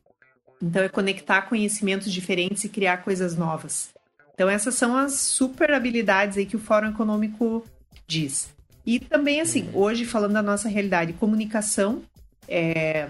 Então, 0.61 0.81
é 0.81 0.89
conectar 0.89 1.41
conhecimentos 1.43 2.11
diferentes 2.11 2.63
e 2.63 2.69
criar 2.69 2.97
coisas 2.97 3.35
novas. 3.35 3.89
Então, 4.33 4.49
essas 4.49 4.75
são 4.75 4.95
as 4.95 5.13
super 5.13 5.73
habilidades 5.73 6.37
aí 6.37 6.45
que 6.45 6.55
o 6.55 6.59
Fórum 6.59 6.89
Econômico 6.89 7.65
diz. 8.07 8.49
E 8.85 8.97
também, 8.97 9.41
assim, 9.41 9.69
hoje, 9.73 10.05
falando 10.05 10.33
da 10.33 10.41
nossa 10.41 10.69
realidade, 10.69 11.11
comunicação, 11.13 12.01
é... 12.47 13.09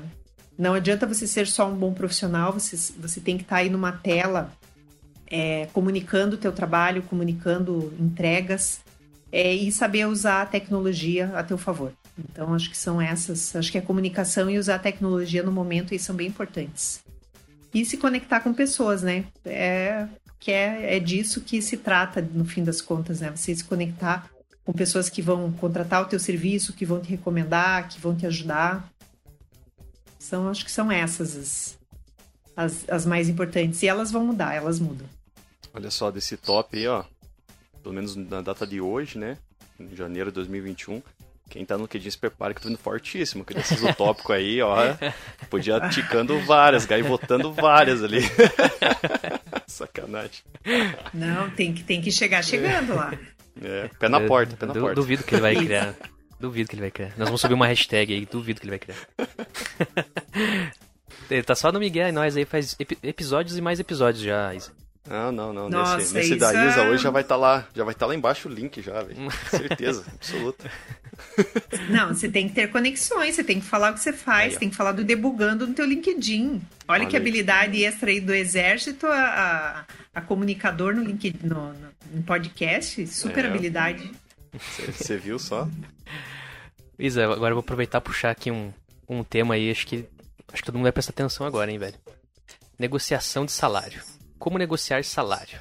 não 0.58 0.74
adianta 0.74 1.06
você 1.06 1.28
ser 1.28 1.46
só 1.46 1.70
um 1.70 1.76
bom 1.76 1.94
profissional, 1.94 2.52
você, 2.52 2.76
você 2.98 3.20
tem 3.20 3.38
que 3.38 3.44
estar 3.44 3.58
tá 3.58 3.62
aí 3.62 3.70
numa 3.70 3.92
tela 3.92 4.52
é, 5.30 5.68
comunicando 5.74 6.36
o 6.36 6.40
teu 6.40 6.52
trabalho, 6.52 7.04
comunicando 7.04 7.94
entregas 8.00 8.82
é, 9.32 9.54
e 9.54 9.72
saber 9.72 10.08
usar 10.08 10.42
a 10.42 10.46
tecnologia 10.46 11.32
a 11.36 11.44
teu 11.44 11.58
favor. 11.58 11.92
Então, 12.18 12.54
acho 12.54 12.70
que 12.70 12.78
são 12.78 13.02
essas. 13.02 13.56
Acho 13.56 13.72
que 13.72 13.78
a 13.78 13.82
comunicação 13.82 14.50
e 14.50 14.58
usar 14.58 14.76
a 14.76 14.80
tecnologia 14.80 15.44
no 15.44 15.52
momento 15.52 15.94
aí 15.94 16.00
são 16.00 16.16
bem 16.16 16.28
importantes. 16.28 17.02
E 17.74 17.86
se 17.86 17.98
conectar 17.98 18.40
com 18.40 18.54
pessoas, 18.54 19.04
né? 19.04 19.26
É, 19.46 20.08
que 20.40 20.52
é, 20.52 20.96
é 20.96 21.00
disso 21.00 21.42
que 21.42 21.62
se 21.62 21.78
trata, 21.78 22.22
no 22.22 22.46
fim 22.46 22.64
das 22.64 22.82
contas, 22.82 23.20
né? 23.20 23.32
Você 23.36 23.56
se 23.56 23.64
conectar 23.64 24.30
com 24.66 24.74
pessoas 24.74 25.10
que 25.10 25.22
vão 25.22 25.52
contratar 25.52 26.02
o 26.02 26.06
teu 26.06 26.20
serviço, 26.20 26.74
que 26.74 26.86
vão 26.86 27.00
te 27.00 27.10
recomendar, 27.10 27.88
que 27.88 28.00
vão 28.00 28.16
te 28.16 28.26
ajudar. 28.26 28.90
São, 30.18 30.50
acho 30.50 30.66
que 30.66 30.72
são 30.72 30.92
essas 30.92 31.36
as, 31.36 31.78
as, 32.56 32.90
as 32.90 33.06
mais 33.06 33.30
importantes. 33.30 33.84
E 33.84 33.88
elas 33.88 34.12
vão 34.12 34.26
mudar, 34.26 34.56
elas 34.56 34.80
mudam. 34.80 35.08
Olha 35.78 35.92
só, 35.92 36.10
desse 36.10 36.36
top 36.36 36.76
aí, 36.76 36.88
ó. 36.88 37.04
Pelo 37.84 37.94
menos 37.94 38.16
na 38.16 38.42
data 38.42 38.66
de 38.66 38.82
hoje, 38.82 39.20
né? 39.20 39.38
Em 39.80 39.96
janeiro 39.96 40.32
de 40.32 40.36
2021. 40.36 41.04
Quem 41.52 41.64
tá 41.64 41.78
no 41.78 41.88
QG 41.88 42.10
se 42.10 42.18
prepara 42.18 42.52
que 42.52 42.60
eu 42.60 42.64
tô 42.64 42.70
indo 42.70 42.80
fortíssimo. 42.80 43.46
Que 43.46 43.54
desses 43.54 43.80
tópico 43.96 44.34
aí, 44.34 44.60
ó. 44.60 44.76
Podia 45.52 45.80
ticando 45.90 46.40
várias, 46.40 46.84
gaivotando 46.84 47.54
várias 47.54 48.04
ali. 48.04 48.22
Sacanagem. 49.68 50.42
Não, 51.14 51.48
tem 51.52 51.72
que, 51.72 51.84
tem 51.84 52.02
que 52.02 52.12
chegar 52.12 52.44
chegando 52.44 52.96
lá. 52.96 53.14
É, 53.62 53.88
pé 54.00 54.10
na 54.10 54.20
porta, 54.20 54.58
pé 54.58 54.66
na 54.66 54.74
porta. 54.74 54.96
Duvido 54.96 55.24
que 55.24 55.36
ele 55.36 55.42
vai 55.42 55.56
criar. 55.64 55.96
Duvido 56.40 56.70
que 56.70 56.76
ele 56.76 56.82
vai 56.82 56.92
criar. 56.92 57.10
Nós 57.18 57.28
vamos 57.28 57.40
subir 57.40 57.54
uma 57.54 57.68
hashtag 57.68 58.16
aí, 58.16 58.26
duvido 58.26 58.60
que 58.60 58.68
ele 58.68 58.78
vai 58.78 58.80
criar. 58.80 58.98
Ele 61.30 61.44
tá 61.44 61.54
só 61.54 61.72
no 61.72 61.80
Miguel 61.80 62.10
e 62.10 62.12
nós 62.12 62.36
aí 62.36 62.46
faz 62.46 62.76
episódios 63.04 63.58
e 63.58 63.62
mais 63.62 63.80
episódios 63.80 64.24
já, 64.24 64.56
Isa. 64.56 64.72
Não, 65.10 65.32
não, 65.32 65.54
não. 65.54 65.70
Nossa, 65.70 65.98
nesse, 65.98 66.14
nesse 66.14 66.36
da 66.36 66.52
Isa 66.68 66.82
é... 66.82 66.90
hoje 66.90 67.04
já 67.04 67.10
vai 67.10 67.22
estar 67.22 67.36
tá 67.36 67.40
lá, 67.40 67.68
já 67.74 67.84
vai 67.84 67.94
estar 67.94 68.06
tá 68.06 68.10
lá 68.10 68.16
embaixo 68.16 68.50
o 68.50 68.52
link 68.52 68.82
já, 68.82 69.02
velho. 69.02 69.32
Certeza, 69.50 70.04
absoluta. 70.14 70.70
Não, 71.90 72.10
você 72.10 72.30
tem 72.30 72.48
que 72.48 72.56
ter 72.56 72.70
conexões, 72.70 73.36
você 73.36 73.44
tem 73.44 73.60
que 73.60 73.66
falar 73.66 73.92
o 73.92 73.94
que 73.94 74.02
você 74.02 74.14
faz, 74.14 74.54
aí, 74.54 74.60
tem 74.60 74.70
que 74.70 74.76
falar 74.76 74.92
do 74.92 75.04
debugando 75.04 75.66
no 75.66 75.74
teu 75.74 75.86
LinkedIn. 75.86 76.62
Olha, 76.88 77.02
Olha 77.02 77.06
que 77.06 77.16
habilidade 77.16 77.84
extra 77.84 78.10
aí 78.10 78.20
do 78.20 78.34
exército, 78.34 79.08
a, 79.08 79.86
a, 80.14 80.20
a 80.20 80.22
comunicador 80.22 80.94
no 80.94 81.04
LinkedIn, 81.04 81.48
no, 81.48 81.74
no, 81.74 81.90
no 82.14 82.24
podcast, 82.24 83.06
super 83.08 83.46
é, 83.46 83.48
habilidade. 83.48 84.12
Você 84.92 85.18
viu 85.18 85.40
só? 85.40 85.68
Isa, 87.00 87.24
agora 87.24 87.52
eu 87.52 87.56
vou 87.56 87.62
aproveitar 87.62 88.00
e 88.00 88.02
puxar 88.02 88.32
aqui 88.32 88.52
um, 88.52 88.74
um 89.08 89.24
tema 89.24 89.54
aí, 89.54 89.72
acho 89.72 89.86
que 89.88 90.06
acho 90.52 90.62
que 90.62 90.66
todo 90.66 90.76
mundo 90.76 90.84
vai 90.84 90.92
prestar 90.92 91.12
atenção 91.12 91.46
agora, 91.46 91.72
hein, 91.72 91.78
velho. 91.78 91.96
Negociação 92.78 93.46
de 93.46 93.52
salário. 93.52 94.02
Como 94.38 94.58
negociar 94.58 95.04
salário? 95.04 95.60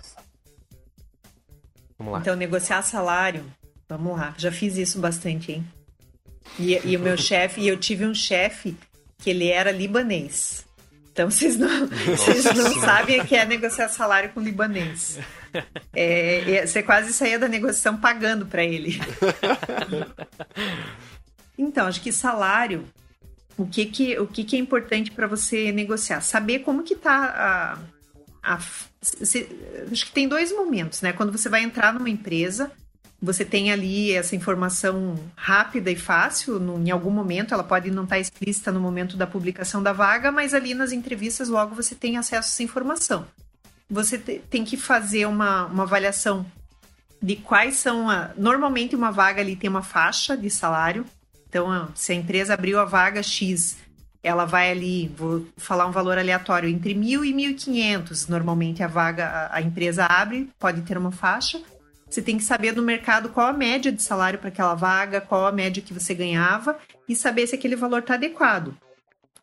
Vamos 1.99 2.13
lá. 2.13 2.21
Então, 2.21 2.37
negociar 2.37 2.83
salário. 2.83 3.45
Vamos 3.89 4.19
lá. 4.19 4.35
Já 4.37 4.53
fiz 4.53 4.77
isso 4.77 4.99
bastante, 4.99 5.53
hein? 5.53 5.67
E, 6.59 6.79
e 6.85 6.97
o 6.97 7.01
meu 7.01 7.17
chefe, 7.19 7.61
e 7.61 7.69
eu 7.69 7.77
tive 7.77 8.07
um 8.07 8.15
chefe 8.15 8.77
que 9.19 9.31
ele 9.31 9.49
era 9.49 9.71
libanês. 9.71 10.65
Então 11.13 11.31
vocês 11.31 11.57
não, 11.57 11.87
vocês 11.87 12.45
não 12.45 12.75
sabem 12.79 13.23
o 13.23 13.25
que 13.25 13.35
é 13.35 13.47
negociar 13.47 13.89
salário 13.89 14.31
com 14.31 14.41
libanês. 14.41 15.19
É, 15.95 16.67
você 16.67 16.83
quase 16.83 17.15
saía 17.15 17.39
da 17.39 17.49
negociação 17.49 17.97
pagando 17.97 18.45
para 18.45 18.63
ele. 18.63 19.01
Então, 21.59 21.87
acho 21.87 22.03
que 22.03 22.13
salário, 22.13 22.85
o 23.57 23.67
que 23.67 23.87
que, 23.87 24.19
o 24.19 24.27
que, 24.27 24.45
que 24.45 24.57
é 24.57 24.59
importante 24.59 25.11
para 25.11 25.27
você 25.27 25.73
negociar? 25.73 26.21
Saber 26.21 26.59
como 26.59 26.83
que 26.83 26.95
tá 26.95 27.33
a, 27.35 27.79
a, 28.47 28.61
se, 29.03 29.49
acho 29.91 30.07
que 30.07 30.13
tem 30.13 30.29
dois 30.29 30.53
momentos, 30.53 31.03
né? 31.03 31.13
Quando 31.13 31.33
você 31.33 31.49
vai 31.49 31.63
entrar 31.63 31.93
numa 31.93 32.09
empresa, 32.09 32.71
você 33.21 33.45
tem 33.45 33.73
ali 33.73 34.13
essa 34.13 34.37
informação 34.37 35.19
rápida 35.35 35.91
e 35.91 35.97
fácil, 35.97 36.61
no, 36.61 36.79
em 36.79 36.91
algum 36.91 37.11
momento, 37.11 37.53
ela 37.53 37.65
pode 37.65 37.91
não 37.91 38.05
estar 38.05 38.19
explícita 38.19 38.71
no 38.71 38.81
momento 38.81 39.17
da 39.17 39.27
publicação 39.27 39.83
da 39.83 39.93
vaga, 39.93 40.31
mas 40.31 40.55
ali 40.55 40.75
nas 40.75 40.93
entrevistas 40.93 41.49
logo 41.49 41.75
você 41.75 41.95
tem 41.95 42.17
acesso 42.17 42.49
a 42.49 42.53
essa 42.53 42.63
informação. 42.63 43.27
você 43.91 44.19
tem 44.19 44.65
que 44.65 44.77
fazer 44.77 45.27
uma, 45.27 45.67
uma 45.67 45.83
avaliação 45.83 46.47
de 47.21 47.37
quais 47.37 47.77
são 47.77 48.09
a. 48.09 48.31
Normalmente, 48.37 48.95
uma 48.95 49.11
vaga 49.11 49.41
ali 49.41 49.57
tem 49.57 49.69
uma 49.71 49.83
faixa 49.83 50.37
de 50.37 50.51
salário. 50.51 51.05
Então, 51.49 51.89
se 51.95 52.13
a 52.13 52.15
empresa 52.15 52.55
abriu 52.55 52.79
a 52.79 52.85
vaga 52.85 53.23
X, 53.23 53.77
ela 54.27 54.45
vai 54.45 54.73
ali, 54.73 55.07
vou 55.17 55.47
falar 55.57 55.87
um 55.87 55.93
valor 55.93 56.19
aleatório, 56.19 56.69
entre 56.69 56.97
1.000 56.97 57.25
e 57.25 57.33
1.500. 57.33 58.29
Normalmente, 58.29 58.83
a 58.83 58.89
vaga, 58.89 59.49
a, 59.53 59.63
empresa 59.63 60.05
abre, 60.05 60.51
pode 60.59 60.83
ter 60.83 60.99
uma 60.99 61.13
faixa. 61.13 61.63
Você 62.11 62.21
tem 62.21 62.37
que 62.37 62.43
saber 62.43 62.75
no 62.75 62.83
mercado 62.83 63.29
qual 63.29 63.47
a 63.47 63.53
média 63.53 63.93
de 63.93 64.03
salário 64.03 64.41
para 64.41 64.49
aquela 64.49 64.75
vaga, 64.75 65.21
qual 65.21 65.47
a 65.47 65.53
média 65.53 65.81
que 65.81 65.95
você 65.95 66.13
ganhava 66.13 66.77
e 67.09 67.15
saber 67.15 67.47
se 67.47 67.55
aquele 67.55 67.77
valor 67.77 68.01
está 68.01 68.15
adequado. 68.15 68.77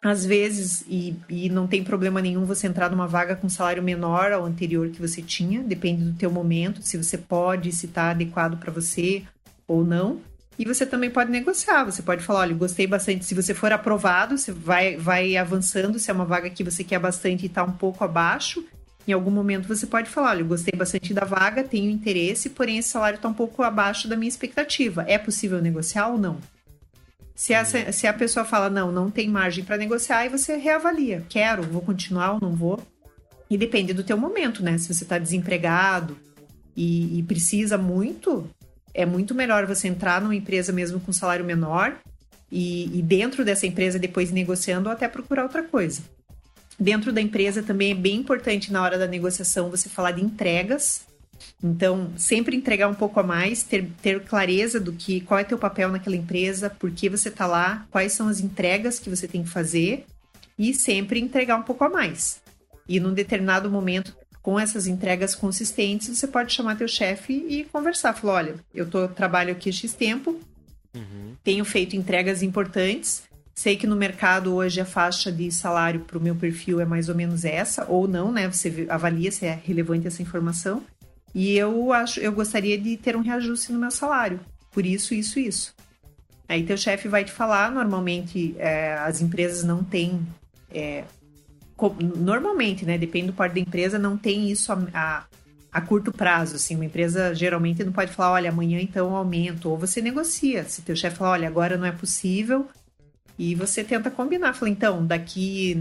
Às 0.01 0.25
vezes, 0.25 0.83
e, 0.85 1.15
e 1.29 1.47
não 1.47 1.65
tem 1.65 1.81
problema 1.81 2.21
nenhum 2.21 2.43
você 2.43 2.67
entrar 2.67 2.91
numa 2.91 3.07
vaga 3.07 3.37
com 3.37 3.47
salário 3.47 3.81
menor 3.81 4.33
ao 4.33 4.43
anterior 4.43 4.89
que 4.89 4.99
você 4.99 5.21
tinha, 5.21 5.63
depende 5.63 6.03
do 6.03 6.17
teu 6.17 6.29
momento, 6.29 6.81
se 6.81 6.97
você 6.97 7.17
pode, 7.17 7.71
se 7.71 7.85
está 7.85 8.09
adequado 8.09 8.57
para 8.57 8.69
você 8.69 9.23
ou 9.65 9.85
não. 9.85 10.19
E 10.57 10.65
você 10.65 10.85
também 10.85 11.09
pode 11.09 11.31
negociar, 11.31 11.83
você 11.83 12.01
pode 12.01 12.23
falar, 12.23 12.41
olha, 12.41 12.53
gostei 12.53 12.85
bastante, 12.85 13.25
se 13.25 13.33
você 13.33 13.53
for 13.53 13.71
aprovado, 13.71 14.37
você 14.37 14.51
vai, 14.51 14.95
vai 14.95 15.35
avançando, 15.35 15.97
se 15.97 16.11
é 16.11 16.13
uma 16.13 16.25
vaga 16.25 16.49
que 16.49 16.63
você 16.63 16.83
quer 16.83 16.99
bastante 16.99 17.43
e 17.43 17.47
está 17.47 17.63
um 17.63 17.71
pouco 17.71 18.03
abaixo, 18.03 18.63
em 19.07 19.11
algum 19.11 19.31
momento 19.31 19.67
você 19.67 19.85
pode 19.85 20.09
falar, 20.09 20.31
olha, 20.31 20.43
gostei 20.43 20.77
bastante 20.77 21.13
da 21.13 21.25
vaga, 21.25 21.63
tenho 21.63 21.89
interesse, 21.89 22.49
porém 22.49 22.77
esse 22.77 22.89
salário 22.89 23.17
está 23.17 23.27
um 23.27 23.33
pouco 23.33 23.61
abaixo 23.63 24.07
da 24.07 24.15
minha 24.15 24.29
expectativa. 24.29 25.03
É 25.07 25.17
possível 25.17 25.61
negociar 25.61 26.07
ou 26.07 26.17
não? 26.17 26.37
Se 27.35 27.53
a, 27.53 27.65
se 27.65 28.07
a 28.07 28.13
pessoa 28.13 28.45
fala, 28.45 28.69
não, 28.69 28.91
não 28.91 29.09
tem 29.09 29.27
margem 29.27 29.63
para 29.63 29.75
negociar, 29.75 30.19
aí 30.19 30.29
você 30.29 30.55
reavalia. 30.55 31.25
Quero, 31.27 31.63
vou 31.63 31.81
continuar 31.81 32.33
ou 32.33 32.39
não 32.39 32.55
vou. 32.55 32.79
E 33.49 33.57
depende 33.57 33.91
do 33.91 34.03
teu 34.03 34.17
momento, 34.17 34.63
né? 34.63 34.77
Se 34.77 34.93
você 34.93 35.03
está 35.03 35.17
desempregado 35.17 36.17
e, 36.75 37.19
e 37.19 37.23
precisa 37.23 37.77
muito, 37.77 38.49
é 38.93 39.05
muito 39.05 39.33
melhor 39.33 39.65
você 39.65 39.87
entrar 39.87 40.21
numa 40.21 40.35
empresa 40.35 40.71
mesmo 40.71 40.99
com 40.99 41.11
salário 41.11 41.43
menor 41.43 41.97
e, 42.51 42.99
e, 42.99 43.01
dentro 43.01 43.43
dessa 43.43 43.65
empresa 43.65 43.97
depois 43.97 44.31
negociando 44.31 44.87
ou 44.87 44.93
até 44.93 45.07
procurar 45.07 45.43
outra 45.43 45.63
coisa. 45.63 46.01
Dentro 46.79 47.11
da 47.11 47.21
empresa 47.21 47.63
também 47.63 47.91
é 47.91 47.95
bem 47.95 48.17
importante 48.17 48.71
na 48.71 48.81
hora 48.81 48.97
da 48.97 49.07
negociação 49.07 49.69
você 49.69 49.89
falar 49.89 50.11
de 50.11 50.23
entregas. 50.23 51.01
Então, 51.63 52.11
sempre 52.15 52.55
entregar 52.55 52.87
um 52.87 52.93
pouco 52.93 53.19
a 53.19 53.23
mais, 53.23 53.63
ter, 53.63 53.89
ter 54.01 54.21
clareza 54.23 54.79
do 54.79 54.93
que 54.93 55.21
qual 55.21 55.39
é 55.39 55.43
teu 55.43 55.57
papel 55.57 55.89
naquela 55.89 56.15
empresa, 56.15 56.69
por 56.69 56.91
que 56.91 57.09
você 57.09 57.29
está 57.29 57.47
lá, 57.47 57.85
quais 57.89 58.13
são 58.13 58.27
as 58.27 58.39
entregas 58.39 58.99
que 58.99 59.09
você 59.09 59.27
tem 59.27 59.43
que 59.43 59.49
fazer 59.49 60.05
e 60.57 60.73
sempre 60.73 61.19
entregar 61.19 61.57
um 61.57 61.63
pouco 61.63 61.83
a 61.83 61.89
mais. 61.89 62.41
E 62.87 62.99
num 62.99 63.13
determinado 63.13 63.69
momento, 63.69 64.15
com 64.43 64.59
essas 64.59 64.85
entregas 64.85 65.33
consistentes, 65.33 66.15
você 66.15 66.27
pode 66.27 66.53
chamar 66.53 66.77
teu 66.77 66.87
chefe 66.87 67.33
e 67.33 67.63
conversar. 67.63 68.13
Falar, 68.13 68.33
olha, 68.33 68.55
eu 68.75 68.87
tô, 68.87 69.07
trabalho 69.07 69.53
aqui 69.53 69.71
X 69.71 69.93
tempo, 69.93 70.39
uhum. 70.93 71.35
tenho 71.43 71.65
feito 71.65 71.95
entregas 71.95 72.43
importantes, 72.43 73.23
Sei 73.55 73.75
que 73.75 73.85
no 73.85 73.95
mercado 73.95 74.55
hoje 74.55 74.81
a 74.81 74.85
faixa 74.85 75.31
de 75.31 75.51
salário 75.51 76.01
para 76.01 76.17
o 76.17 76.21
meu 76.21 76.35
perfil 76.35 76.81
é 76.81 76.85
mais 76.85 77.07
ou 77.07 77.13
menos 77.13 77.45
essa, 77.45 77.85
ou 77.87 78.07
não, 78.07 78.31
né? 78.31 78.49
Você 78.49 78.87
avalia 78.89 79.31
se 79.31 79.45
é 79.45 79.59
relevante 79.63 80.07
essa 80.07 80.23
informação. 80.23 80.83
E 81.35 81.55
eu 81.55 81.93
acho, 81.93 82.19
eu 82.19 82.31
gostaria 82.31 82.77
de 82.77 82.97
ter 82.97 83.15
um 83.15 83.21
reajuste 83.21 83.71
no 83.71 83.79
meu 83.79 83.91
salário. 83.91 84.39
Por 84.71 84.85
isso, 84.85 85.13
isso, 85.13 85.39
isso. 85.39 85.75
Aí 86.49 86.63
teu 86.63 86.77
chefe 86.77 87.07
vai 87.07 87.23
te 87.23 87.31
falar, 87.31 87.71
normalmente 87.71 88.55
é, 88.57 88.95
as 88.95 89.21
empresas 89.21 89.63
não 89.63 89.83
têm. 89.83 90.25
É, 90.71 91.03
normalmente, 92.17 92.85
né? 92.85 92.97
Depende 92.97 93.27
do 93.27 93.33
porte 93.33 93.53
da 93.53 93.59
empresa, 93.59 93.99
não 93.99 94.17
tem 94.17 94.49
isso 94.49 94.71
a, 94.71 94.87
a, 94.93 95.23
a, 95.71 95.81
curto 95.81 96.11
prazo. 96.11 96.55
Assim, 96.55 96.75
uma 96.75 96.85
empresa 96.85 97.33
geralmente 97.33 97.83
não 97.83 97.91
pode 97.91 98.11
falar, 98.11 98.33
olha, 98.33 98.49
amanhã 98.49 98.79
então 98.79 99.15
aumento. 99.15 99.69
Ou 99.69 99.77
você 99.77 100.01
negocia. 100.01 100.63
Se 100.65 100.81
teu 100.81 100.95
chefe 100.95 101.17
falar, 101.17 101.31
olha, 101.31 101.47
agora 101.47 101.77
não 101.77 101.85
é 101.85 101.91
possível, 101.91 102.67
e 103.37 103.55
você 103.55 103.83
tenta 103.83 104.11
combinar. 104.11 104.53
Fala, 104.53 104.69
então, 104.69 105.05
daqui, 105.05 105.77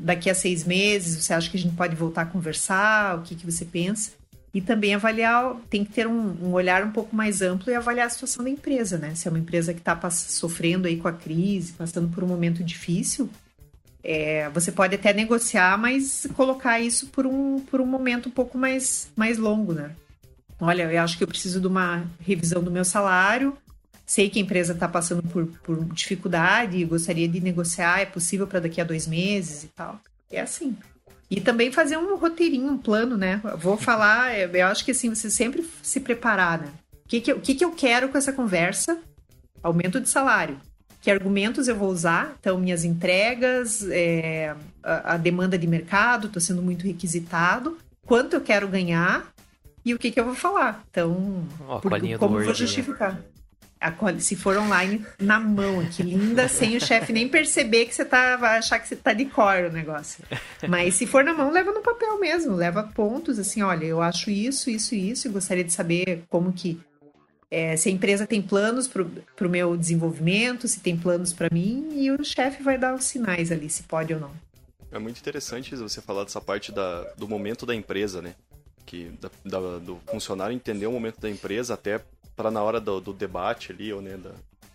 daqui 0.00 0.30
a 0.30 0.34
seis 0.34 0.64
meses, 0.64 1.22
você 1.22 1.34
acha 1.34 1.50
que 1.50 1.56
a 1.56 1.60
gente 1.60 1.76
pode 1.76 1.94
voltar 1.94 2.22
a 2.22 2.26
conversar? 2.26 3.18
O 3.18 3.22
que, 3.22 3.34
que 3.34 3.44
você 3.44 3.64
pensa? 3.64 4.12
E 4.54 4.60
também 4.60 4.94
avaliar, 4.94 5.56
tem 5.68 5.84
que 5.84 5.92
ter 5.92 6.06
um, 6.06 6.34
um 6.42 6.52
olhar 6.52 6.82
um 6.82 6.90
pouco 6.90 7.14
mais 7.14 7.42
amplo 7.42 7.70
e 7.70 7.74
avaliar 7.74 8.06
a 8.06 8.10
situação 8.10 8.42
da 8.42 8.48
empresa, 8.48 8.96
né? 8.96 9.14
Se 9.14 9.28
é 9.28 9.30
uma 9.30 9.38
empresa 9.38 9.74
que 9.74 9.80
está 9.80 10.10
sofrendo 10.10 10.88
aí 10.88 10.96
com 10.96 11.08
a 11.08 11.12
crise, 11.12 11.74
passando 11.74 12.08
por 12.08 12.24
um 12.24 12.26
momento 12.26 12.64
difícil, 12.64 13.28
é, 14.08 14.48
você 14.50 14.70
pode 14.70 14.94
até 14.94 15.12
negociar, 15.12 15.76
mas 15.76 16.28
colocar 16.34 16.78
isso 16.78 17.08
por 17.08 17.26
um, 17.26 17.58
por 17.58 17.80
um 17.80 17.86
momento 17.86 18.28
um 18.28 18.32
pouco 18.32 18.56
mais, 18.56 19.10
mais 19.16 19.36
longo, 19.36 19.72
né? 19.72 19.90
Olha, 20.60 20.84
eu 20.84 21.02
acho 21.02 21.18
que 21.18 21.24
eu 21.24 21.28
preciso 21.28 21.60
de 21.60 21.66
uma 21.66 22.06
revisão 22.20 22.62
do 22.62 22.70
meu 22.70 22.84
salário, 22.84 23.58
sei 24.06 24.30
que 24.30 24.38
a 24.38 24.42
empresa 24.42 24.74
está 24.74 24.86
passando 24.86 25.24
por, 25.24 25.46
por 25.64 25.84
dificuldade 25.86 26.76
e 26.76 26.84
gostaria 26.84 27.26
de 27.26 27.40
negociar, 27.40 27.98
é 27.98 28.06
possível 28.06 28.46
para 28.46 28.60
daqui 28.60 28.80
a 28.80 28.84
dois 28.84 29.08
meses 29.08 29.64
e 29.64 29.68
tal. 29.68 30.00
É 30.30 30.40
assim. 30.40 30.76
E 31.28 31.40
também 31.40 31.72
fazer 31.72 31.96
um 31.96 32.16
roteirinho, 32.16 32.70
um 32.70 32.78
plano, 32.78 33.16
né? 33.16 33.40
Vou 33.58 33.76
falar, 33.76 34.38
eu 34.38 34.66
acho 34.68 34.84
que 34.84 34.92
assim, 34.92 35.12
você 35.12 35.28
sempre 35.28 35.68
se 35.82 35.98
preparar, 35.98 36.60
né? 36.60 36.68
O 37.04 37.08
que, 37.08 37.20
que, 37.20 37.32
eu, 37.32 37.40
que, 37.40 37.56
que 37.56 37.64
eu 37.64 37.72
quero 37.72 38.08
com 38.08 38.16
essa 38.16 38.32
conversa? 38.32 39.00
Aumento 39.64 40.00
de 40.00 40.08
salário. 40.08 40.60
Que 41.06 41.10
argumentos 41.12 41.68
eu 41.68 41.76
vou 41.76 41.88
usar? 41.88 42.34
Então, 42.40 42.58
minhas 42.58 42.84
entregas, 42.84 43.88
é, 43.90 44.56
a, 44.82 45.14
a, 45.14 45.16
demanda 45.16 45.56
de 45.56 45.64
mercado, 45.64 46.26
estou 46.26 46.42
sendo 46.42 46.60
muito 46.60 46.84
requisitado. 46.84 47.78
Quanto 48.04 48.34
eu 48.34 48.40
quero 48.40 48.66
ganhar 48.66 49.32
e 49.84 49.94
o 49.94 50.00
que, 50.00 50.10
que 50.10 50.18
eu 50.18 50.24
vou 50.24 50.34
falar. 50.34 50.84
Então, 50.90 51.44
oh, 51.68 51.78
por, 51.78 51.92
como 52.18 52.42
vou 52.42 52.52
justificar? 52.52 53.22
se 54.18 54.34
for 54.34 54.56
online, 54.56 55.06
na 55.20 55.38
mão 55.38 55.78
aqui, 55.78 56.02
linda, 56.02 56.48
sem 56.50 56.76
o 56.76 56.80
chefe 56.80 57.12
nem 57.12 57.28
perceber 57.28 57.86
que 57.86 57.94
você 57.94 58.04
tá, 58.04 58.34
vai 58.34 58.58
achar 58.58 58.80
que 58.80 58.88
você 58.88 58.96
tá 58.96 59.12
de 59.12 59.26
cor 59.26 59.66
o 59.70 59.72
negócio. 59.72 60.24
Mas 60.68 60.96
se 60.96 61.06
for 61.06 61.22
na 61.22 61.32
mão, 61.32 61.52
leva 61.52 61.70
no 61.70 61.82
papel 61.82 62.18
mesmo, 62.18 62.56
leva 62.56 62.82
pontos, 62.82 63.38
assim, 63.38 63.62
olha, 63.62 63.84
eu 63.84 64.02
acho 64.02 64.28
isso, 64.28 64.68
isso 64.68 64.92
e 64.92 65.10
isso, 65.10 65.28
e 65.28 65.30
gostaria 65.30 65.62
de 65.62 65.72
saber 65.72 66.24
como 66.28 66.52
que, 66.52 66.80
é, 67.50 67.76
se 67.76 67.88
a 67.88 67.92
empresa 67.92 68.26
tem 68.26 68.42
planos 68.42 68.88
pro, 68.88 69.04
pro 69.36 69.48
meu 69.48 69.76
desenvolvimento, 69.76 70.66
se 70.66 70.80
tem 70.80 70.96
planos 70.96 71.32
para 71.32 71.48
mim, 71.52 71.90
e 71.94 72.10
o 72.10 72.24
chefe 72.24 72.62
vai 72.62 72.76
dar 72.76 72.94
os 72.94 73.04
sinais 73.04 73.52
ali, 73.52 73.70
se 73.70 73.84
pode 73.84 74.12
ou 74.12 74.20
não. 74.20 74.34
É 74.90 74.98
muito 74.98 75.18
interessante 75.18 75.74
você 75.76 76.00
falar 76.00 76.24
dessa 76.24 76.40
parte 76.40 76.72
da, 76.72 77.02
do 77.16 77.28
momento 77.28 77.66
da 77.66 77.74
empresa, 77.74 78.22
né? 78.22 78.34
Que, 78.84 79.12
da, 79.20 79.30
da, 79.44 79.78
do 79.78 80.00
funcionário 80.06 80.54
entender 80.54 80.86
o 80.86 80.92
momento 80.92 81.20
da 81.20 81.28
empresa 81.28 81.74
até 81.74 82.00
para 82.36 82.50
na 82.50 82.62
hora 82.62 82.80
do, 82.80 83.00
do, 83.00 83.12
debate 83.12 83.72
ali, 83.72 83.92
ou 83.92 84.00
né, 84.00 84.16
da, 84.16 84.32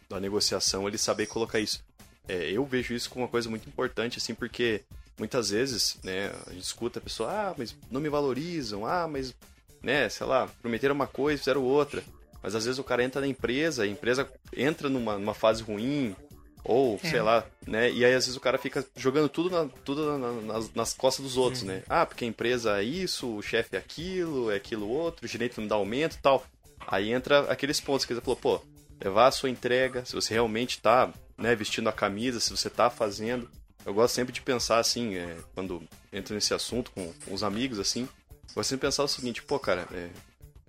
da 0.09 0.19
negociação, 0.19 0.88
ele 0.88 0.97
saber 0.97 1.28
colocar 1.28 1.59
isso. 1.59 1.84
É, 2.28 2.51
eu 2.51 2.65
vejo 2.65 2.93
isso 2.93 3.09
como 3.09 3.24
uma 3.24 3.32
coisa 3.32 3.49
muito 3.49 3.67
importante, 3.69 4.17
assim, 4.17 4.34
porque 4.34 4.82
muitas 5.17 5.49
vezes, 5.51 5.97
né, 6.03 6.32
a 6.47 6.51
gente 6.51 6.63
escuta 6.63 6.99
a 6.99 7.01
pessoa, 7.01 7.30
ah, 7.30 7.55
mas 7.57 7.76
não 7.89 8.01
me 8.01 8.09
valorizam, 8.09 8.86
ah, 8.86 9.07
mas, 9.07 9.34
né, 9.82 10.09
sei 10.09 10.26
lá, 10.26 10.47
prometeram 10.61 10.95
uma 10.95 11.07
coisa, 11.07 11.39
fizeram 11.39 11.63
outra. 11.63 12.03
Mas 12.42 12.56
às 12.56 12.66
vezes 12.66 12.80
o 12.80 12.84
cara 12.84 13.04
entra 13.04 13.22
na 13.22 13.28
empresa, 13.28 13.84
a 13.84 13.88
empresa 13.88 14.28
entra 14.56 14.89
numa, 14.89 15.18
numa 15.18 15.34
fase 15.34 15.62
ruim, 15.62 16.16
ou, 16.64 17.00
é. 17.04 17.10
sei 17.10 17.22
lá, 17.22 17.46
né? 17.66 17.92
E 17.92 18.06
aí 18.06 18.14
às 18.14 18.26
vezes 18.26 18.36
o 18.36 18.42
cara 18.42 18.58
fica 18.58 18.86
jogando 18.96 19.30
tudo, 19.30 19.50
na, 19.50 19.70
tudo 19.84 20.18
na, 20.18 20.32
nas, 20.54 20.74
nas, 20.74 20.94
costas 20.94 21.24
dos 21.26 21.38
outros, 21.38 21.64
né? 21.64 21.84
Ah, 21.89 22.06
porque 22.06 22.26
a 22.26 22.28
empresa 22.28 22.80
é 22.80 22.84
isso, 22.84 23.38
o 23.38 23.42
chefe 23.42 23.76
é 23.76 23.80
aquilo, 23.80 24.52
é 24.52 24.56
aquilo 24.56 24.88
outro, 24.88 25.26
o 25.26 25.28
gerente 25.28 25.60
não 25.60 25.68
dá 25.68 25.76
aumento 25.76 26.16
e 26.16 26.20
tal. 26.20 26.46
Aí 26.88 27.12
entra 27.12 27.42
aqueles 27.52 27.80
pontos 27.80 28.06
que 28.06 28.14
ele 28.14 28.22
falou, 28.22 28.36
pô, 28.36 28.62
levar 29.04 29.28
a 29.28 29.32
sua 29.32 29.50
entrega, 29.50 30.06
se 30.06 30.14
você 30.14 30.34
realmente 30.34 30.78
está 30.78 31.12
né, 31.38 31.56
vestindo 31.56 31.89
a 31.89 31.94
camisa, 31.94 32.39
se 32.39 32.52
você 32.52 32.68
está 32.68 32.89
fazendo. 32.89 33.50
Eu 33.84 33.94
gosto 33.94 34.14
sempre 34.14 34.32
de 34.32 34.42
pensar 34.42 34.78
assim, 34.78 35.16
é, 35.16 35.38
quando 35.56 35.82
entro 36.14 36.36
nesse 36.36 36.54
assunto 36.54 36.92
com, 36.92 37.12
com, 37.26 37.34
os 37.34 37.42
amigos, 37.42 37.80
assim, 37.80 38.02
eu 38.32 38.56
gosto 38.56 38.70
sempre 38.70 38.88
de 38.88 38.92
pensar 38.92 39.04
o 39.04 39.08
seguinte, 39.08 39.42
pô, 39.42 39.58
cara, 39.58 39.88
é, 39.92 40.10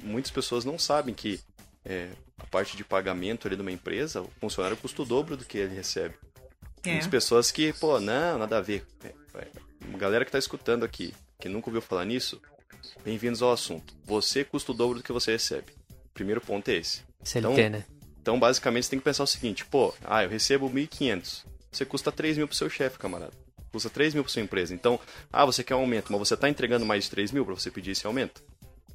muitas 0.02 0.30
pessoas 0.30 0.64
não 0.64 0.78
sabem 0.78 1.14
que 1.14 1.38
é, 1.84 2.10
a 2.38 2.46
parte 2.46 2.76
de 2.76 2.84
pagamento 2.84 3.46
ali 3.46 3.56
de 3.56 3.62
uma 3.62 3.72
empresa, 3.72 4.22
o 4.22 4.30
funcionário 4.40 4.76
custa 4.76 5.02
o 5.02 5.06
dobro 5.06 5.36
do 5.36 5.44
que 5.44 5.58
ele 5.58 5.74
recebe. 5.74 6.14
É. 6.84 6.90
Muitas 6.90 7.08
pessoas 7.08 7.50
que, 7.50 7.72
pô, 7.74 8.00
não, 8.00 8.38
nada 8.38 8.58
a 8.58 8.60
ver. 8.60 8.84
É, 9.04 9.08
é, 9.38 9.48
galera 9.96 10.24
que 10.24 10.28
está 10.28 10.38
escutando 10.38 10.84
aqui, 10.84 11.14
que 11.40 11.48
nunca 11.48 11.68
ouviu 11.68 11.82
falar 11.82 12.04
nisso, 12.04 12.40
bem-vindos 13.04 13.42
ao 13.42 13.52
assunto. 13.52 13.94
Você 14.04 14.44
custa 14.44 14.72
o 14.72 14.74
dobro 14.74 14.98
do 14.98 15.04
que 15.04 15.12
você 15.12 15.32
recebe 15.32 15.72
primeiro 16.12 16.40
ponto 16.40 16.68
é 16.68 16.74
esse. 16.74 17.02
CLT, 17.22 17.60
então, 17.60 17.70
né? 17.70 17.84
Então, 18.20 18.38
basicamente, 18.38 18.84
você 18.84 18.90
tem 18.90 18.98
que 18.98 19.04
pensar 19.04 19.24
o 19.24 19.26
seguinte, 19.26 19.64
pô, 19.64 19.92
ah, 20.04 20.22
eu 20.22 20.30
recebo 20.30 20.70
1.500. 20.70 21.44
Você 21.70 21.84
custa 21.84 22.12
3 22.12 22.36
mil 22.36 22.46
pro 22.46 22.56
seu 22.56 22.70
chefe, 22.70 22.98
camarada. 22.98 23.32
Custa 23.72 23.88
3 23.88 24.14
mil 24.14 24.22
pra 24.22 24.32
sua 24.32 24.42
empresa. 24.42 24.74
Então, 24.74 25.00
ah, 25.32 25.44
você 25.44 25.64
quer 25.64 25.74
um 25.74 25.80
aumento, 25.80 26.12
mas 26.12 26.20
você 26.20 26.36
tá 26.36 26.48
entregando 26.48 26.84
mais 26.84 27.04
de 27.04 27.10
3 27.10 27.32
mil 27.32 27.44
pra 27.44 27.54
você 27.54 27.70
pedir 27.70 27.92
esse 27.92 28.06
aumento? 28.06 28.42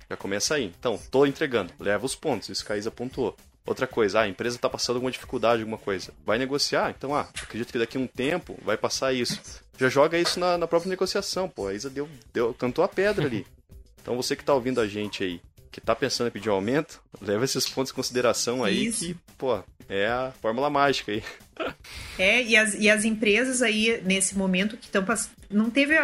Já 0.10 0.16
começa 0.16 0.56
aí. 0.56 0.74
Então, 0.80 1.00
tô 1.12 1.26
entregando, 1.26 1.74
leva 1.80 2.06
os 2.06 2.16
pontos, 2.16 2.50
isso 2.50 2.66
que 2.66 2.72
a 2.72 2.78
Isa 2.78 2.92
pontuou. 2.92 3.36
Outra 3.66 3.86
coisa, 3.86 4.20
ah, 4.20 4.24
a 4.24 4.28
empresa 4.28 4.56
está 4.56 4.70
passando 4.70 4.96
alguma 4.96 5.12
dificuldade, 5.12 5.62
alguma 5.62 5.78
coisa. 5.78 6.14
Vai 6.26 6.38
negociar, 6.38 6.94
então, 6.98 7.14
ah, 7.14 7.28
acredito 7.42 7.72
que 7.72 7.78
daqui 7.78 7.98
a 7.98 8.00
um 8.00 8.08
tempo 8.08 8.58
vai 8.64 8.78
passar 8.78 9.12
isso. 9.12 9.42
Já 9.78 9.90
joga 9.90 10.18
isso 10.18 10.40
na, 10.40 10.58
na 10.58 10.68
própria 10.68 10.90
negociação, 10.90 11.50
pô. 11.50 11.68
A 11.68 11.74
Isa 11.74 11.90
deu, 11.90 12.10
deu, 12.34 12.54
cantou 12.54 12.84
a 12.84 12.88
pedra 12.88 13.26
ali. 13.26 13.46
Então 14.00 14.16
você 14.16 14.38
que 14.38 14.42
está 14.42 14.54
ouvindo 14.54 14.80
a 14.80 14.88
gente 14.88 15.22
aí, 15.22 15.42
que 15.70 15.80
está 15.80 15.94
pensando 15.94 16.30
em 16.30 16.32
pedir 16.32 16.50
um 16.50 16.54
aumento, 16.54 17.04
leva 17.22 17.44
esses 17.44 17.68
pontos 17.68 17.92
em 17.92 17.96
consideração 17.96 18.64
aí 18.64 18.86
Isso. 18.86 19.06
que, 19.06 19.18
pô, 19.38 19.62
é 19.90 20.08
a 20.08 20.34
fórmula 20.42 20.70
mágica 20.70 21.12
aí. 21.12 21.24
É, 22.20 22.44
e 22.44 22.56
as, 22.56 22.76
e 22.76 22.90
as 22.90 23.04
empresas 23.04 23.62
aí, 23.62 24.02
nesse 24.04 24.38
momento 24.38 24.78
que 24.78 24.86
estão 24.86 25.04
passando. 25.04 25.34
Não 25.50 25.70
teve. 25.70 25.96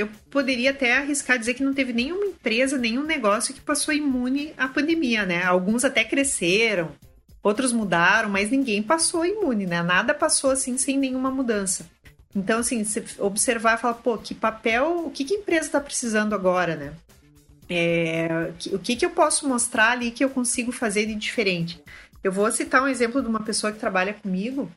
Eu 0.00 0.08
poderia 0.30 0.70
até 0.70 0.96
arriscar 0.96 1.38
dizer 1.38 1.52
que 1.52 1.62
não 1.62 1.74
teve 1.74 1.92
nenhuma 1.92 2.24
empresa, 2.24 2.78
nenhum 2.78 3.04
negócio 3.04 3.52
que 3.52 3.60
passou 3.60 3.92
imune 3.92 4.54
à 4.56 4.66
pandemia, 4.66 5.26
né? 5.26 5.44
Alguns 5.44 5.84
até 5.84 6.04
cresceram, 6.04 6.92
outros 7.42 7.70
mudaram, 7.70 8.30
mas 8.30 8.50
ninguém 8.50 8.82
passou 8.82 9.26
imune, 9.26 9.66
né? 9.66 9.82
Nada 9.82 10.14
passou 10.14 10.50
assim 10.50 10.78
sem 10.78 10.96
nenhuma 10.96 11.30
mudança. 11.30 11.86
Então, 12.34 12.60
assim, 12.60 12.82
você 12.82 13.04
observar 13.18 13.76
e 13.76 13.80
falar, 13.80 13.94
pô, 13.94 14.16
que 14.16 14.34
papel, 14.34 15.04
o 15.06 15.10
que, 15.10 15.22
que 15.22 15.34
a 15.34 15.38
empresa 15.38 15.66
está 15.66 15.80
precisando 15.80 16.34
agora, 16.34 16.76
né? 16.76 16.94
É, 17.68 18.52
o 18.72 18.78
que, 18.78 18.96
que 18.96 19.04
eu 19.04 19.10
posso 19.10 19.46
mostrar 19.46 19.90
ali 19.90 20.10
que 20.10 20.24
eu 20.24 20.30
consigo 20.30 20.72
fazer 20.72 21.04
de 21.04 21.14
diferente? 21.14 21.82
Eu 22.24 22.32
vou 22.32 22.50
citar 22.50 22.82
um 22.82 22.88
exemplo 22.88 23.20
de 23.20 23.28
uma 23.28 23.40
pessoa 23.40 23.70
que 23.70 23.78
trabalha 23.78 24.14
comigo. 24.14 24.70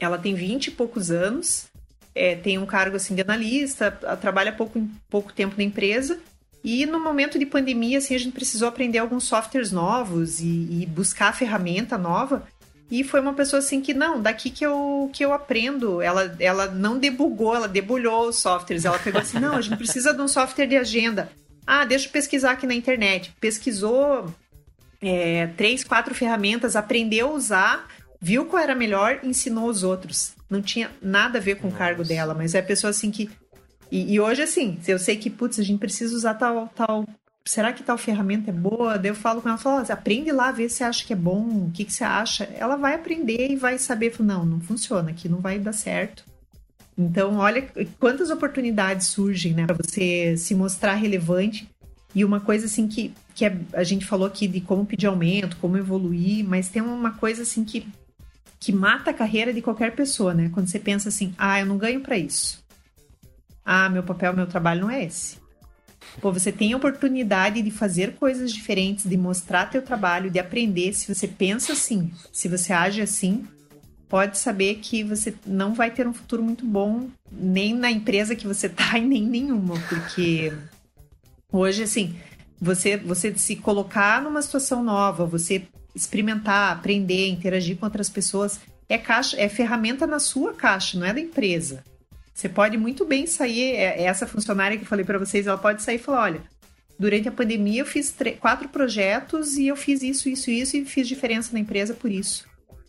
Ela 0.00 0.16
tem 0.16 0.34
20 0.34 0.68
e 0.68 0.70
poucos 0.70 1.10
anos, 1.10 1.70
é, 2.14 2.34
tem 2.34 2.58
um 2.58 2.66
cargo 2.66 2.96
assim 2.96 3.14
de 3.14 3.22
analista, 3.22 3.90
trabalha 4.20 4.52
pouco, 4.52 4.86
pouco 5.08 5.32
tempo 5.32 5.54
na 5.56 5.64
empresa. 5.64 6.18
E 6.64 6.86
no 6.86 7.02
momento 7.02 7.38
de 7.38 7.46
pandemia, 7.46 7.98
assim, 7.98 8.14
a 8.14 8.18
gente 8.18 8.32
precisou 8.32 8.68
aprender 8.68 8.98
alguns 8.98 9.24
softwares 9.24 9.72
novos 9.72 10.40
e, 10.40 10.82
e 10.82 10.86
buscar 10.86 11.34
ferramenta 11.34 11.98
nova. 11.98 12.46
E 12.90 13.02
foi 13.02 13.20
uma 13.20 13.32
pessoa 13.32 13.58
assim 13.58 13.80
que, 13.80 13.94
não, 13.94 14.20
daqui 14.20 14.50
que 14.50 14.64
eu, 14.64 15.10
que 15.12 15.24
eu 15.24 15.32
aprendo. 15.32 16.00
Ela, 16.00 16.36
ela 16.38 16.66
não 16.66 16.98
debugou, 16.98 17.56
ela 17.56 17.66
debulhou 17.66 18.28
os 18.28 18.36
softwares. 18.38 18.84
Ela 18.84 18.98
pegou 18.98 19.20
assim, 19.20 19.40
não, 19.40 19.56
a 19.56 19.60
gente 19.60 19.76
precisa 19.76 20.12
de 20.12 20.20
um 20.20 20.28
software 20.28 20.66
de 20.66 20.76
agenda. 20.76 21.32
Ah, 21.66 21.84
deixa 21.84 22.06
eu 22.06 22.12
pesquisar 22.12 22.52
aqui 22.52 22.66
na 22.66 22.74
internet. 22.74 23.32
Pesquisou 23.40 24.32
é, 25.00 25.48
três, 25.56 25.82
quatro 25.82 26.14
ferramentas, 26.14 26.76
aprendeu 26.76 27.30
a 27.30 27.32
usar, 27.32 27.88
viu 28.20 28.44
qual 28.44 28.62
era 28.62 28.74
melhor, 28.74 29.20
ensinou 29.24 29.68
os 29.68 29.82
outros. 29.82 30.34
Não 30.52 30.60
tinha 30.60 30.90
nada 31.00 31.38
a 31.38 31.40
ver 31.40 31.56
com 31.56 31.64
Nossa. 31.64 31.76
o 31.76 31.78
cargo 31.78 32.04
dela, 32.04 32.34
mas 32.34 32.54
é 32.54 32.58
a 32.58 32.62
pessoa 32.62 32.90
assim 32.90 33.10
que. 33.10 33.30
E, 33.90 34.12
e 34.14 34.20
hoje, 34.20 34.42
assim, 34.42 34.78
eu 34.86 34.98
sei 34.98 35.16
que, 35.16 35.30
putz, 35.30 35.58
a 35.58 35.62
gente 35.62 35.78
precisa 35.78 36.14
usar 36.14 36.34
tal, 36.34 36.68
tal 36.68 37.06
será 37.44 37.72
que 37.72 37.82
tal 37.82 37.96
ferramenta 37.96 38.50
é 38.50 38.52
boa? 38.52 38.98
Daí 38.98 39.10
eu 39.10 39.14
falo 39.14 39.40
com 39.40 39.48
ela, 39.48 39.58
falo, 39.58 39.84
aprende 39.90 40.30
lá, 40.30 40.52
vê 40.52 40.68
se 40.68 40.84
acha 40.84 41.04
que 41.04 41.12
é 41.12 41.16
bom, 41.16 41.66
o 41.66 41.70
que, 41.72 41.86
que 41.86 41.92
você 41.92 42.04
acha. 42.04 42.44
Ela 42.54 42.76
vai 42.76 42.94
aprender 42.94 43.50
e 43.50 43.56
vai 43.56 43.78
saber, 43.78 44.14
não, 44.20 44.44
não 44.44 44.60
funciona, 44.60 45.10
aqui 45.10 45.28
não 45.28 45.40
vai 45.40 45.58
dar 45.58 45.72
certo. 45.72 46.24
Então, 46.96 47.38
olha 47.38 47.66
quantas 47.98 48.30
oportunidades 48.30 49.06
surgem, 49.06 49.54
né, 49.54 49.66
para 49.66 49.76
você 49.76 50.36
se 50.36 50.54
mostrar 50.54 50.94
relevante. 50.94 51.68
E 52.14 52.26
uma 52.26 52.40
coisa 52.40 52.66
assim 52.66 52.86
que, 52.86 53.14
que 53.34 53.46
é, 53.46 53.56
a 53.72 53.82
gente 53.82 54.04
falou 54.04 54.26
aqui 54.26 54.46
de 54.46 54.60
como 54.60 54.84
pedir 54.84 55.06
aumento, 55.06 55.56
como 55.56 55.78
evoluir, 55.78 56.44
mas 56.44 56.68
tem 56.68 56.82
uma 56.82 57.12
coisa 57.12 57.42
assim 57.42 57.64
que, 57.64 57.86
que 58.62 58.70
mata 58.70 59.10
a 59.10 59.14
carreira 59.14 59.52
de 59.52 59.60
qualquer 59.60 59.90
pessoa, 59.90 60.32
né? 60.32 60.48
Quando 60.54 60.68
você 60.68 60.78
pensa 60.78 61.08
assim, 61.08 61.34
ah, 61.36 61.58
eu 61.58 61.66
não 61.66 61.76
ganho 61.76 62.00
para 62.00 62.16
isso. 62.16 62.62
Ah, 63.64 63.88
meu 63.88 64.04
papel, 64.04 64.32
meu 64.36 64.46
trabalho 64.46 64.82
não 64.82 64.90
é 64.90 65.02
esse. 65.04 65.36
Pô, 66.20 66.32
você 66.32 66.52
tem 66.52 66.72
a 66.72 66.76
oportunidade 66.76 67.60
de 67.60 67.72
fazer 67.72 68.14
coisas 68.14 68.52
diferentes, 68.52 69.04
de 69.04 69.16
mostrar 69.16 69.66
teu 69.66 69.82
trabalho, 69.82 70.30
de 70.30 70.38
aprender. 70.38 70.92
Se 70.92 71.12
você 71.12 71.26
pensa 71.26 71.72
assim, 71.72 72.12
se 72.30 72.46
você 72.46 72.72
age 72.72 73.02
assim, 73.02 73.44
pode 74.08 74.38
saber 74.38 74.76
que 74.76 75.02
você 75.02 75.34
não 75.44 75.74
vai 75.74 75.90
ter 75.90 76.06
um 76.06 76.14
futuro 76.14 76.44
muito 76.44 76.64
bom, 76.64 77.08
nem 77.32 77.74
na 77.74 77.90
empresa 77.90 78.36
que 78.36 78.46
você 78.46 78.68
tá 78.70 78.96
e 78.96 79.04
nem 79.04 79.26
nenhuma, 79.26 79.74
porque 79.88 80.52
hoje, 81.50 81.82
assim, 81.82 82.14
você, 82.60 82.96
você 82.96 83.36
se 83.36 83.56
colocar 83.56 84.22
numa 84.22 84.40
situação 84.40 84.84
nova, 84.84 85.26
você 85.26 85.66
experimentar, 85.94 86.72
aprender, 86.72 87.28
interagir 87.28 87.76
com 87.76 87.86
outras 87.86 88.08
pessoas, 88.08 88.60
é 88.88 88.98
caixa, 88.98 89.40
é 89.40 89.48
ferramenta 89.48 90.06
na 90.06 90.18
sua 90.18 90.52
caixa, 90.52 90.98
não 90.98 91.06
é 91.06 91.12
da 91.12 91.20
empresa. 91.20 91.84
Você 92.34 92.48
pode 92.48 92.76
muito 92.76 93.04
bem 93.04 93.26
sair, 93.26 93.74
é, 93.74 94.00
é 94.00 94.02
essa 94.04 94.26
funcionária 94.26 94.76
que 94.76 94.84
eu 94.84 94.88
falei 94.88 95.04
para 95.04 95.18
vocês, 95.18 95.46
ela 95.46 95.58
pode 95.58 95.82
sair 95.82 95.96
e 95.96 95.98
falar, 95.98 96.22
olha, 96.22 96.42
durante 96.98 97.28
a 97.28 97.32
pandemia 97.32 97.82
eu 97.82 97.86
fiz 97.86 98.14
quatro 98.40 98.68
projetos 98.68 99.56
e 99.56 99.66
eu 99.66 99.76
fiz 99.76 100.02
isso, 100.02 100.28
isso, 100.28 100.50
isso 100.50 100.76
e 100.76 100.84
fiz 100.84 101.06
diferença 101.06 101.52
na 101.52 101.60
empresa 101.60 101.94
por 101.94 102.10
isso. 102.10 102.46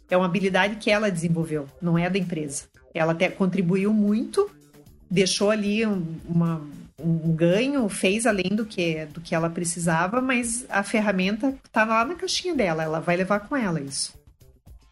É 0.10 0.16
uma 0.16 0.26
habilidade 0.26 0.76
que 0.76 0.92
ela 0.92 1.12
desenvolveu, 1.12 1.68
não 1.82 1.98
é 1.98 2.10
da 2.10 2.20
empresa. 2.20 2.66
Ela 2.94 3.14
até 3.14 3.30
contribuiu 3.30 3.94
muito, 3.94 4.50
deixou 5.10 5.50
ali 5.50 5.86
um, 5.86 6.06
uma, 6.28 6.62
um 7.00 7.34
ganho, 7.34 7.88
fez 7.90 8.26
além 8.26 8.50
do 8.56 8.66
que, 8.66 9.06
do 9.08 9.22
que 9.22 9.34
ela 9.34 9.50
precisava, 9.50 10.22
mas 10.22 10.66
a 10.70 10.84
ferramenta 10.84 11.56
está 11.66 11.84
lá 11.84 12.06
na 12.06 12.16
caixinha 12.16 12.54
dela, 12.54 12.84
ela 12.84 13.00
vai 13.00 13.16
levar 13.16 13.42
com 13.42 13.56
ela 13.56 13.82
isso. 13.82 14.14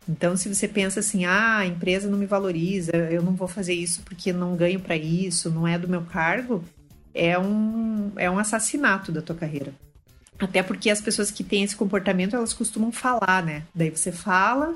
Então, 0.10 0.36
se 0.36 0.54
você 0.54 0.68
pensa 0.68 1.00
assim, 1.00 1.26
ah, 1.26 1.60
a 1.60 1.66
empresa 1.66 2.10
não 2.10 2.18
me 2.18 2.26
valoriza, 2.26 2.92
eu 2.96 3.22
não 3.22 3.34
vou 3.34 3.48
fazer 3.48 3.74
isso 3.74 4.02
porque 4.04 4.34
não 4.34 4.56
ganho 4.56 4.80
para 4.80 4.98
isso, 4.98 5.50
não 5.50 5.68
é 5.68 5.78
do 5.78 5.88
meu 5.88 6.02
cargo, 6.02 6.64
é 7.14 7.38
um, 7.38 8.12
é 8.18 8.30
um 8.30 8.40
assassinato 8.40 9.12
da 9.12 9.22
tua 9.22 9.36
carreira. 9.36 9.74
Até 10.40 10.64
porque 10.64 10.90
as 10.90 11.00
pessoas 11.00 11.30
que 11.30 11.44
têm 11.44 11.64
esse 11.64 11.76
comportamento, 11.76 12.36
elas 12.36 12.52
costumam 12.52 12.92
falar, 12.92 13.44
né? 13.46 13.64
Daí 13.76 13.92
você 13.92 14.12
fala, 14.12 14.74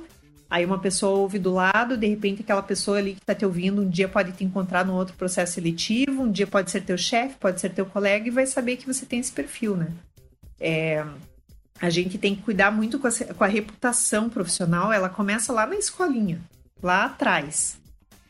aí 0.50 0.66
uma 0.66 0.80
pessoa 0.80 1.18
ouve 1.18 1.40
do 1.40 1.54
lado, 1.54 1.98
de 1.98 2.08
repente 2.08 2.42
aquela 2.42 2.64
pessoa 2.64 2.98
ali 2.98 3.14
que 3.14 3.22
está 3.22 3.34
te 3.34 3.46
ouvindo, 3.46 3.82
um 3.82 3.90
dia 3.90 4.08
pode 4.08 4.32
te 4.32 4.44
encontrar 4.44 4.86
num 4.86 4.94
outro 4.94 5.16
processo 5.16 5.54
seletivo, 5.54 6.24
um 6.24 6.32
dia 6.32 6.48
pode 6.48 6.72
ser 6.72 6.82
teu 6.82 6.98
chefe, 6.98 7.36
pode 7.40 7.60
ser 7.60 7.70
teu 7.70 7.86
colega 7.86 8.28
e 8.28 8.32
vai 8.32 8.46
saber 8.46 8.78
que 8.78 8.86
você 8.86 9.06
tem 9.06 9.20
esse 9.20 9.32
perfil, 9.32 9.76
né? 9.76 9.88
É, 10.60 11.06
a 11.80 11.90
gente 11.90 12.18
tem 12.18 12.36
que 12.36 12.42
cuidar 12.42 12.72
muito 12.72 13.00
com 13.00 13.08
a, 13.08 13.12
com 13.12 13.44
a 13.44 13.48
reputação 13.48 14.30
profissional. 14.30 14.94
Ela 14.94 15.10
começa 15.10 15.52
lá 15.52 15.66
na 15.66 15.76
escolinha, 15.76 16.40
lá 16.82 17.06
atrás. 17.06 17.78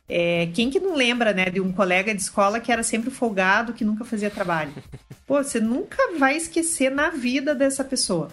É, 0.07 0.47
quem 0.53 0.69
que 0.69 0.79
não 0.79 0.95
lembra, 0.95 1.33
né, 1.33 1.45
de 1.45 1.59
um 1.59 1.71
colega 1.71 2.13
de 2.13 2.21
escola 2.21 2.59
que 2.59 2.71
era 2.71 2.83
sempre 2.83 3.09
folgado, 3.09 3.73
que 3.73 3.83
nunca 3.83 4.05
fazia 4.05 4.29
trabalho? 4.29 4.73
Pô, 5.25 5.43
você 5.43 5.59
nunca 5.59 6.17
vai 6.17 6.37
esquecer 6.37 6.91
na 6.91 7.09
vida 7.09 7.55
dessa 7.55 7.83
pessoa. 7.83 8.29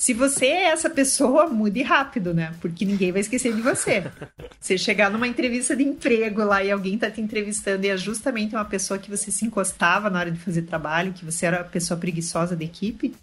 Se 0.00 0.14
você 0.14 0.46
é 0.46 0.64
essa 0.68 0.88
pessoa, 0.88 1.46
mude 1.46 1.82
rápido, 1.82 2.32
né? 2.32 2.54
Porque 2.58 2.86
ninguém 2.86 3.12
vai 3.12 3.20
esquecer 3.20 3.54
de 3.54 3.60
você. 3.60 4.02
Você 4.58 4.78
chegar 4.78 5.10
numa 5.10 5.28
entrevista 5.28 5.76
de 5.76 5.82
emprego 5.82 6.42
lá 6.42 6.64
e 6.64 6.70
alguém 6.70 6.96
tá 6.96 7.10
te 7.10 7.20
entrevistando 7.20 7.84
e 7.84 7.90
é 7.90 7.96
justamente 7.98 8.54
uma 8.54 8.64
pessoa 8.64 8.98
que 8.98 9.10
você 9.10 9.30
se 9.30 9.44
encostava 9.44 10.08
na 10.08 10.18
hora 10.18 10.30
de 10.30 10.38
fazer 10.38 10.62
trabalho, 10.62 11.12
que 11.12 11.24
você 11.24 11.44
era 11.44 11.60
a 11.60 11.64
pessoa 11.64 12.00
preguiçosa 12.00 12.56
da 12.56 12.64
equipe, 12.64 13.14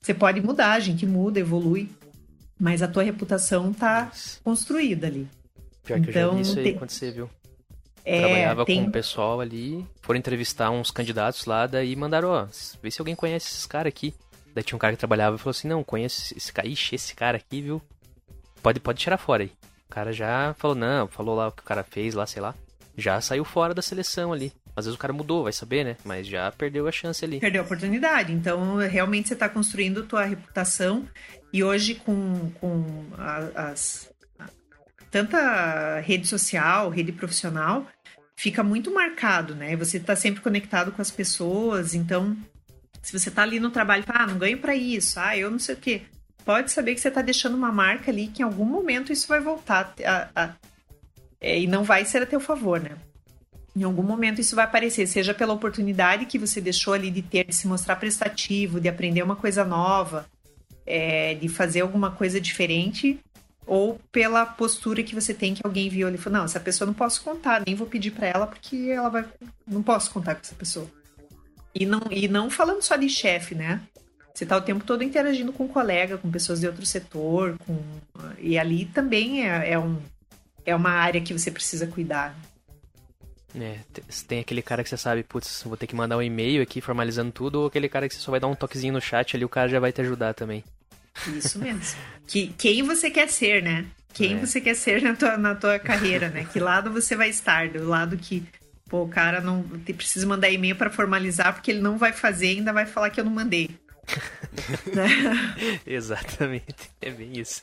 você 0.00 0.12
pode 0.12 0.40
mudar, 0.42 0.72
a 0.72 0.80
gente 0.80 1.06
muda, 1.06 1.40
evolui, 1.40 1.88
mas 2.60 2.82
a 2.82 2.88
tua 2.88 3.02
reputação 3.02 3.72
tá 3.72 4.10
construída 4.44 5.06
ali. 5.06 5.26
Pior 5.84 6.00
que 6.00 6.10
então, 6.10 6.22
eu 6.22 6.28
já 6.28 6.34
vi 6.34 6.40
então, 6.40 6.40
isso 6.40 6.58
aí 6.58 6.64
tem... 6.64 6.76
acontecer, 6.76 7.10
viu? 7.12 7.30
É, 8.04 8.20
Trabalhava 8.20 8.64
tem... 8.66 8.82
com 8.82 8.88
o 8.88 8.92
pessoal 8.92 9.40
ali, 9.40 9.86
foram 10.02 10.18
entrevistar 10.18 10.70
uns 10.70 10.90
candidatos 10.90 11.46
lá, 11.46 11.66
daí 11.66 11.96
mandaram, 11.96 12.28
ó, 12.28 12.46
vê 12.82 12.90
se 12.90 13.00
alguém 13.00 13.16
conhece 13.16 13.48
esses 13.48 13.66
caras 13.66 13.88
aqui. 13.88 14.14
Daí 14.56 14.64
tinha 14.64 14.76
um 14.76 14.78
cara 14.78 14.94
que 14.94 14.98
trabalhava 14.98 15.36
e 15.36 15.38
falou 15.38 15.50
assim, 15.50 15.68
não, 15.68 15.84
conheço 15.84 16.34
esse 16.34 16.50
cara, 16.50 16.66
ixi, 16.66 16.94
esse 16.94 17.14
cara 17.14 17.36
aqui, 17.36 17.60
viu? 17.60 17.82
Pode, 18.62 18.80
pode 18.80 18.98
tirar 18.98 19.18
fora 19.18 19.42
aí. 19.42 19.52
O 19.86 19.90
cara 19.90 20.14
já 20.14 20.54
falou, 20.54 20.74
não, 20.74 21.06
falou 21.06 21.36
lá 21.36 21.48
o 21.48 21.52
que 21.52 21.60
o 21.60 21.64
cara 21.66 21.84
fez 21.84 22.14
lá, 22.14 22.26
sei 22.26 22.40
lá. 22.40 22.54
Já 22.96 23.20
saiu 23.20 23.44
fora 23.44 23.74
da 23.74 23.82
seleção 23.82 24.32
ali. 24.32 24.50
Às 24.74 24.86
vezes 24.86 24.96
o 24.96 24.98
cara 24.98 25.12
mudou, 25.12 25.42
vai 25.42 25.52
saber, 25.52 25.84
né? 25.84 25.98
Mas 26.06 26.26
já 26.26 26.50
perdeu 26.50 26.88
a 26.88 26.90
chance 26.90 27.22
ali. 27.22 27.38
Perdeu 27.38 27.60
a 27.60 27.64
oportunidade. 27.66 28.32
Então, 28.32 28.76
realmente 28.76 29.28
você 29.28 29.34
está 29.34 29.46
construindo 29.46 30.04
tua 30.04 30.24
reputação. 30.24 31.06
E 31.52 31.62
hoje, 31.62 31.96
com, 31.96 32.50
com 32.52 32.82
as. 33.54 34.10
tanta 35.10 36.00
rede 36.00 36.26
social, 36.26 36.88
rede 36.88 37.12
profissional, 37.12 37.86
fica 38.34 38.62
muito 38.62 38.90
marcado, 38.90 39.54
né? 39.54 39.76
Você 39.76 39.98
está 39.98 40.16
sempre 40.16 40.40
conectado 40.40 40.92
com 40.92 41.02
as 41.02 41.10
pessoas. 41.10 41.94
Então, 41.94 42.34
se 43.06 43.16
você 43.16 43.28
está 43.28 43.42
ali 43.42 43.60
no 43.60 43.70
trabalho, 43.70 44.02
ah, 44.08 44.26
não 44.26 44.36
ganho 44.36 44.58
para 44.58 44.74
isso, 44.74 45.20
ah, 45.20 45.36
eu 45.38 45.48
não 45.48 45.60
sei 45.60 45.76
o 45.76 45.78
quê. 45.78 46.02
Pode 46.44 46.72
saber 46.72 46.92
que 46.92 47.00
você 47.00 47.06
está 47.06 47.22
deixando 47.22 47.54
uma 47.54 47.70
marca 47.70 48.10
ali 48.10 48.26
que 48.26 48.42
em 48.42 48.44
algum 48.44 48.64
momento 48.64 49.12
isso 49.12 49.28
vai 49.28 49.38
voltar 49.38 49.94
a, 50.04 50.28
a, 50.34 50.54
é, 51.40 51.60
e 51.60 51.68
não 51.68 51.84
vai 51.84 52.04
ser 52.04 52.20
a 52.20 52.26
teu 52.26 52.40
favor, 52.40 52.80
né? 52.80 52.96
Em 53.76 53.84
algum 53.84 54.02
momento 54.02 54.40
isso 54.40 54.56
vai 54.56 54.64
aparecer, 54.64 55.06
seja 55.06 55.32
pela 55.32 55.54
oportunidade 55.54 56.26
que 56.26 56.36
você 56.36 56.60
deixou 56.60 56.94
ali 56.94 57.08
de 57.08 57.22
ter, 57.22 57.44
de 57.44 57.54
se 57.54 57.68
mostrar 57.68 57.94
prestativo, 57.94 58.80
de 58.80 58.88
aprender 58.88 59.22
uma 59.22 59.36
coisa 59.36 59.64
nova, 59.64 60.26
é, 60.84 61.34
de 61.34 61.48
fazer 61.48 61.82
alguma 61.82 62.10
coisa 62.10 62.40
diferente, 62.40 63.20
ou 63.64 64.00
pela 64.10 64.44
postura 64.44 65.04
que 65.04 65.14
você 65.14 65.32
tem 65.32 65.54
que 65.54 65.64
alguém 65.64 65.88
viu 65.88 66.08
ali 66.08 66.16
e 66.16 66.20
falou: 66.20 66.40
não, 66.40 66.44
essa 66.44 66.58
pessoa 66.58 66.86
não 66.86 66.94
posso 66.94 67.22
contar, 67.22 67.62
nem 67.64 67.76
vou 67.76 67.86
pedir 67.86 68.10
para 68.10 68.26
ela 68.26 68.48
porque 68.48 68.88
ela 68.90 69.08
vai. 69.08 69.24
Não 69.64 69.80
posso 69.80 70.10
contar 70.10 70.34
com 70.34 70.40
essa 70.40 70.56
pessoa. 70.56 70.90
E 71.78 71.84
não, 71.84 72.00
e 72.10 72.26
não 72.26 72.48
falando 72.48 72.80
só 72.80 72.96
de 72.96 73.08
chefe, 73.08 73.54
né? 73.54 73.82
Você 74.32 74.46
tá 74.46 74.56
o 74.56 74.62
tempo 74.62 74.82
todo 74.84 75.02
interagindo 75.02 75.52
com 75.52 75.64
um 75.64 75.68
colega, 75.68 76.16
com 76.16 76.30
pessoas 76.30 76.60
de 76.60 76.66
outro 76.66 76.84
setor, 76.86 77.56
com... 77.66 77.78
e 78.38 78.58
ali 78.58 78.86
também 78.86 79.46
é, 79.46 79.72
é, 79.72 79.78
um, 79.78 79.98
é 80.64 80.74
uma 80.74 80.90
área 80.90 81.20
que 81.20 81.34
você 81.34 81.50
precisa 81.50 81.86
cuidar. 81.86 82.34
É, 83.54 83.78
tem 84.26 84.40
aquele 84.40 84.62
cara 84.62 84.82
que 84.82 84.88
você 84.88 84.96
sabe, 84.96 85.22
putz, 85.22 85.62
vou 85.64 85.76
ter 85.76 85.86
que 85.86 85.96
mandar 85.96 86.16
um 86.16 86.22
e-mail 86.22 86.62
aqui 86.62 86.80
formalizando 86.80 87.32
tudo, 87.32 87.60
ou 87.60 87.66
aquele 87.66 87.88
cara 87.88 88.08
que 88.08 88.14
você 88.14 88.20
só 88.20 88.30
vai 88.30 88.40
dar 88.40 88.48
um 88.48 88.54
toquezinho 88.54 88.92
no 88.92 89.00
chat 89.00 89.36
ali, 89.36 89.44
o 89.44 89.48
cara 89.48 89.68
já 89.68 89.80
vai 89.80 89.92
te 89.92 90.00
ajudar 90.00 90.34
também. 90.34 90.64
Isso 91.28 91.58
mesmo. 91.58 91.80
que, 92.26 92.48
quem 92.58 92.82
você 92.82 93.10
quer 93.10 93.28
ser, 93.28 93.62
né? 93.62 93.86
Quem 94.12 94.34
é. 94.34 94.38
você 94.38 94.60
quer 94.62 94.74
ser 94.74 95.02
na 95.02 95.14
tua, 95.14 95.36
na 95.36 95.54
tua 95.54 95.78
carreira, 95.78 96.28
né? 96.28 96.46
Que 96.50 96.58
lado 96.58 96.90
você 96.90 97.14
vai 97.16 97.28
estar? 97.28 97.68
Do 97.68 97.86
lado 97.86 98.16
que, 98.16 98.42
pô, 98.88 99.02
o 99.02 99.08
cara 99.08 99.40
não 99.40 99.62
precisa 99.62 100.26
mandar 100.26 100.50
e-mail 100.50 100.76
para 100.76 100.90
formalizar 100.90 101.52
porque 101.54 101.70
ele 101.70 101.80
não 101.80 101.98
vai 101.98 102.12
fazer 102.12 102.52
e 102.52 102.58
ainda 102.58 102.72
vai 102.72 102.86
falar 102.86 103.10
que 103.10 103.20
eu 103.20 103.24
não 103.24 103.32
mandei. 103.32 103.70
Exatamente. 105.86 106.90
É 107.00 107.10
bem 107.10 107.38
isso. 107.38 107.62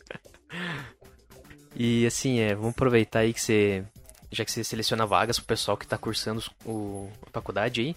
E 1.76 2.06
assim, 2.06 2.40
é, 2.40 2.54
vamos 2.54 2.72
aproveitar 2.72 3.20
aí 3.20 3.34
que 3.34 3.42
você. 3.42 3.84
Já 4.32 4.44
que 4.44 4.52
você 4.52 4.64
seleciona 4.64 5.06
vagas 5.06 5.38
pro 5.38 5.48
pessoal 5.48 5.78
que 5.78 5.88
tá 5.88 5.98
cursando 5.98 6.44
o, 6.66 7.10
a 7.26 7.30
faculdade 7.30 7.82
aí. 7.82 7.96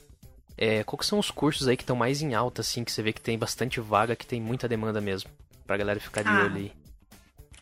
É, 0.59 0.85
quais 0.85 1.07
são 1.07 1.19
os 1.19 1.31
cursos 1.31 1.69
aí 1.69 1.77
que 1.77 1.83
estão 1.83 1.97
mais 1.97 2.23
em 2.23 2.35
alta, 2.35 2.63
assim, 2.63 2.83
que 2.83 2.91
você 2.91 3.03
vê 3.03 3.13
que 3.13 3.21
tem 3.21 3.39
bastante 3.39 3.79
vaga, 3.79 4.17
que 4.17 4.27
tem 4.27 4.41
muita 4.41 4.67
demanda 4.67 5.01
mesmo? 5.01 5.31
Pra 5.67 5.77
galera 5.77 6.01
ficar 6.01 6.23
de 6.23 6.29
ah, 6.29 6.45
olho 6.45 6.57
aí. 6.57 6.73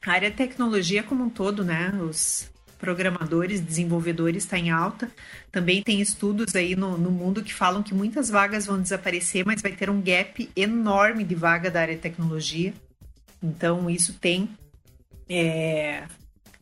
A 0.07 0.12
área 0.12 0.31
de 0.31 0.36
tecnologia 0.36 1.03
como 1.03 1.24
um 1.24 1.31
todo, 1.31 1.65
né? 1.65 1.91
Os 2.01 2.51
programadores, 2.79 3.61
desenvolvedores 3.61 4.45
está 4.45 4.59
em 4.59 4.71
alta. 4.71 5.11
Também 5.51 5.83
tem 5.83 6.01
estudos 6.01 6.55
aí 6.55 6.75
no, 6.77 6.99
no 6.99 7.11
mundo 7.11 7.43
que 7.43 7.53
falam 7.53 7.83
que 7.83 7.95
muitas 7.95 8.29
vagas 8.29 8.67
vão 8.67 8.81
desaparecer, 8.81 9.45
mas 9.45 9.63
vai 9.63 9.73
ter 9.73 9.91
um 9.91 10.01
gap 10.01 10.51
enorme 10.55 11.25
de 11.25 11.35
vaga 11.35 11.71
da 11.71 11.81
área 11.81 11.95
de 11.95 12.01
tecnologia. 12.01 12.75
Então, 13.43 13.89
isso 13.89 14.15
tem 14.15 14.49
é, 15.29 16.05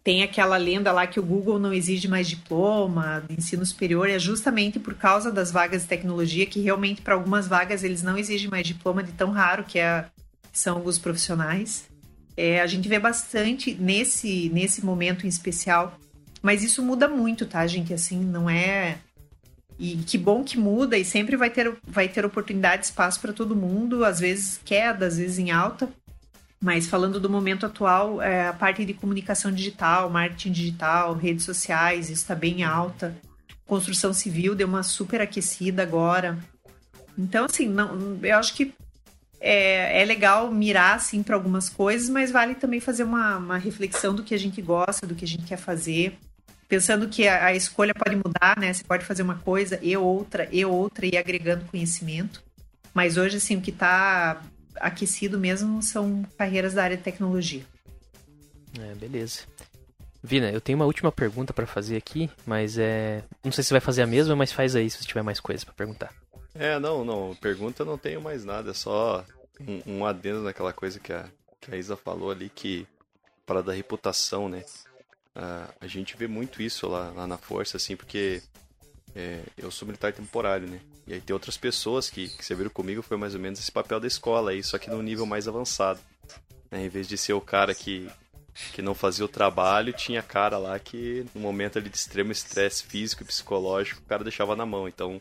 tem 0.05 0.23
aquela 0.23 0.57
lenda 0.57 0.91
lá 0.91 1.07
que 1.07 1.21
o 1.21 1.23
Google 1.23 1.59
não 1.59 1.73
exige 1.73 2.09
mais 2.09 2.29
diploma 2.29 3.23
de 3.29 3.35
ensino 3.37 3.65
superior, 3.65 4.09
é 4.09 4.19
justamente 4.19 4.81
por 4.81 4.95
causa 4.95 5.31
das 5.31 5.53
vagas 5.53 5.83
de 5.83 5.89
tecnologia, 5.89 6.45
que 6.45 6.61
realmente 6.61 7.01
para 7.03 7.15
algumas 7.15 7.47
vagas 7.47 7.85
eles 7.85 8.03
não 8.03 8.19
exigem 8.19 8.51
mais 8.51 8.67
diploma 8.67 9.03
de 9.03 9.13
tão 9.13 9.31
raro 9.31 9.65
que 9.65 9.79
é, 9.79 10.07
são 10.53 10.77
alguns 10.77 10.99
profissionais. 10.99 11.89
É, 12.45 12.61
a 12.61 12.67
gente 12.67 12.89
vê 12.89 12.99
bastante 12.99 13.73
nesse, 13.73 14.51
nesse 14.53 14.85
momento 14.85 15.25
em 15.25 15.29
especial, 15.29 15.97
mas 16.43 16.65
isso 16.65 16.83
muda 16.83 17.07
muito, 17.07 17.47
tá, 17.47 17.65
gente? 17.69 17.95
Assim, 17.95 18.19
não 18.19 18.51
é. 18.51 18.99
E 19.79 19.99
que 19.99 20.19
bom 20.19 20.43
que 20.43 20.59
muda 20.59 20.99
e 20.99 21.05
sempre 21.05 21.37
vai 21.37 21.51
ter, 21.51 21.73
vai 21.87 22.09
ter 22.09 22.27
oportunidade, 22.27 22.87
espaço 22.87 23.21
para 23.21 23.33
todo 23.33 23.55
mundo, 23.55 24.05
às 24.05 24.19
vezes 24.19 24.61
queda, 24.65 25.07
às 25.07 25.19
vezes 25.19 25.39
em 25.39 25.53
alta. 25.53 25.89
Mas 26.61 26.89
falando 26.89 27.21
do 27.21 27.31
momento 27.31 27.65
atual, 27.65 28.21
é, 28.21 28.49
a 28.49 28.53
parte 28.53 28.85
de 28.85 28.93
comunicação 28.93 29.53
digital, 29.53 30.11
marketing 30.11 30.51
digital, 30.51 31.15
redes 31.15 31.45
sociais, 31.45 32.11
está 32.11 32.35
bem 32.35 32.65
alta. 32.65 33.17
Construção 33.65 34.13
civil 34.13 34.57
deu 34.57 34.67
uma 34.67 34.83
super 34.83 35.21
aquecida 35.21 35.85
agora. 35.85 36.37
Então, 37.17 37.45
assim, 37.45 37.69
não, 37.69 38.19
eu 38.21 38.37
acho 38.37 38.53
que 38.55 38.75
é, 39.43 40.01
é 40.01 40.05
legal 40.05 40.53
mirar 40.53 40.95
assim 40.95 41.21
para 41.21 41.35
algumas 41.35 41.69
coisas, 41.69 42.09
mas 42.09 42.31
vale 42.31 42.55
também 42.55 42.79
fazer 42.79 43.03
uma, 43.03 43.37
uma, 43.39 43.59
reflexão 43.59 44.15
do 44.15 44.23
que 44.23 44.35
a 44.35 44.39
gente 44.39 44.63
gosta, 44.63 45.05
do 45.05 45.17
que 45.17 45.25
a 45.25 45.29
gente 45.29 45.45
quer 45.45 45.57
fazer. 45.57 46.17
Pensando 46.69 47.09
que 47.09 47.27
a, 47.27 47.47
a 47.47 47.55
escolha 47.55 47.93
pode 47.93 48.15
mudar, 48.15 48.57
né? 48.57 48.73
Você 48.73 48.85
pode 48.85 49.05
fazer 49.05 49.23
uma 49.23 49.35
coisa 49.35 49.79
e 49.83 49.97
outra, 49.97 50.49
e 50.53 50.65
outra, 50.65 51.05
e 51.05 51.19
agregando 51.19 51.65
conhecimento. 51.65 52.43
Mas 52.95 53.17
hoje, 53.17 53.39
assim, 53.39 53.57
o 53.57 53.61
que 53.61 53.71
está 53.71 54.41
aquecido 54.77 55.39
mesmo 55.39 55.83
são 55.83 56.25
carreiras 56.39 56.75
da 56.75 56.85
área 56.85 56.97
de 56.97 57.03
tecnologia. 57.03 57.65
É, 58.81 58.95
beleza. 58.95 59.41
Vina, 60.23 60.51
eu 60.51 60.61
tenho 60.61 60.79
uma 60.79 60.87
última 60.87 61.11
pergunta 61.11 61.53
para 61.53 61.67
fazer 61.67 61.97
aqui, 61.97 62.31
mas 62.47 62.79
é. 62.79 63.25
Não 63.45 63.51
sei 63.51 63.65
se 63.65 63.73
vai 63.73 63.81
fazer 63.81 64.03
a 64.03 64.07
mesma, 64.07 64.37
mas 64.37 64.53
faz 64.53 64.77
aí 64.77 64.89
se 64.89 65.05
tiver 65.05 65.23
mais 65.23 65.41
coisa 65.41 65.65
para 65.65 65.75
perguntar. 65.75 66.22
É, 66.55 66.79
não, 66.79 67.05
não. 67.05 67.35
Pergunta 67.37 67.85
não 67.85 67.99
tenho 67.99 68.21
mais 68.21 68.45
nada, 68.45 68.71
é 68.71 68.75
só 68.75 69.25
um, 69.61 69.99
um 69.99 70.07
adendo 70.07 70.43
naquela 70.43 70.73
coisa 70.73 71.01
que 71.01 71.13
a, 71.13 71.29
que 71.61 71.75
a 71.75 71.77
Isa 71.77 71.97
falou 71.97 72.31
ali, 72.31 72.49
que 72.49 72.87
para 73.47 73.63
da 73.63 73.73
reputação, 73.73 74.49
né? 74.49 74.65
Uh, 75.35 75.73
a 75.81 75.87
gente 75.87 76.17
vê 76.17 76.27
muito 76.27 76.63
isso 76.63 76.87
lá, 76.87 77.11
lá 77.11 77.27
na 77.27 77.39
Força, 77.39 77.77
assim, 77.77 77.97
porque 77.97 78.43
é, 79.15 79.43
eu 79.57 79.71
sou 79.71 79.87
militar 79.87 80.13
temporário, 80.13 80.69
né? 80.69 80.81
E 81.07 81.15
aí 81.15 81.21
tem 81.21 81.35
outras 81.35 81.57
pessoas 81.57 82.09
que, 82.09 82.29
que 82.29 82.45
você 82.45 82.55
viram 82.55 82.71
comigo, 82.71 83.03
foi 83.03 83.17
mais 83.17 83.35
ou 83.35 83.41
menos 83.41 83.59
esse 83.59 83.73
papel 83.73 83.99
da 83.99 84.07
escola 84.07 84.51
aí, 84.51 84.63
só 84.63 84.79
que 84.79 84.91
no 84.91 85.03
nível 85.03 85.27
mais 85.27 85.49
avançado. 85.49 86.01
Né? 86.71 86.85
Em 86.85 86.89
vez 86.89 87.09
de 87.09 87.17
ser 87.17 87.33
o 87.33 87.41
cara 87.41 87.75
que, 87.75 88.09
que 88.73 88.83
não 88.83 88.95
fazia 88.95 89.25
o 89.25 89.29
trabalho, 89.29 89.93
tinha 89.93 90.23
cara 90.23 90.59
lá 90.59 90.79
que 90.79 91.25
no 91.35 91.41
momento 91.41 91.79
ali 91.79 91.89
de 91.89 91.97
extremo 91.97 92.33
estresse 92.33 92.85
físico 92.85 93.23
e 93.23 93.27
psicológico, 93.27 94.01
o 94.01 94.09
cara 94.09 94.23
deixava 94.23 94.55
na 94.55 94.67
mão. 94.67 94.87
Então, 94.87 95.21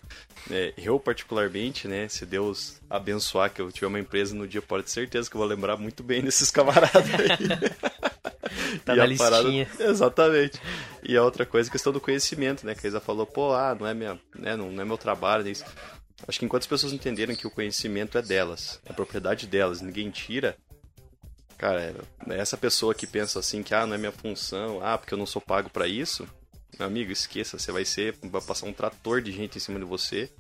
é, 0.50 0.74
eu 0.78 1.00
particularmente, 1.00 1.88
né, 1.88 2.08
se 2.08 2.26
Deus 2.26 2.80
abençoar 2.90 3.52
que 3.52 3.62
eu 3.62 3.72
tiver 3.72 3.88
uma 3.88 4.00
empresa 4.00 4.36
no 4.36 4.48
dia, 4.48 4.62
pode 4.62 4.84
ter 4.84 4.92
certeza 4.92 5.30
que 5.30 5.36
eu 5.36 5.40
vou 5.40 5.48
lembrar 5.48 5.78
muito 5.78 6.04
bem 6.04 6.22
desses 6.22 6.52
camaradas 6.52 6.96
aí. 6.96 8.80
tá 8.84 8.94
e 8.94 8.98
na 8.98 9.06
listinha. 9.06 9.66
Parada... 9.66 9.92
Exatamente. 9.92 10.62
E 11.04 11.16
a 11.16 11.24
outra 11.24 11.46
coisa, 11.46 11.70
a 11.70 11.72
questão 11.72 11.94
do 11.94 12.02
conhecimento, 12.02 12.66
né? 12.66 12.76
Que 12.76 12.86
a 12.86 12.90
Isa 12.90 13.00
falou, 13.00 13.26
pô, 13.26 13.54
ah, 13.54 13.76
não 13.80 13.88
é, 13.88 13.94
minha, 13.94 14.20
né, 14.36 14.56
não, 14.56 14.72
não 14.72 14.82
é 14.82 14.86
meu 14.86 14.98
trabalho, 14.98 15.48
é 15.48 15.52
isso. 15.52 15.66
Acho 16.28 16.40
que 16.40 16.46
enquanto 16.46 16.64
as 16.64 16.68
pessoas 16.68 16.94
entenderem 16.94 17.36
que 17.36 17.48
o 17.48 17.52
conhecimento 17.52 18.18
é 18.18 18.22
delas, 18.22 18.80
é 18.86 18.94
propriedade 18.94 19.48
delas, 19.48 19.82
ninguém 19.82 20.12
tira, 20.12 20.56
cara, 21.62 21.94
essa 22.30 22.58
pessoa 22.58 22.96
que 22.96 23.06
pensa 23.06 23.38
assim 23.38 23.62
que 23.62 23.76
ah, 23.76 23.86
não 23.86 23.94
é 23.94 23.98
minha 24.00 24.12
função, 24.12 24.84
ah, 24.84 24.98
porque 24.98 25.14
eu 25.14 25.18
não 25.18 25.28
sou 25.28 25.40
pago 25.40 25.70
para 25.70 25.88
isso, 25.88 26.28
meu 26.80 26.88
amigo, 26.88 27.12
esqueça, 27.12 27.60
você 27.60 27.72
vai 27.72 27.86
ser, 27.86 28.16
vai 28.24 28.42
passar 28.42 28.66
um 28.66 28.74
trator 28.74 29.22
de 29.22 29.32
gente 29.32 29.58
em 29.58 29.62
cima 29.62 29.78
de 29.78 29.86
você 29.86 30.32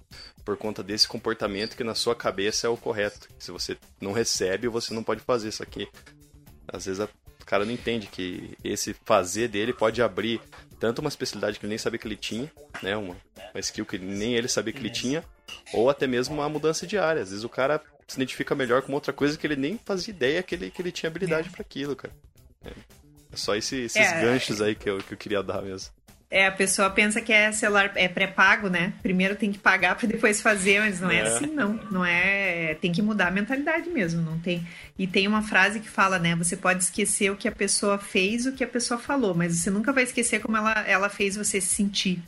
por 0.43 0.57
conta 0.57 0.81
desse 0.81 1.07
comportamento 1.07 1.77
que 1.77 1.83
na 1.83 1.93
sua 1.93 2.15
cabeça 2.15 2.65
é 2.65 2.69
o 2.71 2.75
correto. 2.75 3.27
Se 3.37 3.51
você 3.51 3.77
não 4.01 4.11
recebe, 4.11 4.67
você 4.67 4.95
não 4.95 5.03
pode 5.03 5.21
fazer 5.21 5.49
isso 5.49 5.61
aqui. 5.61 5.87
Às 6.67 6.87
vezes 6.87 6.99
a 6.99 7.07
cara 7.45 7.65
não 7.65 7.71
entende 7.71 8.07
que 8.07 8.57
esse 8.63 8.95
fazer 9.05 9.47
dele 9.47 9.73
pode 9.73 10.01
abrir 10.01 10.41
tanto 10.79 10.99
uma 10.99 11.09
especialidade 11.09 11.59
que 11.59 11.65
ele 11.65 11.71
nem 11.71 11.77
sabia 11.77 11.99
que 11.99 12.07
ele 12.07 12.15
tinha, 12.15 12.51
né? 12.81 12.97
Uma, 12.97 13.15
uma 13.53 13.59
skill 13.59 13.85
que 13.85 13.99
nem 13.99 14.33
ele 14.33 14.47
sabia 14.47 14.73
que 14.73 14.79
ele 14.79 14.89
tinha, 14.89 15.23
ou 15.71 15.87
até 15.87 16.07
mesmo 16.07 16.33
uma 16.33 16.49
mudança 16.49 16.87
de 16.87 16.97
área. 16.97 17.21
Às 17.21 17.29
vezes 17.29 17.43
o 17.43 17.49
cara 17.49 17.79
se 18.07 18.17
identifica 18.17 18.53
melhor 18.55 18.81
com 18.81 18.93
outra 18.93 19.13
coisa 19.13 19.37
que 19.37 19.45
ele 19.47 19.55
nem 19.55 19.79
fazia 19.83 20.13
ideia 20.13 20.43
que 20.43 20.55
ele, 20.55 20.71
que 20.71 20.81
ele 20.81 20.91
tinha 20.91 21.09
habilidade 21.09 21.49
é. 21.49 21.51
para 21.51 21.61
aquilo, 21.61 21.95
cara. 21.95 22.13
É, 22.63 22.69
é 22.69 23.35
só 23.35 23.55
esse, 23.55 23.77
esses 23.83 23.95
é, 23.95 24.21
ganchos 24.21 24.61
aí 24.61 24.75
que 24.75 24.89
eu, 24.89 24.97
que 24.97 25.13
eu 25.13 25.17
queria 25.17 25.41
dar 25.41 25.61
mesmo. 25.61 25.91
É, 26.31 26.47
a 26.47 26.51
pessoa 26.51 26.89
pensa 26.89 27.19
que 27.19 27.33
é 27.33 27.51
celular 27.51 27.91
é 27.95 28.07
pré-pago, 28.07 28.69
né? 28.69 28.93
Primeiro 29.01 29.35
tem 29.35 29.51
que 29.51 29.59
pagar 29.59 29.97
para 29.97 30.07
depois 30.07 30.39
fazer, 30.39 30.79
mas 30.79 31.01
não 31.01 31.11
é. 31.11 31.17
é. 31.17 31.21
assim, 31.23 31.47
não. 31.47 31.73
Não 31.91 32.05
é. 32.05 32.73
Tem 32.75 32.89
que 32.89 33.01
mudar 33.01 33.27
a 33.27 33.31
mentalidade 33.31 33.89
mesmo, 33.89 34.21
não 34.21 34.39
tem. 34.39 34.65
E 34.97 35.05
tem 35.05 35.27
uma 35.27 35.41
frase 35.41 35.81
que 35.81 35.89
fala, 35.89 36.17
né? 36.17 36.33
Você 36.37 36.55
pode 36.55 36.85
esquecer 36.85 37.29
o 37.29 37.35
que 37.35 37.49
a 37.49 37.51
pessoa 37.51 37.97
fez, 37.97 38.45
o 38.45 38.53
que 38.53 38.63
a 38.63 38.67
pessoa 38.67 38.97
falou, 38.97 39.35
mas 39.35 39.57
você 39.57 39.69
nunca 39.69 39.91
vai 39.91 40.03
esquecer 40.03 40.39
como 40.39 40.55
ela, 40.55 40.71
ela 40.87 41.09
fez 41.09 41.35
você 41.35 41.59
se 41.59 41.67
sentir. 41.67 42.23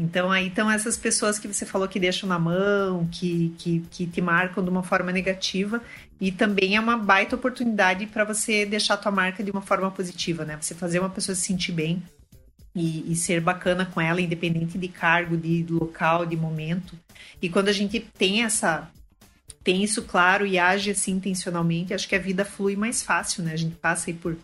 Então 0.00 0.30
aí 0.30 0.46
estão 0.46 0.70
essas 0.70 0.96
pessoas 0.96 1.38
que 1.38 1.46
você 1.46 1.66
falou 1.66 1.86
que 1.86 2.00
deixam 2.00 2.26
na 2.26 2.38
mão, 2.38 3.06
que, 3.12 3.54
que, 3.58 3.80
que 3.90 4.06
te 4.06 4.22
marcam 4.22 4.64
de 4.64 4.70
uma 4.70 4.82
forma 4.82 5.12
negativa. 5.12 5.82
E 6.18 6.32
também 6.32 6.74
é 6.74 6.80
uma 6.80 6.96
baita 6.96 7.36
oportunidade 7.36 8.06
para 8.06 8.24
você 8.24 8.64
deixar 8.64 8.94
a 8.94 8.96
tua 8.96 9.12
marca 9.12 9.44
de 9.44 9.50
uma 9.50 9.60
forma 9.60 9.90
positiva, 9.90 10.42
né? 10.42 10.56
Você 10.58 10.74
fazer 10.74 11.00
uma 11.00 11.10
pessoa 11.10 11.34
se 11.34 11.42
sentir 11.42 11.72
bem 11.72 12.02
e, 12.74 13.12
e, 13.12 13.14
ser 13.14 13.42
bacana 13.42 13.84
com 13.84 14.00
ela, 14.00 14.22
independente 14.22 14.78
de 14.78 14.88
cargo, 14.88 15.36
de 15.36 15.66
local, 15.68 16.24
de 16.24 16.36
momento. 16.36 16.98
E 17.42 17.50
quando 17.50 17.68
a 17.68 17.72
gente 17.72 18.00
tem 18.00 18.42
essa 18.42 18.90
tem 19.62 19.84
isso 19.84 20.04
claro 20.04 20.46
e 20.46 20.58
age 20.58 20.90
assim 20.90 21.12
intencionalmente, 21.12 21.92
acho 21.92 22.08
que 22.08 22.16
a 22.16 22.18
vida 22.18 22.42
flui 22.42 22.74
mais 22.74 23.02
fácil, 23.02 23.42
né? 23.42 23.52
A 23.52 23.56
gente 23.56 23.76
passa 23.76 24.08
aí 24.08 24.14
por 24.14 24.34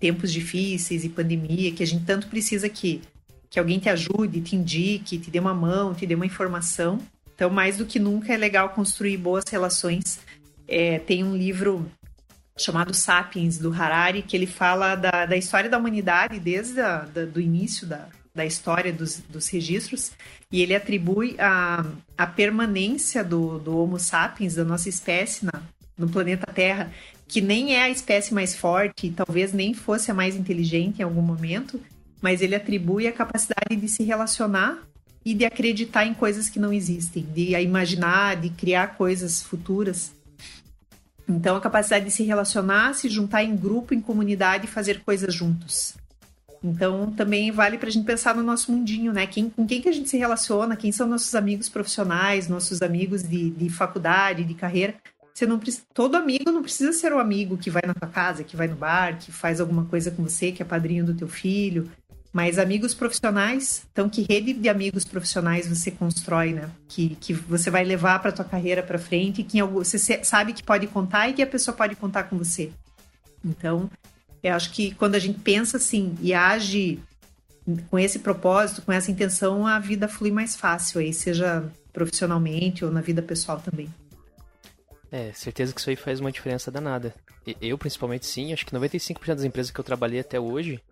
tempos 0.00 0.32
difíceis 0.32 1.04
e 1.04 1.08
pandemia, 1.08 1.70
que 1.70 1.84
a 1.84 1.86
gente 1.86 2.04
tanto 2.04 2.26
precisa 2.26 2.68
que, 2.68 3.02
que 3.56 3.60
alguém 3.60 3.78
te 3.78 3.88
ajude, 3.88 4.42
te 4.42 4.54
indique, 4.54 5.16
te 5.16 5.30
dê 5.30 5.38
uma 5.38 5.54
mão, 5.54 5.94
te 5.94 6.06
dê 6.06 6.14
uma 6.14 6.26
informação. 6.26 6.98
Então, 7.34 7.48
mais 7.48 7.78
do 7.78 7.86
que 7.86 7.98
nunca, 7.98 8.34
é 8.34 8.36
legal 8.36 8.68
construir 8.68 9.16
boas 9.16 9.44
relações. 9.50 10.20
É, 10.68 10.98
tem 10.98 11.24
um 11.24 11.34
livro 11.34 11.90
chamado 12.54 12.92
Sapiens, 12.92 13.56
do 13.56 13.72
Harari, 13.72 14.20
que 14.20 14.36
ele 14.36 14.46
fala 14.46 14.94
da, 14.94 15.24
da 15.24 15.38
história 15.38 15.70
da 15.70 15.78
humanidade 15.78 16.38
desde 16.38 16.74
da, 16.74 16.98
do 16.98 17.40
início 17.40 17.86
da, 17.86 18.10
da 18.34 18.44
história 18.44 18.92
dos, 18.92 19.22
dos 19.26 19.48
registros, 19.48 20.12
e 20.52 20.60
ele 20.60 20.74
atribui 20.74 21.34
a, 21.38 21.82
a 22.18 22.26
permanência 22.26 23.24
do, 23.24 23.58
do 23.58 23.78
Homo 23.78 23.98
sapiens, 23.98 24.56
da 24.56 24.64
nossa 24.66 24.90
espécie 24.90 25.46
na, 25.46 25.62
no 25.96 26.10
planeta 26.10 26.52
Terra, 26.52 26.92
que 27.26 27.40
nem 27.40 27.74
é 27.74 27.84
a 27.84 27.88
espécie 27.88 28.34
mais 28.34 28.54
forte, 28.54 29.10
talvez 29.16 29.54
nem 29.54 29.72
fosse 29.72 30.10
a 30.10 30.14
mais 30.14 30.36
inteligente 30.36 30.98
em 30.98 31.04
algum 31.04 31.22
momento, 31.22 31.80
mas 32.20 32.40
ele 32.40 32.54
atribui 32.54 33.06
a 33.06 33.12
capacidade 33.12 33.76
de 33.76 33.88
se 33.88 34.02
relacionar 34.02 34.82
e 35.24 35.34
de 35.34 35.44
acreditar 35.44 36.06
em 36.06 36.14
coisas 36.14 36.48
que 36.48 36.58
não 36.58 36.72
existem, 36.72 37.24
de 37.34 37.56
imaginar, 37.56 38.36
de 38.36 38.50
criar 38.50 38.96
coisas 38.96 39.42
futuras. 39.42 40.12
Então, 41.28 41.56
a 41.56 41.60
capacidade 41.60 42.04
de 42.04 42.10
se 42.12 42.22
relacionar, 42.22 42.94
se 42.94 43.08
juntar 43.08 43.42
em 43.42 43.56
grupo, 43.56 43.92
em 43.92 44.00
comunidade 44.00 44.66
e 44.66 44.70
fazer 44.70 45.00
coisas 45.00 45.34
juntos. 45.34 45.94
Então, 46.62 47.10
também 47.10 47.50
vale 47.50 47.78
para 47.78 47.88
a 47.88 47.92
gente 47.92 48.06
pensar 48.06 48.34
no 48.34 48.42
nosso 48.42 48.70
mundinho, 48.72 49.12
né? 49.12 49.26
Quem, 49.26 49.50
com 49.50 49.66
quem 49.66 49.80
que 49.80 49.88
a 49.88 49.92
gente 49.92 50.08
se 50.08 50.16
relaciona, 50.16 50.76
quem 50.76 50.92
são 50.92 51.06
nossos 51.06 51.34
amigos 51.34 51.68
profissionais, 51.68 52.48
nossos 52.48 52.80
amigos 52.82 53.22
de, 53.22 53.50
de 53.50 53.68
faculdade, 53.68 54.44
de 54.44 54.54
carreira. 54.54 54.94
Você 55.34 55.44
não 55.44 55.60
todo 55.92 56.14
amigo 56.14 56.50
não 56.50 56.62
precisa 56.62 56.92
ser 56.92 57.12
o 57.12 57.18
amigo 57.18 57.58
que 57.58 57.68
vai 57.68 57.82
na 57.86 57.92
tua 57.92 58.08
casa, 58.08 58.42
que 58.42 58.56
vai 58.56 58.68
no 58.68 58.76
bar, 58.76 59.18
que 59.18 59.30
faz 59.30 59.60
alguma 59.60 59.84
coisa 59.84 60.10
com 60.10 60.22
você, 60.22 60.50
que 60.50 60.62
é 60.62 60.64
padrinho 60.64 61.04
do 61.04 61.14
teu 61.14 61.28
filho. 61.28 61.90
Mas 62.36 62.58
amigos 62.58 62.92
profissionais, 62.92 63.86
então 63.90 64.10
que 64.10 64.26
rede 64.28 64.52
de 64.52 64.68
amigos 64.68 65.06
profissionais 65.06 65.66
você 65.66 65.90
constrói, 65.90 66.52
né? 66.52 66.68
Que, 66.86 67.16
que 67.16 67.32
você 67.32 67.70
vai 67.70 67.82
levar 67.82 68.18
para 68.18 68.30
tua 68.30 68.44
carreira 68.44 68.82
para 68.82 68.98
frente, 68.98 69.42
que 69.42 69.62
você 69.62 70.22
sabe 70.22 70.52
que 70.52 70.62
pode 70.62 70.86
contar 70.86 71.30
e 71.30 71.32
que 71.32 71.40
a 71.40 71.46
pessoa 71.46 71.74
pode 71.74 71.96
contar 71.96 72.24
com 72.24 72.36
você. 72.36 72.70
Então, 73.42 73.90
eu 74.42 74.52
acho 74.52 74.70
que 74.70 74.94
quando 74.96 75.14
a 75.14 75.18
gente 75.18 75.38
pensa 75.38 75.78
assim 75.78 76.14
e 76.20 76.34
age 76.34 77.00
com 77.88 77.98
esse 77.98 78.18
propósito, 78.18 78.82
com 78.82 78.92
essa 78.92 79.10
intenção, 79.10 79.66
a 79.66 79.78
vida 79.78 80.06
flui 80.06 80.30
mais 80.30 80.54
fácil 80.54 81.00
aí, 81.00 81.14
seja 81.14 81.64
profissionalmente 81.90 82.84
ou 82.84 82.90
na 82.90 83.00
vida 83.00 83.22
pessoal 83.22 83.60
também. 83.60 83.88
É, 85.10 85.32
certeza 85.32 85.72
que 85.72 85.80
isso 85.80 85.88
aí 85.88 85.96
faz 85.96 86.20
uma 86.20 86.30
diferença 86.30 86.70
danada. 86.70 87.14
Eu, 87.62 87.78
principalmente, 87.78 88.26
sim. 88.26 88.52
Acho 88.52 88.66
que 88.66 88.76
95% 88.76 89.36
das 89.36 89.44
empresas 89.44 89.70
que 89.70 89.80
eu 89.80 89.84
trabalhei 89.84 90.20
até 90.20 90.38
hoje, 90.38 90.82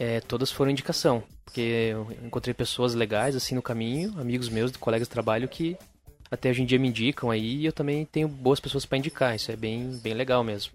é, 0.00 0.18
todas 0.18 0.50
foram 0.50 0.70
indicação. 0.70 1.22
Porque 1.44 1.60
eu 1.60 2.10
encontrei 2.24 2.54
pessoas 2.54 2.94
legais, 2.94 3.36
assim, 3.36 3.54
no 3.54 3.60
caminho, 3.60 4.18
amigos 4.18 4.48
meus, 4.48 4.74
colegas 4.76 5.06
de 5.06 5.12
trabalho, 5.12 5.46
que 5.46 5.76
até 6.30 6.48
hoje 6.48 6.62
em 6.62 6.64
dia 6.66 6.78
me 6.78 6.88
indicam 6.88 7.30
aí. 7.30 7.58
E 7.58 7.66
eu 7.66 7.72
também 7.72 8.06
tenho 8.06 8.26
boas 8.26 8.58
pessoas 8.58 8.86
para 8.86 8.96
indicar. 8.96 9.36
Isso 9.36 9.52
é 9.52 9.56
bem, 9.56 10.00
bem 10.02 10.14
legal 10.14 10.42
mesmo. 10.42 10.72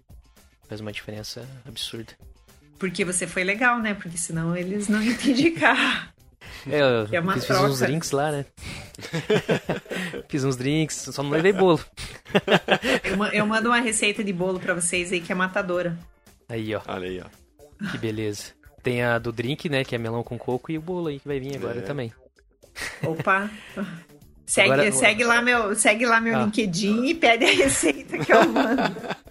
Faz 0.68 0.80
uma 0.80 0.92
diferença 0.92 1.44
absurda. 1.66 2.12
Porque 2.78 3.04
você 3.04 3.26
foi 3.26 3.42
legal, 3.42 3.80
né? 3.80 3.94
Porque 3.94 4.16
senão 4.16 4.56
eles 4.56 4.86
não 4.86 5.02
iam 5.02 5.16
te 5.16 5.32
indicar. 5.32 6.14
É, 6.68 6.80
eu 6.80 7.02
é 7.02 7.34
fiz, 7.34 7.46
fiz, 7.46 7.56
uns 7.58 7.78
drinks 7.78 8.10
lá, 8.10 8.32
né? 8.32 8.46
fiz 10.28 10.42
uns 10.42 10.56
drinks, 10.56 10.96
só 11.12 11.22
não 11.22 11.30
levei 11.30 11.52
bolo. 11.52 11.80
eu, 13.04 13.24
eu, 13.26 13.46
mando 13.46 13.68
uma 13.68 13.78
receita 13.80 14.22
de 14.22 14.32
bolo 14.32 14.58
para 14.58 14.74
vocês 14.74 15.12
aí 15.12 15.20
que 15.20 15.30
é 15.30 15.34
matadora. 15.34 15.96
Aí, 16.48 16.74
ó. 16.74 16.80
Olha 16.88 17.08
aí, 17.08 17.20
ó. 17.20 17.90
Que 17.90 17.98
beleza. 17.98 18.52
Tem 18.86 19.02
a 19.02 19.18
do 19.18 19.32
drink, 19.32 19.68
né? 19.68 19.82
Que 19.82 19.96
é 19.96 19.98
melão 19.98 20.22
com 20.22 20.38
coco 20.38 20.70
e 20.70 20.78
o 20.78 20.80
bolo 20.80 21.08
aí 21.08 21.18
que 21.18 21.26
vai 21.26 21.40
vir 21.40 21.56
agora 21.56 21.80
é. 21.80 21.82
também. 21.82 22.12
Opa! 23.02 23.50
Segue, 24.46 24.70
agora, 24.70 24.92
segue, 24.92 25.24
lá 25.24 25.42
meu, 25.42 25.74
segue 25.74 26.06
lá 26.06 26.20
meu 26.20 26.36
ah. 26.36 26.44
LinkedIn 26.44 27.06
e 27.06 27.14
pede 27.16 27.46
a 27.46 27.50
receita 27.52 28.16
que 28.16 28.32
eu 28.32 28.48
mando. 28.48 28.94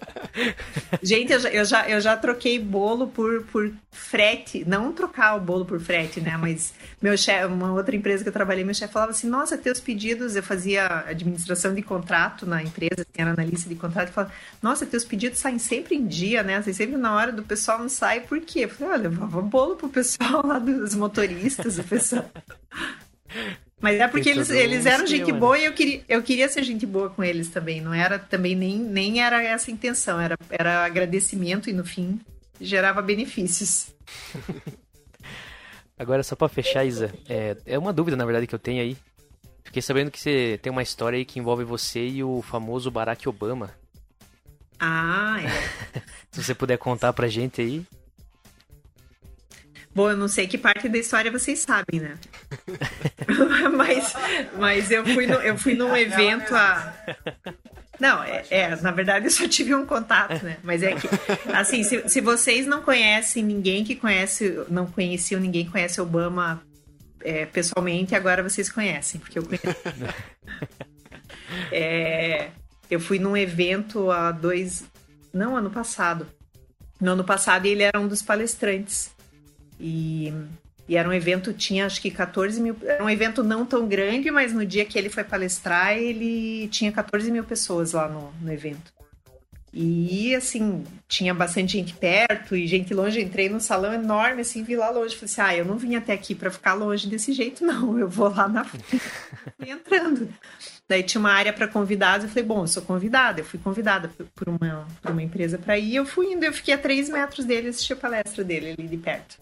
Gente, 1.02 1.32
eu 1.32 1.40
já, 1.40 1.48
eu 1.50 1.64
já, 1.64 1.88
eu 1.88 2.00
já 2.00 2.16
troquei 2.16 2.58
bolo 2.58 3.08
por, 3.08 3.44
por 3.44 3.72
frete. 3.90 4.64
Não 4.66 4.92
trocar 4.92 5.36
o 5.36 5.40
bolo 5.40 5.64
por 5.64 5.80
frete, 5.80 6.20
né? 6.20 6.36
Mas 6.36 6.74
meu 7.00 7.16
chefe, 7.16 7.46
uma 7.46 7.72
outra 7.72 7.96
empresa 7.96 8.22
que 8.22 8.28
eu 8.28 8.32
trabalhei, 8.32 8.64
meu 8.64 8.74
chefe 8.74 8.92
falava 8.92 9.12
assim: 9.12 9.28
Nossa, 9.28 9.56
teus 9.56 9.80
pedidos. 9.80 10.36
Eu 10.36 10.42
fazia 10.42 11.04
administração 11.06 11.74
de 11.74 11.82
contrato 11.82 12.46
na 12.46 12.62
empresa, 12.62 13.02
assim, 13.02 13.22
era 13.22 13.30
analista 13.30 13.68
de 13.68 13.74
contrato. 13.74 14.10
Falava: 14.12 14.32
Nossa, 14.62 14.86
teus 14.86 15.04
pedidos 15.04 15.38
saem 15.38 15.58
sempre 15.58 15.94
em 15.94 16.06
dia, 16.06 16.42
né? 16.42 16.56
Assim, 16.56 16.72
sempre 16.72 16.96
na 16.96 17.14
hora 17.14 17.32
do 17.32 17.42
pessoal 17.42 17.78
não 17.78 17.88
sai. 17.88 18.20
Por 18.20 18.40
quê? 18.40 18.60
Eu 18.60 18.68
falei: 18.68 18.92
Olha, 18.92 19.08
levava 19.08 19.40
bolo 19.42 19.76
pro 19.76 19.88
pessoal 19.88 20.46
lá 20.46 20.58
dos 20.58 20.94
motoristas, 20.94 21.78
o 21.78 21.84
pessoal. 21.84 22.30
Mas 23.80 24.00
é 24.00 24.08
porque 24.08 24.30
eles, 24.30 24.48
eles 24.48 24.86
eram 24.86 25.06
gente 25.06 25.30
né? 25.30 25.38
boa 25.38 25.58
e 25.58 25.66
eu 25.66 25.72
queria, 25.72 26.02
eu 26.08 26.22
queria 26.22 26.48
ser 26.48 26.62
gente 26.62 26.86
boa 26.86 27.10
com 27.10 27.22
eles 27.22 27.48
também. 27.48 27.80
Não 27.80 27.92
era 27.92 28.18
também 28.18 28.54
nem, 28.54 28.78
nem 28.78 29.22
era 29.22 29.42
essa 29.42 29.70
a 29.70 29.74
intenção, 29.74 30.18
era, 30.18 30.36
era 30.50 30.84
agradecimento 30.84 31.68
e 31.68 31.72
no 31.72 31.84
fim 31.84 32.18
gerava 32.60 33.02
benefícios. 33.02 33.94
Agora, 35.98 36.22
só 36.22 36.36
para 36.36 36.48
fechar, 36.48 36.84
Isa, 36.84 37.12
é, 37.28 37.56
é 37.64 37.78
uma 37.78 37.92
dúvida 37.92 38.16
na 38.16 38.24
verdade 38.24 38.46
que 38.46 38.54
eu 38.54 38.58
tenho 38.58 38.82
aí. 38.82 38.96
Fiquei 39.64 39.82
sabendo 39.82 40.10
que 40.10 40.20
você 40.20 40.58
tem 40.62 40.70
uma 40.70 40.82
história 40.82 41.16
aí 41.16 41.24
que 41.24 41.38
envolve 41.38 41.64
você 41.64 42.06
e 42.06 42.24
o 42.24 42.40
famoso 42.40 42.90
Barack 42.90 43.28
Obama. 43.28 43.70
Ah, 44.78 45.38
é. 45.42 46.00
Se 46.30 46.42
você 46.42 46.54
puder 46.54 46.78
contar 46.78 47.12
pra 47.12 47.28
gente 47.28 47.60
aí. 47.60 47.84
Bom, 49.96 50.10
eu 50.10 50.16
não 50.18 50.28
sei 50.28 50.46
que 50.46 50.58
parte 50.58 50.90
da 50.90 50.98
história 50.98 51.30
vocês 51.30 51.60
sabem, 51.60 52.00
né? 52.00 52.18
mas, 53.74 54.12
mas 54.58 54.90
eu 54.90 55.02
fui, 55.06 55.26
no, 55.26 55.36
eu 55.36 55.56
fui 55.56 55.72
num 55.72 55.96
evento 55.96 56.54
a. 56.54 56.94
Não, 57.98 58.22
é, 58.22 58.44
é, 58.50 58.76
na 58.76 58.90
verdade 58.90 59.24
eu 59.24 59.30
só 59.30 59.48
tive 59.48 59.74
um 59.74 59.86
contato, 59.86 60.44
né? 60.44 60.58
Mas 60.62 60.82
é 60.82 60.94
que, 60.96 61.08
assim, 61.50 61.82
se, 61.82 62.06
se 62.10 62.20
vocês 62.20 62.66
não 62.66 62.82
conhecem 62.82 63.42
ninguém 63.42 63.84
que 63.84 63.96
conhece, 63.96 64.62
não 64.68 64.84
conheciam 64.84 65.40
ninguém 65.40 65.64
que 65.64 65.72
conhece 65.72 65.98
Obama 65.98 66.62
é, 67.22 67.46
pessoalmente, 67.46 68.14
agora 68.14 68.42
vocês 68.42 68.70
conhecem, 68.70 69.18
porque 69.18 69.38
eu 69.38 69.44
conheço. 69.44 69.64
É, 71.72 72.50
eu 72.90 73.00
fui 73.00 73.18
num 73.18 73.34
evento 73.34 74.10
há 74.10 74.30
dois. 74.30 74.84
Não, 75.32 75.56
ano 75.56 75.70
passado. 75.70 76.26
No 77.00 77.12
ano 77.12 77.24
passado 77.24 77.64
ele 77.64 77.82
era 77.82 77.98
um 77.98 78.06
dos 78.06 78.20
palestrantes. 78.20 79.15
E, 79.78 80.32
e 80.88 80.96
era 80.96 81.08
um 81.08 81.12
evento, 81.12 81.52
tinha 81.52 81.86
acho 81.86 82.00
que 82.00 82.10
14 82.10 82.60
mil. 82.60 82.76
Era 82.82 83.04
um 83.04 83.10
evento 83.10 83.42
não 83.42 83.66
tão 83.66 83.86
grande, 83.86 84.30
mas 84.30 84.52
no 84.52 84.64
dia 84.64 84.84
que 84.84 84.98
ele 84.98 85.08
foi 85.08 85.24
palestrar, 85.24 85.96
ele 85.96 86.68
tinha 86.68 86.92
14 86.92 87.30
mil 87.30 87.44
pessoas 87.44 87.92
lá 87.92 88.08
no, 88.08 88.32
no 88.40 88.52
evento. 88.52 88.96
E 89.78 90.34
assim, 90.34 90.84
tinha 91.06 91.34
bastante 91.34 91.72
gente 91.72 91.92
perto 91.92 92.56
e 92.56 92.66
gente 92.66 92.94
longe. 92.94 93.20
Entrei 93.20 93.46
num 93.50 93.60
salão 93.60 93.92
enorme, 93.92 94.40
assim, 94.40 94.62
vi 94.62 94.74
lá 94.74 94.88
longe. 94.88 95.14
Falei 95.14 95.26
assim: 95.26 95.40
ah, 95.42 95.54
eu 95.54 95.66
não 95.66 95.76
vim 95.76 95.96
até 95.96 96.14
aqui 96.14 96.34
para 96.34 96.50
ficar 96.50 96.72
longe 96.72 97.06
desse 97.06 97.34
jeito, 97.34 97.62
não. 97.62 97.98
Eu 98.00 98.08
vou 98.08 98.30
lá 98.30 98.48
na 98.48 98.64
frente. 98.64 99.02
Entrando. 99.60 100.32
Daí 100.88 101.02
tinha 101.02 101.20
uma 101.20 101.30
área 101.30 101.52
para 101.52 101.68
convidados. 101.68 102.24
Eu 102.24 102.30
falei: 102.30 102.44
bom, 102.44 102.62
eu 102.62 102.68
sou 102.68 102.82
convidada. 102.82 103.40
Eu 103.40 103.44
fui 103.44 103.58
convidada 103.58 104.10
por 104.34 104.48
uma, 104.48 104.86
por 105.02 105.10
uma 105.10 105.22
empresa 105.22 105.58
para 105.58 105.78
ir. 105.78 105.96
Eu 105.96 106.06
fui 106.06 106.32
indo, 106.32 106.44
eu 106.44 106.54
fiquei 106.54 106.72
a 106.72 106.78
três 106.78 107.10
metros 107.10 107.44
dele, 107.44 107.68
assisti 107.68 107.92
a 107.92 107.96
palestra 107.96 108.42
dele 108.42 108.74
ali 108.78 108.88
de 108.88 108.96
perto. 108.96 109.36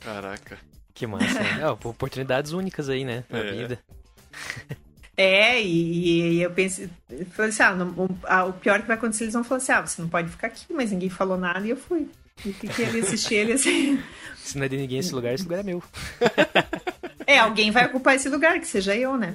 Caraca. 0.00 0.58
Que 0.94 1.06
massa. 1.06 1.40
Né? 1.40 1.60
é, 1.62 1.68
oportunidades 1.68 2.52
únicas 2.52 2.88
aí, 2.88 3.04
né? 3.04 3.24
Na 3.30 3.38
é. 3.38 3.52
vida. 3.52 3.78
É, 5.16 5.60
e, 5.60 6.36
e 6.36 6.42
eu 6.42 6.50
pensei, 6.50 6.88
eu 7.10 7.26
falei 7.26 7.50
assim, 7.50 7.62
ah, 7.62 7.74
não, 7.74 7.88
o, 7.90 8.48
o, 8.48 8.52
pior 8.54 8.80
que 8.80 8.86
vai 8.86 8.96
acontecer, 8.96 9.24
eles 9.24 9.34
vão 9.34 9.44
falar 9.44 9.58
assim, 9.58 9.72
ah, 9.72 9.86
você 9.86 10.00
não 10.00 10.08
pode 10.08 10.30
ficar 10.30 10.46
aqui, 10.46 10.72
mas 10.72 10.92
ninguém 10.92 11.10
falou 11.10 11.36
nada 11.36 11.66
e 11.66 11.70
eu 11.70 11.76
fui. 11.76 12.08
E 12.44 12.52
fiquei 12.54 12.86
ali 12.86 13.00
assistir 13.00 13.34
ele 13.34 13.52
assim. 13.52 14.02
Se 14.36 14.56
não 14.56 14.64
é 14.64 14.68
de 14.68 14.78
ninguém 14.78 14.98
esse 14.98 15.14
lugar, 15.14 15.34
esse 15.34 15.44
lugar 15.44 15.60
é 15.60 15.62
meu. 15.62 15.82
É, 17.26 17.38
alguém 17.38 17.70
vai 17.70 17.86
ocupar 17.86 18.16
esse 18.16 18.28
lugar, 18.28 18.58
que 18.58 18.66
seja 18.66 18.96
eu, 18.96 19.16
né? 19.16 19.34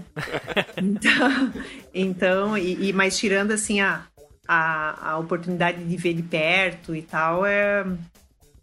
Então, 0.75 1.53
então 1.93 2.57
e, 2.57 2.89
e 2.89 2.93
mas 2.93 3.17
tirando 3.17 3.51
assim 3.51 3.79
a, 3.79 4.03
a, 4.47 5.11
a 5.11 5.17
oportunidade 5.17 5.83
de 5.83 5.97
ver 5.97 6.13
de 6.13 6.23
perto 6.23 6.95
e 6.95 7.01
tal, 7.03 7.45
é, 7.45 7.85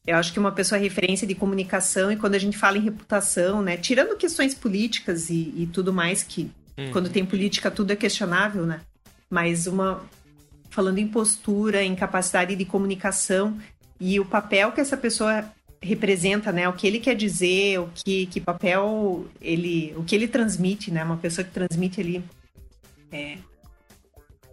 eu 0.06 0.16
acho 0.16 0.32
que 0.32 0.38
uma 0.38 0.52
pessoa 0.52 0.78
é 0.78 0.82
referência 0.82 1.26
de 1.26 1.34
comunicação 1.34 2.10
e 2.10 2.16
quando 2.16 2.34
a 2.34 2.38
gente 2.38 2.58
fala 2.58 2.76
em 2.76 2.82
reputação, 2.82 3.62
né, 3.62 3.76
tirando 3.76 4.16
questões 4.16 4.54
políticas 4.54 5.30
e, 5.30 5.52
e 5.56 5.68
tudo 5.72 5.92
mais 5.92 6.22
que 6.22 6.50
hum. 6.76 6.90
quando 6.90 7.08
tem 7.08 7.24
política 7.24 7.70
tudo 7.70 7.92
é 7.92 7.96
questionável, 7.96 8.66
né? 8.66 8.80
Mas 9.30 9.66
uma 9.66 10.02
falando 10.70 10.98
em 10.98 11.06
postura, 11.06 11.82
em 11.82 11.94
capacidade 11.94 12.56
de 12.56 12.64
comunicação 12.64 13.58
e 14.00 14.18
o 14.18 14.24
papel 14.24 14.72
que 14.72 14.80
essa 14.80 14.96
pessoa 14.96 15.44
representa, 15.80 16.50
né? 16.50 16.68
O 16.68 16.72
que 16.72 16.86
ele 16.86 16.98
quer 16.98 17.14
dizer, 17.14 17.78
o 17.78 17.90
que, 17.94 18.26
que 18.26 18.40
papel 18.40 19.26
ele, 19.40 19.92
o 19.96 20.02
que 20.02 20.14
ele 20.14 20.26
transmite, 20.26 20.90
né? 20.90 21.04
Uma 21.04 21.16
pessoa 21.16 21.44
que 21.44 21.50
transmite 21.50 22.00
ali 22.00 22.24
é, 23.12 23.36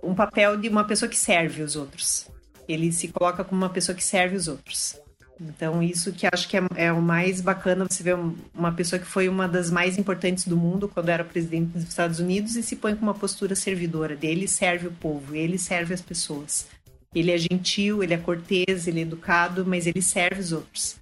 um 0.03 0.13
papel 0.13 0.57
de 0.57 0.67
uma 0.69 0.84
pessoa 0.84 1.09
que 1.09 1.17
serve 1.17 1.61
os 1.61 1.76
outros. 1.76 2.27
Ele 2.67 2.91
se 2.91 3.07
coloca 3.07 3.43
como 3.43 3.61
uma 3.61 3.69
pessoa 3.69 3.95
que 3.95 4.03
serve 4.03 4.35
os 4.35 4.47
outros. 4.47 4.99
Então, 5.41 5.81
isso 5.81 6.11
que 6.11 6.27
acho 6.27 6.49
que 6.49 6.57
é, 6.57 6.61
é, 6.75 6.91
o 6.91 7.01
mais 7.01 7.39
bacana, 7.39 7.85
você 7.89 8.03
ver 8.03 8.17
uma 8.53 8.73
pessoa 8.73 8.99
que 8.99 9.05
foi 9.05 9.29
uma 9.29 9.47
das 9.47 9.71
mais 9.71 9.97
importantes 9.97 10.45
do 10.45 10.57
mundo 10.57 10.89
quando 10.89 11.07
era 11.09 11.23
presidente 11.23 11.71
dos 11.71 11.83
Estados 11.83 12.19
Unidos 12.19 12.57
e 12.57 12.63
se 12.63 12.75
põe 12.75 12.93
com 12.93 13.03
uma 13.03 13.13
postura 13.13 13.55
servidora 13.55 14.15
dele 14.17 14.47
serve 14.47 14.87
o 14.87 14.91
povo, 14.91 15.33
ele 15.33 15.57
serve 15.57 15.93
as 15.93 16.01
pessoas. 16.01 16.67
Ele 17.15 17.31
é 17.31 17.37
gentil, 17.37 18.03
ele 18.03 18.13
é 18.13 18.17
cortês, 18.17 18.85
ele 18.85 18.99
é 18.99 19.03
educado, 19.03 19.65
mas 19.65 19.87
ele 19.87 20.01
serve 20.01 20.41
os 20.41 20.51
outros. 20.51 20.97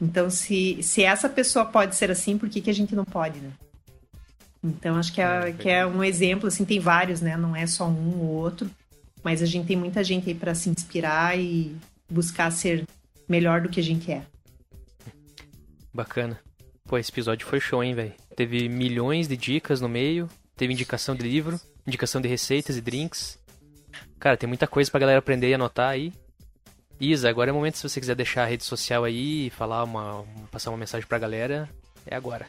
Então, 0.00 0.30
se, 0.30 0.82
se 0.82 1.04
essa 1.04 1.28
pessoa 1.28 1.64
pode 1.64 1.94
ser 1.94 2.10
assim, 2.10 2.38
por 2.38 2.48
que, 2.48 2.60
que 2.60 2.70
a 2.70 2.74
gente 2.74 2.94
não 2.94 3.04
pode, 3.04 3.38
né? 3.38 3.50
Então, 4.64 4.96
acho 4.96 5.12
que 5.12 5.20
é, 5.20 5.48
é 5.48 5.52
que 5.52 5.68
é 5.68 5.86
um 5.86 6.02
exemplo, 6.02 6.48
assim, 6.48 6.64
tem 6.64 6.80
vários, 6.80 7.20
né? 7.20 7.36
Não 7.36 7.54
é 7.54 7.66
só 7.66 7.86
um 7.86 8.20
ou 8.20 8.28
outro, 8.28 8.70
mas 9.22 9.42
a 9.42 9.46
gente 9.46 9.66
tem 9.66 9.76
muita 9.76 10.02
gente 10.02 10.28
aí 10.28 10.34
para 10.34 10.54
se 10.54 10.70
inspirar 10.70 11.38
e 11.38 11.76
buscar 12.10 12.50
ser 12.50 12.84
melhor 13.32 13.62
do 13.62 13.70
que 13.70 13.80
a 13.80 13.82
gente 13.82 14.12
é. 14.12 14.22
Bacana. 15.92 16.38
Pô, 16.86 16.98
esse 16.98 17.10
episódio 17.10 17.46
foi 17.46 17.60
show, 17.60 17.82
hein, 17.82 17.94
velho? 17.94 18.12
Teve 18.36 18.68
milhões 18.68 19.26
de 19.26 19.36
dicas 19.38 19.80
no 19.80 19.88
meio, 19.88 20.28
teve 20.54 20.72
indicação 20.72 21.14
de 21.14 21.22
livro, 21.22 21.58
indicação 21.86 22.20
de 22.20 22.28
receitas 22.28 22.76
e 22.76 22.80
drinks. 22.82 23.38
Cara, 24.20 24.36
tem 24.36 24.46
muita 24.46 24.66
coisa 24.66 24.90
pra 24.90 25.00
galera 25.00 25.18
aprender 25.18 25.48
e 25.48 25.54
anotar 25.54 25.90
aí. 25.90 26.12
Isa, 27.00 27.30
agora 27.30 27.50
é 27.50 27.52
o 27.52 27.56
momento 27.56 27.78
se 27.78 27.88
você 27.88 27.98
quiser 27.98 28.14
deixar 28.14 28.42
a 28.42 28.46
rede 28.46 28.64
social 28.64 29.02
aí, 29.02 29.50
falar 29.50 29.82
uma, 29.84 30.24
passar 30.50 30.70
uma 30.70 30.76
mensagem 30.76 31.06
pra 31.08 31.18
galera, 31.18 31.68
é 32.06 32.14
agora. 32.14 32.46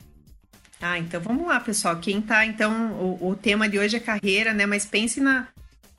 Ah, 0.81 0.99
então 0.99 1.21
vamos 1.21 1.47
lá, 1.47 1.61
pessoal. 1.61 1.95
Quem 1.95 2.21
tá, 2.21 2.45
então, 2.45 2.91
o, 2.93 3.29
o 3.29 3.35
tema 3.35 3.69
de 3.69 3.79
hoje 3.79 3.95
é 3.95 3.99
carreira, 4.01 4.53
né? 4.53 4.65
Mas 4.65 4.85
pense 4.85 5.21
na, 5.21 5.47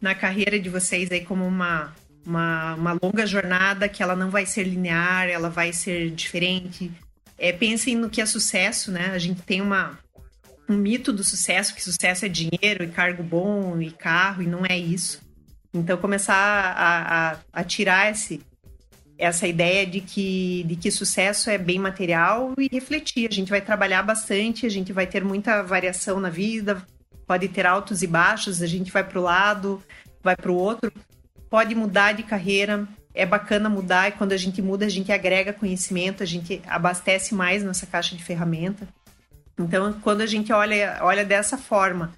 na 0.00 0.14
carreira 0.14 0.60
de 0.60 0.68
vocês 0.68 1.10
aí 1.10 1.24
como 1.24 1.46
uma, 1.46 1.94
uma, 2.26 2.74
uma 2.74 2.98
longa 3.02 3.26
jornada 3.26 3.88
que 3.88 4.02
ela 4.02 4.16
não 4.16 4.30
vai 4.30 4.46
ser 4.46 4.64
linear, 4.64 5.28
ela 5.28 5.50
vai 5.50 5.72
ser 5.72 6.10
diferente. 6.10 6.90
É, 7.38 7.52
pensem 7.52 7.96
no 7.96 8.08
que 8.08 8.20
é 8.20 8.26
sucesso, 8.26 8.90
né? 8.90 9.10
A 9.12 9.18
gente 9.18 9.42
tem 9.42 9.60
uma, 9.60 9.98
um 10.68 10.76
mito 10.76 11.12
do 11.12 11.24
sucesso, 11.24 11.74
que 11.74 11.82
sucesso 11.82 12.24
é 12.24 12.28
dinheiro 12.28 12.84
e 12.84 12.88
cargo 12.88 13.22
bom 13.22 13.80
e 13.80 13.90
carro, 13.90 14.42
e 14.42 14.46
não 14.46 14.64
é 14.64 14.76
isso. 14.76 15.20
Então, 15.72 15.96
começar 15.96 16.34
a, 16.36 17.32
a, 17.32 17.38
a 17.52 17.64
tirar 17.64 18.10
esse, 18.10 18.40
essa 19.18 19.46
ideia 19.46 19.84
de 19.86 20.00
que, 20.00 20.64
de 20.64 20.76
que 20.76 20.90
sucesso 20.90 21.50
é 21.50 21.58
bem 21.58 21.78
material 21.78 22.54
e 22.58 22.68
refletir. 22.70 23.28
A 23.28 23.34
gente 23.34 23.50
vai 23.50 23.60
trabalhar 23.60 24.02
bastante, 24.02 24.66
a 24.66 24.68
gente 24.68 24.92
vai 24.92 25.06
ter 25.06 25.24
muita 25.24 25.62
variação 25.62 26.20
na 26.20 26.30
vida, 26.30 26.84
pode 27.26 27.48
ter 27.48 27.66
altos 27.66 28.02
e 28.02 28.06
baixos, 28.06 28.62
a 28.62 28.66
gente 28.66 28.90
vai 28.90 29.02
para 29.02 29.18
o 29.18 29.22
lado, 29.22 29.82
vai 30.22 30.36
para 30.36 30.50
o 30.50 30.56
outro, 30.56 30.92
pode 31.54 31.72
mudar 31.72 32.14
de 32.14 32.24
carreira. 32.24 32.84
É 33.14 33.24
bacana 33.24 33.68
mudar 33.68 34.08
e 34.08 34.12
quando 34.12 34.32
a 34.32 34.36
gente 34.36 34.60
muda, 34.60 34.86
a 34.86 34.88
gente 34.88 35.12
agrega 35.12 35.52
conhecimento, 35.52 36.20
a 36.20 36.26
gente 36.26 36.60
abastece 36.66 37.32
mais 37.32 37.62
nossa 37.62 37.86
caixa 37.86 38.16
de 38.16 38.24
ferramenta. 38.24 38.88
Então, 39.56 39.92
quando 40.02 40.22
a 40.22 40.26
gente 40.26 40.52
olha, 40.52 40.98
olha 41.00 41.24
dessa 41.24 41.56
forma 41.56 42.12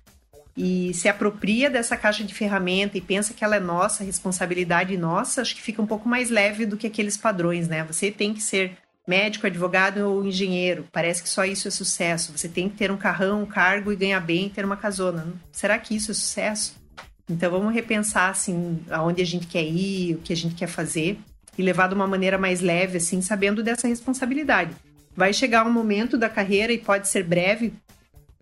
e 0.56 0.94
se 0.94 1.06
apropria 1.06 1.68
dessa 1.68 1.98
caixa 1.98 2.24
de 2.24 2.32
ferramenta 2.32 2.96
e 2.96 3.00
pensa 3.02 3.34
que 3.34 3.44
ela 3.44 3.56
é 3.56 3.60
nossa, 3.60 4.02
responsabilidade 4.02 4.96
nossa, 4.96 5.42
acho 5.42 5.54
que 5.54 5.60
fica 5.60 5.82
um 5.82 5.86
pouco 5.86 6.08
mais 6.08 6.30
leve 6.30 6.64
do 6.64 6.78
que 6.78 6.86
aqueles 6.86 7.18
padrões, 7.18 7.68
né? 7.68 7.84
Você 7.84 8.10
tem 8.10 8.32
que 8.32 8.42
ser 8.42 8.78
médico, 9.06 9.46
advogado 9.46 9.98
ou 9.98 10.24
engenheiro. 10.24 10.88
Parece 10.90 11.22
que 11.22 11.28
só 11.28 11.44
isso 11.44 11.68
é 11.68 11.70
sucesso. 11.70 12.32
Você 12.34 12.48
tem 12.48 12.70
que 12.70 12.76
ter 12.78 12.90
um 12.90 12.96
carrão, 12.96 13.42
um 13.42 13.46
cargo 13.46 13.92
e 13.92 13.96
ganhar 13.96 14.20
bem, 14.20 14.48
ter 14.48 14.64
uma 14.64 14.78
casona. 14.78 15.26
Será 15.52 15.78
que 15.78 15.94
isso 15.94 16.10
é 16.10 16.14
sucesso? 16.14 16.85
Então 17.28 17.50
vamos 17.50 17.74
repensar 17.74 18.30
assim 18.30 18.80
aonde 18.90 19.20
a 19.20 19.26
gente 19.26 19.46
quer 19.46 19.64
ir, 19.64 20.14
o 20.14 20.18
que 20.18 20.32
a 20.32 20.36
gente 20.36 20.54
quer 20.54 20.68
fazer 20.68 21.18
e 21.58 21.62
levar 21.62 21.88
de 21.88 21.94
uma 21.94 22.06
maneira 22.06 22.38
mais 22.38 22.60
leve, 22.60 22.98
assim, 22.98 23.22
sabendo 23.22 23.62
dessa 23.62 23.88
responsabilidade. 23.88 24.70
Vai 25.16 25.32
chegar 25.32 25.66
um 25.66 25.72
momento 25.72 26.18
da 26.18 26.28
carreira 26.28 26.72
e 26.72 26.78
pode 26.78 27.08
ser 27.08 27.24
breve, 27.24 27.72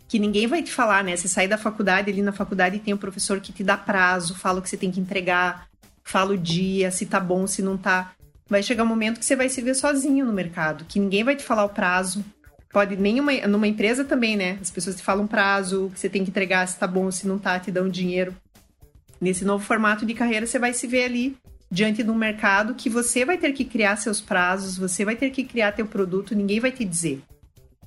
que 0.09 0.19
ninguém 0.19 0.47
vai 0.47 0.62
te 0.62 0.73
falar, 0.73 1.05
né? 1.05 1.16
Você 1.16 1.28
sai 1.28 1.47
da 1.47 1.56
faculdade, 1.56 2.11
ali 2.11 2.23
na 2.23 2.32
faculdade 2.32 2.81
tem 2.81 2.93
um 2.93 2.98
professor 2.98 3.40
que 3.40 3.52
te 3.52 3.62
dá 3.62 3.77
prazo, 3.77 4.35
fala 4.35 4.59
o 4.59 4.62
que 4.62 4.69
você 4.69 4.77
tem 4.77 4.90
que 4.90 5.01
entregar, 5.01 5.69
fala 6.02 6.32
o 6.32 6.39
dia, 6.39 6.90
se 6.90 7.06
tá 7.06 7.20
bom, 7.20 7.47
se 7.47 7.62
não 7.62 7.77
tá. 7.77 8.12
Vai 8.48 8.62
chegar 8.62 8.82
um 8.82 8.89
momento 8.89 9.19
que 9.19 9.24
você 9.24 9.36
vai 9.36 9.48
se 9.48 9.62
ver 9.62 9.74
sozinho 9.74 10.27
no 10.27 10.32
mercado, 10.32 10.85
que 10.85 11.01
ninguém 11.01 11.24
vai 11.24 11.36
te 11.36 11.44
falar 11.44 11.65
o 11.65 11.70
prazo. 11.70 12.24
Pode 12.70 12.97
nem 12.97 13.20
uma, 13.20 13.32
numa 13.47 13.69
empresa 13.69 14.05
também, 14.05 14.36
né? 14.36 14.59
As 14.61 14.70
pessoas 14.70 14.97
te 14.97 15.02
falam 15.02 15.28
prazo, 15.28 15.90
que 15.94 16.01
você 16.01 16.09
tem 16.09 16.24
que 16.24 16.31
entregar, 16.31 16.66
se 16.66 16.77
tá 16.77 16.89
bom, 16.89 17.11
se 17.11 17.27
não 17.27 17.39
tá, 17.39 17.59
te 17.59 17.70
dão 17.70 17.89
dinheiro. 17.89 18.35
Nesse 19.25 19.43
novo 19.43 19.65
formato 19.65 20.05
de 20.05 20.13
carreira, 20.13 20.45
você 20.45 20.59
vai 20.59 20.75
se 20.75 20.87
ver 20.87 21.05
ali 21.05 21.35
diante 21.71 22.03
de 22.03 22.11
um 22.11 22.15
mercado 22.15 22.75
que 22.75 22.91
você 22.91 23.25
vai 23.25 23.39
ter 23.39 23.53
que 23.53 23.65
criar 23.65 23.97
seus 23.97 24.21
prazos, 24.21 24.77
você 24.77 25.03
vai 25.03 25.17
ter 25.17 25.31
que 25.31 25.43
criar 25.43 25.73
teu 25.73 25.87
produto, 25.87 26.35
ninguém 26.35 26.61
vai 26.61 26.71
te 26.71 26.85
dizer. 26.85 27.23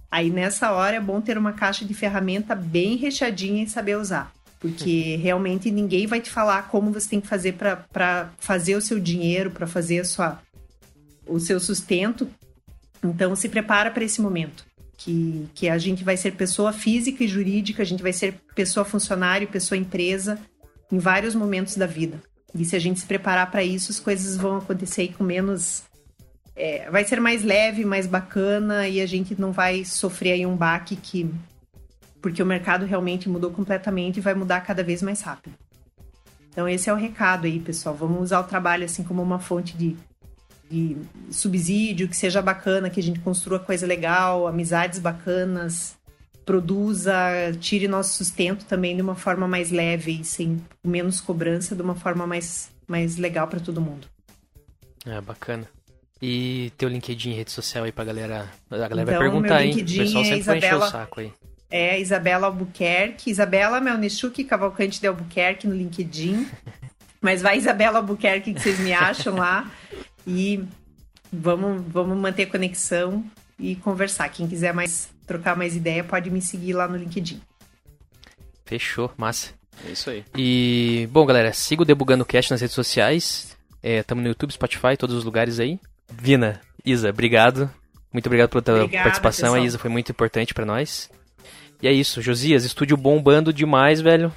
Aí 0.10 0.32
nessa 0.32 0.72
hora 0.72 0.96
é 0.96 1.00
bom 1.00 1.22
ter 1.22 1.38
uma 1.38 1.54
caixa 1.54 1.86
de 1.86 1.94
ferramenta 1.94 2.56
bem 2.56 2.96
recheadinha 2.96 3.64
e 3.64 3.70
saber 3.70 4.00
usar. 4.00 4.34
Porque 4.60 5.16
realmente 5.18 5.70
ninguém 5.70 6.08
vai 6.08 6.20
te 6.20 6.32
falar 6.32 6.70
como 6.70 6.92
você 6.92 7.08
tem 7.08 7.22
que 7.22 7.28
fazer 7.28 7.54
para 7.54 8.32
fazer 8.40 8.76
o 8.76 8.82
seu 8.82 9.00
dinheiro, 9.00 9.52
para 9.52 9.68
fazer 9.68 10.00
a 10.00 10.06
sua, 10.06 10.42
o 11.28 11.40
seu 11.40 11.60
sustento. 11.60 12.28
Então 13.04 13.36
se 13.36 13.48
prepara 13.48 13.92
para 13.92 14.04
esse 14.04 14.20
momento. 14.20 14.66
Que, 14.98 15.48
que 15.54 15.70
a 15.70 15.78
gente 15.78 16.04
vai 16.04 16.18
ser 16.18 16.32
pessoa 16.32 16.74
física 16.74 17.24
e 17.24 17.28
jurídica, 17.28 17.84
a 17.84 17.86
gente 17.86 18.02
vai 18.02 18.12
ser 18.12 18.40
pessoa 18.56 18.84
funcionário, 18.84 19.48
pessoa 19.48 19.78
empresa, 19.78 20.40
em 20.92 21.00
vários 21.00 21.36
momentos 21.36 21.76
da 21.76 21.86
vida. 21.86 22.22
E 22.56 22.64
se 22.66 22.76
a 22.76 22.80
gente 22.80 23.00
se 23.00 23.06
preparar 23.06 23.52
para 23.52 23.64
isso, 23.64 23.92
as 23.92 24.00
coisas 24.00 24.38
vão 24.38 24.58
acontecer 24.58 25.14
com 25.18 25.24
menos 25.24 25.84
é, 26.58 26.90
vai 26.90 27.06
ser 27.06 27.22
mais 27.22 27.44
leve, 27.44 27.86
mais 27.86 28.08
bacana 28.08 28.88
e 28.88 29.00
a 29.00 29.06
gente 29.06 29.40
não 29.40 29.52
vai 29.52 29.86
sofrer 29.86 30.34
aí 30.34 30.46
um 30.46 30.58
baque 30.58 30.96
que. 30.96 31.32
Porque 32.20 32.42
o 32.42 32.46
mercado 32.46 32.84
realmente 32.84 33.30
mudou 33.30 33.52
completamente 33.52 34.18
e 34.18 34.22
vai 34.22 34.34
mudar 34.34 34.62
cada 34.62 34.84
vez 34.84 35.04
mais 35.04 35.22
rápido. 35.22 35.56
Então, 36.50 36.68
esse 36.68 36.90
é 36.90 36.94
o 36.94 36.96
recado 36.96 37.46
aí, 37.46 37.60
pessoal. 37.60 37.94
Vamos 37.94 38.20
usar 38.20 38.40
o 38.40 38.44
trabalho 38.46 38.84
assim 38.84 39.04
como 39.04 39.22
uma 39.22 39.38
fonte 39.38 39.78
de, 39.78 39.96
de 40.68 40.98
subsídio, 41.30 42.08
que 42.08 42.18
seja 42.18 42.42
bacana, 42.42 42.90
que 42.90 43.00
a 43.00 43.04
gente 43.04 43.20
construa 43.20 43.60
coisa 43.60 43.86
legal, 43.86 44.48
amizades 44.48 44.98
bacanas, 44.98 45.96
produza, 46.48 47.14
tire 47.60 47.90
nosso 47.90 48.14
sustento 48.14 48.64
também 48.64 48.96
de 48.96 49.02
uma 49.02 49.16
forma 49.16 49.46
mais 49.50 49.70
leve 49.70 50.22
e 50.22 50.24
sem 50.24 50.64
menos 50.82 51.20
cobrança, 51.20 51.76
de 51.76 51.82
uma 51.82 51.94
forma 51.94 52.26
mais, 52.26 52.72
mais 52.88 53.18
legal 53.18 53.50
para 53.50 53.60
todo 53.60 53.82
mundo. 53.82 54.08
É, 55.06 55.20
bacana. 55.20 55.68
E 56.22 56.72
teu 56.78 56.88
LinkedIn, 56.88 57.34
rede 57.34 57.52
social 57.52 57.84
aí 57.84 57.92
pra 57.92 58.06
galera. 58.06 58.50
A 58.72 58.78
galera 58.78 59.02
então, 59.02 59.06
vai 59.06 59.30
perguntar, 59.30 59.66
hein? 59.66 59.74
O 59.74 59.86
pessoal 59.86 60.24
é 60.24 60.26
sempre 60.26 60.40
Isabela, 60.40 60.48
vai 60.48 60.58
encher 60.58 60.76
o 60.76 60.90
saco 60.90 61.20
aí. 61.20 61.34
É, 61.70 62.00
Isabela 62.00 62.48
Albuquerque. 62.48 63.30
Isabela 63.30 63.82
Melnichuk 63.82 64.42
Cavalcante 64.46 65.02
de 65.02 65.08
Albuquerque 65.08 65.68
no 65.68 65.76
LinkedIn. 65.76 66.48
Mas 67.22 67.42
vai 67.42 67.58
Isabela 67.58 67.98
Albuquerque 68.00 68.54
que 68.54 68.62
vocês 68.62 68.80
me 68.80 68.94
acham 68.94 69.36
lá. 69.36 69.70
E 70.26 70.64
vamos, 71.32 71.84
vamos 71.90 72.18
manter 72.18 72.46
conexão 72.46 73.24
e 73.60 73.76
conversar. 73.76 74.30
Quem 74.30 74.48
quiser 74.48 74.74
mais 74.74 75.10
trocar 75.28 75.56
mais 75.56 75.76
ideia, 75.76 76.04
pode 76.04 76.32
me 76.32 76.42
seguir 76.42 76.74
lá 76.74 76.88
no 76.88 76.96
LinkedIn. 76.96 77.42
Fechou, 78.66 79.12
massa. 79.18 79.52
É 79.86 79.92
isso 79.92 80.10
aí. 80.10 80.26
E, 80.36 81.08
bom, 81.12 81.26
galera, 81.26 81.54
siga 81.54 81.84
o 81.84 81.86
Debugando 81.86 82.26
Cast 82.26 82.52
nas 82.52 82.62
redes 82.62 82.74
sociais. 82.74 83.56
Estamos 83.84 84.22
é, 84.22 84.24
no 84.24 84.30
YouTube, 84.30 84.52
Spotify, 84.52 84.98
todos 84.98 85.16
os 85.16 85.24
lugares 85.24 85.60
aí. 85.60 85.80
Vina, 86.12 86.60
Isa, 86.84 87.10
obrigado. 87.10 87.70
Muito 88.12 88.26
obrigado 88.26 88.50
pela 88.50 88.62
tua 88.62 88.76
Obrigada, 88.76 89.04
participação. 89.04 89.50
Pessoal. 89.50 89.64
A 89.64 89.66
Isa 89.66 89.78
foi 89.78 89.90
muito 89.90 90.12
importante 90.12 90.54
para 90.54 90.66
nós. 90.66 91.10
E 91.82 91.88
é 91.88 91.92
isso, 91.92 92.22
Josias, 92.22 92.66
estúdio 92.66 92.98
bombando 92.98 93.54
demais, 93.54 94.02
velho. 94.02 94.34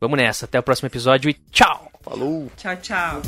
Vamos 0.00 0.18
nessa. 0.18 0.46
Até 0.46 0.58
o 0.58 0.62
próximo 0.62 0.88
episódio 0.88 1.30
e 1.30 1.34
tchau! 1.52 1.92
Falou! 2.02 2.50
Tchau, 2.56 2.76
tchau! 2.76 3.22